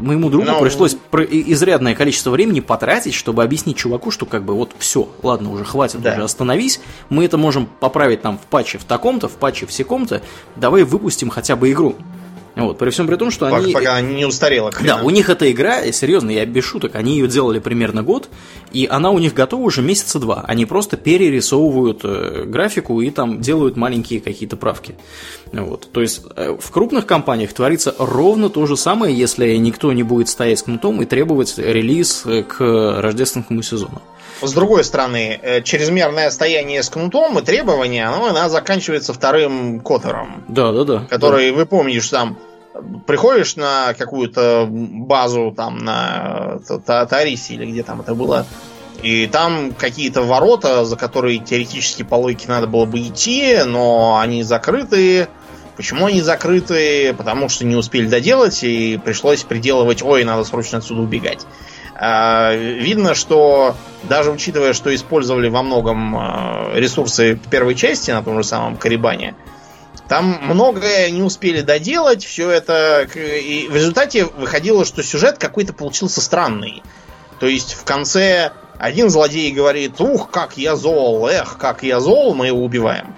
моему 0.00 0.30
другу 0.30 0.46
Но... 0.46 0.60
пришлось 0.60 0.96
изрядное 1.12 1.94
количество 1.94 2.30
времени 2.30 2.60
потратить, 2.60 3.14
чтобы 3.14 3.42
объяснить 3.42 3.76
чуваку, 3.76 4.10
что 4.10 4.26
как 4.26 4.44
бы 4.44 4.54
вот 4.54 4.72
все, 4.78 5.08
ладно, 5.22 5.50
уже 5.52 5.64
хватит, 5.64 6.00
да. 6.02 6.12
уже 6.12 6.24
остановись, 6.24 6.80
мы 7.08 7.24
это 7.24 7.36
можем 7.38 7.66
поправить 7.66 8.22
там 8.22 8.38
в 8.38 8.42
патче 8.42 8.78
в 8.78 8.84
таком-то, 8.84 9.28
в 9.28 9.32
патче 9.32 9.66
в 9.66 9.72
секом-то, 9.72 10.22
давай 10.56 10.82
выпустим 10.82 11.30
хотя 11.30 11.56
бы 11.56 11.70
игру. 11.70 11.96
Вот, 12.66 12.78
при 12.78 12.90
всем 12.90 13.06
при 13.06 13.16
том, 13.16 13.30
что 13.30 13.46
они... 13.46 13.72
Пока 13.72 13.96
она 13.96 14.00
не 14.02 14.24
устарела. 14.24 14.72
Да, 14.84 15.02
у 15.02 15.10
них 15.10 15.30
эта 15.30 15.50
игра, 15.50 15.90
серьезно, 15.92 16.30
я 16.30 16.44
без 16.44 16.64
шуток, 16.64 16.94
они 16.94 17.14
ее 17.14 17.28
делали 17.28 17.58
примерно 17.58 18.02
год, 18.02 18.28
и 18.72 18.86
она 18.90 19.10
у 19.10 19.18
них 19.18 19.34
готова 19.34 19.62
уже 19.62 19.82
месяца 19.82 20.18
два. 20.18 20.44
Они 20.46 20.66
просто 20.66 20.96
перерисовывают 20.96 22.00
э, 22.04 22.44
графику 22.46 23.00
и 23.00 23.10
там 23.10 23.40
делают 23.40 23.76
маленькие 23.76 24.20
какие-то 24.20 24.56
правки. 24.56 24.94
Вот. 25.52 25.88
То 25.92 26.00
есть 26.00 26.22
э, 26.36 26.56
в 26.60 26.70
крупных 26.70 27.06
компаниях 27.06 27.52
творится 27.52 27.94
ровно 27.98 28.48
то 28.48 28.66
же 28.66 28.76
самое, 28.76 29.16
если 29.16 29.56
никто 29.56 29.92
не 29.92 30.02
будет 30.02 30.28
стоять 30.28 30.58
с 30.58 30.62
кнутом 30.62 31.02
и 31.02 31.06
требовать 31.06 31.58
релиз 31.58 32.22
э, 32.26 32.42
к 32.42 32.60
рождественскому 33.00 33.62
сезону. 33.62 34.02
С 34.42 34.52
другой 34.52 34.84
стороны, 34.84 35.62
чрезмерное 35.64 36.30
стояние 36.30 36.82
с 36.82 36.88
кнутом 36.88 37.38
и 37.38 37.42
требования, 37.42 38.06
оно, 38.06 38.26
оно 38.26 38.48
заканчивается 38.48 39.12
вторым 39.12 39.80
котором. 39.80 40.44
Да, 40.48 40.72
да, 40.72 40.84
да. 40.84 41.06
Который, 41.10 41.50
да. 41.50 41.56
вы 41.58 41.66
помнишь, 41.66 42.08
там 42.08 42.38
приходишь 43.06 43.56
на 43.56 43.94
какую-то 43.94 44.66
базу 44.70 45.52
там 45.56 45.78
на 45.78 46.58
Тарисе 47.08 47.54
или 47.54 47.66
где 47.66 47.82
там 47.82 48.00
это 48.00 48.14
было, 48.14 48.46
и 49.02 49.26
там 49.26 49.72
какие-то 49.72 50.22
ворота, 50.22 50.84
за 50.84 50.96
которые 50.96 51.38
теоретически 51.38 52.02
по 52.02 52.16
логике 52.16 52.48
надо 52.48 52.66
было 52.66 52.84
бы 52.84 53.00
идти, 53.00 53.58
но 53.64 54.18
они 54.18 54.42
закрыты, 54.42 55.28
Почему 55.76 56.04
они 56.04 56.20
закрыты? 56.20 57.14
Потому 57.14 57.48
что 57.48 57.64
не 57.64 57.74
успели 57.74 58.06
доделать 58.06 58.62
и 58.64 59.00
пришлось 59.02 59.44
приделывать, 59.44 60.02
ой, 60.02 60.24
надо 60.24 60.44
срочно 60.44 60.76
отсюда 60.76 61.00
убегать. 61.00 61.46
А, 61.94 62.54
видно, 62.54 63.14
что 63.14 63.74
даже 64.02 64.30
учитывая, 64.30 64.74
что 64.74 64.94
использовали 64.94 65.48
во 65.48 65.62
многом 65.62 66.16
а, 66.18 66.72
ресурсы 66.74 67.40
первой 67.50 67.74
части 67.76 68.10
на 68.10 68.22
том 68.22 68.36
же 68.36 68.44
самом 68.44 68.76
Карибане, 68.76 69.34
там 70.10 70.40
многое 70.42 71.08
не 71.10 71.22
успели 71.22 71.60
доделать, 71.60 72.24
все 72.24 72.50
это... 72.50 73.08
И 73.14 73.68
в 73.68 73.76
результате 73.76 74.24
выходило, 74.24 74.84
что 74.84 75.04
сюжет 75.04 75.38
какой-то 75.38 75.72
получился 75.72 76.20
странный. 76.20 76.82
То 77.38 77.46
есть 77.46 77.74
в 77.74 77.84
конце 77.84 78.50
один 78.76 79.08
злодей 79.08 79.52
говорит, 79.52 80.00
ух, 80.00 80.28
как 80.32 80.56
я 80.56 80.74
зол, 80.74 81.28
эх, 81.28 81.58
как 81.58 81.84
я 81.84 82.00
зол, 82.00 82.34
мы 82.34 82.48
его 82.48 82.64
убиваем. 82.64 83.14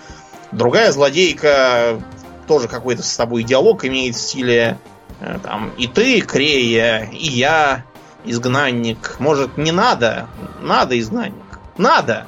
Другая 0.53 0.93
злодейка 0.93 1.99
тоже 2.47 2.69
какой-то 2.69 3.03
с 3.03 3.17
тобой 3.17 3.43
диалог 3.43 3.87
имеет 3.87 4.15
в 4.15 4.21
стиле 4.21 4.77
э, 5.21 5.39
там 5.43 5.73
и 5.79 5.87
ты, 5.87 6.21
Крея, 6.21 7.09
и 7.11 7.27
я, 7.27 7.87
изгнанник. 8.27 9.17
Может, 9.19 9.57
не 9.57 9.73
надо? 9.73 10.27
Надо, 10.61 10.99
изгнанник. 10.99 11.59
Надо. 11.79 12.27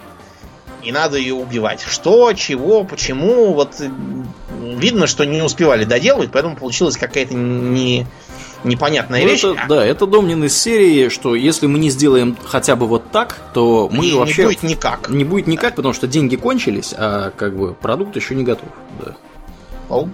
И 0.83 0.91
надо 0.91 1.19
ее 1.19 1.35
убивать. 1.35 1.83
Что, 1.83 2.33
чего, 2.33 2.85
почему? 2.85 3.53
Вот 3.53 3.75
видно, 4.79 5.07
что 5.07 5.25
не 5.25 5.43
успевали 5.43 5.85
доделать, 5.85 6.31
поэтому 6.33 6.57
получилась 6.57 6.97
какая-то 6.97 7.35
не, 7.35 8.07
непонятная 8.65 9.23
ну, 9.23 9.29
вещь. 9.29 9.45
Это, 9.45 9.65
да, 9.69 9.85
это 9.85 10.07
Домнин 10.07 10.43
из 10.45 10.57
серии, 10.59 11.09
что 11.09 11.35
если 11.35 11.67
мы 11.67 11.79
не 11.79 11.91
сделаем 11.91 12.37
хотя 12.45 12.77
бы 12.77 12.87
вот 12.87 13.11
так, 13.11 13.39
то 13.53 13.89
мы 13.91 14.07
не, 14.07 14.13
вообще... 14.13 14.43
Не 14.43 14.49
будет 14.49 14.63
никак. 14.63 15.09
Не 15.11 15.25
будет 15.25 15.47
никак, 15.47 15.71
да. 15.71 15.77
потому 15.77 15.95
что 15.95 16.07
деньги 16.07 16.37
кончились, 16.37 16.95
а 16.97 17.31
как 17.31 17.57
бы 17.57 17.75
продукт 17.75 18.17
еще 18.17 18.35
не 18.35 18.45
готов. 18.45 18.69
Да. 19.05 19.17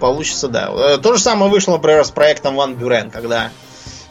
Получится, 0.00 0.48
да. 0.48 0.70
Э, 0.74 0.98
то 0.98 1.14
же 1.14 1.20
самое 1.20 1.50
вышло, 1.50 1.72
например, 1.72 2.04
с 2.04 2.10
проектом 2.10 2.56
Ван 2.56 2.74
Бюрен, 2.74 3.10
когда 3.10 3.50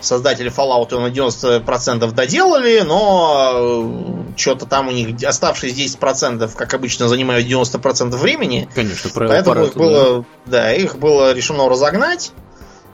создатели 0.01 0.51
Fallout 0.51 0.97
на 0.97 1.07
90% 1.07 2.11
доделали, 2.11 2.81
но 2.81 3.51
э, 3.53 4.37
что-то 4.37 4.65
там 4.65 4.87
у 4.87 4.91
них 4.91 5.21
оставшиеся 5.23 5.97
10%, 5.97 6.55
как 6.55 6.73
обычно, 6.73 7.07
занимают 7.07 7.47
90% 7.47 8.15
времени. 8.15 8.69
Конечно, 8.73 9.09
Поэтому 9.13 9.65
их 9.65 9.75
было, 9.75 10.25
да. 10.45 10.63
да, 10.63 10.73
их 10.73 10.97
было 10.97 11.33
решено 11.33 11.69
разогнать. 11.69 12.31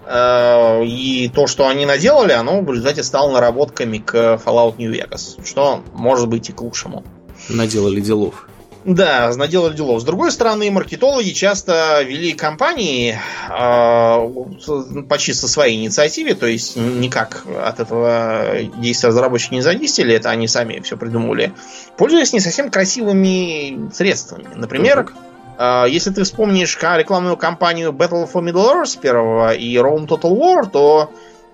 Э, 0.06 0.84
и 0.84 1.30
то, 1.34 1.48
что 1.48 1.68
они 1.68 1.86
наделали, 1.86 2.32
оно 2.32 2.61
в 2.61 2.69
результате 2.72 3.03
стало 3.03 3.32
наработками 3.32 3.98
к 3.98 4.40
Fallout 4.44 4.76
New 4.77 4.91
Vegas. 4.91 5.44
Что 5.45 5.84
может 5.94 6.27
быть 6.27 6.49
и 6.49 6.53
к 6.53 6.61
лучшему. 6.61 7.03
Наделали 7.49 8.02
делов. 8.02 8.48
Да, 8.86 9.34
наделали 9.36 9.76
делов. 9.76 9.99
С 9.99 10.03
другой 10.03 10.32
стороны, 10.32 10.70
маркетологи 10.70 11.32
часто 11.32 12.03
вели 12.03 12.34
кампании 12.34 13.18
э, 13.49 15.03
по 15.10 15.18
чисто 15.18 15.48
своей 15.48 15.82
инициативе, 15.82 16.36
то 16.36 16.45
есть 16.45 16.76
никак 16.76 17.45
от 17.64 17.80
этого 17.80 18.53
действия 18.78 19.10
разработчики 19.10 19.56
не 19.56 19.62
зависели, 19.62 20.14
это 20.14 20.30
они 20.30 20.48
сами 20.48 20.82
все 20.82 20.98
придумывали, 20.98 21.52
пользуясь 21.98 22.32
не 22.32 22.40
совсем 22.40 22.70
красивыми 22.70 23.91
средствами. 23.91 24.49
Например, 24.53 25.12
э, 25.57 25.86
если 25.90 26.12
ты 26.12 26.24
вспомнишь 26.24 26.78
рекламную 26.80 27.38
кампанию 27.38 27.91
Battle 27.91 28.32
for 28.32 28.44
Middle-earth 28.44 28.99
первого 29.02 29.56
и 29.56 29.76
Rome 29.78 30.07
Total 30.07 30.32
War, 30.32 30.70
то 30.70 31.10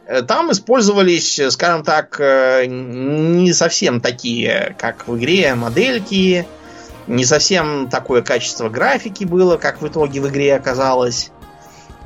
э, 0.06 0.22
там 0.22 0.52
использовались, 0.52 1.40
скажем 1.52 1.86
так, 1.86 2.20
э, 2.20 2.66
не 2.66 3.54
совсем 3.54 4.02
такие, 4.02 4.76
как 4.78 5.08
в 5.08 5.18
игре, 5.18 5.56
модельки, 5.56 6.46
не 7.08 7.26
совсем 7.26 7.90
такое 7.90 8.22
качество 8.22 8.70
графики 8.70 9.24
было, 9.24 9.58
как 9.58 9.82
в 9.82 9.88
итоге 9.88 10.22
в 10.22 10.30
игре 10.30 10.56
оказалось. 10.56 11.32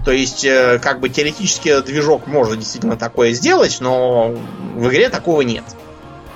То 0.03 0.11
есть, 0.11 0.45
э, 0.45 0.79
как 0.81 0.99
бы 0.99 1.09
теоретически 1.09 1.81
движок 1.81 2.27
может 2.27 2.59
действительно 2.59 2.95
такое 2.95 3.33
сделать, 3.33 3.77
но 3.81 4.35
в 4.75 4.87
игре 4.87 5.09
такого 5.09 5.41
нет. 5.41 5.63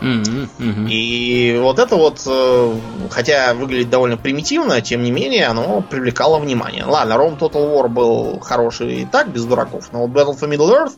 Mm-hmm, 0.01 0.49
mm-hmm. 0.57 0.89
И 0.89 1.59
вот 1.61 1.77
это 1.77 1.95
вот, 1.95 2.21
э, 2.25 2.75
хотя 3.11 3.53
выглядит 3.53 3.89
довольно 3.89 4.17
примитивно, 4.17 4.81
тем 4.81 5.03
не 5.03 5.11
менее, 5.11 5.47
оно 5.47 5.81
привлекало 5.81 6.39
внимание. 6.39 6.85
Ладно, 6.85 7.13
Rome 7.13 7.37
Total 7.37 7.75
War 7.75 7.89
был 7.89 8.39
хороший 8.39 9.01
и 9.01 9.05
так, 9.05 9.29
без 9.29 9.43
дураков, 9.43 9.89
но 9.91 10.07
вот 10.07 10.11
Battle 10.11 10.39
for 10.39 10.49
Middle 10.49 10.71
Earth, 10.71 10.93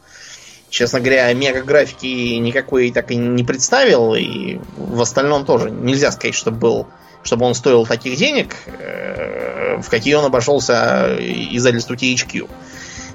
честно 0.69 0.99
говоря, 0.99 1.33
мега 1.33 1.63
графики 1.63 2.35
никакой 2.38 2.91
так 2.91 3.11
и 3.11 3.15
не 3.15 3.43
представил, 3.43 4.13
и 4.13 4.59
в 4.77 5.01
остальном 5.01 5.45
тоже 5.45 5.71
нельзя 5.71 6.11
сказать, 6.11 6.35
что 6.35 6.51
был 6.51 6.88
чтобы 7.23 7.45
он 7.45 7.56
стоил 7.56 7.85
таких 7.85 8.18
денег, 8.18 8.56
э, 8.65 9.77
в 9.81 9.89
какие 9.89 10.14
он 10.15 10.26
обошелся 10.26 11.15
издательству 11.19 11.95
THQ. 11.95 12.49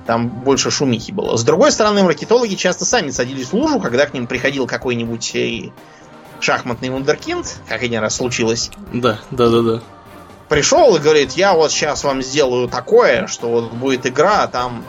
Там 0.07 0.29
больше 0.29 0.71
шумихи 0.71 1.11
было. 1.11 1.37
С 1.37 1.43
другой 1.43 1.73
стороны, 1.73 2.03
маркетологи 2.05 2.55
часто 2.55 2.85
сами 2.85 3.11
садились 3.11 3.49
в 3.49 3.55
лужу, 3.55 3.81
когда 3.81 4.07
к 4.07 4.15
ним 4.15 4.27
приходил 4.27 4.67
какой-нибудь 4.67 5.35
э, 5.35 5.71
шахматный 6.41 6.91
вундеркинд, 6.91 7.61
как 7.69 7.83
один 7.83 8.01
раз 8.01 8.17
случилось. 8.17 8.71
Да, 8.93 9.19
да, 9.31 9.49
да, 9.49 9.63
да. 9.63 9.81
Пришел 10.49 10.95
и 10.95 11.01
говорит, 11.01 11.33
я 11.33 11.55
вот 11.55 11.73
сейчас 11.73 12.05
вам 12.05 12.23
сделаю 12.23 12.69
такое, 12.69 13.27
что 13.27 13.49
вот 13.49 13.73
будет 13.73 14.07
игра, 14.07 14.47
там, 14.47 14.85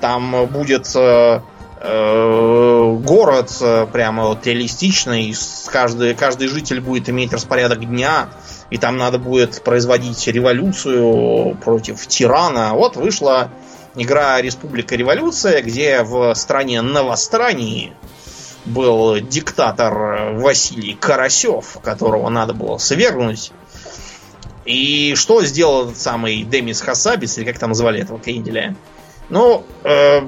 там 0.00 0.46
будет 0.46 0.88
э, 0.94 1.40
э, 1.80 2.98
город 3.02 3.56
э, 3.60 3.86
прямо 3.92 4.26
вот 4.26 4.46
реалистичный, 4.46 5.34
каждый, 5.66 6.14
каждый 6.14 6.46
житель 6.46 6.80
будет 6.80 7.08
иметь 7.08 7.32
распорядок 7.32 7.80
дня, 7.80 8.28
и 8.70 8.78
там 8.78 8.96
надо 8.96 9.18
будет 9.18 9.62
производить 9.62 10.26
революцию 10.28 11.56
против 11.56 12.06
тирана. 12.06 12.72
Вот 12.74 12.96
вышла 12.96 13.50
игра 13.96 14.40
Республика 14.40 14.96
Революция, 14.96 15.62
где 15.62 16.02
в 16.02 16.34
стране 16.34 16.80
Новострании 16.80 17.92
был 18.64 19.18
диктатор 19.20 20.34
Василий 20.34 20.94
Карасев, 20.94 21.78
которого 21.82 22.28
надо 22.28 22.54
было 22.54 22.78
свергнуть. 22.78 23.52
И 24.64 25.14
что 25.16 25.42
сделал 25.42 25.86
этот 25.86 25.98
самый 25.98 26.42
Демис 26.42 26.80
Хасабис, 26.80 27.38
или 27.38 27.44
как 27.44 27.58
там 27.58 27.74
звали 27.74 28.00
этого 28.00 28.20
Кренделя? 28.20 28.76
Ну, 29.30 29.64
э, 29.82 30.20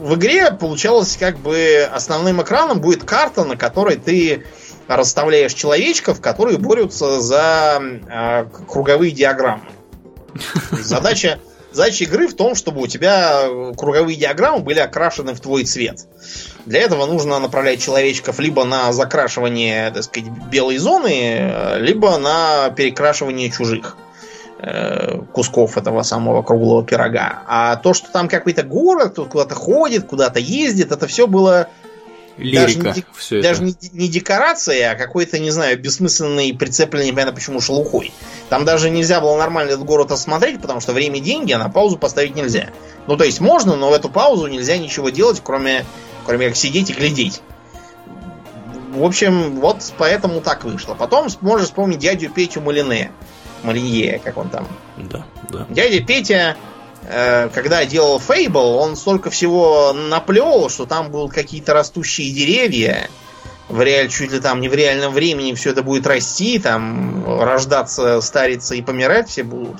в 0.00 0.14
игре 0.14 0.52
получалось 0.52 1.16
как 1.18 1.38
бы 1.38 1.88
основным 1.90 2.42
экраном 2.42 2.80
будет 2.80 3.04
карта, 3.04 3.44
на 3.44 3.56
которой 3.56 3.96
ты 3.96 4.44
расставляешь 4.88 5.54
человечков, 5.54 6.20
которые 6.20 6.58
борются 6.58 7.20
за 7.20 7.80
э, 7.80 8.44
круговые 8.68 9.12
диаграммы. 9.12 9.64
Задача, 10.72 11.38
задача 11.72 12.04
игры 12.04 12.28
в 12.28 12.34
том, 12.34 12.54
чтобы 12.54 12.82
у 12.82 12.86
тебя 12.86 13.42
круговые 13.76 14.16
диаграммы 14.16 14.60
были 14.60 14.80
окрашены 14.80 15.34
в 15.34 15.40
твой 15.40 15.64
цвет. 15.64 16.06
Для 16.66 16.80
этого 16.80 17.06
нужно 17.06 17.38
направлять 17.38 17.82
человечков 17.82 18.38
либо 18.38 18.64
на 18.64 18.92
закрашивание, 18.92 19.90
так 19.90 20.02
сказать, 20.02 20.28
белой 20.50 20.78
зоны, 20.78 21.78
либо 21.78 22.18
на 22.18 22.70
перекрашивание 22.70 23.50
чужих 23.50 23.96
э, 24.58 25.20
кусков 25.32 25.76
этого 25.76 26.02
самого 26.02 26.42
круглого 26.42 26.84
пирога. 26.84 27.42
А 27.46 27.76
то, 27.76 27.94
что 27.94 28.10
там 28.10 28.28
какой-то 28.28 28.62
город, 28.62 29.14
тут 29.14 29.28
куда-то 29.28 29.54
ходит, 29.54 30.06
куда-то 30.06 30.40
ездит, 30.40 30.90
это 30.90 31.06
все 31.06 31.26
было 31.26 31.68
Лирика, 32.36 32.82
даже, 32.82 32.96
не, 32.96 33.04
все 33.16 33.42
даже 33.42 33.64
это. 33.64 33.64
Не, 33.64 33.90
не 33.92 34.08
декорация, 34.08 34.92
а 34.92 34.94
какой-то, 34.96 35.38
не 35.38 35.50
знаю, 35.50 35.78
бессмысленный 35.78 36.52
прицепленный, 36.52 37.06
непонятно 37.06 37.32
почему, 37.32 37.60
шелухой. 37.60 38.12
Там 38.48 38.64
даже 38.64 38.90
нельзя 38.90 39.20
было 39.20 39.36
нормально 39.36 39.70
этот 39.70 39.84
город 39.84 40.10
осмотреть, 40.10 40.60
потому 40.60 40.80
что 40.80 40.92
время 40.92 41.20
деньги, 41.20 41.52
а 41.52 41.58
на 41.58 41.68
паузу 41.68 41.96
поставить 41.96 42.34
нельзя. 42.34 42.70
Ну, 43.06 43.16
то 43.16 43.24
есть 43.24 43.40
можно, 43.40 43.76
но 43.76 43.90
в 43.90 43.92
эту 43.92 44.08
паузу 44.08 44.46
нельзя 44.48 44.78
ничего 44.78 45.10
делать, 45.10 45.40
кроме, 45.44 45.84
кроме 46.26 46.48
как 46.48 46.56
сидеть 46.56 46.90
и 46.90 46.92
глядеть. 46.94 47.40
В 48.92 49.04
общем, 49.04 49.60
вот 49.60 49.78
поэтому 49.98 50.40
так 50.40 50.64
вышло. 50.64 50.94
Потом 50.94 51.28
можешь 51.40 51.66
вспомнить 51.66 51.98
дядю 51.98 52.30
Петю 52.30 52.60
Малине. 52.60 53.10
Малинье, 53.62 54.20
как 54.22 54.36
он 54.36 54.50
там. 54.50 54.68
Да, 54.96 55.24
да. 55.50 55.66
Дядя 55.70 56.04
Петя 56.04 56.56
Э, 57.06 57.48
когда 57.52 57.84
делал 57.84 58.18
Fable, 58.18 58.76
он 58.78 58.96
столько 58.96 59.30
всего 59.30 59.92
наплел, 59.92 60.68
что 60.68 60.86
там 60.86 61.10
будут 61.10 61.32
какие-то 61.32 61.74
растущие 61.74 62.30
деревья. 62.32 63.08
В 63.68 63.80
реаль, 63.80 64.08
чуть 64.08 64.32
ли 64.32 64.40
там 64.40 64.60
не 64.60 64.68
в 64.68 64.74
реальном 64.74 65.12
времени 65.12 65.54
все 65.54 65.70
это 65.70 65.82
будет 65.82 66.06
расти, 66.06 66.58
там 66.58 67.24
рождаться, 67.40 68.20
стариться 68.20 68.74
и 68.74 68.82
помирать 68.82 69.28
все 69.28 69.42
будут. 69.42 69.76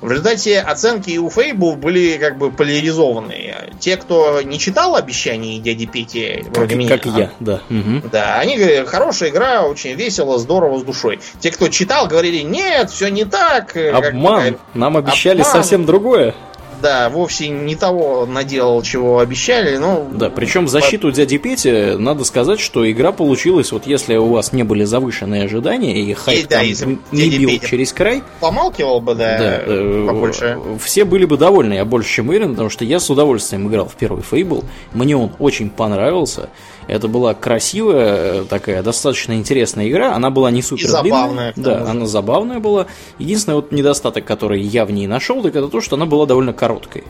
В 0.00 0.10
результате 0.10 0.60
оценки 0.60 1.16
у 1.18 1.28
Fable 1.28 1.76
были 1.76 2.16
как 2.16 2.38
бы 2.38 2.50
поляризованные. 2.50 3.70
Те, 3.80 3.96
кто 3.96 4.40
не 4.40 4.58
читал 4.58 4.96
обещаний 4.96 5.58
дяди 5.58 5.86
Пети, 5.86 6.44
вроде 6.54 6.68
как, 6.68 6.78
меня. 6.78 6.98
Как 6.98 7.06
я, 7.06 7.30
да. 7.40 7.60
Угу. 7.68 8.08
Да, 8.10 8.38
они 8.38 8.56
говорили, 8.56 8.84
хорошая 8.84 9.30
игра, 9.30 9.62
очень 9.62 9.94
весело, 9.94 10.38
здорово, 10.38 10.78
с 10.78 10.82
душой. 10.84 11.20
Те, 11.40 11.50
кто 11.50 11.68
читал, 11.68 12.06
говорили, 12.06 12.42
нет, 12.42 12.90
все 12.90 13.08
не 13.08 13.24
так. 13.24 13.76
Обман. 13.76 14.54
Как, 14.54 14.60
Нам 14.74 14.96
обещали 14.96 15.40
Обман. 15.40 15.52
совсем 15.52 15.84
другое. 15.84 16.34
Да, 16.80 17.08
вовсе 17.08 17.48
не 17.48 17.76
того 17.76 18.26
наделал, 18.26 18.82
чего 18.82 19.18
обещали, 19.18 19.76
но... 19.76 20.06
Да, 20.12 20.30
причем 20.30 20.68
защиту 20.68 21.10
дяди 21.10 21.38
Пети 21.38 21.96
надо 21.96 22.24
сказать, 22.24 22.60
что 22.60 22.90
игра 22.90 23.12
получилась, 23.12 23.72
вот 23.72 23.86
если 23.86 24.16
у 24.16 24.28
вас 24.28 24.52
не 24.52 24.62
были 24.62 24.84
завышенные 24.84 25.44
ожидания, 25.44 26.02
и 26.02 26.14
хайп 26.14 26.44
и, 26.44 26.48
да, 26.48 26.60
там 26.78 27.00
не 27.12 27.30
бил 27.30 27.50
Петя 27.50 27.68
через 27.68 27.92
край... 27.92 28.22
Помалкивал 28.40 29.00
бы, 29.00 29.14
да, 29.14 29.38
да 29.38 29.62
э, 29.66 30.04
побольше. 30.06 30.58
Все 30.82 31.04
были 31.04 31.24
бы 31.24 31.36
довольны, 31.36 31.74
я 31.74 31.84
больше 31.84 32.10
чем 32.10 32.28
уверен, 32.28 32.50
потому 32.50 32.70
что 32.70 32.84
я 32.84 33.00
с 33.00 33.08
удовольствием 33.10 33.68
играл 33.68 33.86
в 33.86 33.94
первый 33.94 34.22
Фейбл, 34.22 34.64
мне 34.92 35.16
он 35.16 35.32
очень 35.38 35.70
понравился, 35.70 36.48
это 36.90 37.08
была 37.08 37.34
красивая, 37.34 38.44
такая 38.44 38.82
достаточно 38.82 39.34
интересная 39.34 39.88
игра. 39.88 40.14
Она 40.14 40.30
была 40.30 40.50
не 40.50 40.60
супер 40.60 41.02
длинная. 41.02 41.52
Да, 41.56 41.88
она 41.88 42.06
забавная 42.06 42.58
была. 42.58 42.86
Единственный 43.18 43.54
вот 43.54 43.72
недостаток, 43.72 44.24
который 44.24 44.60
я 44.60 44.84
в 44.84 44.90
ней 44.90 45.06
нашел, 45.06 45.42
так 45.42 45.54
это 45.54 45.68
то, 45.68 45.80
что 45.80 45.96
она 45.96 46.06
была 46.06 46.26
довольно 46.26 46.52
короткой. 46.52 47.04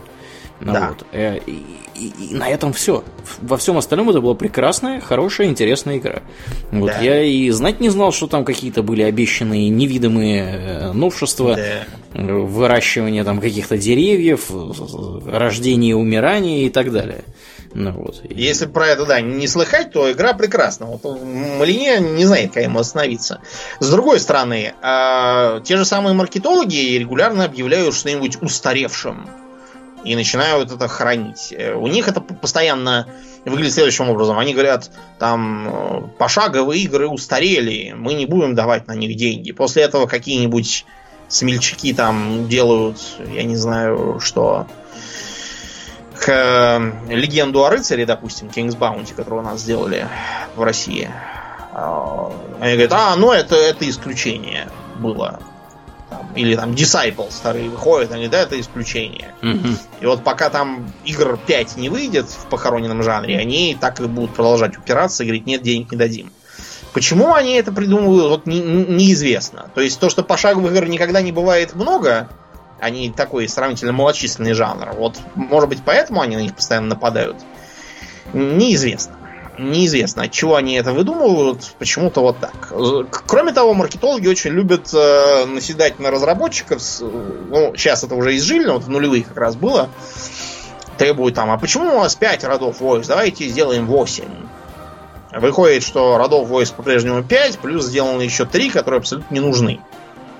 Ну, 0.59 0.73
да. 0.73 0.89
Вот. 0.89 1.07
Э, 1.11 1.39
и, 1.47 1.63
и, 1.95 2.13
и 2.29 2.35
на 2.35 2.47
этом 2.47 2.71
все. 2.73 3.03
Во 3.41 3.57
всем 3.57 3.77
остальном 3.77 4.11
это 4.11 4.21
была 4.21 4.35
прекрасная, 4.35 5.01
хорошая, 5.01 5.47
интересная 5.47 5.97
игра. 5.97 6.21
Вот 6.71 6.91
да. 6.91 6.99
я 6.99 7.23
и 7.23 7.49
знать 7.49 7.79
не 7.79 7.89
знал, 7.89 8.11
что 8.11 8.27
там 8.27 8.45
какие-то 8.45 8.83
были 8.83 9.01
обещанные 9.01 9.69
невидимые 9.69 10.43
э, 10.43 10.91
новшества, 10.93 11.55
да. 11.55 12.23
выращивание 12.23 13.23
там 13.23 13.41
каких-то 13.41 13.77
деревьев, 13.77 14.51
рождение 15.25 15.91
и 15.91 15.95
умирание 15.95 16.65
и 16.65 16.69
так 16.69 16.91
далее. 16.91 17.23
Ну, 17.73 17.91
вот. 17.91 18.21
Если 18.29 18.65
про 18.65 18.87
это, 18.87 19.05
да, 19.05 19.21
не 19.21 19.47
слыхать, 19.47 19.91
то 19.91 20.11
игра 20.11 20.33
прекрасна. 20.33 20.87
Вот 20.87 21.03
Малине 21.03 21.99
не 21.99 22.25
знает, 22.25 22.53
как 22.53 22.63
ему 22.63 22.79
остановиться. 22.79 23.41
С 23.79 23.89
другой 23.89 24.19
стороны, 24.19 24.73
э, 24.81 25.61
те 25.63 25.77
же 25.77 25.85
самые 25.85 26.13
маркетологи 26.13 26.97
регулярно 26.97 27.45
объявляют 27.45 27.95
что-нибудь 27.95 28.41
устаревшим. 28.41 29.29
И 30.03 30.15
начинают 30.15 30.71
это 30.71 30.87
хранить. 30.87 31.53
Э, 31.55 31.75
у 31.75 31.87
них 31.87 32.07
это 32.07 32.21
постоянно 32.21 33.07
выглядит 33.45 33.73
следующим 33.73 34.09
образом. 34.09 34.37
Они 34.37 34.53
говорят, 34.53 34.91
там, 35.19 35.69
э, 35.69 36.01
пошаговые 36.17 36.83
игры 36.83 37.07
устарели, 37.07 37.93
мы 37.95 38.13
не 38.13 38.25
будем 38.25 38.55
давать 38.55 38.87
на 38.87 38.95
них 38.95 39.15
деньги. 39.15 39.51
После 39.51 39.83
этого 39.83 40.07
какие-нибудь 40.07 40.85
смельчаки 41.27 41.93
там 41.93 42.49
делают, 42.49 42.97
я 43.33 43.43
не 43.43 43.55
знаю, 43.55 44.19
что 44.19 44.67
к 46.21 46.29
э, 46.29 47.13
легенду 47.13 47.65
о 47.65 47.69
рыцаре, 47.71 48.05
допустим, 48.05 48.47
King's 48.47 48.77
Bounty, 48.77 49.15
которую 49.15 49.41
у 49.41 49.45
нас 49.45 49.61
сделали 49.61 50.07
в 50.55 50.61
России. 50.61 51.09
А, 51.73 52.31
они 52.59 52.73
говорят, 52.73 52.93
а, 52.93 53.15
ну 53.15 53.31
это, 53.31 53.55
это 53.55 53.89
исключение 53.89 54.69
было. 54.99 55.39
Там, 56.11 56.27
или 56.35 56.55
там 56.55 56.71
Disciple 56.71 57.31
старые 57.31 57.69
выходят, 57.69 58.11
они, 58.11 58.27
да, 58.27 58.41
это 58.41 58.59
исключение. 58.59 59.33
Mm-hmm. 59.41 59.77
И 60.01 60.05
вот 60.05 60.23
пока 60.23 60.51
там 60.51 60.93
игр 61.05 61.39
5 61.47 61.77
не 61.77 61.89
выйдет 61.89 62.29
в 62.29 62.45
похороненном 62.49 63.01
жанре, 63.01 63.39
они 63.39 63.75
так 63.79 63.99
и 63.99 64.05
будут 64.05 64.35
продолжать 64.35 64.77
упираться 64.77 65.23
и 65.23 65.25
говорить, 65.25 65.47
нет, 65.47 65.63
денег 65.63 65.91
не 65.91 65.97
дадим. 65.97 66.31
Почему 66.93 67.33
они 67.33 67.53
это 67.53 67.71
придумывают, 67.71 68.29
вот 68.29 68.45
не, 68.45 68.59
неизвестно. 68.59 69.71
То 69.73 69.81
есть 69.81 69.99
то, 69.99 70.09
что 70.09 70.23
пошаговых 70.23 70.71
игр 70.71 70.87
никогда 70.87 71.21
не 71.21 71.31
бывает 71.31 71.73
много, 71.73 72.29
они 72.81 73.11
такой 73.11 73.47
сравнительно 73.47 73.93
малочисленный 73.93 74.53
жанр. 74.53 74.93
Вот, 74.95 75.19
может 75.35 75.69
быть, 75.69 75.79
поэтому 75.85 76.21
они 76.21 76.35
на 76.35 76.41
них 76.41 76.55
постоянно 76.55 76.87
нападают. 76.87 77.37
Неизвестно. 78.33 79.15
Неизвестно, 79.59 80.23
от 80.23 80.31
чего 80.31 80.55
они 80.55 80.73
это 80.73 80.91
выдумывают, 80.91 81.75
почему-то 81.77 82.21
вот 82.21 82.39
так. 82.39 82.73
Кроме 83.27 83.53
того, 83.53 83.75
маркетологи 83.75 84.27
очень 84.27 84.51
любят 84.51 84.89
э, 84.93 85.45
наседать 85.45 85.99
на 85.99 86.09
разработчиков. 86.09 86.81
Ну, 87.01 87.73
сейчас 87.75 88.03
это 88.03 88.15
уже 88.15 88.35
изжили, 88.37 88.65
но 88.65 88.73
вот 88.73 88.83
в 88.83 88.89
нулевых 88.89 89.27
как 89.27 89.37
раз 89.37 89.55
было. 89.55 89.89
Требуют 90.97 91.35
там, 91.35 91.51
а 91.51 91.57
почему 91.59 91.95
у 91.95 91.99
вас 91.99 92.15
5 92.15 92.43
родов 92.45 92.79
войск? 92.79 93.09
Давайте 93.09 93.47
сделаем 93.47 93.85
8. 93.85 94.23
Выходит, 95.33 95.83
что 95.83 96.17
родов 96.17 96.47
войск 96.47 96.73
по-прежнему 96.73 97.21
5, 97.21 97.59
плюс 97.59 97.85
сделаны 97.85 98.23
еще 98.23 98.45
3, 98.45 98.71
которые 98.71 98.99
абсолютно 98.99 99.33
не 99.33 99.39
нужны. 99.39 99.81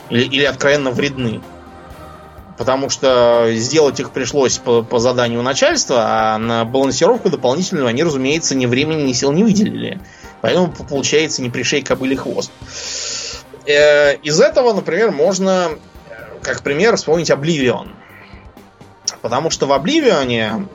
Или, 0.10 0.24
или 0.24 0.44
откровенно 0.46 0.90
вредны 0.90 1.42
потому 2.58 2.90
что 2.90 3.48
сделать 3.52 4.00
их 4.00 4.12
пришлось 4.12 4.58
по, 4.58 4.84
по 4.84 5.00
заданию 5.00 5.42
начальства, 5.42 5.98
а 6.06 6.38
на 6.38 6.66
балансировку 6.66 7.30
дополнительную 7.30 7.88
они, 7.88 8.04
разумеется, 8.04 8.56
ни 8.56 8.66
времени, 8.66 9.04
ни 9.04 9.14
сил 9.14 9.32
не 9.32 9.44
выделили. 9.44 10.00
Поэтому 10.42 10.72
получается 10.72 11.42
не 11.42 11.50
пришей 11.50 11.82
кобыли 11.82 12.16
хвост. 12.16 12.52
Э, 13.66 14.16
из 14.18 14.40
этого, 14.42 14.74
например, 14.74 15.12
можно, 15.12 15.70
как 16.42 16.62
пример, 16.62 16.96
вспомнить 16.98 17.30
Oblivion. 17.30 17.90
Потому 19.22 19.50
что 19.50 19.68
в 19.68 19.74
Обливионе 19.74 20.68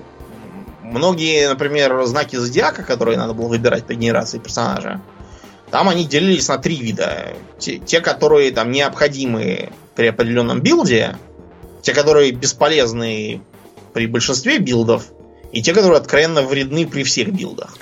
многие, 0.82 1.48
например, 1.48 2.04
знаки 2.04 2.36
зодиака, 2.36 2.82
которые 2.82 3.18
надо 3.18 3.34
было 3.34 3.48
выбирать 3.48 3.84
при 3.84 3.96
генерации 3.96 4.38
персонажа, 4.38 5.00
там 5.70 5.88
они 5.88 6.04
делились 6.04 6.48
на 6.48 6.58
три 6.58 6.76
вида. 6.76 7.34
Те, 7.58 7.78
те 7.78 8.00
которые 8.00 8.52
там 8.52 8.70
необходимы 8.70 9.70
при 9.94 10.06
определенном 10.06 10.60
билде, 10.60 11.16
те, 11.86 11.94
которые 11.94 12.32
бесполезны 12.32 13.40
при 13.92 14.08
большинстве 14.08 14.58
билдов, 14.58 15.04
и 15.52 15.62
те, 15.62 15.72
которые 15.72 15.98
откровенно 15.98 16.42
вредны 16.42 16.84
при 16.84 17.04
всех 17.04 17.28
билдах. 17.28 17.76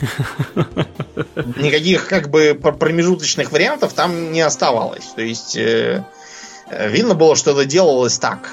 Никаких 1.57 2.07
как 2.07 2.29
бы 2.29 2.55
промежуточных 2.55 3.51
вариантов 3.51 3.95
там 3.95 4.31
не 4.31 4.43
оставалось. 4.43 5.07
То 5.17 5.23
есть 5.23 5.57
э, 5.57 6.05
видно 6.71 7.15
было, 7.15 7.37
что 7.37 7.53
это 7.53 7.65
делалось 7.65 8.19
так, 8.19 8.51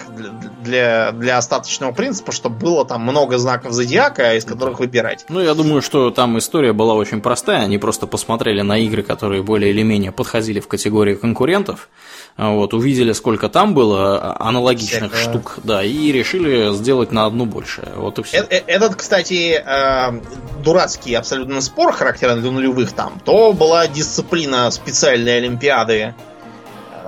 для, 0.64 1.12
для 1.12 1.38
остаточного 1.38 1.92
принципа, 1.92 2.32
чтобы 2.32 2.58
было 2.58 2.86
там 2.86 3.02
много 3.02 3.38
знаков 3.38 3.72
зодиака, 3.72 4.36
из 4.36 4.46
которых 4.46 4.80
выбирать. 4.80 5.26
Ну, 5.30 5.40
я 5.40 5.54
думаю, 5.54 5.82
что 5.82 6.12
там 6.12 6.38
история 6.38 6.74
была 6.74 6.94
очень 6.94 7.22
простая. 7.22 7.62
Они 7.62 7.78
просто 7.78 8.08
посмотрели 8.08 8.62
на 8.62 8.78
игры, 8.78 9.04
которые 9.04 9.44
более 9.44 9.72
или 9.72 9.84
менее 9.84 10.12
подходили 10.12 10.60
в 10.60 10.68
категорию 10.68 11.20
конкурентов, 11.20 11.90
а 12.38 12.52
вот, 12.52 12.74
увидели, 12.74 13.12
сколько 13.12 13.50
там 13.50 13.74
было 13.74 14.18
а, 14.18 14.48
аналогичных 14.48 15.14
Всякого. 15.14 15.42
штук, 15.42 15.60
да, 15.64 15.84
и 15.84 16.12
решили 16.12 16.74
сделать 16.74 17.12
на 17.12 17.26
одну 17.26 17.46
больше. 17.46 17.88
Вот 17.96 18.20
и 18.20 18.24
все. 18.24 18.38
Э, 18.38 18.46
э, 18.50 18.62
этот, 18.68 18.96
кстати, 18.96 19.62
э, 19.64 20.22
дурацкий 20.64 21.14
абсолютно 21.14 21.62
спор, 21.62 21.92
характерный 21.92 22.42
для 22.42 22.52
нулевых 22.52 22.94
там, 22.94 23.20
то 23.24 23.54
была 23.54 23.88
дисциплина 23.88 24.72
специальной 24.72 25.38
олимпиады, 25.38 26.16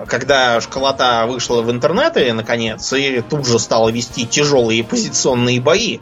когда 0.07 0.61
школота 0.61 1.25
вышла 1.27 1.61
в 1.61 1.71
интернеты, 1.71 2.33
наконец, 2.33 2.91
и 2.93 3.21
тут 3.21 3.47
же 3.47 3.59
стала 3.59 3.89
вести 3.89 4.25
тяжелые 4.25 4.83
позиционные 4.83 5.61
бои 5.61 5.99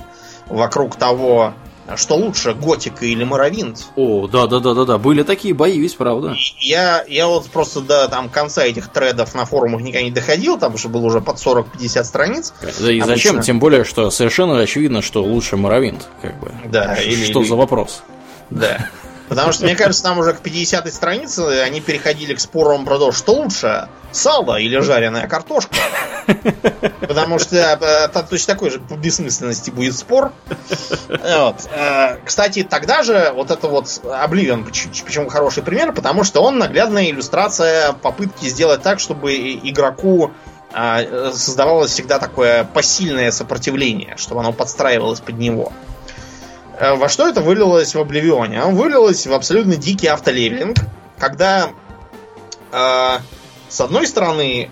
вокруг 0.47 0.95
того, 0.95 1.53
что 1.95 2.15
лучше, 2.15 2.53
Готика 2.53 3.05
или 3.05 3.23
Моровинт? 3.23 3.87
О, 3.95 4.27
да, 4.27 4.47
да, 4.47 4.59
да, 4.59 4.73
да, 4.73 4.85
да. 4.85 4.97
Были 4.97 5.23
такие 5.23 5.53
бои, 5.53 5.79
ведь 5.79 5.97
правда. 5.97 6.35
Я, 6.59 7.03
я 7.07 7.27
вот 7.27 7.47
просто 7.47 7.81
до 7.81 8.07
там 8.07 8.29
конца 8.29 8.63
этих 8.63 8.87
тредов 8.89 9.33
на 9.35 9.45
форумах 9.45 9.81
никогда 9.81 10.03
не 10.03 10.11
доходил, 10.11 10.57
там 10.57 10.75
уже 10.75 10.87
было 10.87 11.05
уже 11.05 11.21
под 11.21 11.37
40-50 11.37 12.03
страниц. 12.03 12.53
Да 12.61 12.91
и 12.91 12.99
обычно. 12.99 13.05
зачем? 13.05 13.41
Тем 13.41 13.59
более, 13.59 13.83
что 13.83 14.09
совершенно 14.09 14.59
очевидно, 14.59 15.01
что 15.01 15.23
лучше 15.23 15.57
Моровинт, 15.57 16.07
как 16.21 16.39
бы. 16.39 16.51
Да, 16.65 16.95
или, 16.95 17.25
что 17.25 17.41
или... 17.41 17.47
за 17.47 17.55
вопрос? 17.55 18.03
Да. 18.49 18.87
Потому 19.31 19.53
что, 19.53 19.63
мне 19.63 19.77
кажется, 19.77 20.03
там 20.03 20.19
уже 20.19 20.33
к 20.33 20.41
50-й 20.41 20.91
странице 20.91 21.61
они 21.61 21.79
переходили 21.79 22.33
к 22.33 22.41
спорам 22.41 22.83
про 22.83 22.99
то, 22.99 23.13
что 23.13 23.35
лучше, 23.35 23.87
сало 24.11 24.59
или 24.59 24.77
жареная 24.79 25.25
картошка. 25.25 25.73
Потому 26.99 27.39
что 27.39 27.55
это 27.55 28.25
точно 28.29 28.55
такой 28.55 28.71
же 28.71 28.81
по 28.81 28.95
бессмысленности 28.95 29.69
будет 29.69 29.95
спор. 29.97 30.33
Вот. 31.07 31.55
Э, 31.73 32.17
кстати, 32.25 32.63
тогда 32.63 33.03
же 33.03 33.31
вот 33.33 33.51
это 33.51 33.69
вот 33.69 33.85
Oblivion, 34.03 34.65
почему 34.65 35.29
хороший 35.29 35.63
пример, 35.63 35.93
потому 35.93 36.25
что 36.25 36.41
он 36.41 36.57
наглядная 36.57 37.05
иллюстрация 37.09 37.93
попытки 37.93 38.47
сделать 38.47 38.81
так, 38.81 38.99
чтобы 38.99 39.33
игроку 39.33 40.31
а, 40.73 41.31
создавалось 41.31 41.91
всегда 41.91 42.19
такое 42.19 42.65
посильное 42.65 43.31
сопротивление, 43.31 44.15
чтобы 44.17 44.41
оно 44.41 44.51
подстраивалось 44.51 45.21
под 45.21 45.37
него. 45.37 45.71
Э, 46.81 46.95
во 46.95 47.09
что 47.09 47.27
это 47.27 47.41
вылилось 47.41 47.93
в 47.93 47.99
Обливионе? 47.99 48.59
Оно 48.59 48.75
вылилось 48.75 49.27
в 49.27 49.33
абсолютно 49.33 49.75
дикий 49.75 50.07
автолевелинг, 50.07 50.77
когда 51.19 51.69
э, 52.71 53.17
с 53.69 53.81
одной 53.81 54.07
стороны 54.07 54.71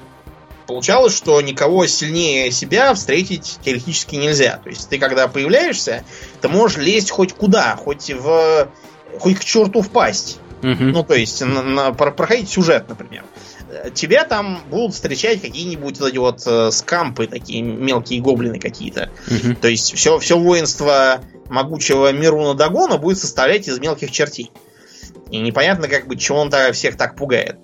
получалось, 0.66 1.16
что 1.16 1.40
никого 1.40 1.86
сильнее 1.86 2.52
себя 2.52 2.96
встретить 2.96 3.60
теоретически 3.64 4.16
нельзя. 4.16 4.60
То 4.64 4.70
есть 4.70 4.90
ты 4.90 4.98
когда 4.98 5.28
появляешься, 5.28 6.04
ты 6.42 6.50
можешь 6.50 6.78
лезть 6.78 7.12
хоть 7.12 7.34
куда, 7.34 7.76
хоть 7.76 8.10
в 8.10 8.70
хоть 9.20 9.38
к 9.38 9.44
черту 9.44 9.84
впасть. 9.84 10.40
Угу. 10.64 10.84
Ну, 10.86 11.04
то 11.04 11.14
есть 11.14 11.42
на, 11.42 11.62
на, 11.62 11.94
проходить 11.94 12.50
сюжет, 12.50 12.90
например. 12.90 13.24
Тебя 13.94 14.26
там 14.26 14.62
будут 14.70 14.94
встречать 14.94 15.42
какие-нибудь 15.42 16.00
вот 16.00 16.10
эти 16.10 16.18
вот 16.18 16.42
э, 16.46 16.72
скампы, 16.72 17.28
такие 17.28 17.62
мелкие 17.62 18.22
гоблины 18.22 18.60
какие-то. 18.60 19.10
Угу. 19.28 19.56
То 19.62 19.68
есть 19.68 19.94
все, 19.94 20.20
все 20.20 20.38
воинство 20.38 21.22
могучего 21.50 22.12
Мируна 22.12 22.54
Дагона 22.54 22.98
будет 22.98 23.18
состоять 23.18 23.68
из 23.68 23.80
мелких 23.80 24.12
чертей. 24.12 24.52
И 25.32 25.40
непонятно, 25.40 25.88
как 25.88 26.08
бы, 26.08 26.16
чего 26.16 26.40
он 26.40 26.50
-то 26.50 26.72
всех 26.74 26.98
так 26.98 27.16
пугает. 27.16 27.58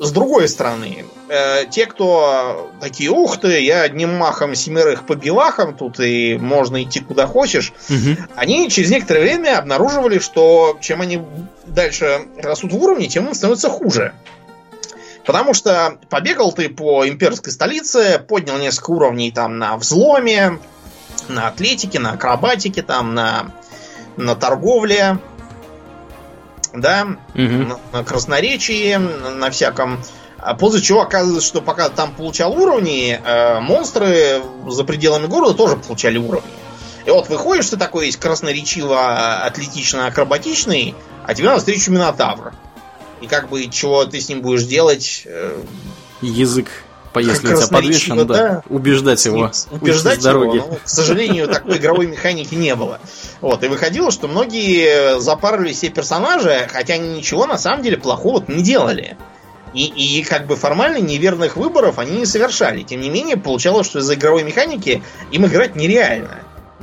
с 0.00 0.12
другой 0.12 0.48
стороны, 0.48 1.04
э, 1.28 1.64
те, 1.70 1.86
кто 1.86 2.70
такие, 2.80 3.10
ух 3.10 3.40
ты, 3.40 3.60
я 3.60 3.82
одним 3.82 4.14
махом 4.16 4.54
семерых 4.54 5.04
по 5.06 5.16
белахам 5.16 5.76
тут 5.76 5.98
и 5.98 6.38
можно 6.40 6.80
идти 6.84 7.00
куда 7.00 7.26
хочешь, 7.26 7.72
Мгм. 7.88 8.16
они 8.36 8.70
через 8.70 8.90
некоторое 8.90 9.22
время 9.22 9.58
обнаруживали, 9.58 10.20
что 10.20 10.78
чем 10.80 11.00
они 11.00 11.20
дальше 11.66 12.20
растут 12.36 12.72
в 12.72 12.76
уровне, 12.76 13.08
тем 13.08 13.26
им 13.26 13.34
становится 13.34 13.68
хуже. 13.70 14.12
Потому 15.28 15.52
что 15.52 15.98
побегал 16.08 16.52
ты 16.52 16.70
по 16.70 17.06
имперской 17.06 17.52
столице, 17.52 18.18
поднял 18.18 18.56
несколько 18.56 18.92
уровней 18.92 19.30
там 19.30 19.58
на 19.58 19.76
взломе, 19.76 20.58
на 21.28 21.48
атлетике, 21.48 21.98
на 21.98 22.12
акробатике, 22.12 22.80
там 22.80 23.14
на, 23.14 23.50
на 24.16 24.34
торговле, 24.34 25.18
да, 26.72 27.18
Мгм. 27.34 27.68
на, 27.68 27.78
на 27.92 28.04
красноречии, 28.04 28.94
на, 28.94 29.32
на 29.32 29.50
всяком. 29.50 30.02
А 30.38 30.54
после 30.54 30.80
чего 30.80 31.02
оказывается, 31.02 31.46
что 31.46 31.60
пока 31.60 31.90
ты 31.90 31.96
там 31.96 32.14
получал 32.14 32.58
уровни, 32.58 33.20
э, 33.22 33.60
монстры 33.60 34.40
за 34.66 34.84
пределами 34.84 35.26
города 35.26 35.52
тоже 35.52 35.76
получали 35.76 36.16
уровни. 36.16 36.48
И 37.04 37.10
вот 37.10 37.28
выходишь, 37.28 37.68
ты 37.68 37.76
такой 37.76 38.06
весь 38.06 38.16
красноречиво, 38.16 39.44
атлетично, 39.44 40.06
акробатичный, 40.06 40.94
а 41.26 41.34
тебе 41.34 41.50
навстречу 41.50 41.92
Минотавр. 41.92 42.54
И 43.20 43.26
как 43.26 43.48
бы 43.48 43.66
чего 43.68 44.04
ты 44.04 44.20
с 44.20 44.28
ним 44.28 44.42
будешь 44.42 44.64
делать? 44.64 45.22
э, 45.24 45.60
Язык, 46.20 46.68
если 47.16 47.54
у 47.54 47.56
тебя 47.56 47.68
подвешен, 47.68 48.16
да, 48.18 48.24
да. 48.24 48.62
убеждать 48.68 49.24
его. 49.24 49.50
убеждать 49.70 50.24
его. 50.24 50.54
Ну, 50.54 50.78
к 50.84 50.88
сожалению, 50.88 51.48
такой 51.48 51.78
игровой 51.78 52.06
механики 52.06 52.54
не 52.54 52.74
было. 52.74 53.00
Вот, 53.40 53.62
и 53.64 53.68
выходило, 53.68 54.10
что 54.10 54.28
многие 54.28 55.20
запарывали 55.20 55.72
все 55.72 55.88
персонажи, 55.88 56.68
хотя 56.70 56.94
они 56.94 57.16
ничего 57.16 57.46
на 57.46 57.58
самом 57.58 57.82
деле 57.82 57.96
плохого 57.96 58.44
не 58.48 58.62
делали. 58.62 59.16
И, 59.74 59.84
и 59.84 60.24
как 60.24 60.46
бы 60.46 60.56
формально 60.56 60.98
неверных 60.98 61.56
выборов 61.56 61.98
они 61.98 62.18
не 62.18 62.26
совершали. 62.26 62.82
Тем 62.82 63.00
не 63.00 63.10
менее, 63.10 63.36
получалось, 63.36 63.86
что 63.86 63.98
из-за 63.98 64.14
игровой 64.14 64.42
механики 64.42 65.02
им 65.30 65.46
играть 65.46 65.76
нереально. 65.76 66.38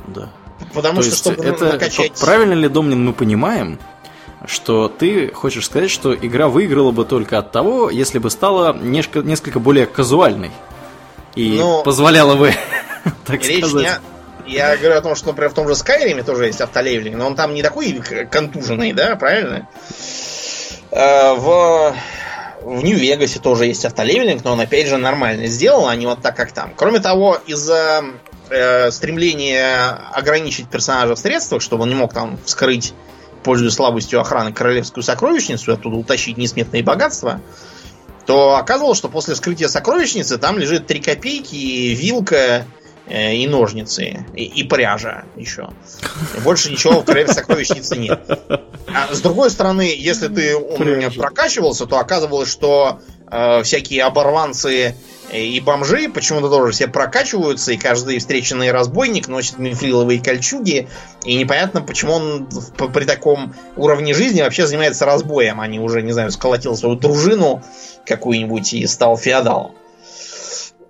Да. 0.06 0.30
Потому 0.72 1.02
То 1.02 1.08
что, 1.10 1.16
чтобы 1.16 1.44
это 1.44 1.72
накачать... 1.72 2.12
правильно 2.20 2.54
ли, 2.54 2.68
Домнин, 2.68 3.04
мы 3.04 3.12
понимаем, 3.12 3.78
что 4.46 4.88
ты 4.88 5.28
хочешь 5.32 5.66
сказать, 5.66 5.90
что 5.90 6.14
игра 6.14 6.48
выиграла 6.48 6.90
бы 6.92 7.04
только 7.04 7.38
от 7.38 7.52
того, 7.52 7.90
если 7.90 8.18
бы 8.18 8.30
стала 8.30 8.76
несколько, 8.76 9.26
несколько 9.26 9.60
более 9.60 9.86
казуальной 9.86 10.50
и 11.34 11.58
Ну, 11.58 11.82
позволяла 11.82 12.34
бы, 12.36 12.52
так 13.26 13.42
Речь 13.44 13.64
сказать. 13.64 14.00
не... 14.46 14.52
Я 14.52 14.76
говорю 14.76 14.96
о 14.96 15.02
том, 15.02 15.16
что, 15.16 15.28
например, 15.28 15.50
в 15.50 15.54
том 15.54 15.66
же 15.68 15.74
Скайриме 15.74 16.22
тоже 16.22 16.46
есть 16.46 16.60
автолевелинг, 16.60 17.16
но 17.16 17.26
он 17.26 17.34
там 17.34 17.52
не 17.52 17.62
такой 17.62 18.00
контуженный, 18.30 18.92
да, 18.92 19.16
правильно? 19.16 19.68
Э, 20.92 21.34
В, 21.34 21.94
в 22.62 22.84
Нью-Вегасе 22.84 23.40
тоже 23.40 23.66
есть 23.66 23.84
автолевелинг, 23.84 24.44
но 24.44 24.52
он, 24.52 24.60
опять 24.60 24.86
же, 24.86 24.98
нормально 24.98 25.46
сделал, 25.46 25.88
а 25.88 25.96
не 25.96 26.06
вот 26.06 26.22
так, 26.22 26.36
как 26.36 26.52
там. 26.52 26.72
Кроме 26.76 27.00
того, 27.00 27.38
из-за 27.46 28.04
э, 28.48 28.90
стремления 28.92 29.98
ограничить 30.12 30.68
персонажа 30.68 31.16
в 31.16 31.18
средствах, 31.18 31.60
чтобы 31.60 31.82
он 31.82 31.88
не 31.88 31.96
мог 31.96 32.14
там 32.14 32.38
вскрыть, 32.44 32.94
пользуясь 33.46 33.74
слабостью 33.74 34.20
охраны, 34.20 34.52
королевскую 34.52 35.04
сокровищницу 35.04 35.72
оттуда 35.72 35.94
утащить 35.94 36.36
несметные 36.36 36.82
богатства, 36.82 37.40
то 38.26 38.56
оказывалось, 38.56 38.98
что 38.98 39.08
после 39.08 39.34
вскрытия 39.34 39.68
сокровищницы 39.68 40.36
там 40.36 40.58
лежит 40.58 40.88
3 40.88 41.00
копейки, 41.00 41.94
вилка 41.94 42.64
и 43.08 43.46
ножницы, 43.46 44.26
и, 44.34 44.44
и 44.44 44.64
пряжа 44.64 45.24
еще. 45.36 45.70
Больше 46.42 46.72
ничего 46.72 47.02
в 47.02 47.32
сокровищнице 47.32 47.96
нет. 47.96 48.20
А 48.92 49.14
с 49.14 49.20
другой 49.20 49.50
стороны, 49.50 49.94
если 49.96 50.28
ты 50.28 50.58
Пряжа. 50.58 51.20
прокачивался, 51.20 51.86
то 51.86 51.98
оказывалось, 51.98 52.50
что 52.50 53.00
э, 53.30 53.62
всякие 53.62 54.04
оборванцы 54.04 54.96
э, 55.30 55.40
и 55.40 55.60
бомжи 55.60 56.08
почему-то 56.08 56.48
тоже 56.48 56.72
все 56.72 56.88
прокачиваются, 56.88 57.72
и 57.72 57.76
каждый 57.76 58.18
встреченный 58.18 58.72
разбойник 58.72 59.28
носит 59.28 59.58
мифриловые 59.58 60.20
кольчуги, 60.20 60.88
и 61.24 61.36
непонятно, 61.36 61.82
почему 61.82 62.14
он 62.14 62.48
при 62.92 63.04
таком 63.04 63.54
уровне 63.76 64.14
жизни 64.14 64.40
вообще 64.40 64.66
занимается 64.66 65.04
разбоем, 65.06 65.60
а 65.60 65.66
не 65.66 65.78
уже, 65.78 66.02
не 66.02 66.12
знаю, 66.12 66.32
сколотил 66.32 66.76
свою 66.76 66.96
дружину 66.96 67.62
какую-нибудь 68.04 68.72
и 68.74 68.86
стал 68.86 69.16
феодалом. 69.16 69.72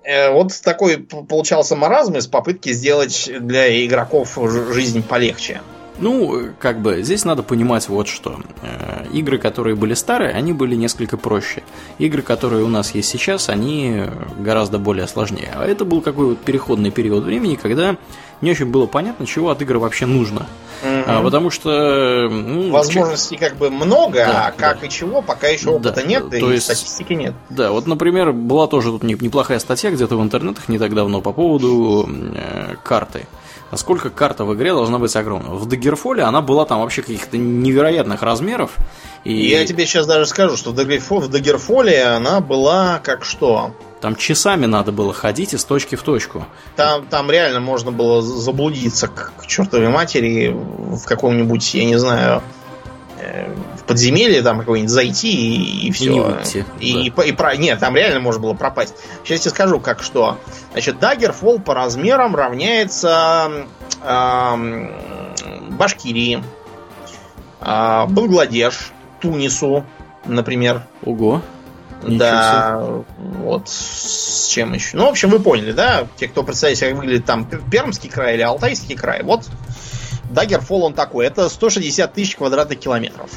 Э, 0.06 0.30
Вот 0.30 0.52
такой 0.62 0.98
получался 0.98 1.74
маразм 1.74 2.16
из 2.16 2.26
попытки 2.28 2.72
сделать 2.72 3.28
для 3.40 3.84
игроков 3.84 4.38
жизнь 4.72 5.02
полегче. 5.02 5.60
Ну, 5.98 6.50
как 6.58 6.82
бы, 6.82 7.02
здесь 7.02 7.24
надо 7.24 7.42
понимать 7.42 7.88
вот 7.88 8.06
что. 8.06 8.38
Э, 8.62 9.06
Игры, 9.12 9.38
которые 9.38 9.74
были 9.74 9.94
старые, 9.94 10.32
они 10.32 10.52
были 10.52 10.76
несколько 10.76 11.16
проще. 11.16 11.62
Игры, 11.98 12.22
которые 12.22 12.62
у 12.64 12.68
нас 12.68 12.94
есть 12.94 13.08
сейчас, 13.08 13.48
они 13.48 14.02
гораздо 14.38 14.78
более 14.78 15.08
сложнее. 15.08 15.52
А 15.54 15.66
это 15.66 15.84
был 15.84 16.02
какой 16.02 16.26
вот 16.26 16.38
переходный 16.38 16.90
период 16.90 17.24
времени, 17.24 17.56
когда 17.56 17.96
не 18.40 18.50
очень 18.50 18.66
было 18.66 18.86
понятно, 18.86 19.26
чего 19.26 19.50
от 19.50 19.62
игры 19.62 19.78
вообще 19.78 20.06
нужно. 20.06 20.46
А, 20.84 21.22
потому 21.22 21.50
что... 21.50 22.28
ну, 22.30 22.70
Возможностей 22.70 23.36
как 23.36 23.56
бы 23.56 23.70
много, 23.70 24.18
Да, 24.26 24.46
а 24.48 24.50
как 24.52 24.80
да. 24.80 24.86
и 24.86 24.90
чего, 24.90 25.22
пока 25.22 25.48
еще 25.48 25.70
опыта 25.70 25.92
Да, 25.94 26.02
нет, 26.02 26.28
то 26.30 26.36
и 26.36 26.54
есть- 26.54 26.64
статистики 26.64 27.12
нет. 27.14 27.34
Да, 27.48 27.70
вот, 27.72 27.86
например, 27.86 28.32
была 28.32 28.66
тоже 28.66 28.90
тут 28.90 29.02
не- 29.02 29.14
неплохая 29.18 29.58
статья 29.58 29.90
где-то 29.90 30.16
в 30.16 30.22
интернетах 30.22 30.68
не 30.68 30.78
так 30.78 30.94
давно 30.94 31.20
по 31.22 31.32
поводу 31.32 32.06
э, 32.34 32.74
карты. 32.82 33.26
Насколько 33.70 34.10
карта 34.10 34.44
в 34.44 34.55
игре 34.55 34.72
должна 34.72 34.98
быть 34.98 35.14
огромна. 35.16 35.51
В 35.55 35.66
Дагерфоле 35.66 36.22
она 36.22 36.40
была 36.40 36.64
там 36.64 36.80
вообще 36.80 37.02
каких-то 37.02 37.36
невероятных 37.36 38.22
размеров. 38.22 38.76
И 39.24 39.34
Я 39.48 39.66
тебе 39.66 39.86
сейчас 39.86 40.06
даже 40.06 40.26
скажу, 40.26 40.56
что 40.56 40.70
в 40.70 40.74
Дагерфо- 40.74 41.20
в 41.20 41.28
Дагерфоле 41.28 42.05
она 42.05 42.40
была 42.40 43.01
как 43.02 43.24
что? 43.24 43.72
там 44.01 44.14
часами 44.14 44.66
надо 44.66 44.93
было 44.93 45.12
ходить 45.12 45.55
из 45.55 45.64
точки 45.64 45.97
в 45.97 46.02
точку. 46.02 46.47
Там, 46.76 47.06
там 47.06 47.30
реально 47.30 47.60
можно 47.60 47.90
было 47.90 48.22
заблудиться 48.22 49.09
к, 49.09 49.32
к 49.36 49.47
чертовой 49.47 49.88
матери 49.88 50.55
в 50.55 51.02
каком-нибудь, 51.06 51.74
я 51.74 51.84
не 51.86 51.98
знаю, 51.98 52.43
подземелье 53.86 54.42
там 54.42 54.58
какой-нибудь 54.60 54.90
зайти 54.90 55.86
и, 55.86 55.90
все. 55.92 56.12
не 56.12 56.20
выйти, 56.20 56.64
И, 56.80 57.06
и 57.06 57.10
по- 57.10 57.20
и 57.22 57.32
про- 57.32 57.56
Нет, 57.56 57.78
там 57.78 57.94
реально 57.96 58.20
можно 58.20 58.42
было 58.42 58.54
пропасть. 58.54 58.94
Сейчас 59.24 59.30
я 59.30 59.38
тебе 59.38 59.50
скажу, 59.50 59.80
как 59.80 60.02
что. 60.02 60.38
Значит, 60.72 60.96
Daggerfall 60.96 61.60
по 61.62 61.74
размерам 61.74 62.34
равняется 62.36 63.50
эм, 64.04 64.92
Башкирии, 65.70 66.42
э, 67.60 68.04
Бангладеш, 68.08 68.92
Тунису, 69.20 69.84
например. 70.24 70.82
Ого. 71.04 71.42
Ничего 72.02 72.18
Да, 72.18 72.82
вот 73.42 73.68
с 73.68 74.48
чем 74.48 74.74
еще. 74.74 74.96
Ну, 74.96 75.06
в 75.06 75.08
общем, 75.08 75.30
вы 75.30 75.40
поняли, 75.40 75.72
да? 75.72 76.06
Те, 76.16 76.28
кто 76.28 76.42
представляет 76.42 76.78
себе, 76.78 76.90
как 76.90 76.98
выглядит 76.98 77.24
там 77.24 77.46
Пермский 77.46 78.10
край 78.10 78.34
или 78.34 78.42
Алтайский 78.42 78.94
край. 78.96 79.22
Вот 79.22 79.48
Даггерфолл 80.30 80.84
он 80.84 80.94
такой. 80.94 81.26
Это 81.26 81.48
160 81.48 82.12
тысяч 82.12 82.36
квадратных 82.36 82.78
километров. 82.78 83.30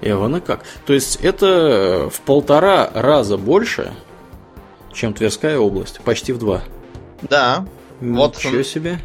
Эвана 0.00 0.40
как? 0.40 0.64
То 0.86 0.92
есть 0.92 1.16
это 1.22 2.10
в 2.12 2.20
полтора 2.20 2.90
раза 2.94 3.36
больше, 3.36 3.92
чем 4.92 5.14
Тверская 5.14 5.58
область. 5.58 6.00
Почти 6.00 6.32
в 6.32 6.38
два. 6.38 6.62
Да. 7.22 7.66
Вот. 8.00 8.36
Ничего 8.36 8.62
себе. 8.62 8.98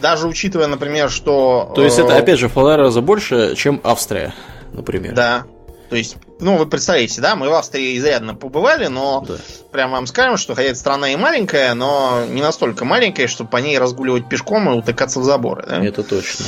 Даже 0.00 0.28
учитывая, 0.28 0.66
например, 0.66 1.10
что... 1.10 1.72
То 1.74 1.82
есть 1.82 1.98
э, 1.98 2.02
это 2.02 2.16
опять 2.16 2.38
же 2.38 2.48
в 2.48 2.52
полтора 2.52 2.84
раза 2.84 3.00
больше, 3.00 3.54
чем 3.56 3.80
Австрия, 3.82 4.34
например. 4.72 5.14
Да. 5.14 5.44
То 5.88 5.96
есть, 5.96 6.16
ну, 6.40 6.56
вы 6.56 6.66
представляете, 6.66 7.20
да, 7.20 7.36
мы 7.36 7.48
в 7.48 7.54
Австрии 7.54 7.96
изрядно 7.96 8.34
побывали, 8.34 8.88
но 8.88 9.24
Да. 9.26 9.36
прям 9.70 9.92
вам 9.92 10.06
скажем, 10.06 10.36
что 10.36 10.54
хотя 10.54 10.74
страна 10.74 11.10
и 11.12 11.16
маленькая, 11.16 11.74
но 11.74 12.24
не 12.28 12.42
настолько 12.42 12.84
маленькая, 12.84 13.28
чтобы 13.28 13.50
по 13.50 13.58
ней 13.58 13.78
разгуливать 13.78 14.28
пешком 14.28 14.68
и 14.68 14.76
утыкаться 14.76 15.20
в 15.20 15.24
заборы. 15.24 15.64
Да? 15.66 15.82
Это 15.82 16.02
точно. 16.02 16.44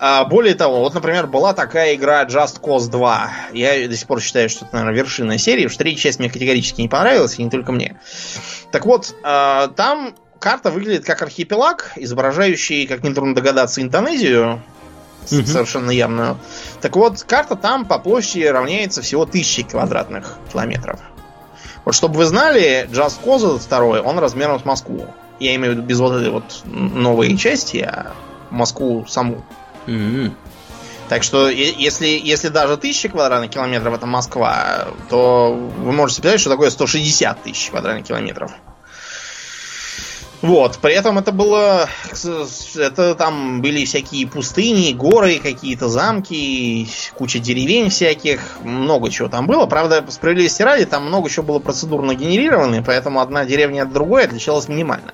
А, 0.00 0.24
более 0.24 0.54
того, 0.54 0.80
вот, 0.80 0.94
например, 0.94 1.26
была 1.26 1.54
такая 1.54 1.94
игра 1.94 2.24
Just 2.24 2.60
Cause 2.60 2.88
2. 2.88 3.30
Я 3.52 3.88
до 3.88 3.96
сих 3.96 4.06
пор 4.06 4.20
считаю, 4.20 4.48
что 4.48 4.64
это, 4.64 4.76
наверное, 4.76 4.96
вершина 4.96 5.38
серии, 5.38 5.66
что 5.68 5.78
третья 5.78 6.02
часть 6.02 6.18
мне 6.20 6.30
категорически 6.30 6.80
не 6.80 6.88
понравилась, 6.88 7.38
и 7.38 7.42
не 7.42 7.50
только 7.50 7.72
мне. 7.72 7.98
Так 8.70 8.86
вот, 8.86 9.14
а, 9.24 9.68
там 9.68 10.14
карта 10.38 10.70
выглядит 10.70 11.04
как 11.04 11.22
архипелаг, 11.22 11.92
изображающий, 11.96 12.86
как 12.86 13.02
нетрудно 13.02 13.34
догадаться, 13.34 13.82
Индонезию. 13.82 14.62
Мгм. 15.30 15.46
Совершенно 15.46 15.90
явную. 15.90 16.38
Так 16.80 16.96
вот, 16.96 17.22
карта 17.24 17.56
там 17.56 17.84
по 17.84 17.98
площади 17.98 18.44
равняется 18.44 19.02
всего 19.02 19.26
тысячи 19.26 19.62
квадратных 19.62 20.38
километров. 20.50 21.00
Вот 21.84 21.94
чтобы 21.94 22.18
вы 22.18 22.24
знали, 22.24 22.88
Just 22.90 23.18
Cause 23.24 23.46
этот 23.46 23.62
второй, 23.62 24.00
он 24.00 24.18
размером 24.18 24.60
с 24.60 24.64
Москву. 24.64 25.06
Я 25.40 25.54
имею 25.56 25.72
в 25.72 25.76
виду 25.76 25.86
без 25.86 25.98
вот 26.00 26.14
этой 26.14 26.30
вот 26.30 26.62
новой 26.64 27.36
части, 27.36 27.78
а 27.78 28.12
Москву 28.50 29.04
саму. 29.06 29.44
М-м. 29.88 30.36
Так 31.08 31.22
что, 31.22 31.48
если, 31.48 32.06
если 32.06 32.48
даже 32.48 32.76
тысяча 32.76 33.08
квадратных 33.08 33.50
километров 33.50 33.94
это 33.94 34.04
Москва, 34.06 34.88
то 35.08 35.54
вы 35.54 35.92
можете 35.92 36.20
представить, 36.20 36.40
что 36.42 36.50
такое 36.50 36.68
160 36.68 37.42
тысяч 37.42 37.70
квадратных 37.70 38.06
километров. 38.06 38.52
Вот, 40.40 40.78
при 40.78 40.94
этом 40.94 41.18
это 41.18 41.32
было... 41.32 41.88
Это 42.76 43.14
там 43.16 43.60
были 43.60 43.84
всякие 43.86 44.26
пустыни, 44.26 44.92
горы, 44.92 45.40
какие-то 45.42 45.88
замки, 45.88 46.86
куча 47.14 47.38
деревень 47.40 47.88
всяких, 47.88 48.60
много 48.62 49.10
чего 49.10 49.28
там 49.28 49.46
было. 49.46 49.66
Правда, 49.66 50.04
справедливости 50.10 50.62
ради, 50.62 50.84
там 50.84 51.06
много 51.06 51.28
чего 51.28 51.44
было 51.44 51.58
процедурно 51.58 52.14
генерировано, 52.14 52.84
поэтому 52.84 53.20
одна 53.20 53.46
деревня 53.46 53.82
от 53.82 53.92
другой 53.92 54.24
отличалась 54.24 54.68
минимально. 54.68 55.12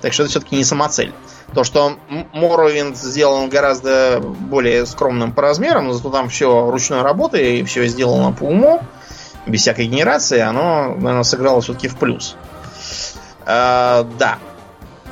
Так 0.00 0.12
что 0.12 0.24
это 0.24 0.30
все-таки 0.30 0.56
не 0.56 0.64
самоцель. 0.64 1.12
То, 1.52 1.62
что 1.62 1.98
Morrowind 2.32 2.94
сделан 2.94 3.48
гораздо 3.48 4.20
более 4.20 4.86
скромным 4.86 5.32
по 5.32 5.42
размерам, 5.42 5.92
зато 5.92 6.10
там 6.10 6.28
все 6.28 6.70
ручной 6.70 7.02
работы 7.02 7.58
и 7.58 7.64
все 7.64 7.86
сделано 7.86 8.32
по 8.32 8.44
уму, 8.44 8.82
без 9.46 9.60
всякой 9.60 9.86
генерации, 9.86 10.40
оно, 10.40 10.94
наверное, 10.94 11.22
сыграло 11.22 11.60
все-таки 11.60 11.88
в 11.88 11.96
плюс. 11.96 12.36
А, 13.46 14.06
да. 14.18 14.38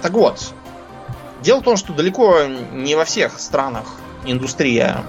Так 0.01 0.13
вот, 0.13 0.53
дело 1.43 1.61
в 1.61 1.65
том, 1.65 1.77
что 1.77 1.93
далеко 1.93 2.45
не 2.73 2.95
во 2.95 3.05
всех 3.05 3.39
странах 3.39 3.85
индустрия 4.25 5.05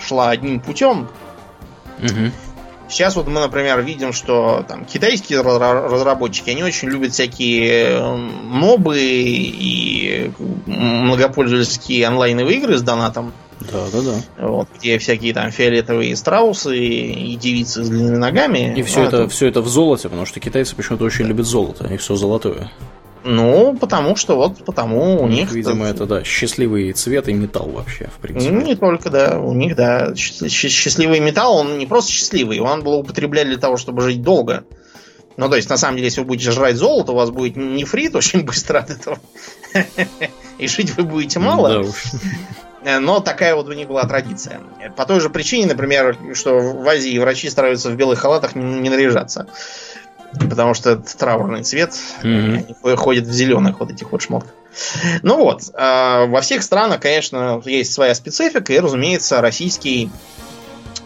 шла 0.00 0.30
одним 0.30 0.60
путем. 0.60 1.08
Угу. 1.98 2.30
Сейчас 2.92 3.16
вот 3.16 3.26
мы, 3.26 3.40
например, 3.40 3.80
видим, 3.80 4.12
что 4.12 4.64
там 4.68 4.84
китайские 4.84 5.40
разработчики, 5.40 6.50
они 6.50 6.62
очень 6.62 6.88
любят 6.88 7.14
всякие 7.14 7.84
э, 7.84 8.16
мобы 8.16 8.98
и 9.00 10.30
многопользовательские 10.66 12.06
онлайновые 12.06 12.58
игры 12.58 12.76
с 12.76 12.82
донатом. 12.82 13.32
Да, 13.60 13.86
да, 13.90 14.00
да. 14.02 14.46
Вот, 14.46 14.68
где 14.78 14.98
всякие 14.98 15.32
там 15.32 15.50
фиолетовые 15.50 16.14
страусы 16.16 16.78
и 16.78 17.34
девицы 17.36 17.82
с 17.82 17.88
длинными 17.88 18.16
ногами. 18.16 18.74
И 18.76 18.82
все, 18.82 19.04
это, 19.04 19.22
это, 19.22 19.28
все 19.30 19.46
это 19.46 19.62
в 19.62 19.68
золоте, 19.68 20.10
потому 20.10 20.26
что 20.26 20.40
китайцы 20.40 20.76
почему-то 20.76 21.04
очень 21.04 21.24
любят 21.24 21.46
золото, 21.46 21.86
и 21.86 21.96
все 21.96 22.14
золотое. 22.14 22.70
Ну, 23.24 23.76
потому 23.78 24.16
что 24.16 24.36
вот 24.36 24.64
потому 24.64 25.22
у 25.22 25.28
них... 25.28 25.52
Видимо, 25.52 25.86
это, 25.86 26.06
да, 26.06 26.24
счастливый 26.24 26.92
цвет 26.92 27.28
и 27.28 27.32
металл 27.32 27.68
вообще, 27.70 28.08
в 28.16 28.20
принципе. 28.20 28.52
Ну, 28.52 28.62
не 28.62 28.74
только, 28.74 29.10
да, 29.10 29.38
у 29.38 29.52
них, 29.52 29.76
да, 29.76 30.14
счастливый 30.14 31.20
металл, 31.20 31.58
он 31.58 31.78
не 31.78 31.86
просто 31.86 32.10
счастливый, 32.10 32.60
он 32.60 32.82
был 32.82 32.94
употреблять 32.94 33.46
для 33.46 33.58
того, 33.58 33.76
чтобы 33.76 34.02
жить 34.02 34.22
долго. 34.22 34.64
Ну, 35.36 35.48
то 35.48 35.56
есть, 35.56 35.70
на 35.70 35.76
самом 35.76 35.96
деле, 35.96 36.08
если 36.08 36.20
вы 36.20 36.26
будете 36.26 36.50
жрать 36.50 36.76
золото, 36.76 37.12
у 37.12 37.14
вас 37.14 37.30
будет 37.30 37.56
нефрит 37.56 38.14
очень 38.14 38.44
быстро 38.44 38.80
от 38.80 38.90
этого. 38.90 39.18
И 40.58 40.68
жить 40.68 40.96
вы 40.96 41.04
будете 41.04 41.38
мало. 41.38 41.68
Да 41.68 41.80
уж. 41.80 41.94
Но 42.84 43.20
такая 43.20 43.54
вот 43.54 43.68
у 43.68 43.72
них 43.72 43.88
была 43.88 44.04
традиция. 44.04 44.60
По 44.96 45.06
той 45.06 45.20
же 45.20 45.30
причине, 45.30 45.66
например, 45.66 46.16
что 46.34 46.58
в 46.58 46.88
Азии 46.88 47.16
врачи 47.18 47.48
стараются 47.48 47.90
в 47.90 47.96
белых 47.96 48.18
халатах 48.18 48.54
не 48.54 48.90
наряжаться. 48.90 49.46
Потому 50.38 50.74
что 50.74 50.90
это 50.90 51.16
траурный 51.16 51.62
цвет. 51.62 51.92
Mm-hmm. 52.22 52.76
Они 52.84 52.96
ходят 52.96 53.26
в 53.26 53.32
зеленых 53.32 53.80
вот 53.80 53.90
этих 53.90 54.12
вот 54.12 54.22
шмотках. 54.22 54.54
Ну 55.22 55.36
вот, 55.36 55.62
э, 55.74 56.26
во 56.26 56.40
всех 56.40 56.62
странах, 56.62 57.00
конечно, 57.00 57.60
есть 57.64 57.92
своя 57.92 58.14
специфика, 58.14 58.72
и, 58.72 58.78
разумеется, 58.78 59.40
российский 59.40 60.10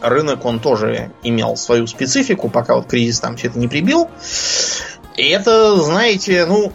рынок, 0.00 0.44
он 0.44 0.60
тоже 0.60 1.10
имел 1.22 1.56
свою 1.56 1.86
специфику, 1.86 2.48
пока 2.48 2.76
вот 2.76 2.86
кризис 2.86 3.20
там 3.20 3.36
все 3.36 3.48
это 3.48 3.58
не 3.58 3.68
прибил. 3.68 4.08
И 5.16 5.28
это, 5.28 5.76
знаете, 5.76 6.46
ну, 6.46 6.72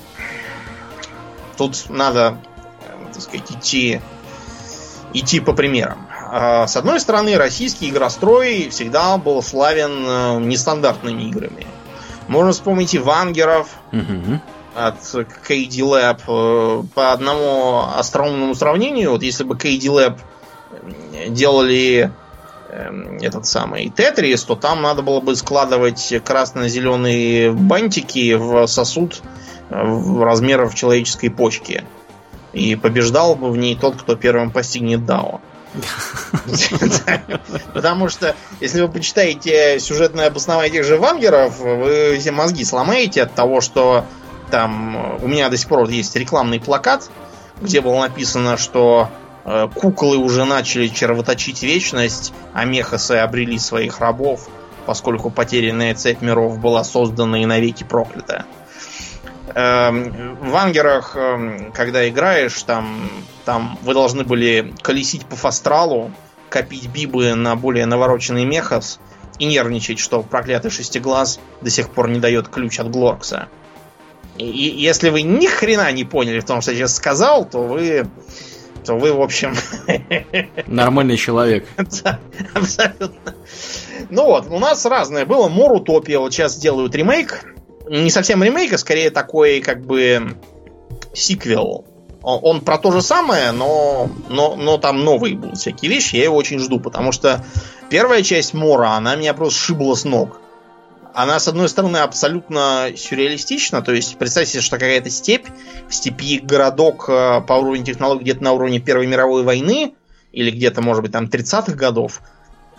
тут 1.57 1.90
надо, 1.90 2.38
так 3.14 3.22
сказать, 3.22 3.52
идти, 3.52 4.02
идти 5.14 5.40
по 5.40 5.53
примерам. 5.53 6.07
А, 6.34 6.65
с 6.65 6.76
одной 6.76 6.99
стороны, 6.99 7.38
российский 7.38 7.90
игрострой 7.90 8.69
всегда 8.69 9.18
был 9.18 9.44
славен 9.44 10.06
э, 10.06 10.40
нестандартными 10.40 11.23
играми. 11.23 11.68
Можно 12.32 12.53
вспомнить 12.53 12.94
и 12.94 12.98
Вангеров 12.98 13.68
угу. 13.91 14.40
от 14.74 15.02
KD 15.02 15.80
Lab. 15.82 16.22
Э, 16.30 16.84
по 16.95 17.12
одному 17.12 17.84
остроумному 17.98 18.56
сравнению, 18.56 19.12
вот 19.12 19.22
если 19.22 19.44
бы 19.44 19.56
KD 19.56 19.82
Lab 19.88 20.18
делали 21.28 22.10
эм, 22.70 23.18
этот 23.18 23.45
самый 23.45 23.90
Тетрис, 23.90 24.45
то 24.45 24.56
там 24.56 24.82
надо 24.82 25.02
было 25.02 25.20
бы 25.20 25.36
складывать 25.36 26.14
красно-зеленые 26.24 27.52
бантики 27.52 28.34
в 28.36 28.66
сосуд 28.66 29.22
в 29.70 30.24
размеров 30.24 30.74
человеческой 30.74 31.32
почки. 31.32 31.84
И 32.53 32.78
побеждал 32.78 33.36
бы 33.36 33.52
в 33.52 33.58
ней 33.58 33.76
тот, 33.76 33.98
кто 33.98 34.16
первым 34.16 34.52
постигнет 34.52 35.06
Дао. 35.06 35.41
Потому 37.73 38.10
что, 38.10 38.35
если 38.60 38.81
вы 38.81 38.89
почитаете 38.89 39.80
сюжетное 39.80 40.27
обоснование 40.27 40.72
тех 40.72 40.84
же 40.84 40.98
вангеров, 40.98 41.60
вы 41.60 42.18
все 42.19 42.31
мозги 42.31 42.65
сломаете 42.65 43.23
от 43.23 43.34
того, 43.34 43.61
что 43.61 44.06
там 44.49 45.18
у 45.22 45.27
меня 45.27 45.49
до 45.49 45.57
сих 45.57 45.69
пор 45.69 45.88
есть 45.89 46.15
рекламный 46.15 46.60
плакат, 46.60 47.10
где 47.61 47.81
было 47.81 48.02
написано, 48.02 48.57
что 48.57 49.10
э, 49.45 49.69
куклы 49.73 50.18
уже 50.18 50.45
начали 50.45 50.88
червоточить 50.88 51.64
вечность, 51.64 52.34
а 52.53 52.65
мехасы 52.65 53.14
обрели 53.14 53.57
своих 53.57 53.99
рабов, 53.99 54.49
поскольку 54.85 55.30
потерянная 55.30 55.95
цепь 55.95 56.22
миров 56.22 56.60
была 56.60 56.84
создана 56.84 57.41
и 57.41 57.45
навеки 57.45 57.84
проклята. 57.84 58.45
Эм, 59.53 60.36
в 60.49 60.56
ангерах, 60.56 61.15
эм, 61.15 61.72
когда 61.72 62.07
играешь, 62.07 62.61
там, 62.64 63.10
там 63.45 63.78
вы 63.82 63.94
должны 63.94 64.23
были 64.23 64.73
колесить 64.82 65.26
по 65.26 65.36
фастралу, 65.36 66.11
копить 66.49 66.88
бибы 66.88 67.34
на 67.34 67.56
более 67.56 67.86
навороченный 67.86 68.45
мехас 68.45 68.99
и 69.40 69.45
нервничать, 69.45 69.99
что 69.99 70.22
проклятый 70.22 70.72
шестиглаз 70.72 71.40
до 71.61 71.69
сих 71.69 71.90
пор 71.90 72.10
не 72.10 72.19
дает 72.19 72.48
ключ 72.48 72.80
от 72.80 72.91
Глоркса. 72.91 73.48
И, 74.38 74.45
и 74.45 74.82
если 74.82 75.10
вы 75.10 75.23
ни 75.23 75.48
хрена 75.48 75.91
не 75.91 76.03
поняли 76.03 76.40
в 76.40 76.45
том, 76.45 76.61
что 76.61 76.72
я 76.72 76.78
сейчас 76.78 76.95
сказал, 76.95 77.45
то 77.45 77.64
вы 77.64 78.07
то 78.86 78.95
вы, 78.95 79.14
в 79.14 79.22
общем... 79.22 79.56
Нормальный 80.68 81.18
человек. 81.18 81.68
Да, 82.03 82.19
абсолютно. 82.56 83.36
Ну 84.10 84.26
вот, 84.26 84.48
у 84.49 84.57
нас 84.57 84.86
разное 84.86 85.26
было. 85.26 85.49
Мор 85.49 85.73
Утопия 85.73 86.18
вот 86.18 86.34
сейчас 86.34 86.57
делают 86.57 86.95
ремейк 86.95 87.45
не 87.91 88.09
совсем 88.09 88.41
ремейк, 88.43 88.73
а 88.73 88.77
скорее 88.77 89.09
такой 89.09 89.59
как 89.59 89.85
бы 89.85 90.38
сиквел. 91.13 91.85
Он, 92.23 92.61
про 92.61 92.77
то 92.77 92.91
же 92.91 93.01
самое, 93.01 93.51
но, 93.51 94.09
но, 94.30 94.55
но 94.55 94.77
там 94.77 95.03
новые 95.03 95.35
будут 95.35 95.57
всякие 95.57 95.89
вещи. 95.89 96.18
Я 96.18 96.26
его 96.26 96.35
очень 96.35 96.59
жду, 96.59 96.80
потому 96.80 97.11
что 97.11 97.43
первая 97.89 98.22
часть 98.22 98.53
Мора, 98.53 98.91
она 98.91 99.15
меня 99.15 99.34
просто 99.34 99.59
шибла 99.59 99.95
с 99.95 100.05
ног. 100.05 100.39
Она, 101.15 101.39
с 101.39 101.47
одной 101.47 101.68
стороны, 101.68 101.97
абсолютно 101.97 102.91
сюрреалистична. 102.95 103.81
То 103.81 103.91
есть, 103.91 104.18
представьте, 104.18 104.61
что 104.61 104.77
какая-то 104.77 105.09
степь, 105.09 105.47
в 105.89 105.95
степи 105.95 106.39
городок 106.39 107.05
э, 107.09 107.41
по 107.41 107.53
уровню 107.53 107.84
технологий 107.84 108.23
где-то 108.23 108.43
на 108.43 108.53
уровне 108.53 108.80
Первой 108.80 109.07
мировой 109.07 109.43
войны, 109.43 109.95
или 110.31 110.51
где-то, 110.51 110.81
может 110.81 111.01
быть, 111.01 111.11
там 111.11 111.26
30-х 111.26 111.73
годов, 111.73 112.22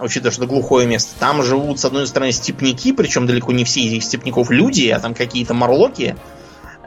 учитывая, 0.03 0.33
что 0.33 0.43
это 0.43 0.53
глухое 0.53 0.87
место, 0.87 1.15
там 1.19 1.43
живут, 1.43 1.81
с 1.81 1.85
одной 1.85 2.07
стороны, 2.07 2.33
степняки, 2.33 2.93
причем 2.93 3.27
далеко 3.27 3.53
не 3.53 3.65
все 3.65 3.81
из 3.81 3.93
этих 3.93 4.05
степняков 4.05 4.51
люди, 4.51 4.89
а 4.89 4.99
там 5.01 5.15
какие-то 5.15 5.55
марлоки 5.55 6.17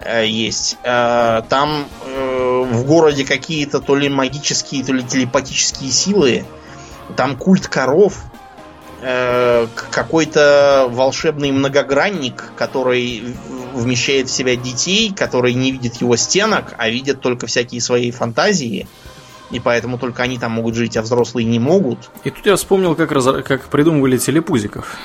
э, 0.01 0.27
есть. 0.27 0.77
Э, 0.83 1.41
там 1.49 1.85
э, 2.05 2.65
в 2.71 2.85
городе 2.85 3.25
какие-то 3.25 3.79
то 3.79 3.95
ли 3.95 4.09
магические, 4.09 4.83
то 4.83 4.93
ли 4.93 5.03
телепатические 5.03 5.91
силы. 5.91 6.45
Там 7.15 7.37
культ 7.37 7.67
коров. 7.67 8.23
Э, 9.01 9.67
какой-то 9.91 10.87
волшебный 10.89 11.51
многогранник, 11.51 12.51
который 12.55 13.35
вмещает 13.73 14.29
в 14.29 14.31
себя 14.31 14.55
детей, 14.55 15.13
который 15.13 15.53
не 15.53 15.71
видит 15.71 15.95
его 15.95 16.15
стенок, 16.15 16.73
а 16.77 16.89
видит 16.89 17.21
только 17.21 17.45
всякие 17.45 17.81
свои 17.81 18.11
фантазии. 18.11 18.87
И 19.55 19.59
поэтому 19.61 19.97
только 19.97 20.21
они 20.23 20.37
там 20.37 20.51
могут 20.51 20.75
жить, 20.75 20.97
а 20.97 21.01
взрослые 21.01 21.45
не 21.45 21.59
могут. 21.59 22.09
И 22.25 22.29
тут 22.29 22.45
я 22.45 22.57
вспомнил, 22.57 22.93
как, 22.93 23.13
раз, 23.13 23.25
как 23.45 23.69
придумывали 23.69 24.17
телепузиков. 24.17 24.97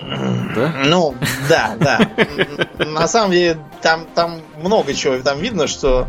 Да? 0.00 0.72
Ну, 0.84 1.16
да, 1.48 1.74
да. 1.80 2.08
На 2.78 3.08
самом 3.08 3.32
деле, 3.32 3.58
там, 3.82 4.06
там 4.14 4.40
много 4.62 4.94
чего 4.94 5.18
там 5.18 5.40
видно, 5.40 5.66
что... 5.66 6.06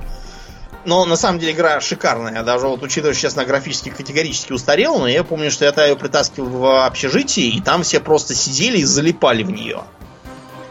Но 0.86 1.04
на 1.06 1.16
самом 1.16 1.40
деле 1.40 1.54
игра 1.54 1.82
шикарная. 1.82 2.44
Даже 2.44 2.68
вот 2.68 2.84
учитывая, 2.84 3.14
что 3.14 3.24
честно, 3.24 3.44
графически 3.44 3.90
категорически 3.90 4.54
устарел, 4.54 5.00
но 5.00 5.08
я 5.08 5.24
помню, 5.24 5.50
что 5.50 5.66
я 5.66 5.86
ее 5.86 5.96
притаскивал 5.96 6.50
в 6.50 6.86
общежитие, 6.86 7.50
и 7.50 7.60
там 7.60 7.82
все 7.82 8.00
просто 8.00 8.36
сидели 8.36 8.78
и 8.78 8.84
залипали 8.84 9.42
в 9.42 9.50
нее. 9.50 9.82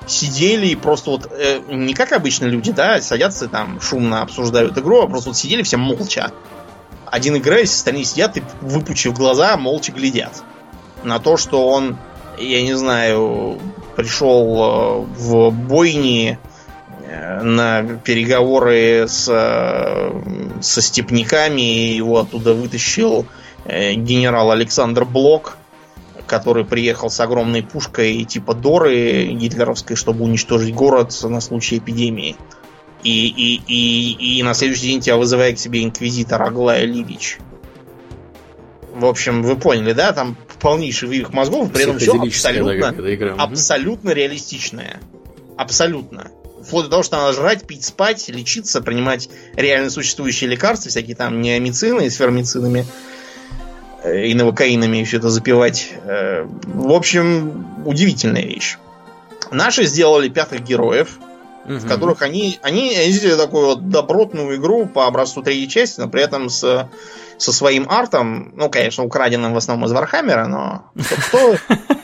Сидели 0.06 0.68
и 0.68 0.76
просто 0.76 1.10
вот, 1.10 1.32
э, 1.32 1.60
не 1.68 1.94
как 1.94 2.12
обычно 2.12 2.46
люди, 2.46 2.70
да, 2.70 3.00
садятся 3.00 3.48
там 3.48 3.80
шумно 3.80 4.22
обсуждают 4.22 4.78
игру, 4.78 5.02
а 5.02 5.08
просто 5.08 5.30
вот 5.30 5.36
сидели 5.36 5.62
все 5.62 5.78
молча 5.78 6.30
один 7.10 7.36
играет, 7.36 7.66
остальные 7.66 8.04
сидят 8.04 8.36
и, 8.36 8.42
выпучив 8.60 9.14
глаза, 9.14 9.56
молча 9.56 9.92
глядят 9.92 10.42
на 11.02 11.18
то, 11.18 11.36
что 11.36 11.68
он, 11.68 11.96
я 12.38 12.62
не 12.62 12.74
знаю, 12.74 13.58
пришел 13.96 15.06
э, 15.06 15.20
в 15.20 15.50
бойни 15.50 16.38
э, 17.06 17.42
на 17.42 17.82
переговоры 17.82 19.06
с, 19.08 19.28
э, 19.28 20.60
со 20.60 20.82
степняками, 20.82 21.60
и 21.60 21.96
его 21.96 22.18
оттуда 22.18 22.54
вытащил 22.54 23.26
генерал 23.66 24.50
Александр 24.50 25.04
Блок, 25.04 25.58
который 26.26 26.64
приехал 26.64 27.10
с 27.10 27.20
огромной 27.20 27.62
пушкой 27.62 28.24
типа 28.24 28.54
Доры 28.54 29.26
гитлеровской, 29.26 29.94
чтобы 29.94 30.24
уничтожить 30.24 30.74
город 30.74 31.14
на 31.24 31.40
случай 31.40 31.76
эпидемии. 31.76 32.36
И, 33.02 33.28
и, 33.28 33.62
и, 33.66 34.38
и 34.38 34.42
на 34.42 34.54
следующий 34.54 34.88
день 34.88 35.00
тебя 35.00 35.16
вызывает 35.16 35.56
к 35.56 35.58
себе 35.60 35.84
инквизитор 35.84 36.42
Аглая 36.42 36.84
Ливич. 36.84 37.38
В 38.94 39.06
общем, 39.06 39.42
вы 39.42 39.56
поняли, 39.56 39.92
да? 39.92 40.12
Там 40.12 40.36
полнейший 40.60 41.08
вывих 41.08 41.32
мозгов, 41.32 41.70
при 41.72 41.84
этом 41.84 41.98
все 41.98 42.20
абсолютно, 42.20 42.94
абсолютно 43.38 44.10
реалистичное. 44.10 45.00
Абсолютно. 45.56 46.30
Вплоть 46.62 46.84
до 46.86 46.90
того, 46.90 47.02
что 47.04 47.16
надо 47.16 47.32
жрать, 47.32 47.66
пить, 47.66 47.84
спать, 47.84 48.28
лечиться, 48.28 48.80
принимать 48.82 49.28
реально 49.54 49.90
существующие 49.90 50.50
лекарства, 50.50 50.90
всякие 50.90 51.14
там 51.14 51.40
неомицины 51.40 52.10
с 52.10 52.16
фермицинами 52.16 52.84
э, 54.02 54.26
и 54.26 54.34
новокаинами, 54.34 54.98
и 54.98 55.04
все 55.04 55.18
это 55.18 55.30
запивать. 55.30 55.92
Э, 56.04 56.44
в 56.64 56.92
общем, 56.92 57.86
удивительная 57.86 58.42
вещь. 58.42 58.76
Наши 59.50 59.84
сделали 59.84 60.28
пятых 60.28 60.62
героев, 60.62 61.18
угу. 61.68 61.78
в 61.78 61.86
которых 61.86 62.22
они, 62.22 62.58
они, 62.62 62.94
сделали 63.12 63.38
такую 63.38 63.66
вот 63.66 63.88
добротную 63.88 64.56
игру 64.56 64.86
по 64.86 65.06
образцу 65.06 65.42
третьей 65.42 65.68
части, 65.68 66.00
но 66.00 66.08
при 66.08 66.22
этом 66.22 66.48
с, 66.48 66.88
со 67.38 67.52
своим 67.52 67.88
артом, 67.88 68.52
ну, 68.56 68.68
конечно, 68.68 69.04
украденным 69.04 69.54
в 69.54 69.56
основном 69.56 69.88
из 69.88 69.92
Вархаммера, 69.92 70.46
но 70.46 70.90
кто, 71.28 71.56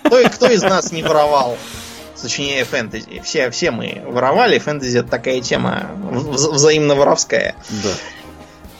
кто, 0.04 0.28
кто 0.28 0.50
из 0.50 0.62
нас 0.62 0.92
не 0.92 1.02
воровал 1.02 1.56
сочинение 2.14 2.64
фэнтези? 2.64 3.20
Все, 3.24 3.50
все 3.50 3.70
мы 3.70 4.02
воровали, 4.06 4.58
фэнтези 4.58 4.98
это 4.98 5.08
такая 5.08 5.40
тема 5.40 5.90
взаимно 6.10 6.94
воровская. 6.94 7.56
Да. 7.70 7.90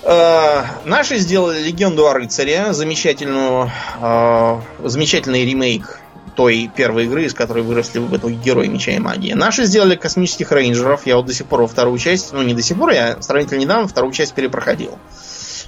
Uh, 0.06 0.66
наши 0.85 1.16
сделали 1.16 1.62
легенду 1.62 2.06
о 2.06 2.12
рыцаре, 2.12 2.74
замечательную, 2.74 3.73
uh, 4.02 4.61
замечательный 4.85 5.47
ремейк 5.47 5.98
той 6.35 6.70
первой 6.74 7.05
игры, 7.05 7.24
из 7.24 7.35
которой 7.35 7.62
выросли 7.62 7.98
в 7.98 8.16
итоге 8.16 8.35
герои 8.35 8.66
меча 8.66 8.93
и 8.93 8.98
магии. 8.98 9.32
Наши 9.32 9.65
сделали 9.65 9.97
космических 9.97 10.51
рейнджеров. 10.52 11.06
Я 11.06 11.16
вот 11.16 11.27
до 11.27 11.35
сих 11.35 11.47
пор 11.47 11.62
во 11.62 11.66
вторую 11.66 11.98
часть, 11.98 12.32
ну 12.32 12.43
не 12.43 12.55
до 12.55 12.62
сих 12.62 12.77
пор, 12.77 12.90
я 12.90 13.20
сравнительно 13.23 13.61
недавно 13.61 13.89
вторую 13.89 14.12
часть 14.12 14.35
перепроходил. 14.35 14.98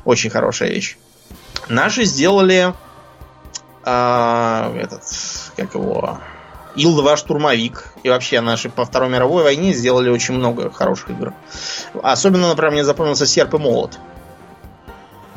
Очень 0.05 0.31
хорошая 0.31 0.71
вещь. 0.71 0.97
Наши 1.69 2.05
сделали 2.05 2.75
а, 3.85 4.73
этот, 4.77 5.03
как 5.57 5.75
его, 5.75 6.19
Ил-2 6.77 7.17
штурмовик. 7.17 7.93
И 8.03 8.09
вообще 8.09 8.41
наши 8.41 8.69
по 8.69 8.85
Второй 8.85 9.09
мировой 9.09 9.43
войне 9.43 9.73
сделали 9.73 10.11
очень 10.11 10.35
много 10.35 10.71
хороших 10.71 11.11
игр. 11.11 11.33
Особенно, 12.03 12.49
например, 12.49 12.73
мне 12.73 12.85
запомнился 12.85 13.27
Серп 13.27 13.55
и 13.55 13.59
Молот. 13.59 13.99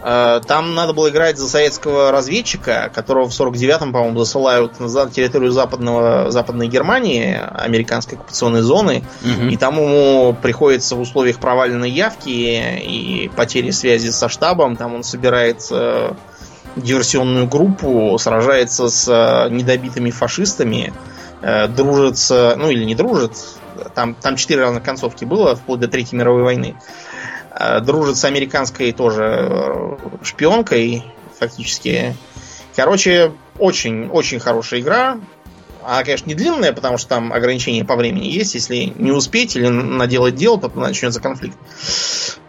Э, 0.03 0.41
там 0.45 0.75
надо 0.75 0.93
было 0.93 1.09
играть 1.09 1.37
за 1.37 1.47
советского 1.47 2.11
разведчика, 2.11 2.91
которого 2.93 3.29
в 3.29 3.31
49-м, 3.31 3.91
по-моему, 3.91 4.19
засылают 4.19 4.79
на 4.79 5.09
территорию 5.09 5.51
западного, 5.51 6.31
Западной 6.31 6.67
Германии, 6.67 7.39
американской 7.39 8.17
оккупационной 8.17 8.61
зоны. 8.61 9.03
Угу. 9.23 9.47
И 9.47 9.57
там 9.57 9.75
ему 9.75 10.35
приходится 10.41 10.95
в 10.95 11.01
условиях 11.01 11.39
проваленной 11.39 11.89
явки 11.89 12.29
и 12.29 13.31
потери 13.35 13.71
связи 13.71 14.09
со 14.09 14.29
штабом, 14.29 14.75
там 14.75 14.95
он 14.95 15.03
собирает 15.03 15.65
э, 15.71 16.13
диверсионную 16.75 17.47
группу, 17.47 18.17
сражается 18.19 18.89
с 18.89 19.07
э, 19.07 19.49
недобитыми 19.49 20.11
фашистами, 20.11 20.93
дружит 21.69 22.17
с... 22.17 22.53
Ну, 22.57 22.69
или 22.69 22.83
не 22.83 22.95
дружит, 22.95 23.31
там, 23.95 24.13
там 24.13 24.35
четыре 24.35 24.61
разных 24.61 24.83
концовки 24.83 25.23
было, 25.23 25.55
вплоть 25.55 25.79
до 25.79 25.87
Третьей 25.87 26.17
мировой 26.17 26.43
войны. 26.43 26.75
Э, 26.75 27.08
дружит 27.81 28.17
с 28.17 28.23
американской 28.23 28.93
тоже 28.93 29.47
э, 29.49 29.97
шпионкой, 30.23 31.03
фактически. 31.37 32.15
Короче, 32.75 33.33
очень-очень 33.57 34.39
хорошая 34.39 34.79
игра. 34.79 35.17
Она, 35.83 36.03
конечно, 36.03 36.27
не 36.27 36.35
длинная, 36.35 36.71
потому 36.71 36.97
что 36.97 37.09
там 37.09 37.33
ограничения 37.33 37.83
по 37.83 37.95
времени 37.95 38.27
есть. 38.27 38.55
Если 38.55 38.93
не 38.95 39.11
успеть 39.11 39.55
или 39.55 39.67
наделать 39.67 40.35
дел, 40.35 40.59
то 40.59 40.69
начнется 40.69 41.19
конфликт. 41.21 41.57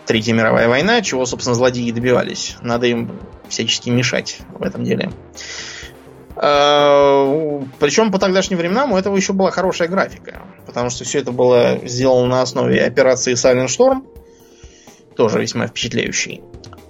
Третья 0.06 0.32
мировая 0.32 0.68
война, 0.68 1.02
чего, 1.02 1.26
собственно, 1.26 1.54
злодеи 1.54 1.90
добивались. 1.90 2.56
Надо 2.60 2.86
им 2.86 3.10
всячески 3.48 3.90
мешать 3.90 4.38
в 4.52 4.62
этом 4.62 4.84
деле. 4.84 5.10
Э, 6.36 7.60
Причем 7.78 8.12
по 8.12 8.18
тогдашним 8.18 8.58
временам 8.58 8.92
у 8.92 8.96
этого 8.96 9.16
еще 9.16 9.32
была 9.32 9.50
хорошая 9.50 9.88
графика. 9.88 10.42
Потому 10.66 10.90
что 10.90 11.04
все 11.04 11.18
это 11.18 11.32
было 11.32 11.80
сделано 11.84 12.26
на 12.26 12.42
основе 12.42 12.84
операции 12.84 13.34
Silent 13.34 13.66
Storm 13.66 14.04
тоже 15.20 15.38
весьма 15.38 15.66
впечатляющий. 15.66 16.40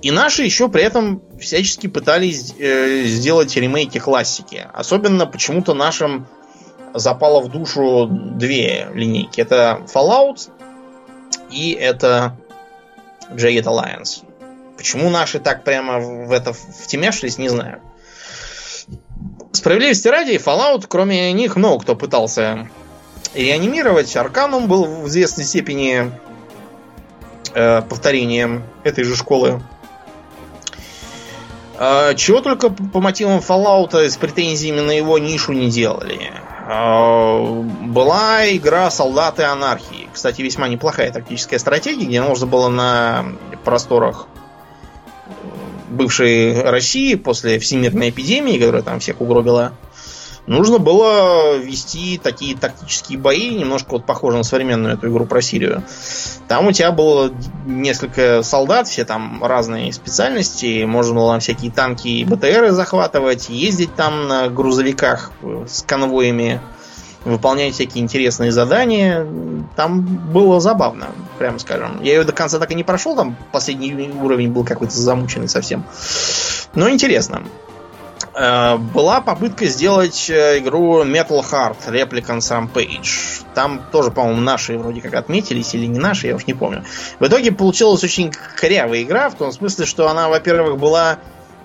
И 0.02 0.12
наши 0.12 0.44
еще 0.44 0.69
при 0.69 0.85
этом 0.85 1.20
всячески 1.40 1.89
пытались 1.89 2.55
э, 2.61 3.02
сделать 3.02 3.57
ремейки 3.57 3.98
классики. 3.98 4.69
Особенно 4.73 5.27
почему-то 5.27 5.74
нашим 5.74 6.28
запало 6.94 7.40
в 7.40 7.48
душу 7.48 8.07
две 8.09 8.86
линейки. 8.94 9.40
Это 9.40 9.85
Fallout 9.93 10.48
и 11.51 11.73
это 11.73 12.36
Jagged 13.32 13.65
Alliance. 13.65 14.23
Почему 14.77 15.11
наши 15.11 15.40
так 15.40 15.65
прямо 15.65 15.98
в 15.98 16.31
это 16.31 16.52
втемяшились, 16.52 17.36
не 17.36 17.48
знаю. 17.48 17.81
Справедливости 19.51 20.07
ради, 20.07 20.35
Fallout, 20.35 20.85
кроме 20.86 21.32
них, 21.32 21.57
много 21.57 21.82
кто 21.82 21.97
пытался 21.97 22.70
реанимировать. 23.35 24.16
Арканум 24.16 24.69
был 24.69 24.85
в 24.85 25.09
известной 25.09 25.43
степени 25.43 26.12
э, 27.55 27.83
повторением 27.83 28.65
этой 28.85 29.05
же 29.05 29.17
школы. 29.17 29.63
Э, 31.79 32.15
чего 32.17 32.41
только 32.41 32.71
по 32.71 33.01
мотивам 33.01 33.39
Fallout 33.39 33.95
с 33.95 34.17
претензиями 34.17 34.81
на 34.81 34.93
его 34.93 35.19
нишу 35.19 35.53
не 35.53 35.71
делали. 35.71 36.33
Э, 36.69 37.63
была 37.87 38.51
игра 38.55 38.91
Солдаты 38.91 39.45
Анархии. 39.45 40.09
Кстати, 40.13 40.43
весьма 40.43 40.69
неплохая 40.69 41.11
тактическая 41.13 41.59
стратегия, 41.59 42.07
где 42.07 42.23
можно 42.23 42.47
было 42.47 42.69
на 42.69 43.27
просторах 43.65 44.27
бывшей 45.91 46.63
России 46.63 47.15
после 47.17 47.59
всемирной 47.59 48.11
эпидемии, 48.11 48.59
которая 48.59 48.83
там 48.83 49.01
всех 49.01 49.21
угробила, 49.21 49.73
нужно 50.51 50.79
было 50.79 51.57
вести 51.59 52.19
такие 52.19 52.57
тактические 52.57 53.19
бои, 53.19 53.51
немножко 53.51 53.91
вот 53.93 54.05
похожи 54.05 54.37
на 54.37 54.43
современную 54.43 54.95
эту 54.95 55.09
игру 55.09 55.25
про 55.25 55.41
Сирию. 55.41 55.85
Там 56.49 56.67
у 56.67 56.73
тебя 56.73 56.91
было 56.91 57.33
несколько 57.67 58.43
солдат, 58.43 58.89
все 58.89 59.05
там 59.05 59.43
разные 59.45 59.93
специальности, 59.93 60.85
можно 60.85 61.15
было 61.15 61.33
там 61.33 61.41
всякие 61.41 61.71
танки 61.71 62.09
и 62.09 62.25
БТРы 62.25 62.73
захватывать, 62.73 63.49
ездить 63.49 63.95
там 63.95 64.27
на 64.27 64.49
грузовиках 64.49 65.31
с 65.69 65.83
конвоями, 65.83 66.61
выполнять 67.25 67.75
всякие 67.75 68.03
интересные 68.03 68.51
задания. 68.51 69.25
Там 69.77 70.03
было 70.03 70.59
забавно, 70.59 71.11
прямо 71.39 71.61
скажем. 71.61 72.03
Я 72.03 72.15
ее 72.15 72.25
до 72.25 72.33
конца 72.33 72.59
так 72.59 72.73
и 72.73 72.75
не 72.75 72.83
прошел, 72.83 73.15
там 73.15 73.37
последний 73.53 74.11
уровень 74.21 74.51
был 74.51 74.65
какой-то 74.65 74.99
замученный 74.99 75.49
совсем. 75.49 75.85
Но 76.75 76.91
интересно. 76.91 77.45
Э, 78.32 78.77
была 78.77 79.20
попытка 79.20 79.66
сделать 79.66 80.31
э, 80.31 80.59
игру 80.59 81.05
Metal 81.05 81.43
Heart 81.43 81.89
Replicants 81.89 82.51
Rampage. 82.51 83.43
Там 83.55 83.82
тоже, 83.90 84.11
по-моему, 84.11 84.40
наши 84.40 84.78
вроде 84.78 85.01
как 85.01 85.15
отметились 85.15 85.74
или 85.74 85.86
не 85.86 85.98
наши, 85.98 86.28
я 86.28 86.36
уж 86.36 86.47
не 86.47 86.55
помню. 86.55 86.85
В 87.19 87.27
итоге 87.27 87.51
получилась 87.51 88.05
очень 88.05 88.32
корявая 88.57 89.02
игра, 89.02 89.31
в 89.31 89.35
том 89.35 89.51
смысле, 89.52 89.85
что 89.85 90.09
она, 90.09 90.28
во-первых, 90.28 90.78
была 90.78 91.19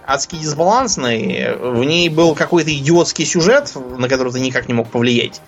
адски 0.07 0.37
дисбалансной. 0.37 1.55
В 1.57 1.83
ней 1.83 2.09
был 2.09 2.33
какой-то 2.33 2.73
идиотский 2.73 3.25
сюжет, 3.25 3.71
на 3.75 4.09
который 4.09 4.33
ты 4.33 4.39
никак 4.39 4.67
не 4.67 4.73
мог 4.73 4.89
повлиять. 4.89 5.41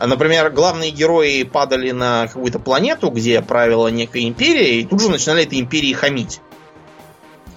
Например, 0.00 0.50
главные 0.50 0.92
герои 0.92 1.42
падали 1.42 1.90
на 1.90 2.28
какую-то 2.28 2.60
планету, 2.60 3.10
где 3.10 3.42
правила 3.42 3.88
некая 3.88 4.22
империя, 4.22 4.80
и 4.80 4.84
тут 4.84 5.02
же 5.02 5.10
начинали 5.10 5.42
этой 5.42 5.58
империи 5.60 5.92
хамить. 5.92 6.40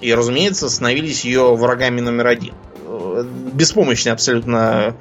И, 0.01 0.13
разумеется, 0.13 0.69
становились 0.69 1.23
ее 1.23 1.55
врагами 1.55 2.01
номер 2.01 2.27
один 2.27 2.53
беспомощный 3.53 4.11
абсолютно 4.11 4.95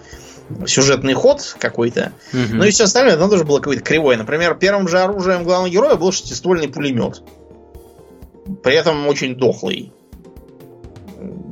сюжетный 0.66 1.14
ход 1.14 1.56
какой-то. 1.58 2.12
Угу. 2.32 2.54
Ну 2.56 2.64
и 2.64 2.70
все 2.70 2.84
остальное 2.84 3.16
там 3.16 3.30
тоже 3.30 3.44
было 3.44 3.58
какое-то 3.58 3.82
кривое. 3.82 4.16
Например, 4.16 4.54
первым 4.54 4.88
же 4.88 4.98
оружием 5.00 5.44
главного 5.44 5.72
героя 5.72 5.96
был 5.96 6.12
шестиствольный 6.12 6.68
пулемет. 6.68 7.22
При 8.62 8.74
этом 8.74 9.06
очень 9.06 9.36
дохлый. 9.36 9.92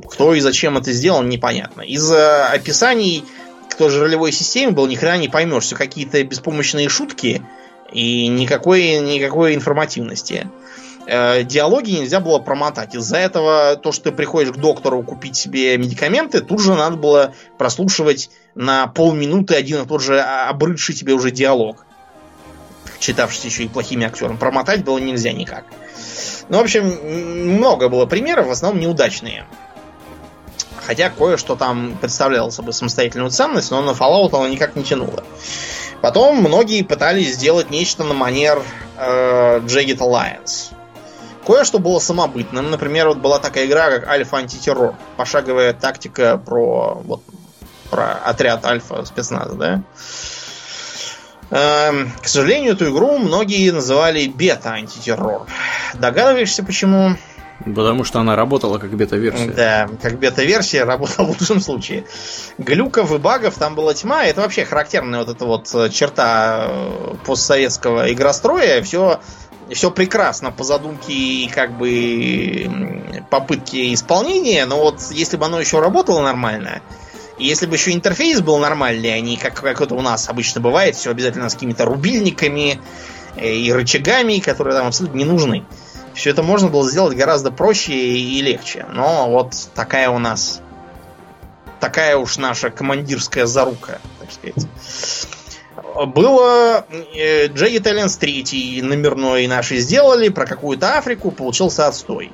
Кто 0.09 0.33
и 0.33 0.39
зачем 0.41 0.77
это 0.77 0.91
сделал, 0.91 1.23
непонятно. 1.23 1.81
Из 1.81 2.11
описаний 2.11 3.23
к 3.69 3.75
той 3.75 3.89
же 3.89 4.01
ролевой 4.01 4.31
системе 4.31 4.71
был 4.71 4.87
ни 4.87 4.95
хрена 4.95 5.17
не 5.17 5.29
поймешь. 5.29 5.63
Все 5.63 5.75
какие-то 5.75 6.21
беспомощные 6.23 6.89
шутки 6.89 7.41
и 7.93 8.27
никакой, 8.27 8.99
никакой 8.99 9.55
информативности. 9.55 10.49
Э, 11.07 11.43
диалоги 11.43 11.91
нельзя 11.91 12.19
было 12.19 12.39
промотать. 12.39 12.95
Из-за 12.95 13.17
этого 13.17 13.75
то, 13.75 13.91
что 13.91 14.05
ты 14.05 14.11
приходишь 14.11 14.53
к 14.53 14.57
доктору 14.57 15.03
купить 15.03 15.35
себе 15.35 15.77
медикаменты, 15.77 16.41
тут 16.41 16.61
же 16.61 16.73
надо 16.75 16.97
было 16.97 17.33
прослушивать 17.57 18.29
на 18.55 18.87
полминуты 18.87 19.55
один 19.55 19.83
и 19.83 19.87
тот 19.87 20.01
же 20.01 20.19
обрыдший 20.21 20.95
тебе 20.95 21.13
уже 21.13 21.31
диалог. 21.31 21.85
Читавшийся 22.99 23.47
еще 23.47 23.63
и 23.63 23.67
плохими 23.67 24.05
актерами. 24.05 24.37
Промотать 24.37 24.83
было 24.83 24.99
нельзя 24.99 25.31
никак. 25.31 25.65
Ну, 26.49 26.59
в 26.59 26.61
общем, 26.61 26.85
много 27.55 27.89
было 27.89 28.05
примеров, 28.05 28.47
в 28.47 28.51
основном 28.51 28.81
неудачные. 28.81 29.45
Хотя 30.85 31.09
кое-что 31.09 31.55
там 31.55 31.97
представляло 31.99 32.49
собой 32.49 32.73
самостоятельную 32.73 33.31
ценность, 33.31 33.71
но 33.71 33.81
на 33.81 33.91
Fallout 33.91 34.35
оно 34.35 34.47
никак 34.47 34.75
не 34.75 34.83
тянуло. 34.83 35.23
Потом 36.01 36.37
многие 36.37 36.83
пытались 36.83 37.35
сделать 37.35 37.69
нечто 37.69 38.03
на 38.03 38.13
манер 38.13 38.63
э, 38.97 39.59
Jagged 39.59 39.99
Alliance. 39.99 40.73
Кое-что 41.45 41.79
было 41.79 41.99
самобытным. 41.99 42.69
Например, 42.69 43.07
вот 43.09 43.17
была 43.17 43.39
такая 43.39 43.65
игра, 43.65 43.89
как 43.89 44.07
Альфа 44.07 44.37
Антитеррор. 44.37 44.95
Пошаговая 45.17 45.73
тактика 45.73 46.37
про, 46.37 47.01
вот, 47.03 47.23
про 47.89 48.13
отряд 48.13 48.65
Альфа 48.65 49.03
спецназа, 49.05 49.55
да? 49.55 49.83
Эм, 51.51 52.11
к 52.21 52.27
сожалению, 52.27 52.73
эту 52.73 52.91
игру 52.91 53.17
многие 53.17 53.71
называли 53.71 54.27
бета-антитеррор. 54.27 55.47
Догадываешься, 55.95 56.63
почему? 56.63 57.17
Потому 57.65 58.03
что 58.03 58.19
она 58.19 58.35
работала 58.35 58.79
как 58.79 58.91
бета-версия. 58.91 59.51
Да, 59.51 59.89
как 60.01 60.17
бета-версия 60.17 60.83
работала 60.83 61.27
в 61.27 61.29
лучшем 61.39 61.59
случае. 61.59 62.05
Глюков 62.57 63.11
и 63.11 63.17
багов 63.17 63.55
там 63.55 63.75
была 63.75 63.93
тьма. 63.93 64.25
Это 64.25 64.41
вообще 64.41 64.65
характерная 64.65 65.19
вот 65.19 65.29
эта 65.29 65.45
вот 65.45 65.69
э, 65.75 65.89
черта 65.89 66.67
э, 66.67 67.15
постсоветского 67.25 68.11
игростроя. 68.11 68.81
Все, 68.81 69.19
все 69.73 69.91
прекрасно 69.91 70.51
по 70.51 70.63
задумке 70.63 71.13
и 71.13 71.49
как 71.49 71.77
бы 71.77 72.69
попытке 73.29 73.93
исполнения. 73.93 74.65
Но 74.65 74.77
вот 74.77 75.01
если 75.11 75.37
бы 75.37 75.45
оно 75.45 75.59
еще 75.59 75.79
работало 75.79 76.21
нормально, 76.21 76.81
и 77.37 77.45
если 77.45 77.65
бы 77.65 77.75
еще 77.75 77.91
интерфейс 77.91 78.41
был 78.41 78.57
нормальный, 78.59 79.15
а 79.15 79.19
не 79.19 79.37
как, 79.37 79.55
как 79.55 79.81
это 79.81 79.95
у 79.95 80.01
нас 80.01 80.29
обычно 80.29 80.61
бывает, 80.61 80.95
все 80.95 81.11
обязательно 81.11 81.49
с 81.49 81.53
какими-то 81.53 81.85
рубильниками 81.85 82.79
э, 83.35 83.53
и 83.53 83.71
рычагами, 83.71 84.39
которые 84.39 84.75
там 84.75 84.87
абсолютно 84.87 85.17
не 85.17 85.25
нужны. 85.25 85.65
Все 86.13 86.29
это 86.31 86.43
можно 86.43 86.67
было 86.67 86.87
сделать 86.89 87.17
гораздо 87.17 87.51
проще 87.51 87.93
и 87.93 88.41
легче. 88.41 88.85
Но 88.89 89.29
вот 89.29 89.55
такая 89.73 90.09
у 90.09 90.19
нас... 90.19 90.61
Такая 91.79 92.15
уж 92.15 92.37
наша 92.37 92.69
командирская 92.69 93.47
зарука, 93.47 93.99
так 94.19 94.31
сказать. 94.31 94.67
Было 96.07 96.85
э, 97.13 97.47
Джеги 97.47 97.77
Talents 97.77 98.17
3 98.19 98.81
номерной 98.81 99.47
наши 99.47 99.77
сделали 99.77 100.29
про 100.29 100.45
какую-то 100.45 100.97
Африку, 100.97 101.31
получился 101.31 101.87
отстой. 101.87 102.31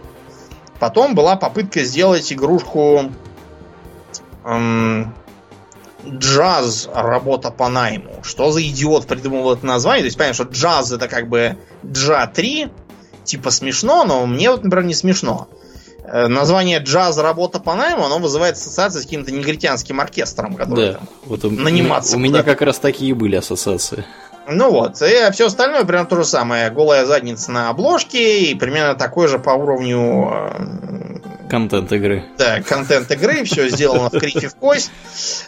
Потом 0.79 1.15
была 1.15 1.35
попытка 1.35 1.83
сделать 1.83 2.31
игрушку 2.31 3.11
эм, 4.45 5.15
джаз 6.07 6.89
работа 6.93 7.49
по 7.49 7.67
найму. 7.69 8.19
Что 8.23 8.51
за 8.51 8.61
идиот 8.61 9.07
придумал 9.07 9.53
это 9.53 9.65
название? 9.65 10.03
То 10.03 10.05
есть, 10.05 10.17
понятно, 10.17 10.45
что 10.45 10.53
джаз 10.53 10.91
это 10.91 11.07
как 11.07 11.27
бы 11.27 11.57
джа 11.85 12.27
3, 12.27 12.69
типа 13.23 13.49
смешно, 13.49 14.05
но 14.05 14.25
мне 14.25 14.51
вот, 14.51 14.63
например, 14.63 14.85
не 14.85 14.93
смешно. 14.93 15.47
Э, 16.09 16.27
название 16.27 16.79
джаз 16.79 17.17
работа 17.17 17.59
по 17.59 17.75
найму, 17.75 18.05
оно 18.05 18.19
вызывает 18.19 18.55
ассоциации 18.55 18.99
с 18.99 19.03
каким-то 19.03 19.31
негритянским 19.31 19.99
оркестром, 19.99 20.55
который 20.55 20.93
да, 20.93 20.99
вот 21.25 21.43
у, 21.43 21.51
наниматься. 21.51 22.15
У 22.15 22.19
меня 22.19 22.43
как 22.43 22.61
раз 22.61 22.79
такие 22.79 23.13
были 23.13 23.35
ассоциации. 23.35 24.05
Ну 24.49 24.71
вот, 24.71 25.01
и 25.01 25.31
все 25.33 25.47
остальное 25.47 25.83
примерно 25.83 26.07
то 26.07 26.15
же 26.15 26.23
самое. 26.23 26.69
Голая 26.69 27.05
задница 27.05 27.51
на 27.51 27.69
обложке 27.69 28.43
и 28.43 28.55
примерно 28.55 28.95
такой 28.95 29.27
же 29.27 29.39
по 29.39 29.49
уровню 29.49 30.31
э, 30.31 30.97
Контент 31.49 31.91
игры. 31.93 32.25
Да, 32.37 32.61
контент 32.61 33.09
игры, 33.11 33.43
все 33.45 33.69
сделано 33.69 34.09
вкривь 34.09 34.55
и 34.55 34.60
вкось. 34.60 34.91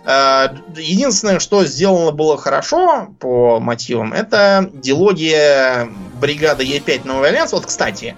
Э, 0.05 0.49
единственное, 0.75 1.39
что 1.39 1.65
сделано 1.65 2.11
было 2.11 2.37
хорошо 2.37 3.07
по 3.19 3.59
мотивам, 3.59 4.13
это 4.13 4.69
дилогия 4.73 5.89
бригады 6.19 6.63
Е5 6.63 7.01
Новый 7.05 7.29
Альянс. 7.29 7.51
Вот, 7.51 7.65
кстати, 7.65 8.15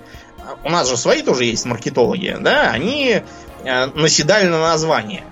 у 0.63 0.69
нас 0.69 0.89
же 0.89 0.97
свои 0.97 1.21
тоже 1.21 1.45
есть 1.45 1.65
маркетологи, 1.65 2.37
да, 2.39 2.71
они 2.71 3.21
э, 3.63 3.85
наседали 3.87 4.47
на 4.47 4.59
название. 4.59 5.23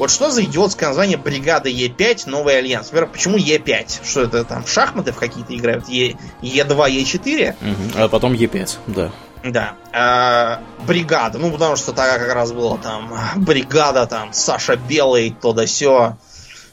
Вот 0.00 0.10
что 0.10 0.30
за 0.30 0.44
идиотское 0.44 0.88
название 0.88 1.18
бригады 1.18 1.70
Е5 1.70 2.22
Новый 2.30 2.56
Альянс? 2.56 2.86
Во-первых, 2.86 3.12
почему 3.12 3.36
Е5? 3.36 4.00
Что 4.02 4.22
это 4.22 4.44
там, 4.44 4.64
в 4.64 4.70
шахматы 4.70 5.12
в 5.12 5.16
какие-то 5.16 5.54
играют? 5.54 5.88
Е, 5.88 6.16
Е2, 6.40 7.02
Е4? 7.02 7.54
Угу. 7.60 8.02
А 8.02 8.08
потом 8.08 8.32
Е5, 8.32 8.78
да. 8.86 9.12
Да. 9.44 9.74
А, 9.92 10.60
бригада. 10.86 11.38
Ну, 11.38 11.50
потому 11.50 11.76
что 11.76 11.92
тогда 11.92 12.18
как 12.18 12.32
раз 12.32 12.52
было 12.52 12.78
там 12.78 13.12
бригада, 13.36 14.06
там, 14.06 14.32
Саша 14.32 14.76
Белый, 14.76 15.36
то 15.38 15.52
да 15.52 15.66
сё. 15.66 16.16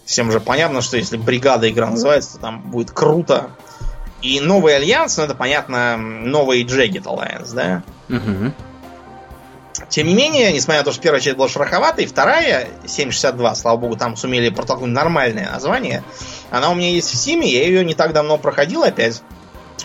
Всем 0.05 0.31
же 0.31 0.39
понятно, 0.39 0.81
что 0.81 0.95
если 0.95 1.17
бригада 1.17 1.69
игра 1.69 1.89
называется, 1.89 2.35
то 2.35 2.39
там 2.39 2.61
будет 2.61 2.91
круто. 2.91 3.49
И 4.27 4.41
новый 4.41 4.75
альянс, 4.75 5.15
ну 5.15 5.23
это 5.23 5.35
понятно, 5.35 5.95
новый 5.95 6.65
Jagged 6.65 7.03
Alliance, 7.03 7.53
да? 7.53 7.81
Угу. 8.09 8.51
Тем 9.87 10.05
не 10.05 10.13
менее, 10.13 10.51
несмотря 10.51 10.81
на 10.81 10.83
то, 10.83 10.91
что 10.91 11.01
первая 11.01 11.21
часть 11.21 11.37
была 11.37 11.47
шероховатой, 11.47 12.05
вторая, 12.07 12.67
762, 12.85 13.55
слава 13.55 13.77
богу, 13.77 13.95
там 13.95 14.17
сумели 14.17 14.49
протолкнуть 14.49 14.91
нормальное 14.91 15.49
название. 15.49 16.03
Она 16.51 16.71
у 16.71 16.75
меня 16.75 16.89
есть 16.89 17.09
в 17.09 17.15
Симе, 17.15 17.49
я 17.49 17.63
ее 17.63 17.85
не 17.85 17.93
так 17.93 18.11
давно 18.11 18.37
проходил 18.37 18.83
опять. 18.83 19.21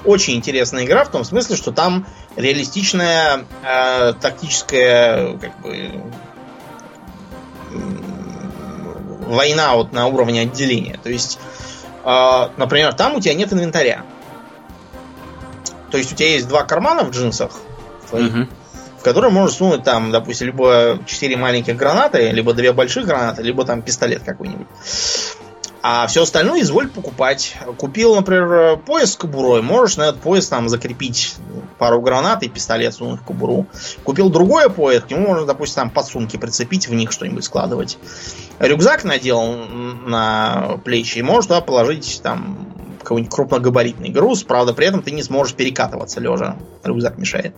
Очень 0.04 0.34
интересная 0.34 0.86
игра 0.86 1.04
в 1.04 1.10
том 1.12 1.22
смысле, 1.22 1.54
что 1.54 1.70
там 1.70 2.04
реалистичная 2.34 3.44
э, 3.64 4.12
тактическая 4.20 5.36
как 5.36 5.60
бы 5.60 6.02
война 9.28 9.76
вот 9.76 9.92
на 9.92 10.08
уровне 10.08 10.40
отделения. 10.40 10.98
То 11.00 11.10
есть, 11.10 11.38
э, 12.04 12.48
например, 12.56 12.92
там 12.94 13.14
у 13.14 13.20
тебя 13.20 13.34
нет 13.34 13.52
инвентаря. 13.52 14.02
То 15.92 15.98
есть 15.98 16.12
у 16.12 16.16
тебя 16.16 16.30
есть 16.30 16.48
два 16.48 16.64
кармана 16.64 17.04
в 17.04 17.10
джинсах 17.10 17.52
твоих, 18.08 18.32
uh-huh. 18.32 18.48
в 18.98 19.02
которые 19.02 19.30
можешь 19.30 19.56
сунуть 19.56 19.84
там, 19.84 20.10
допустим, 20.10 20.46
либо 20.46 20.98
четыре 21.06 21.36
маленьких 21.36 21.76
гранаты, 21.76 22.30
либо 22.30 22.54
две 22.54 22.72
больших 22.72 23.04
гранаты, 23.06 23.42
либо 23.42 23.64
там 23.66 23.82
пистолет 23.82 24.22
какой-нибудь. 24.24 24.66
А 25.84 26.06
все 26.06 26.22
остальное 26.22 26.62
изволь 26.62 26.88
покупать. 26.88 27.56
Купил, 27.76 28.14
например, 28.14 28.78
пояс 28.78 29.12
с 29.12 29.16
кобурой, 29.16 29.62
можешь 29.62 29.96
на 29.96 30.04
этот 30.04 30.20
пояс 30.20 30.48
там 30.48 30.68
закрепить 30.68 31.34
пару 31.78 32.00
гранат 32.00 32.42
и 32.44 32.48
пистолет 32.48 32.94
сунуть 32.94 33.20
в 33.20 33.24
кобуру. 33.24 33.66
Купил 34.04 34.30
другое 34.30 34.68
пояс, 34.68 35.02
к 35.02 35.10
нему 35.10 35.26
можно, 35.26 35.44
допустим, 35.44 35.74
там 35.74 35.90
подсумки 35.90 36.36
прицепить, 36.36 36.88
в 36.88 36.94
них 36.94 37.10
что-нибудь 37.10 37.44
складывать. 37.44 37.98
Рюкзак 38.60 39.02
надел 39.02 39.42
на 40.06 40.78
плечи 40.84 41.18
и 41.18 41.22
можешь 41.22 41.48
туда 41.48 41.60
положить 41.60 42.20
там 42.22 42.71
какой-нибудь 43.02 43.32
крупногабаритный 43.32 44.08
груз, 44.08 44.42
правда, 44.42 44.72
при 44.74 44.86
этом 44.86 45.02
ты 45.02 45.10
не 45.10 45.22
сможешь 45.22 45.54
перекатываться 45.54 46.20
лежа. 46.20 46.56
Рюкзак 46.84 47.18
мешает. 47.18 47.54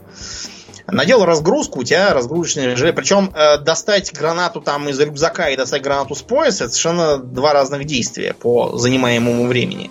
Надел 0.87 1.25
разгрузку, 1.25 1.81
у 1.81 1.85
тебя 1.85 2.13
разгрузочный 2.13 2.67
режим. 2.67 2.95
Причем 2.95 3.33
э, 3.35 3.59
достать 3.59 4.13
гранату 4.13 4.61
там 4.61 4.89
из 4.89 5.01
рюкзака 5.01 5.49
и 5.49 5.57
достать 5.57 5.83
гранату 5.83 6.15
с 6.15 6.23
пояса 6.23 6.65
это 6.65 6.75
совершенно 6.75 7.17
два 7.17 7.55
разных 7.55 7.85
действия 7.85 8.35
по 8.35 8.77
занимаемому 8.77 9.47
времени. 9.47 9.91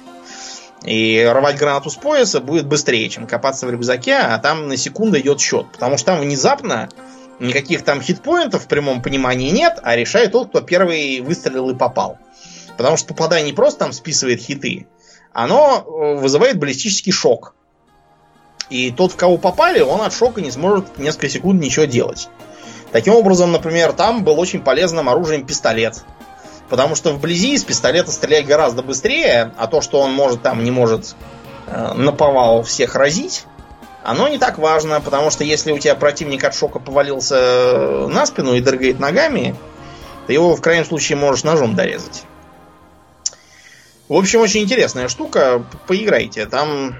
И 0.85 1.25
рвать 1.33 1.57
гранату 1.57 1.89
с 1.89 1.95
пояса 1.95 2.41
будет 2.41 2.67
быстрее, 2.67 3.09
чем 3.09 3.25
копаться 3.25 3.65
в 3.65 3.71
рюкзаке, 3.71 4.17
а 4.17 4.37
там 4.37 4.67
на 4.67 4.77
секунду 4.77 5.19
идет 5.19 5.39
счет. 5.39 5.65
Потому 5.71 5.97
что 5.97 6.07
там 6.07 6.19
внезапно 6.19 6.89
никаких 7.39 7.83
там 7.83 8.01
хитпоинтов 8.01 8.65
в 8.65 8.67
прямом 8.67 9.01
понимании 9.01 9.49
нет, 9.49 9.79
а 9.81 9.95
решает 9.95 10.33
тот, 10.33 10.49
кто 10.49 10.61
первый 10.61 11.21
выстрелил 11.21 11.69
и 11.69 11.75
попал. 11.75 12.17
Потому 12.77 12.97
что 12.97 13.07
попадание 13.07 13.47
не 13.47 13.53
просто 13.53 13.79
там 13.79 13.93
списывает 13.93 14.41
хиты, 14.41 14.87
оно 15.33 15.83
э, 15.85 16.15
вызывает 16.15 16.59
баллистический 16.59 17.11
шок. 17.11 17.55
И 18.69 18.91
тот, 18.91 19.11
в 19.11 19.15
кого 19.15 19.37
попали, 19.37 19.81
он 19.81 20.01
от 20.01 20.13
шока 20.13 20.41
не 20.41 20.51
сможет 20.51 20.97
несколько 20.97 21.29
секунд 21.29 21.61
ничего 21.61 21.85
делать. 21.85 22.29
Таким 22.91 23.15
образом, 23.15 23.51
например, 23.51 23.93
там 23.93 24.23
был 24.23 24.39
очень 24.39 24.61
полезным 24.61 25.09
оружием 25.09 25.45
пистолет. 25.45 26.03
Потому 26.69 26.95
что 26.95 27.11
вблизи 27.11 27.53
из 27.53 27.63
пистолета 27.63 28.11
стрелять 28.11 28.45
гораздо 28.45 28.83
быстрее, 28.83 29.51
а 29.57 29.67
то, 29.67 29.81
что 29.81 29.99
он 29.99 30.13
может 30.13 30.41
там 30.41 30.63
не 30.63 30.71
может 30.71 31.15
э, 31.67 31.93
наповал 31.93 32.63
всех 32.63 32.95
разить, 32.95 33.45
оно 34.03 34.27
не 34.27 34.37
так 34.37 34.57
важно, 34.57 34.99
потому 35.01 35.29
что 35.31 35.43
если 35.43 35.71
у 35.71 35.79
тебя 35.79 35.95
противник 35.95 36.43
от 36.43 36.55
шока 36.55 36.79
повалился 36.79 37.35
э, 37.37 38.07
на 38.07 38.25
спину 38.25 38.53
и 38.53 38.61
дрыгает 38.61 38.99
ногами, 38.99 39.55
ты 40.27 40.33
его 40.33 40.55
в 40.55 40.61
крайнем 40.61 40.85
случае 40.85 41.17
можешь 41.17 41.43
ножом 41.43 41.75
дорезать. 41.75 42.23
В 44.09 44.15
общем, 44.15 44.41
очень 44.41 44.61
интересная 44.61 45.07
штука. 45.07 45.63
Поиграйте. 45.87 46.45
Там 46.45 46.95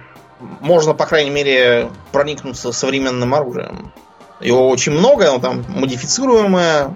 можно, 0.62 0.94
по 0.94 1.06
крайней 1.06 1.32
мере, 1.32 1.90
проникнуться 2.12 2.72
современным 2.72 3.34
оружием. 3.34 3.92
Его 4.40 4.70
очень 4.70 4.92
много, 4.92 5.30
оно 5.30 5.40
там 5.40 5.66
модифицируемое 5.70 6.96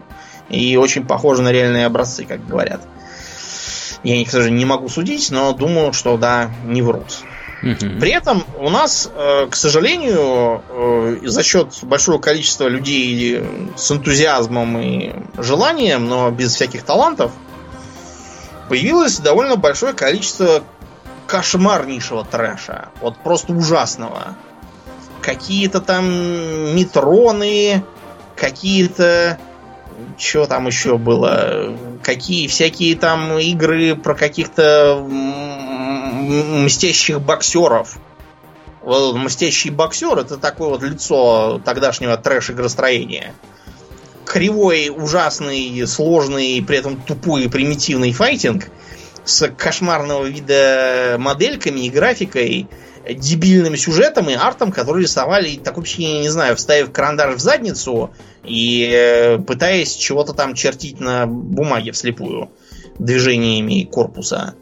и 0.50 0.76
очень 0.78 1.06
похоже 1.06 1.42
на 1.42 1.52
реальные 1.52 1.86
образцы, 1.86 2.26
как 2.26 2.46
говорят. 2.46 2.82
Я, 4.04 4.24
к 4.24 4.30
сожалению, 4.30 4.60
не 4.60 4.66
могу 4.66 4.90
судить, 4.90 5.32
но 5.32 5.54
думаю, 5.54 5.94
что 5.94 6.18
да, 6.18 6.52
не 6.66 6.82
врут. 6.82 7.24
При 7.62 8.12
этом 8.12 8.44
у 8.60 8.70
нас, 8.70 9.10
э, 9.14 9.48
к 9.50 9.56
сожалению, 9.56 10.62
э, 10.70 11.18
за 11.24 11.42
счет 11.42 11.74
большого 11.82 12.20
количества 12.20 12.68
людей 12.68 13.42
с 13.76 13.92
энтузиазмом 13.92 14.78
и 14.78 15.14
желанием, 15.38 16.08
но 16.08 16.30
без 16.30 16.54
всяких 16.54 16.84
талантов, 16.84 17.32
появилось 18.70 19.20
довольно 19.20 19.56
большое 19.56 19.94
количество 19.94 20.64
кошмарнейшего 21.28 22.24
трэша. 22.26 22.90
Вот 23.02 23.18
просто 23.18 23.54
ужасного. 23.54 24.36
Какие-то 25.22 25.82
там 25.82 26.06
метроны, 26.76 27.84
какие-то... 28.36 29.38
Что 30.18 30.46
там 30.46 30.68
еще 30.68 30.98
было? 30.98 31.76
Какие 32.04 32.48
всякие 32.48 32.96
там 32.96 33.38
игры 33.40 33.96
про 33.96 34.14
каких-то 34.14 35.04
мстящих 36.18 37.20
боксеров. 37.22 37.98
Вот 38.82 39.16
мстящий 39.16 39.72
боксер 39.72 40.18
это 40.18 40.38
такое 40.38 40.70
вот 40.70 40.84
лицо 40.84 41.60
тогдашнего 41.66 42.16
трэш-игростроения. 42.16 43.34
Кривой, 44.28 44.90
ужасный, 44.90 45.88
сложный, 45.88 46.64
при 46.66 46.78
этом 46.78 47.02
тупой 47.02 47.46
и 47.46 47.48
примитивный 47.48 48.12
файтинг 48.12 48.66
с 49.24 49.48
кошмарного 49.50 50.26
вида 50.26 51.16
модельками 51.18 51.82
и 51.82 51.90
графикой, 51.90 52.68
дебильным 53.10 53.76
сюжетом 53.78 54.30
и 54.30 54.34
артом, 54.34 54.72
который 54.72 55.04
рисовали, 55.04 55.56
так 55.56 55.78
вообще, 55.78 56.22
не 56.22 56.30
знаю, 56.30 56.56
вставив 56.56 56.92
карандаш 56.92 57.36
в 57.36 57.40
задницу 57.40 58.12
и 58.44 58.90
э, 58.92 59.38
пытаясь 59.40 59.96
чего-то 59.96 60.34
там 60.34 60.54
чертить 60.54 61.00
на 61.00 61.26
бумаге 61.26 61.92
вслепую 61.92 62.52
движениями 63.00 63.84
корпуса. 63.84 64.56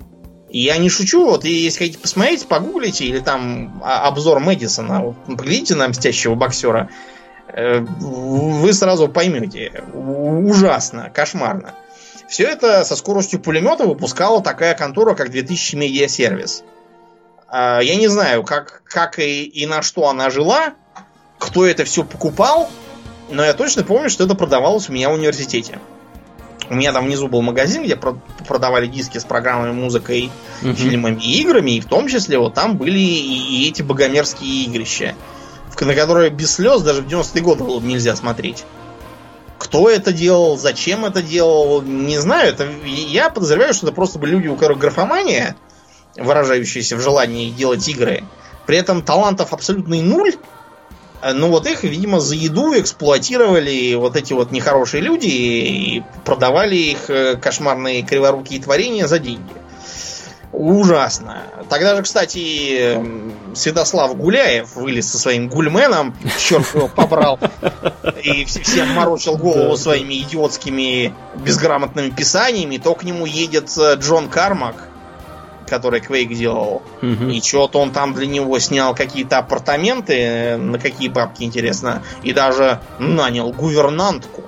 И 0.49 0.61
я 0.61 0.77
не 0.77 0.89
шучу, 0.89 1.25
вот 1.25 1.43
если 1.43 1.79
хотите 1.79 1.99
посмотреть, 1.99 2.45
погуглите, 2.47 3.05
или 3.05 3.19
там 3.19 3.81
а, 3.83 4.07
обзор 4.07 4.39
Мэдисона, 4.39 5.01
вот, 5.01 5.15
поглядите 5.25 5.75
на 5.75 5.87
мстящего 5.87 6.35
боксера, 6.35 6.89
вы 7.53 8.73
сразу 8.73 9.07
поймете. 9.07 9.83
Ужасно, 9.93 11.09
кошмарно. 11.13 11.73
Все 12.27 12.45
это 12.45 12.83
со 12.83 12.95
скоростью 12.95 13.39
пулемета 13.39 13.85
выпускала 13.85 14.41
такая 14.41 14.73
контора, 14.73 15.13
как 15.13 15.29
2000 15.29 15.75
Media 15.75 16.05
Service. 16.05 16.63
Я 17.51 17.95
не 17.95 18.07
знаю, 18.07 18.43
как, 18.43 18.81
как 18.85 19.19
и, 19.19 19.43
и 19.43 19.65
на 19.65 19.81
что 19.81 20.09
она 20.09 20.29
жила, 20.29 20.73
кто 21.37 21.65
это 21.65 21.85
все 21.85 22.03
покупал, 22.03 22.69
но 23.29 23.43
я 23.43 23.53
точно 23.53 23.83
помню, 23.83 24.09
что 24.09 24.25
это 24.25 24.35
продавалось 24.35 24.89
у 24.89 24.93
меня 24.93 25.09
в 25.09 25.13
университете. 25.13 25.79
У 26.69 26.73
меня 26.73 26.91
там 26.93 27.05
внизу 27.05 27.27
был 27.27 27.41
магазин, 27.43 27.83
где 27.83 27.95
продавали 27.95 28.87
диски 28.87 29.19
с 29.19 29.23
программами, 29.23 29.71
музыкой, 29.71 30.31
угу. 30.63 30.73
фильмами 30.73 31.21
и 31.21 31.41
играми, 31.41 31.71
и 31.71 31.79
в 31.79 31.85
том 31.85 32.07
числе 32.07 32.39
вот 32.39 32.55
там 32.55 32.77
были 32.77 32.97
и, 32.97 33.63
и 33.63 33.69
эти 33.69 33.83
богомерзкие 33.83 34.65
игрища, 34.65 35.13
на 35.83 35.95
которые 35.95 36.29
без 36.29 36.53
слез 36.53 36.81
даже 36.81 37.01
в 37.01 37.07
90-е 37.07 37.41
годы 37.41 37.63
было 37.63 37.79
нельзя 37.81 38.15
смотреть. 38.15 38.63
Кто 39.57 39.89
это 39.89 40.13
делал, 40.13 40.57
зачем 40.57 41.05
это 41.05 41.21
делал, 41.21 41.81
не 41.81 42.17
знаю. 42.19 42.49
Это, 42.49 42.67
я 42.85 43.29
подозреваю, 43.29 43.73
что 43.73 43.87
это 43.87 43.95
просто 43.95 44.19
были 44.19 44.31
люди, 44.31 44.47
у 44.47 44.55
которых 44.55 44.77
графомания, 44.77 45.55
выражающаяся 46.15 46.95
в 46.95 47.01
желании 47.01 47.49
делать 47.49 47.87
игры. 47.87 48.23
При 48.65 48.77
этом 48.77 49.01
талантов 49.01 49.53
абсолютный 49.53 50.01
нуль, 50.01 50.35
ну 51.33 51.49
вот 51.49 51.65
их, 51.67 51.83
видимо, 51.83 52.19
за 52.19 52.35
еду 52.35 52.77
эксплуатировали 52.77 53.95
вот 53.95 54.15
эти 54.15 54.33
вот 54.33 54.51
нехорошие 54.51 55.01
люди 55.01 55.27
и 55.27 56.03
продавали 56.23 56.75
их 56.75 57.09
э, 57.09 57.35
кошмарные 57.35 58.03
криворукие 58.03 58.61
творения 58.61 59.07
за 59.07 59.19
деньги. 59.19 59.51
Ужасно. 60.57 61.43
Тогда 61.69 61.97
же, 61.97 62.03
кстати, 62.03 62.97
Святослав 63.53 64.15
Гуляев 64.15 64.75
вылез 64.75 65.11
со 65.11 65.17
своим 65.17 65.49
гульменом, 65.49 66.15
черт 66.39 66.73
его 66.73 66.87
побрал, 66.87 67.39
и 68.23 68.45
всем 68.45 68.89
морочил 68.93 69.37
голову 69.37 69.75
своими 69.75 70.21
идиотскими 70.21 71.13
безграмотными 71.35 72.09
писаниями, 72.09 72.77
то 72.77 72.95
к 72.95 73.03
нему 73.03 73.25
едет 73.25 73.69
э, 73.77 73.95
Джон 73.95 74.29
Кармак, 74.29 74.87
который 75.67 75.99
Квейк 75.99 76.33
делал. 76.33 76.83
Угу. 77.01 77.25
И 77.31 77.41
что-то 77.41 77.79
он 77.79 77.91
там 77.91 78.13
для 78.13 78.25
него 78.25 78.57
снял 78.59 78.95
какие-то 78.95 79.39
апартаменты, 79.39 80.55
на 80.55 80.79
какие 80.79 81.09
бабки, 81.09 81.43
интересно, 81.43 82.01
и 82.23 82.31
даже 82.31 82.79
нанял 82.97 83.51
гувернантку. 83.51 84.43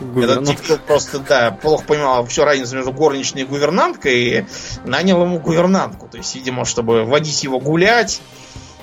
Этот 0.00 0.46
тип 0.46 0.80
просто, 0.86 1.18
да, 1.18 1.50
плохо 1.50 1.84
понимал 1.84 2.26
всю 2.26 2.44
разницу 2.44 2.76
между 2.76 2.92
горничной 2.92 3.42
и 3.42 3.44
гувернанткой, 3.44 4.14
и 4.14 4.46
нанял 4.84 5.22
ему 5.22 5.40
гувернантку. 5.40 6.08
То 6.08 6.18
есть, 6.18 6.34
видимо, 6.34 6.64
чтобы 6.64 7.04
водить 7.04 7.42
его 7.42 7.58
гулять, 7.58 8.20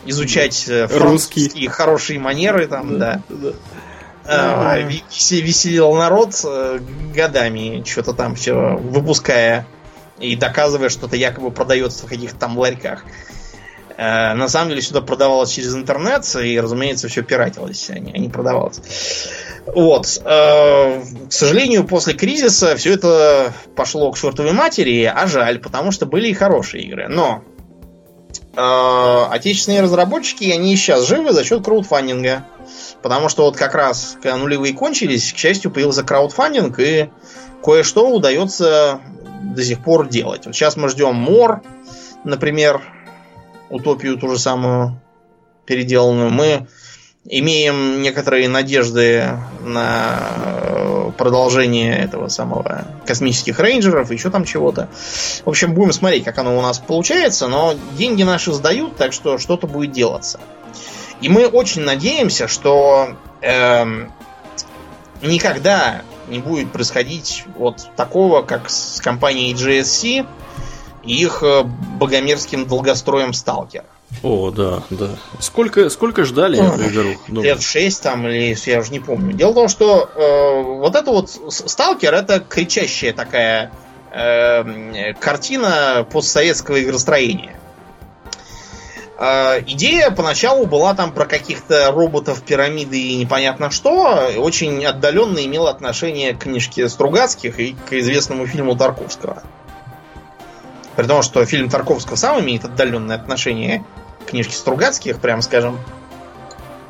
изучать 0.06 0.66
э, 0.68 0.88
русские 0.92 1.70
хорошие 1.70 2.20
манеры 2.20 2.68
там, 2.68 3.00
да. 3.00 3.22
да. 3.30 3.54
А, 4.28 4.78
веселил 4.80 5.94
народ 5.94 6.42
э, 6.44 6.80
годами, 7.14 7.84
что-то 7.86 8.14
там 8.14 8.36
все 8.36 8.76
выпуская 8.76 9.68
и 10.20 10.36
доказывая, 10.36 10.90
что 10.90 11.08
это 11.08 11.16
якобы 11.16 11.52
продается 11.52 12.06
в 12.06 12.10
каких-то 12.10 12.38
там 12.38 12.58
ларьках. 12.58 13.06
Э, 13.98 14.34
на 14.34 14.48
самом 14.50 14.70
деле 14.70 14.82
сюда 14.82 15.02
продавалось 15.02 15.52
через 15.52 15.76
интернет, 15.76 16.26
и, 16.36 16.60
разумеется, 16.60 17.08
все 17.08 17.24
пиратилось, 17.24 17.90
а 17.90 17.94
а 17.94 18.00
не 18.00 18.30
продавалось. 18.30 18.82
Вот. 19.66 20.22
Э, 20.24 21.02
к 21.30 21.32
сожалению, 21.32 21.86
после 21.86 22.14
кризиса 22.14 22.76
все 22.76 22.94
это 22.94 23.54
пошло 23.76 24.12
к 24.12 24.18
чертовой 24.18 24.52
матери, 24.52 25.04
а 25.04 25.28
жаль, 25.28 25.60
потому 25.60 25.92
что 25.92 26.06
были 26.06 26.28
и 26.28 26.34
хорошие 26.34 26.84
игры. 26.84 27.08
Но 27.08 27.44
э, 28.56 29.26
отечественные 29.32 29.82
разработчики, 29.82 30.52
они 30.52 30.76
сейчас 30.76 31.08
живы 31.08 31.32
за 31.32 31.44
счет 31.44 31.64
краудфандинга. 31.64 32.46
Потому 33.02 33.30
что 33.30 33.44
вот 33.44 33.56
как 33.56 33.76
раз, 33.76 34.18
когда 34.22 34.38
нулевые 34.38 34.74
кончились, 34.74 35.32
к 35.32 35.38
счастью, 35.38 35.72
появился 35.72 36.04
краудфандинг, 36.04 36.80
и 36.80 37.10
кое-что 37.64 38.10
удается 38.10 39.00
до 39.42 39.64
сих 39.64 39.84
пор 39.84 40.08
делать. 40.08 40.46
Вот 40.46 40.56
сейчас 40.56 40.76
мы 40.76 40.90
ждем 40.90 41.16
Мор, 41.16 41.62
например, 42.24 42.82
утопию 43.70 44.18
ту 44.18 44.30
же 44.30 44.40
самую 44.40 45.00
переделанную. 45.66 46.30
Мы 46.30 46.68
имеем 47.28 48.02
некоторые 48.02 48.48
надежды 48.48 49.40
на 49.64 50.20
э, 50.46 51.12
продолжение 51.18 51.98
этого 51.98 52.28
самого 52.28 52.86
космических 53.06 53.60
рейнджеров, 53.60 54.12
еще 54.12 54.30
там 54.30 54.46
чего-то. 54.46 54.90
В 55.44 55.50
общем, 55.50 55.74
будем 55.74 55.92
смотреть, 55.92 56.24
как 56.24 56.38
оно 56.38 56.58
у 56.58 56.62
нас 56.62 56.78
получается, 56.78 57.48
но 57.48 57.74
деньги 57.98 58.22
наши 58.22 58.54
сдают, 58.54 58.96
так 58.96 59.12
что 59.12 59.40
что-то 59.40 59.66
будет 59.66 59.92
делаться. 59.92 60.40
И 61.22 61.30
мы 61.30 61.48
очень 61.48 61.82
надеемся, 61.82 62.48
что 62.48 63.16
эм, 63.42 64.12
никогда 65.24 66.04
не 66.28 66.40
будет 66.40 66.72
происходить 66.72 67.46
вот 67.58 67.88
такого, 67.96 68.42
как 68.42 68.70
с 68.70 69.02
компанией 69.02 69.54
GSC 69.54 70.28
и 71.06 71.22
их 71.22 71.44
э, 71.44 71.64
богомерзким 71.64 72.68
долгостроем 72.68 73.34
Сталкер. 73.34 73.84
О, 74.24 74.52
да, 74.52 74.84
да. 74.90 75.10
Сколько, 75.40 75.90
сколько 75.90 76.24
ждали 76.24 76.60
эту 76.60 76.88
игру? 76.88 77.20
Ну. 77.28 77.42
Лет 77.42 77.62
6 77.62 78.02
там, 78.02 78.28
или 78.28 78.56
я 78.70 78.80
уже 78.80 78.92
не 78.92 79.00
помню. 79.00 79.34
Дело 79.34 79.52
в 79.52 79.56
том, 79.56 79.68
что 79.68 80.10
э, 80.16 80.62
вот 80.64 80.96
это 80.96 81.12
вот 81.12 81.30
Сталкер 81.50 82.14
это 82.14 82.40
кричащая 82.40 83.14
такая 83.14 83.72
э, 84.12 85.14
картина 85.20 86.08
постсоветского 86.10 86.82
игростроения. 86.82 87.60
Э, 89.18 89.62
идея 89.68 90.12
поначалу 90.12 90.66
была 90.66 90.94
там 90.94 91.12
про 91.12 91.26
каких-то 91.26 91.92
роботов, 91.92 92.42
пирамиды 92.44 93.00
и 93.00 93.16
непонятно 93.18 93.70
что. 93.70 94.32
Очень 94.38 94.86
отдаленно 94.86 95.44
имела 95.44 95.70
отношение 95.70 96.34
к 96.34 96.40
книжке 96.44 96.88
Стругацких 96.90 97.60
и 97.60 97.76
к 97.90 97.94
известному 97.94 98.48
фильму 98.48 98.76
Тарковского. 98.76 99.44
При 100.96 101.06
том, 101.06 101.22
что 101.22 101.46
фильм 101.46 101.70
Тарковского 101.70 102.16
сам 102.16 102.40
имеет 102.42 102.66
отдаленное 102.66 103.16
отношение 103.16 103.84
к 104.26 104.30
книжке 104.30 104.54
Стругацких, 104.56 105.20
прям 105.20 105.42
скажем. 105.42 105.80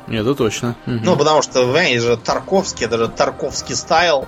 Нет, 0.06 0.22
это 0.22 0.34
точно. 0.34 0.76
Ну, 0.86 1.16
потому 1.16 1.42
что, 1.42 1.62
понимаете 1.62 2.00
же, 2.00 2.16
Тарковский, 2.16 2.86
это 2.86 2.98
же 2.98 3.08
Тарковский 3.08 3.74
стайл. 3.74 4.26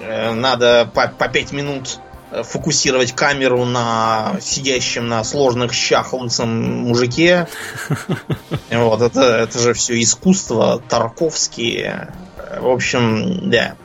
Э, 0.00 0.32
надо 0.32 0.90
по, 0.94 1.08
по 1.08 1.28
5 1.28 1.52
минут 1.52 2.00
Э, 2.30 2.42
фокусировать 2.42 3.12
камеру 3.12 3.64
на 3.64 4.36
сидящем 4.40 5.08
на 5.08 5.24
сложных 5.24 5.72
щах 5.72 6.12
лысом 6.12 6.82
мужике. 6.82 7.48
Вот, 8.70 9.00
это, 9.00 9.22
это 9.22 9.58
же 9.58 9.72
все 9.72 10.00
искусство, 10.00 10.82
Тарковские. 10.88 12.12
В 12.60 12.68
общем, 12.68 13.50
да. 13.50 13.76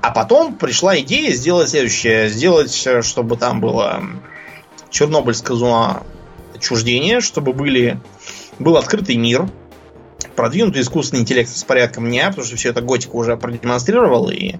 А 0.00 0.10
потом 0.10 0.54
пришла 0.54 0.98
идея 1.00 1.32
сделать 1.32 1.70
следующее. 1.70 2.28
Сделать, 2.28 2.88
чтобы 3.02 3.36
там 3.36 3.60
было 3.60 4.02
Чернобыльская 4.90 5.56
зона 5.56 6.02
отчуждения, 6.54 7.20
чтобы 7.20 7.52
были, 7.52 8.00
был 8.58 8.76
открытый 8.76 9.16
мир, 9.16 9.48
продвинутый 10.34 10.82
искусственный 10.82 11.22
интеллект 11.22 11.50
с 11.50 11.64
порядком 11.64 12.06
дня, 12.06 12.28
потому 12.28 12.46
что 12.46 12.56
все 12.56 12.70
это 12.70 12.80
Готика 12.80 13.16
уже 13.16 13.36
продемонстрировал, 13.36 14.30
и 14.30 14.54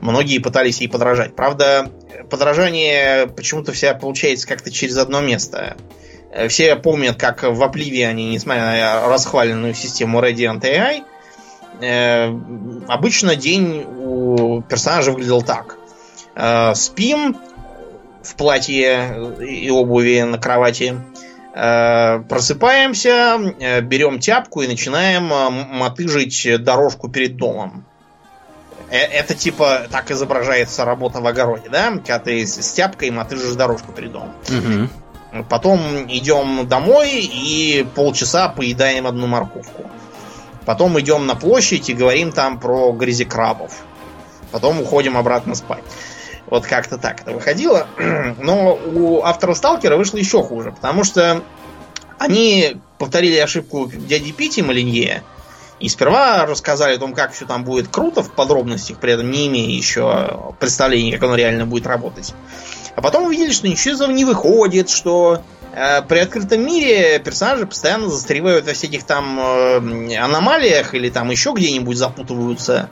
многие 0.00 0.38
пытались 0.38 0.80
ей 0.80 0.88
подражать. 0.88 1.34
Правда, 1.34 1.90
подражание 2.30 3.26
почему-то 3.28 3.72
вся 3.72 3.94
получается 3.94 4.46
как-то 4.46 4.70
через 4.70 4.96
одно 4.98 5.20
место. 5.20 5.76
Все 6.48 6.74
помнят, 6.74 7.16
как 7.16 7.44
в 7.44 7.62
Oblivion, 7.62 8.14
несмотря 8.14 8.62
на 8.62 9.08
расхваленную 9.08 9.72
систему 9.74 10.20
Radiant 10.20 10.62
AI, 10.62 11.04
э, 11.80 12.26
обычно 12.88 13.36
день 13.36 13.84
у 13.84 14.62
персонажа 14.62 15.12
выглядел 15.12 15.42
так. 15.42 15.78
Э, 16.34 16.74
спим 16.74 17.36
в 18.22 18.34
платье 18.36 19.34
и 19.40 19.70
обуви 19.70 20.22
на 20.22 20.38
кровати, 20.38 21.00
э, 21.54 22.18
просыпаемся, 22.28 23.80
берем 23.82 24.18
тяпку 24.18 24.62
и 24.62 24.66
начинаем 24.66 25.24
мотыжить 25.26 26.62
дорожку 26.62 27.08
перед 27.08 27.36
домом. 27.36 27.84
Э, 28.90 28.98
это 28.98 29.34
типа 29.34 29.86
так 29.90 30.10
изображается 30.10 30.84
работа 30.84 31.20
в 31.20 31.26
огороде, 31.26 31.68
да? 31.68 31.90
Когда 31.90 32.18
ты 32.18 32.46
с 32.46 32.72
тяпкой 32.72 33.10
мотыжишь 33.10 33.54
дорожку 33.54 33.92
перед 33.92 34.12
домом. 34.12 34.32
Угу. 34.48 35.44
Потом 35.48 35.80
идем 36.08 36.68
домой 36.68 37.10
и 37.10 37.84
полчаса 37.94 38.48
поедаем 38.48 39.06
одну 39.06 39.26
морковку. 39.26 39.90
Потом 40.66 40.98
идем 41.00 41.26
на 41.26 41.34
площадь 41.34 41.88
и 41.88 41.94
говорим 41.94 42.32
там 42.32 42.58
про 42.58 42.92
грязекрабов. 42.92 43.72
Потом 44.50 44.80
уходим 44.80 45.16
обратно 45.16 45.54
спать. 45.54 45.84
Вот 46.46 46.66
как-то 46.66 46.98
так 46.98 47.22
это 47.22 47.32
выходило. 47.32 47.86
Но 48.38 48.74
у 48.74 49.22
автора 49.22 49.54
Сталкера 49.54 49.96
вышло 49.96 50.16
еще 50.16 50.42
хуже, 50.42 50.72
потому 50.72 51.04
что 51.04 51.42
они 52.18 52.76
повторили 52.98 53.36
ошибку 53.36 53.90
дяди 53.92 54.32
Пити 54.32 54.60
Малинье, 54.60 55.22
и 55.80 55.88
сперва 55.88 56.46
рассказали 56.46 56.94
о 56.94 56.98
том, 56.98 57.12
как 57.14 57.32
все 57.32 57.46
там 57.46 57.64
будет 57.64 57.88
круто 57.88 58.22
в 58.22 58.30
подробностях, 58.30 58.98
при 58.98 59.12
этом 59.12 59.30
не 59.30 59.48
имея 59.48 59.68
еще 59.68 60.54
представления, 60.60 61.12
как 61.14 61.24
оно 61.24 61.34
реально 61.34 61.66
будет 61.66 61.86
работать. 61.86 62.32
А 62.94 63.02
потом 63.02 63.24
увидели, 63.24 63.50
что 63.50 63.68
ничего 63.68 63.94
из 63.94 64.00
этого 64.00 64.14
не 64.14 64.24
выходит, 64.24 64.88
что 64.88 65.42
при 66.08 66.18
открытом 66.18 66.64
мире 66.64 67.18
персонажи 67.18 67.66
постоянно 67.66 68.08
застревают 68.08 68.66
во 68.66 68.72
всяких 68.72 69.04
там 69.04 69.38
э, 69.40 70.16
аномалиях 70.16 70.94
или 70.94 71.10
там 71.10 71.30
еще 71.30 71.52
где-нибудь 71.52 71.96
запутываются 71.96 72.90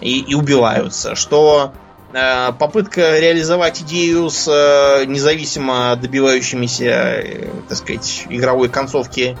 и, 0.00 0.20
и 0.20 0.34
убиваются, 0.34 1.14
что 1.14 1.72
э, 2.12 2.52
попытка 2.58 3.18
реализовать 3.20 3.82
идею 3.82 4.30
с 4.30 4.48
э, 4.48 5.04
независимо 5.06 5.96
добивающимися, 5.96 6.84
э, 6.84 7.48
так 7.68 7.78
сказать, 7.78 8.26
игровой 8.28 8.68
концовки 8.68 9.38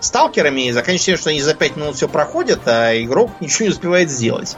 сталкерами 0.00 0.70
заканчивается 0.70 1.06
тем, 1.06 1.16
что 1.16 1.30
они 1.30 1.40
за 1.40 1.54
5 1.54 1.76
минут 1.76 1.96
все 1.96 2.08
проходят, 2.08 2.60
а 2.66 2.92
игрок 3.02 3.30
ничего 3.40 3.66
не 3.66 3.70
успевает 3.70 4.10
сделать. 4.10 4.56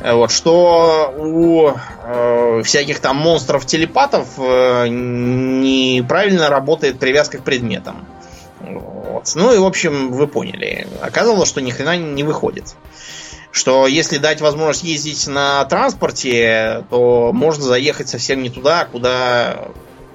Э, 0.00 0.14
вот, 0.14 0.30
что 0.30 1.14
у 1.18 1.70
э, 1.70 2.62
всяких 2.64 3.00
там 3.00 3.16
монстров-телепатов 3.16 4.28
э, 4.38 4.86
неправильно 4.88 6.48
работает 6.48 6.98
привязка 6.98 7.38
к 7.38 7.44
предметам. 7.44 8.06
Вот. 8.60 9.32
Ну 9.34 9.54
и, 9.54 9.58
в 9.58 9.64
общем, 9.64 10.12
вы 10.12 10.26
поняли. 10.26 10.86
Оказывалось, 11.00 11.48
что 11.48 11.60
ни 11.60 11.70
хрена 11.70 11.96
не 11.96 12.22
выходит. 12.22 12.76
Что 13.50 13.86
если 13.86 14.18
дать 14.18 14.40
возможность 14.40 14.84
ездить 14.84 15.26
на 15.26 15.64
транспорте, 15.64 16.84
то 16.90 17.32
можно 17.32 17.64
заехать 17.64 18.08
совсем 18.08 18.42
не 18.42 18.50
туда, 18.50 18.84
куда 18.84 19.68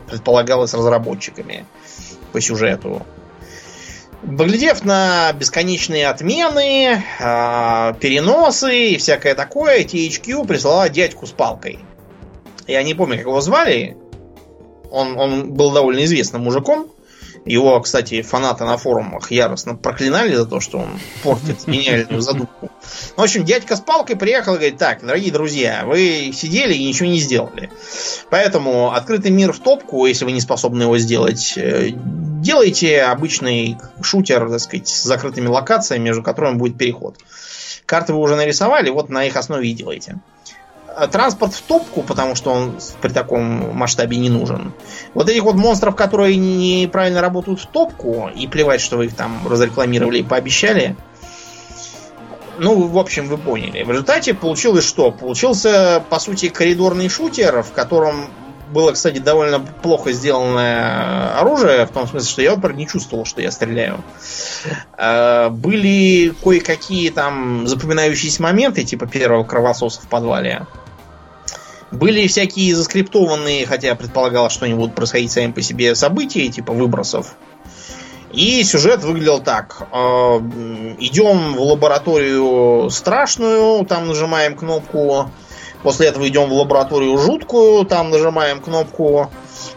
предполагалось 0.08 0.74
разработчиками 0.74 1.66
по 2.32 2.40
сюжету. 2.40 3.06
Поглядев 4.26 4.86
на 4.86 5.34
бесконечные 5.34 6.08
отмены, 6.08 7.04
э, 7.20 7.94
переносы 8.00 8.92
и 8.92 8.98
всякое 8.98 9.36
такое, 9.36 9.84
THQ 9.84 10.48
прислала 10.48 10.88
дядьку 10.88 11.28
с 11.28 11.32
палкой. 11.32 11.80
Я 12.66 12.84
не 12.84 12.94
помню, 12.94 13.18
как 13.18 13.26
его 13.26 13.42
звали. 13.42 13.98
Он, 14.90 15.20
он 15.20 15.52
был 15.52 15.72
довольно 15.72 16.06
известным 16.06 16.44
мужиком. 16.44 16.93
Его, 17.46 17.80
кстати, 17.82 18.22
фанаты 18.22 18.64
на 18.64 18.78
форумах 18.78 19.30
яростно 19.32 19.76
проклинали 19.76 20.34
за 20.34 20.46
то, 20.46 20.62
что 20.62 20.80
он 20.80 21.00
портит 21.24 21.58
гениальную 21.68 22.22
задумку. 22.22 22.72
В 23.18 23.22
общем, 23.22 23.44
дядька 23.44 23.76
с 23.76 23.82
палкой 23.82 24.16
приехал 24.16 24.54
и 24.54 24.58
говорит, 24.58 24.78
так, 24.78 25.06
дорогие 25.06 25.32
друзья, 25.32 25.84
вы 25.86 26.32
сидели 26.34 26.74
и 26.74 26.86
ничего 26.86 27.10
не 27.10 27.20
сделали. 27.20 27.70
Поэтому 28.30 28.94
открытый 28.94 29.32
мир 29.32 29.52
в 29.52 29.60
топку, 29.60 30.06
если 30.06 30.24
вы 30.24 30.32
не 30.32 30.42
способны 30.42 30.84
его 30.84 30.98
сделать, 30.98 31.54
э, 31.58 31.90
делайте 31.94 33.02
обычный 33.02 33.78
шутер, 34.02 34.50
так 34.50 34.60
сказать, 34.62 34.88
с 34.88 35.04
закрытыми 35.04 35.48
локациями, 35.48 36.04
между 36.04 36.24
которыми 36.24 36.56
будет 36.56 36.78
переход. 36.78 37.18
Карты 37.86 38.14
вы 38.14 38.20
уже 38.20 38.38
нарисовали, 38.38 38.90
вот 38.90 39.10
на 39.10 39.26
их 39.26 39.36
основе 39.36 39.70
и 39.70 39.74
делайте. 39.74 40.20
Э, 40.96 41.08
транспорт 41.08 41.54
в 41.54 41.62
топку, 41.62 42.04
потому 42.04 42.36
что 42.36 42.52
он 42.52 42.76
при 43.02 43.12
таком 43.12 43.76
масштабе 43.76 44.18
не 44.18 44.30
нужен. 44.30 44.74
Вот 45.14 45.30
этих 45.30 45.44
вот 45.44 45.56
монстров, 45.56 45.96
которые 45.96 46.36
неправильно 46.36 47.22
работают 47.22 47.60
в 47.62 47.66
топку, 47.68 48.30
и 48.34 48.48
плевать, 48.48 48.82
что 48.82 48.98
вы 48.98 49.08
их 49.08 49.16
там 49.16 49.48
разрекламировали 49.48 50.20
и 50.20 50.24
пообещали. 50.24 50.96
Ну, 52.60 52.88
в 52.88 52.98
общем, 53.00 53.28
вы 53.28 53.38
поняли. 53.38 53.84
В 53.84 53.90
результате 53.90 54.36
получилось 54.36 54.86
что? 54.86 55.12
Получился, 55.12 56.04
по 56.10 56.20
сути, 56.20 56.50
коридорный 56.50 57.10
шутер, 57.10 57.64
в 57.64 57.72
котором 57.72 58.28
было, 58.72 58.92
кстати, 58.92 59.20
довольно 59.20 59.60
плохо 59.60 60.12
сделанное 60.12 61.40
оружие, 61.40 61.86
в 61.86 61.92
том 61.92 62.08
смысле, 62.08 62.30
что 62.30 62.42
я, 62.42 62.56
например, 62.56 62.78
не 62.78 62.88
чувствовал, 62.88 63.26
что 63.26 63.42
я 63.42 63.52
стреляю. 63.52 64.04
Э, 64.98 65.50
были 65.50 66.34
кое-какие 66.44 67.10
там 67.10 67.68
запоминающиеся 67.68 68.44
моменты, 68.44 68.84
типа 68.84 69.08
первого 69.08 69.44
кровососа 69.44 70.02
в 70.02 70.08
подвале. 70.08 70.68
Были 71.94 72.26
всякие 72.26 72.76
заскриптованные, 72.76 73.68
хотя 73.68 73.94
предполагалось, 73.94 74.52
что 74.52 74.66
они 74.66 74.74
будут 74.74 74.96
происходить 74.96 75.32
сами 75.32 75.52
по 75.52 75.62
себе 75.62 75.94
события, 75.94 76.48
типа 76.50 76.74
выбросов. 76.74 77.36
И 78.32 78.64
сюжет 78.64 79.04
выглядел 79.04 79.40
так. 79.40 79.88
Э, 79.92 80.40
идем 80.98 81.54
в 81.54 81.62
лабораторию 81.62 82.90
страшную, 82.90 83.86
там 83.86 84.08
нажимаем 84.08 84.56
кнопку. 84.56 85.30
После 85.84 86.08
этого 86.08 86.28
идем 86.28 86.50
в 86.50 86.54
лабораторию 86.54 87.16
жуткую, 87.20 87.86
там 87.86 88.10
нажимаем 88.10 88.60
кнопку. 88.60 89.30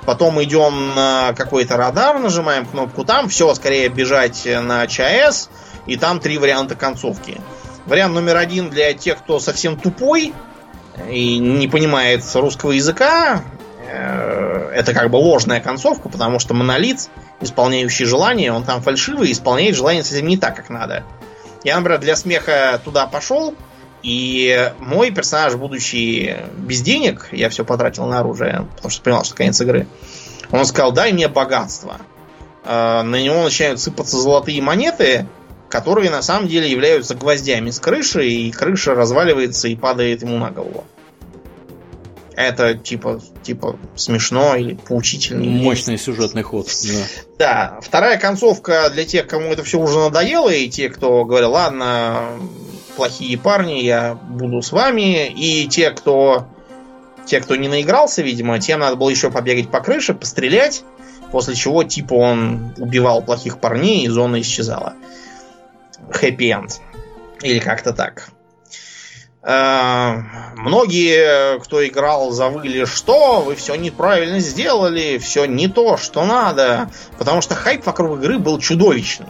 Потом 0.07 0.43
идем 0.43 0.95
на 0.95 1.35
какой-то 1.37 1.77
радар, 1.77 2.19
нажимаем 2.19 2.65
кнопку 2.65 3.05
там. 3.05 3.29
Все, 3.29 3.55
скорее 3.55 3.91
бежать 3.91 4.49
на 4.63 4.87
ЧАЭС. 4.87 5.51
И 5.85 5.99
там 5.99 6.21
три 6.21 6.39
варианта 6.39 6.77
концовки. 6.77 7.43
Вариант 7.85 8.15
номер 8.15 8.39
один 8.39 8.71
для 8.71 8.95
тех, 8.95 9.19
кто 9.19 9.39
совсем 9.39 9.79
тупой 9.79 10.33
и 11.11 11.39
не 11.39 11.69
понимает 11.69 12.23
русского 12.35 12.73
языка, 12.73 13.43
э, 13.89 14.71
это 14.75 14.93
как 14.93 15.11
бы 15.11 15.17
ложная 15.17 15.61
концовка, 15.61 16.09
потому 16.09 16.39
что 16.39 16.55
монолит, 16.55 17.09
исполняющий 17.41 18.05
желание, 18.05 18.53
он 18.53 18.65
там 18.65 18.83
фальшивый, 18.83 19.33
исполняет 19.33 19.77
желание 19.77 20.03
совсем 20.03 20.27
не 20.27 20.37
так, 20.37 20.57
как 20.57 20.71
надо. 20.71 21.05
Я, 21.65 21.77
например, 21.77 22.01
для 22.01 22.17
смеха 22.17 22.81
туда 22.85 23.07
пошел, 23.07 23.55
и 24.03 24.73
мой 24.79 25.11
персонаж, 25.11 25.55
будучи 25.55 26.37
без 26.57 26.81
денег, 26.81 27.29
я 27.33 27.49
все 27.49 27.65
потратил 27.65 28.07
на 28.07 28.21
оружие, 28.21 28.67
потому 28.77 28.91
что 28.91 29.03
понимал, 29.03 29.25
что 29.25 29.35
конец 29.35 29.61
игры, 29.61 29.87
он 30.51 30.65
сказал, 30.65 30.93
дай 30.93 31.13
мне 31.13 31.29
богатство. 31.29 31.97
Э, 32.65 33.03
на 33.03 33.21
него 33.21 33.43
начинают 33.43 33.81
сыпаться 33.81 34.17
золотые 34.17 34.63
монеты, 34.63 35.27
которые 35.77 36.11
на 36.11 36.23
самом 36.23 36.49
деле 36.49 36.71
являются 36.71 37.15
гвоздями 37.15 37.69
с 37.69 37.79
крыши, 37.79 38.27
и 38.27 38.51
крыша 38.51 38.95
разваливается 38.95 39.69
и 39.69 39.77
падает 39.77 40.23
ему 40.23 40.39
на 40.39 40.51
голову. 40.51 40.85
Это 42.35 42.75
типа, 42.75 43.21
типа 43.43 43.79
смешно 43.95 44.57
или 44.57 44.73
поучительно. 44.73 45.45
Мощный 45.45 45.99
сюжетный 45.99 46.43
ход. 46.43 46.69
Да. 46.89 47.05
да. 47.39 47.81
Вторая 47.83 48.19
концовка 48.19 48.89
для 48.89 49.05
тех, 49.05 49.27
кому 49.27 49.53
это 49.53 49.65
все 49.65 49.79
уже 49.79 49.99
надоело, 49.99 50.49
и 50.49 50.67
те, 50.71 50.89
кто 50.89 51.27
говорил, 51.27 51.51
ладно, 51.51 52.23
плохие 52.97 53.37
парни, 53.37 53.83
я 53.83 54.15
буду 54.15 54.63
с 54.63 54.73
вами, 54.73 55.29
и 55.29 55.69
те, 55.69 55.91
кто 55.91 56.47
те, 57.27 57.41
кто 57.41 57.55
не 57.55 57.69
наигрался, 57.69 58.23
видимо, 58.23 58.59
тем 58.61 58.81
надо 58.81 58.97
было 58.97 59.11
еще 59.11 59.31
побегать 59.31 59.71
по 59.71 59.81
крыше, 59.81 60.15
пострелять, 60.15 60.85
после 61.33 61.55
чего 61.55 61.85
типа 61.85 62.15
он 62.15 62.73
убивал 62.79 63.21
плохих 63.21 63.59
парней, 63.59 64.07
и 64.07 64.09
зона 64.09 64.41
исчезала 64.41 64.95
хэппи-энд. 66.11 66.81
Или 67.43 67.59
как-то 67.59 67.93
так. 67.93 68.31
Э, 69.43 70.23
многие, 70.57 71.61
кто 71.61 71.87
играл, 71.87 72.33
завыли, 72.33 72.85
что 72.85 73.43
вы 73.43 73.55
все 73.55 73.77
неправильно 73.77 74.41
сделали, 74.41 75.19
все 75.19 75.45
не 75.45 75.69
то, 75.69 75.97
что 75.97 76.25
надо. 76.25 76.91
Потому 77.19 77.41
что 77.41 77.55
хайп 77.55 77.87
вокруг 77.87 78.19
игры 78.19 78.39
был 78.39 78.59
чудовищный. 78.59 79.29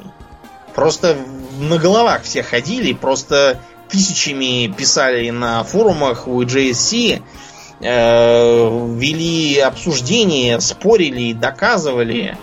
Просто 0.74 1.16
на 1.58 1.78
головах 1.78 2.22
все 2.22 2.42
ходили, 2.42 2.92
просто 2.92 3.60
тысячами 3.88 4.72
писали 4.72 5.30
на 5.30 5.62
форумах 5.64 6.26
у 6.26 6.42
JSC, 6.42 7.22
э, 7.80 8.86
вели 8.96 9.58
обсуждения, 9.58 10.60
спорили, 10.60 11.32
доказывали. 11.32 12.36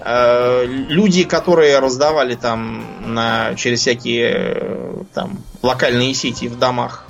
Э, 0.00 0.64
люди, 0.66 1.24
которые 1.24 1.78
раздавали 1.80 2.34
там 2.34 3.14
на, 3.14 3.54
через 3.56 3.80
всякие 3.80 4.32
э, 4.32 5.02
там 5.12 5.42
локальные 5.62 6.14
сети 6.14 6.48
в 6.48 6.58
домах, 6.58 7.04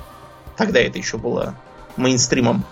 тогда 0.57 0.79
это 0.79 0.97
еще 0.97 1.17
было 1.17 1.55
мейнстримом, 1.97 2.65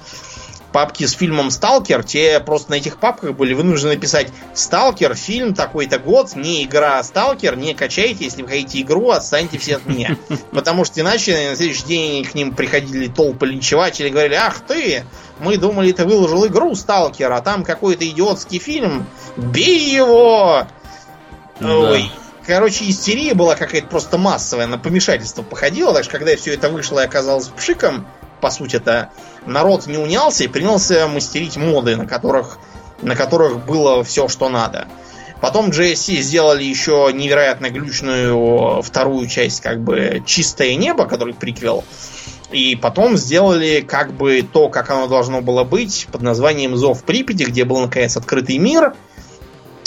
папки 0.72 1.06
с 1.06 1.14
фильмом 1.14 1.52
Сталкер, 1.52 2.04
те 2.04 2.40
просто 2.40 2.72
на 2.72 2.76
этих 2.76 2.98
папках 2.98 3.36
были 3.36 3.54
вынуждены 3.54 3.98
писать 3.98 4.30
Сталкер, 4.54 5.16
фильм 5.16 5.54
такой-то 5.54 6.00
год, 6.00 6.36
не 6.36 6.64
игра 6.64 7.02
Сталкер, 7.04 7.56
не 7.56 7.74
качайте, 7.74 8.26
если 8.26 8.42
вы 8.42 8.50
хотите 8.50 8.82
игру, 8.82 9.12
отстаньте 9.12 9.58
все 9.58 9.76
от 9.78 9.86
меня. 9.86 10.18
Потому 10.52 10.86
что 10.86 11.00
иначе 11.02 11.50
на 11.50 11.56
следующий 11.56 11.86
день 11.86 12.26
к 12.26 12.34
ним 12.34 12.56
приходили 12.56 13.08
толпы 13.08 13.48
линчевателей 13.48 14.10
и 14.10 14.12
говорили, 14.12 14.36
ах 14.36 14.60
ты, 14.62 15.04
мы 15.40 15.58
думали, 15.58 15.92
ты 15.92 16.06
выложил 16.06 16.46
игру 16.48 16.76
Сталкер, 16.76 17.32
а 17.32 17.42
там 17.42 17.64
какой-то 17.64 18.08
идиотский 18.08 18.60
фильм. 18.60 19.06
Бей 19.36 19.90
его! 19.90 20.66
Да. 21.60 21.80
Ой. 21.80 22.12
Короче, 22.46 22.90
истерия 22.90 23.34
была 23.34 23.56
какая-то 23.56 23.88
просто 23.88 24.18
массовая, 24.18 24.68
на 24.68 24.78
помешательство 24.78 25.42
походила, 25.44 25.94
так 25.94 26.04
что 26.04 26.14
когда 26.14 26.36
все 26.38 26.54
это 26.54 26.70
вышло 26.70 27.02
и 27.02 27.06
оказалось 27.06 27.50
пшиком, 27.50 28.08
по 28.40 28.52
сути 28.52 28.78
это 28.78 29.10
народ 29.46 29.86
не 29.88 29.98
унялся 29.98 30.46
и 30.46 30.48
принялся 30.48 31.08
мастерить 31.08 31.58
моды, 31.58 31.98
на 31.98 32.06
которых 32.06 32.58
на 33.02 33.16
которых 33.16 33.66
было 33.66 34.04
все, 34.04 34.28
что 34.28 34.50
надо. 34.50 34.88
Потом 35.42 35.70
GSC 35.70 36.22
сделали 36.22 36.64
еще 36.64 37.12
невероятно 37.14 37.70
глючную 37.70 38.82
вторую 38.82 39.28
часть, 39.28 39.62
как 39.62 39.82
бы 39.82 40.24
чистое 40.26 40.76
небо, 40.76 41.06
который 41.06 41.34
приквел. 41.34 41.84
И 42.52 42.76
потом 42.76 43.18
сделали 43.18 43.82
как 43.82 44.14
бы 44.14 44.42
то, 44.42 44.70
как 44.70 44.90
оно 44.90 45.08
должно 45.08 45.42
было 45.42 45.64
быть, 45.64 46.08
под 46.12 46.22
названием 46.22 46.78
Зов 46.78 47.04
Припяти, 47.04 47.44
где 47.44 47.66
был 47.66 47.80
наконец 47.80 48.16
открытый 48.16 48.58
мир 48.58 48.94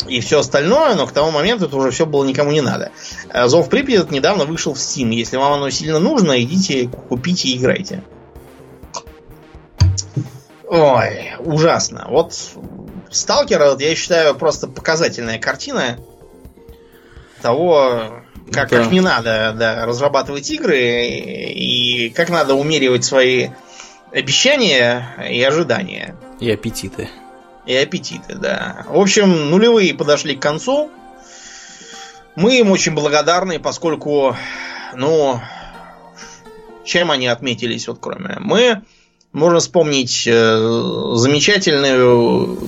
и 0.06 0.20
все 0.20 0.40
остальное, 0.40 0.94
но 0.94 1.06
к 1.06 1.12
тому 1.12 1.30
моменту 1.30 1.66
это 1.66 1.76
уже 1.76 1.90
все 1.90 2.06
было 2.06 2.24
никому 2.24 2.50
не 2.52 2.60
надо. 2.60 2.90
А 3.30 3.48
Зов 3.48 3.68
Припяти 3.68 4.12
недавно 4.12 4.44
вышел 4.44 4.74
в 4.74 4.78
Steam. 4.78 5.10
Если 5.12 5.36
вам 5.36 5.54
оно 5.54 5.70
сильно 5.70 5.98
нужно, 5.98 6.42
идите, 6.42 6.88
купите 7.08 7.48
и 7.48 7.56
играйте. 7.56 8.02
Ой, 10.68 11.32
ужасно. 11.40 12.06
Вот 12.08 12.34
Сталкер, 13.10 13.76
я 13.78 13.94
считаю, 13.94 14.34
просто 14.34 14.68
показательная 14.68 15.38
картина 15.38 15.98
того, 17.42 18.22
как, 18.52 18.70
да. 18.70 18.82
как 18.82 18.92
не 18.92 19.00
надо 19.00 19.54
да, 19.56 19.86
разрабатывать 19.86 20.50
игры 20.50 20.78
и 20.80 22.10
как 22.10 22.30
надо 22.30 22.54
умеривать 22.54 23.04
свои 23.04 23.48
обещания 24.12 25.06
и 25.30 25.42
ожидания. 25.42 26.16
И 26.40 26.50
аппетиты. 26.50 27.08
И 27.66 27.74
аппетиты, 27.74 28.34
да. 28.34 28.84
В 28.88 28.98
общем, 28.98 29.50
нулевые 29.50 29.94
подошли 29.94 30.34
к 30.34 30.42
концу. 30.42 30.90
Мы 32.36 32.58
им 32.58 32.70
очень 32.70 32.94
благодарны, 32.94 33.58
поскольку, 33.58 34.36
ну, 34.94 35.40
чем 36.84 37.10
они 37.10 37.26
отметились, 37.26 37.86
вот 37.88 37.98
кроме. 38.00 38.36
Мы 38.40 38.82
можно 39.32 39.60
вспомнить 39.60 40.26
э, 40.26 41.12
замечательную 41.14 42.58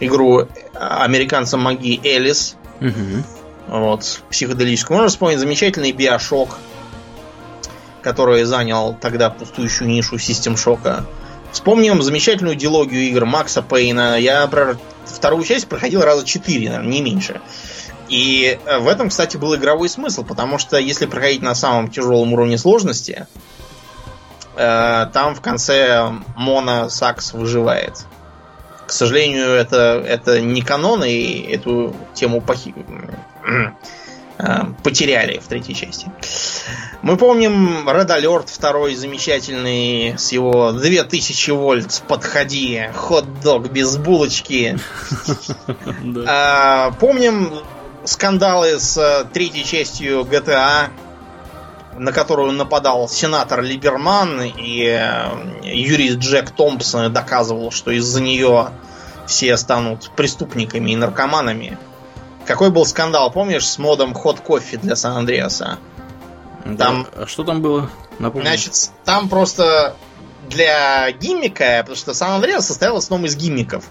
игру 0.00 0.48
американца 0.74 1.56
магии 1.56 2.00
Элис. 2.02 2.56
Угу. 2.80 3.39
Вот, 3.70 4.22
психоделическую. 4.28 4.96
Можно 4.96 5.10
вспомнить 5.10 5.38
замечательный 5.38 5.92
Биошок, 5.92 6.58
который 8.02 8.42
занял 8.42 8.96
тогда 9.00 9.30
пустующую 9.30 9.88
нишу 9.88 10.18
Систем 10.18 10.56
Шока. 10.56 11.06
Вспомним 11.52 12.02
замечательную 12.02 12.56
дилогию 12.56 13.02
игр 13.02 13.26
Макса 13.26 13.62
Пейна. 13.62 14.18
Я 14.18 14.44
про 14.48 14.76
вторую 15.04 15.44
часть 15.44 15.68
проходил 15.68 16.02
раза 16.02 16.26
четыре, 16.26 16.68
наверное, 16.68 16.90
не 16.90 17.00
меньше. 17.00 17.40
И 18.08 18.58
э, 18.66 18.78
в 18.78 18.88
этом, 18.88 19.08
кстати, 19.08 19.36
был 19.36 19.54
игровой 19.54 19.88
смысл, 19.88 20.24
потому 20.24 20.58
что 20.58 20.76
если 20.76 21.06
проходить 21.06 21.42
на 21.42 21.54
самом 21.54 21.92
тяжелом 21.92 22.32
уровне 22.32 22.58
сложности, 22.58 23.28
э, 24.56 25.06
там 25.12 25.36
в 25.36 25.40
конце 25.40 26.10
Мона 26.34 26.88
Сакс 26.88 27.34
выживает. 27.34 28.04
К 28.88 28.90
сожалению, 28.90 29.50
это, 29.50 30.02
это 30.04 30.40
не 30.40 30.62
канон, 30.62 31.04
и 31.04 31.42
эту 31.52 31.94
тему 32.14 32.40
похи... 32.40 32.74
Э, 34.42 34.64
потеряли 34.82 35.38
в 35.38 35.46
третьей 35.48 35.74
части. 35.74 36.10
Мы 37.02 37.18
помним 37.18 37.86
Red 37.86 38.08
Alert 38.08 38.46
второй 38.50 38.94
замечательный 38.94 40.14
с 40.16 40.32
его 40.32 40.72
2000 40.72 41.50
вольт 41.50 42.02
подходи, 42.08 42.88
хот-дог 42.94 43.70
без 43.70 43.96
булочки. 43.96 44.78
А, 46.26 46.92
помним 46.92 47.52
скандалы 48.04 48.78
с 48.78 49.26
третьей 49.32 49.64
частью 49.64 50.20
GTA, 50.20 50.88
на 51.98 52.12
которую 52.12 52.52
нападал 52.52 53.08
сенатор 53.08 53.62
Либерман, 53.62 54.42
и 54.42 54.84
э, 54.84 55.22
юрист 55.64 56.18
Джек 56.18 56.50
Томпсон 56.50 57.12
доказывал, 57.12 57.70
что 57.70 57.90
из-за 57.90 58.22
нее 58.22 58.70
все 59.26 59.56
станут 59.56 60.10
преступниками 60.16 60.92
и 60.92 60.96
наркоманами. 60.96 61.78
Какой 62.50 62.72
был 62.72 62.84
скандал, 62.84 63.30
помнишь, 63.30 63.64
с 63.64 63.78
модом 63.78 64.12
ход 64.12 64.40
кофе 64.40 64.76
для 64.76 64.96
Сан-Андреаса? 64.96 65.78
Там, 66.64 67.04
да, 67.04 67.22
а 67.22 67.26
что 67.28 67.44
там 67.44 67.62
было? 67.62 67.88
Напомню. 68.18 68.48
Значит, 68.48 68.90
там 69.04 69.28
просто 69.28 69.94
для 70.48 71.12
гиммика, 71.12 71.78
потому 71.82 71.94
что 71.94 72.12
Сан-Андреас 72.12 72.66
состоял 72.66 72.94
в 72.94 72.98
основном 72.98 73.28
из 73.28 73.36
гиммиков, 73.36 73.84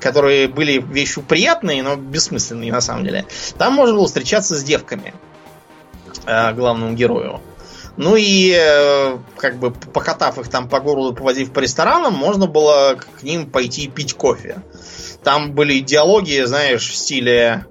которые 0.00 0.48
были 0.48 0.78
вещью 0.78 1.22
приятные, 1.22 1.84
но 1.84 1.94
бессмысленные 1.94 2.72
на 2.72 2.80
самом 2.80 3.04
деле. 3.04 3.26
Там 3.58 3.74
можно 3.74 3.94
было 3.94 4.08
встречаться 4.08 4.56
с 4.56 4.64
девками 4.64 5.14
э, 6.26 6.52
главному 6.52 6.94
герою. 6.94 7.40
Ну 7.96 8.16
и 8.16 8.52
э, 8.58 9.18
как 9.36 9.58
бы 9.60 9.70
покатав 9.70 10.38
их 10.38 10.48
там 10.48 10.68
по 10.68 10.80
городу, 10.80 11.14
повозив 11.14 11.52
по 11.52 11.60
ресторанам, 11.60 12.14
можно 12.14 12.48
было 12.48 12.98
к 13.20 13.22
ним 13.22 13.48
пойти 13.48 13.86
пить 13.86 14.14
кофе. 14.14 14.62
Там 15.22 15.52
были 15.52 15.78
диалоги, 15.78 16.42
знаешь, 16.44 16.90
в 16.90 16.96
стиле... 16.96 17.66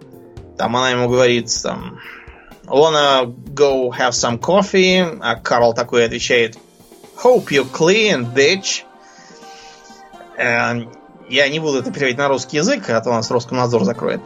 Там 0.58 0.76
она 0.76 0.92
ему 0.92 1.10
говорит, 1.10 1.50
там... 1.62 2.00
Wanna 2.66 3.26
go 3.26 3.90
have 3.90 4.12
some 4.12 4.40
coffee? 4.40 5.20
А 5.22 5.36
Карл 5.36 5.74
такой 5.74 6.06
отвечает 6.06 6.58
Hope 7.22 7.50
you 7.52 7.68
clean, 7.70 8.34
bitch. 8.34 8.84
Э, 10.38 10.86
я 11.30 11.50
не 11.50 11.60
буду 11.60 11.80
это 11.80 11.92
переводить 11.92 12.18
на 12.18 12.28
русский 12.28 12.58
язык, 12.58 12.90
а 12.90 13.02
то 13.02 13.12
нас 13.12 13.30
Роскомнадзор 13.30 13.84
закроет. 13.84 14.22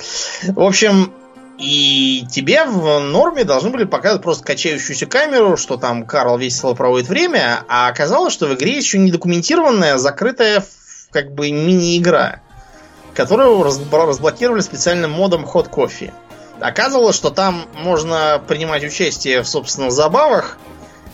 В 0.50 0.62
общем, 0.62 1.12
и 1.58 2.26
тебе 2.32 2.66
в 2.66 3.00
норме 3.00 3.44
должны 3.44 3.72
были 3.72 3.84
показывать 3.84 4.24
просто 4.24 4.44
качающуюся 4.44 5.08
камеру, 5.08 5.58
что 5.58 5.78
там 5.78 6.06
Карл 6.06 6.38
весело 6.38 6.76
проводит 6.76 7.10
время, 7.10 7.64
а 7.68 7.88
оказалось, 7.88 8.34
что 8.34 8.46
в 8.48 8.54
игре 8.54 8.78
еще 8.78 9.00
не 9.00 9.12
документированная, 9.12 9.98
закрытая 9.98 10.64
как 11.12 11.34
бы 11.34 11.52
мини-игра, 11.52 12.42
которую 13.18 13.64
разблокировали 13.64 14.62
специальным 14.62 15.10
модом 15.10 15.44
Hot 15.44 15.72
Coffee. 15.72 16.14
Оказывалось, 16.60 17.16
что 17.16 17.32
там 17.32 17.66
можно 17.74 18.40
принимать 18.48 18.84
участие 18.84 19.42
в 19.42 19.48
собственных 19.48 19.92
забавах, 19.92 20.60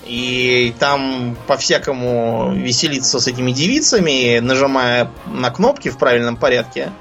и 0.05 0.75
там 0.79 1.37
по-всякому 1.47 2.51
веселиться 2.55 3.21
с 3.21 3.27
этими 3.27 3.51
девицами, 3.51 4.39
нажимая 4.39 5.09
на 5.27 5.49
кнопки 5.49 5.87
в 5.87 5.97
правильном 5.97 6.35
порядке 6.35 6.91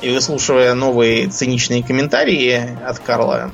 и 0.00 0.08
выслушивая 0.08 0.72
новые 0.72 1.28
циничные 1.28 1.84
комментарии 1.84 2.78
от 2.86 2.98
Карла. 3.00 3.52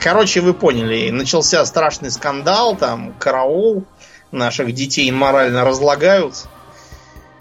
Короче, 0.00 0.40
вы 0.40 0.54
поняли, 0.54 1.10
начался 1.10 1.64
страшный 1.66 2.12
скандал, 2.12 2.76
там 2.76 3.14
караул, 3.18 3.82
наших 4.30 4.72
детей 4.72 5.10
морально 5.10 5.64
разлагают. 5.64 6.46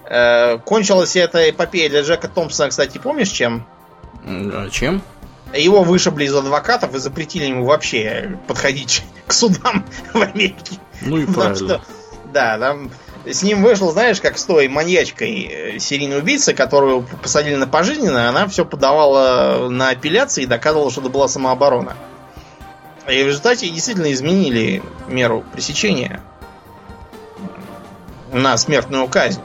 Э, 0.10 0.58
кончилась 0.60 1.16
эта 1.16 1.50
эпопея 1.50 1.90
для 1.90 2.02
Джека 2.02 2.28
Томпсона, 2.28 2.70
кстати, 2.70 2.98
помнишь 2.98 3.30
чем? 3.30 3.66
А 4.26 4.70
чем? 4.70 5.02
Его 5.54 5.84
вышибли 5.84 6.26
из 6.26 6.36
адвокатов 6.36 6.96
и 6.96 7.00
запретили 7.00 7.46
ему 7.46 7.66
вообще 7.66 8.38
подходить 8.48 9.04
к 9.26 9.34
судам 9.34 9.86
в 10.14 10.22
Америке. 10.22 10.78
Ну 11.02 11.18
и 11.18 11.26
Потому 11.26 11.42
правильно. 11.42 11.68
Что, 11.68 11.82
да, 12.34 12.58
там 12.58 12.92
с 13.26 13.44
ним 13.44 13.64
вышел, 13.64 13.92
знаешь, 13.92 14.22
как 14.22 14.38
с 14.38 14.46
той 14.46 14.70
маньячкой 14.70 15.50
э, 15.52 15.80
серийной 15.80 16.20
убийцы, 16.20 16.54
которую 16.54 17.04
посадили 17.22 17.56
на 17.56 17.68
пожизненно, 17.68 18.30
она 18.30 18.48
все 18.48 18.64
подавала 18.64 19.68
на 19.70 19.90
апелляции 19.90 20.44
и 20.44 20.48
доказывала, 20.48 20.90
что 20.90 21.02
это 21.02 21.10
была 21.10 21.28
самооборона. 21.28 21.98
И 23.08 23.24
в 23.24 23.28
результате 23.28 23.70
действительно 23.70 24.12
изменили 24.12 24.82
меру 25.08 25.44
пресечения 25.54 26.22
на 28.32 28.58
смертную 28.58 29.08
казнь. 29.08 29.42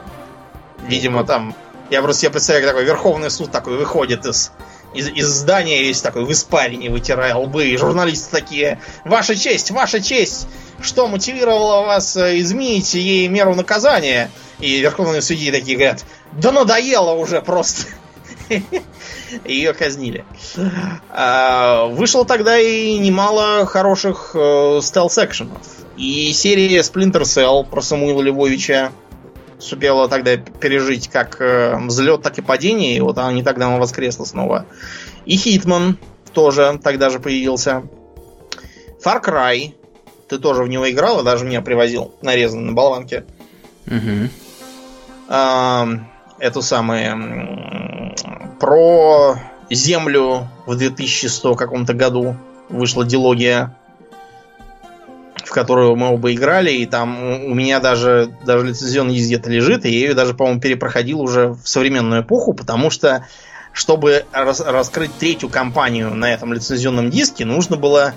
Видимо, 0.87 1.23
там... 1.23 1.55
Я 1.89 2.01
просто 2.01 2.21
себе 2.21 2.31
представляю, 2.31 2.65
как 2.65 2.75
такой 2.75 2.85
Верховный 2.85 3.29
суд 3.29 3.51
такой 3.51 3.77
выходит 3.77 4.25
из 4.25 4.51
из, 4.93 5.09
из 5.09 5.27
здания 5.27 5.81
весь 5.81 6.01
такой 6.01 6.25
в 6.25 6.31
испарине, 6.31 6.89
вытирая 6.89 7.35
лбы, 7.35 7.65
и 7.65 7.77
журналисты 7.77 8.31
такие, 8.31 8.79
ваша 9.03 9.35
честь, 9.35 9.71
ваша 9.71 10.01
честь, 10.01 10.47
что 10.81 11.07
мотивировало 11.07 11.85
вас 11.85 12.15
э, 12.15 12.39
изменить 12.39 12.93
ей 12.93 13.27
меру 13.27 13.55
наказания? 13.55 14.29
И 14.59 14.79
верховные 14.79 15.21
судьи 15.21 15.51
такие 15.51 15.77
говорят, 15.77 16.05
да 16.31 16.51
надоело 16.51 17.13
уже 17.13 17.41
просто. 17.41 17.87
Ее 19.45 19.73
казнили. 19.73 20.25
А, 21.09 21.87
вышло 21.87 22.23
тогда 22.23 22.59
и 22.59 22.97
немало 22.97 23.65
хороших 23.65 24.31
э, 24.35 24.79
стелс-экшенов. 24.81 25.57
И 25.97 26.31
серия 26.33 26.79
Splinter 26.79 27.21
Cell 27.21 27.67
про 27.67 27.81
Самуила 27.81 28.21
Львовича 28.21 28.91
сумела 29.63 30.07
тогда 30.09 30.37
пережить 30.37 31.07
как 31.07 31.39
э, 31.39 31.77
взлет, 31.77 32.21
так 32.21 32.37
и 32.37 32.41
падение, 32.41 32.95
и 32.95 33.01
вот 33.01 33.17
она 33.17 33.31
не 33.31 33.43
так 33.43 33.57
давно 33.57 33.79
воскресла 33.79 34.25
снова. 34.25 34.65
И 35.25 35.37
Хитман 35.37 35.97
тоже 36.33 36.79
тогда 36.83 37.09
же 37.09 37.19
появился. 37.19 37.83
Far 39.03 39.23
Cry, 39.23 39.73
ты 40.27 40.37
тоже 40.39 40.63
в 40.63 40.67
него 40.67 40.89
играл, 40.89 41.21
и 41.21 41.23
даже 41.23 41.45
меня 41.45 41.61
привозил 41.61 42.13
нарезанный 42.21 42.65
на 42.65 42.73
болванке. 42.73 43.25
Угу. 43.87 44.29
А, 45.29 45.87
эту 46.39 46.61
самую 46.61 48.15
про 48.59 49.35
Землю 49.69 50.47
в 50.65 50.75
2100 50.77 51.55
каком-то 51.55 51.93
году 51.93 52.35
вышла 52.69 53.05
дилогия 53.05 53.75
которую 55.53 55.95
мы 55.95 56.11
оба 56.13 56.33
играли, 56.33 56.71
и 56.71 56.85
там 56.85 57.45
у 57.45 57.53
меня 57.53 57.79
даже, 57.79 58.33
даже 58.45 58.67
лицензионный 58.67 59.13
диск 59.15 59.27
где-то 59.27 59.49
лежит, 59.49 59.85
и 59.85 59.89
я 59.89 60.07
ее 60.09 60.13
даже, 60.13 60.33
по-моему, 60.33 60.59
перепроходил 60.59 61.21
уже 61.21 61.49
в 61.49 61.67
современную 61.67 62.23
эпоху, 62.23 62.53
потому 62.53 62.89
что, 62.89 63.25
чтобы 63.71 64.25
рас 64.33 64.59
раскрыть 64.59 65.13
третью 65.17 65.49
кампанию 65.49 66.13
на 66.13 66.33
этом 66.33 66.53
лицензионном 66.53 67.09
диске, 67.09 67.45
нужно 67.45 67.77
было 67.77 68.13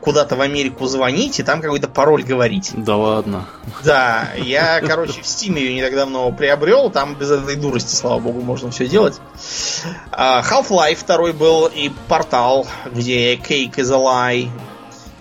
куда-то 0.00 0.36
в 0.36 0.40
Америку 0.40 0.86
звонить 0.86 1.40
и 1.40 1.42
там 1.42 1.60
какой-то 1.60 1.88
пароль 1.88 2.22
говорить. 2.22 2.70
Да 2.76 2.96
ладно. 2.96 3.46
Да, 3.82 4.28
я, 4.36 4.80
короче, 4.80 5.20
в 5.20 5.24
Steam 5.24 5.58
ее 5.58 5.74
не 5.74 5.82
так 5.82 5.94
давно 5.94 6.30
приобрел, 6.30 6.90
там 6.90 7.16
без 7.16 7.28
этой 7.28 7.56
дурости, 7.56 7.92
слава 7.94 8.20
богу, 8.20 8.40
можно 8.40 8.70
все 8.70 8.86
делать. 8.86 9.20
А, 10.12 10.42
Half-Life 10.42 10.94
второй 10.94 11.32
был 11.32 11.66
и 11.66 11.90
портал, 12.06 12.68
где 12.94 13.34
Cake 13.34 13.74
is 13.76 13.92
a 13.92 13.98
Lie. 13.98 14.50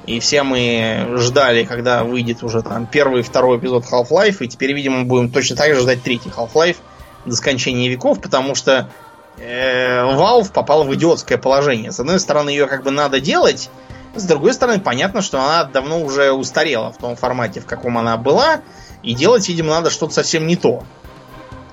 И 0.05 0.19
все 0.19 0.43
мы 0.43 1.15
ждали, 1.17 1.63
когда 1.63 2.03
выйдет 2.03 2.43
уже 2.43 2.61
там 2.61 2.85
первый 2.85 3.21
и 3.21 3.23
второй 3.23 3.57
эпизод 3.57 3.85
Half-Life, 3.91 4.37
и 4.41 4.47
теперь, 4.47 4.73
видимо, 4.73 5.03
будем 5.03 5.31
точно 5.31 5.55
так 5.55 5.73
же 5.73 5.81
ждать 5.81 6.03
третий 6.03 6.29
Half-Life 6.29 6.77
до 7.25 7.35
скончания 7.35 7.89
веков, 7.89 8.21
потому 8.21 8.53
что 8.53 8.89
э, 9.37 10.03
Valve 10.03 10.51
попал 10.51 10.83
в 10.83 10.93
идиотское 10.93 11.39
положение. 11.39 11.91
С 11.91 11.99
одной 11.99 12.19
стороны, 12.19 12.49
ее 12.49 12.67
как 12.67 12.83
бы 12.83 12.91
надо 12.91 13.19
делать, 13.19 13.71
с 14.13 14.23
другой 14.25 14.53
стороны, 14.53 14.79
понятно, 14.79 15.21
что 15.21 15.41
она 15.41 15.63
давно 15.63 16.01
уже 16.01 16.31
устарела 16.31 16.91
в 16.91 16.97
том 16.97 17.15
формате, 17.15 17.59
в 17.59 17.65
каком 17.65 17.97
она 17.97 18.15
была, 18.15 18.61
и 19.01 19.15
делать, 19.15 19.49
видимо, 19.49 19.71
надо 19.71 19.89
что-то 19.89 20.13
совсем 20.13 20.45
не 20.45 20.55
то. 20.55 20.83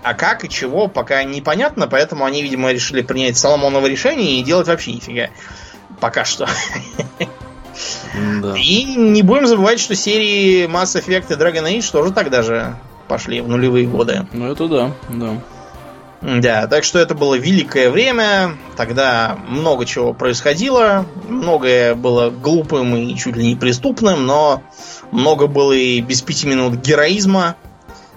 А 0.02 0.14
как 0.14 0.44
и 0.44 0.48
чего, 0.48 0.88
пока 0.88 1.22
непонятно, 1.22 1.86
поэтому 1.86 2.24
они, 2.24 2.42
видимо, 2.42 2.72
решили 2.72 3.02
принять 3.02 3.36
Соломоново 3.36 3.86
решение 3.86 4.40
и 4.40 4.42
делать 4.42 4.66
вообще 4.66 4.92
нифига. 4.94 5.28
Пока 6.00 6.24
что. 6.24 6.48
Да. 8.43 8.55
И 8.57 8.85
не 8.85 9.23
будем 9.23 9.47
забывать, 9.47 9.81
что 9.81 9.94
серии 9.94 10.66
Mass 10.66 11.01
Effect 11.01 11.32
и 11.32 11.36
Dragon 11.36 11.65
Age 11.65 11.90
тоже 11.90 12.12
тогда 12.12 12.43
же 12.43 12.77
пошли 13.09 13.40
в 13.40 13.49
нулевые 13.49 13.86
годы. 13.86 14.27
Ну 14.32 14.51
это 14.51 14.69
да, 14.69 14.93
да. 15.09 15.39
Да, 16.23 16.69
так 16.69 16.85
что 16.85 17.01
это 17.01 17.16
было 17.16 17.35
великое 17.35 17.90
время, 17.90 18.57
тогда 18.77 19.36
много 19.49 19.85
чего 19.85 20.15
происходило, 20.15 21.05
многое 21.28 21.97
было 21.97 22.31
глупым 22.31 22.94
и 22.94 23.16
чуть 23.16 23.36
ли 23.36 23.44
не 23.44 23.57
преступным, 23.57 24.24
но 24.24 24.62
много 25.11 25.49
было 25.49 25.73
и 25.73 26.01
без 26.01 26.23
пяти 26.23 26.47
минут 26.47 26.74
героизма, 26.74 27.57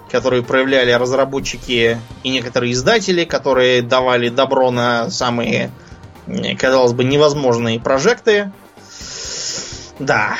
которые 0.08 0.44
проявляли 0.44 0.92
разработчики 0.92 1.98
и 2.22 2.28
некоторые 2.28 2.74
издатели, 2.74 3.24
которые 3.24 3.82
давали 3.82 4.28
добро 4.28 4.70
на 4.70 5.10
самые, 5.10 5.72
казалось 6.58 6.92
бы, 6.92 7.02
невозможные 7.02 7.80
прожекты. 7.80 8.52
Да, 9.98 10.36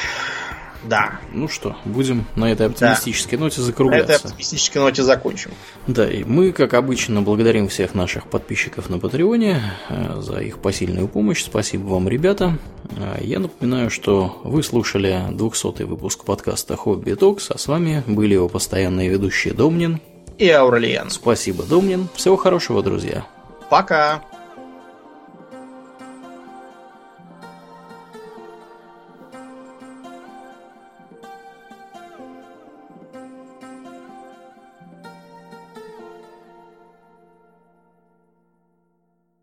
да. 0.85 1.19
Ну 1.33 1.49
что, 1.49 1.77
будем 1.85 2.27
на 2.37 2.51
этой 2.51 2.67
оптимистической 2.67 3.39
да. 3.39 3.45
ноте 3.45 3.61
закругляться. 3.61 4.07
На 4.07 4.15
этой 4.15 4.25
оптимистической 4.27 4.83
ноте 4.83 5.03
закончим. 5.03 5.51
Да, 5.87 6.09
и 6.09 6.25
мы, 6.25 6.53
как 6.53 6.75
обычно, 6.75 7.23
благодарим 7.23 7.69
всех 7.69 7.95
наших 7.95 8.29
подписчиков 8.29 8.89
на 8.89 8.99
Патреоне 8.99 9.61
э, 9.89 10.21
за 10.21 10.39
их 10.39 10.59
посильную 10.59 11.09
помощь. 11.09 11.45
Спасибо 11.45 11.89
вам, 11.89 12.09
ребята. 12.09 12.59
Э, 12.97 13.19
я 13.21 13.41
напоминаю, 13.41 13.91
что 13.91 14.41
вы 14.45 14.63
слушали 14.63 15.23
200-й 15.31 15.85
выпуск 15.85 16.25
подкаста 16.25 16.77
Хобби 16.77 17.15
Токс, 17.15 17.51
а 17.51 17.59
с 17.59 17.67
вами 17.67 18.03
были 18.07 18.35
его 18.35 18.49
постоянные 18.49 19.09
ведущие 19.09 19.55
Домнин 19.55 20.01
и 20.39 20.49
Аурелиан. 20.51 21.11
Спасибо, 21.11 21.65
Домнин. 21.65 22.09
Всего 22.15 22.37
хорошего, 22.37 22.83
друзья. 22.83 23.27
Пока. 23.71 24.23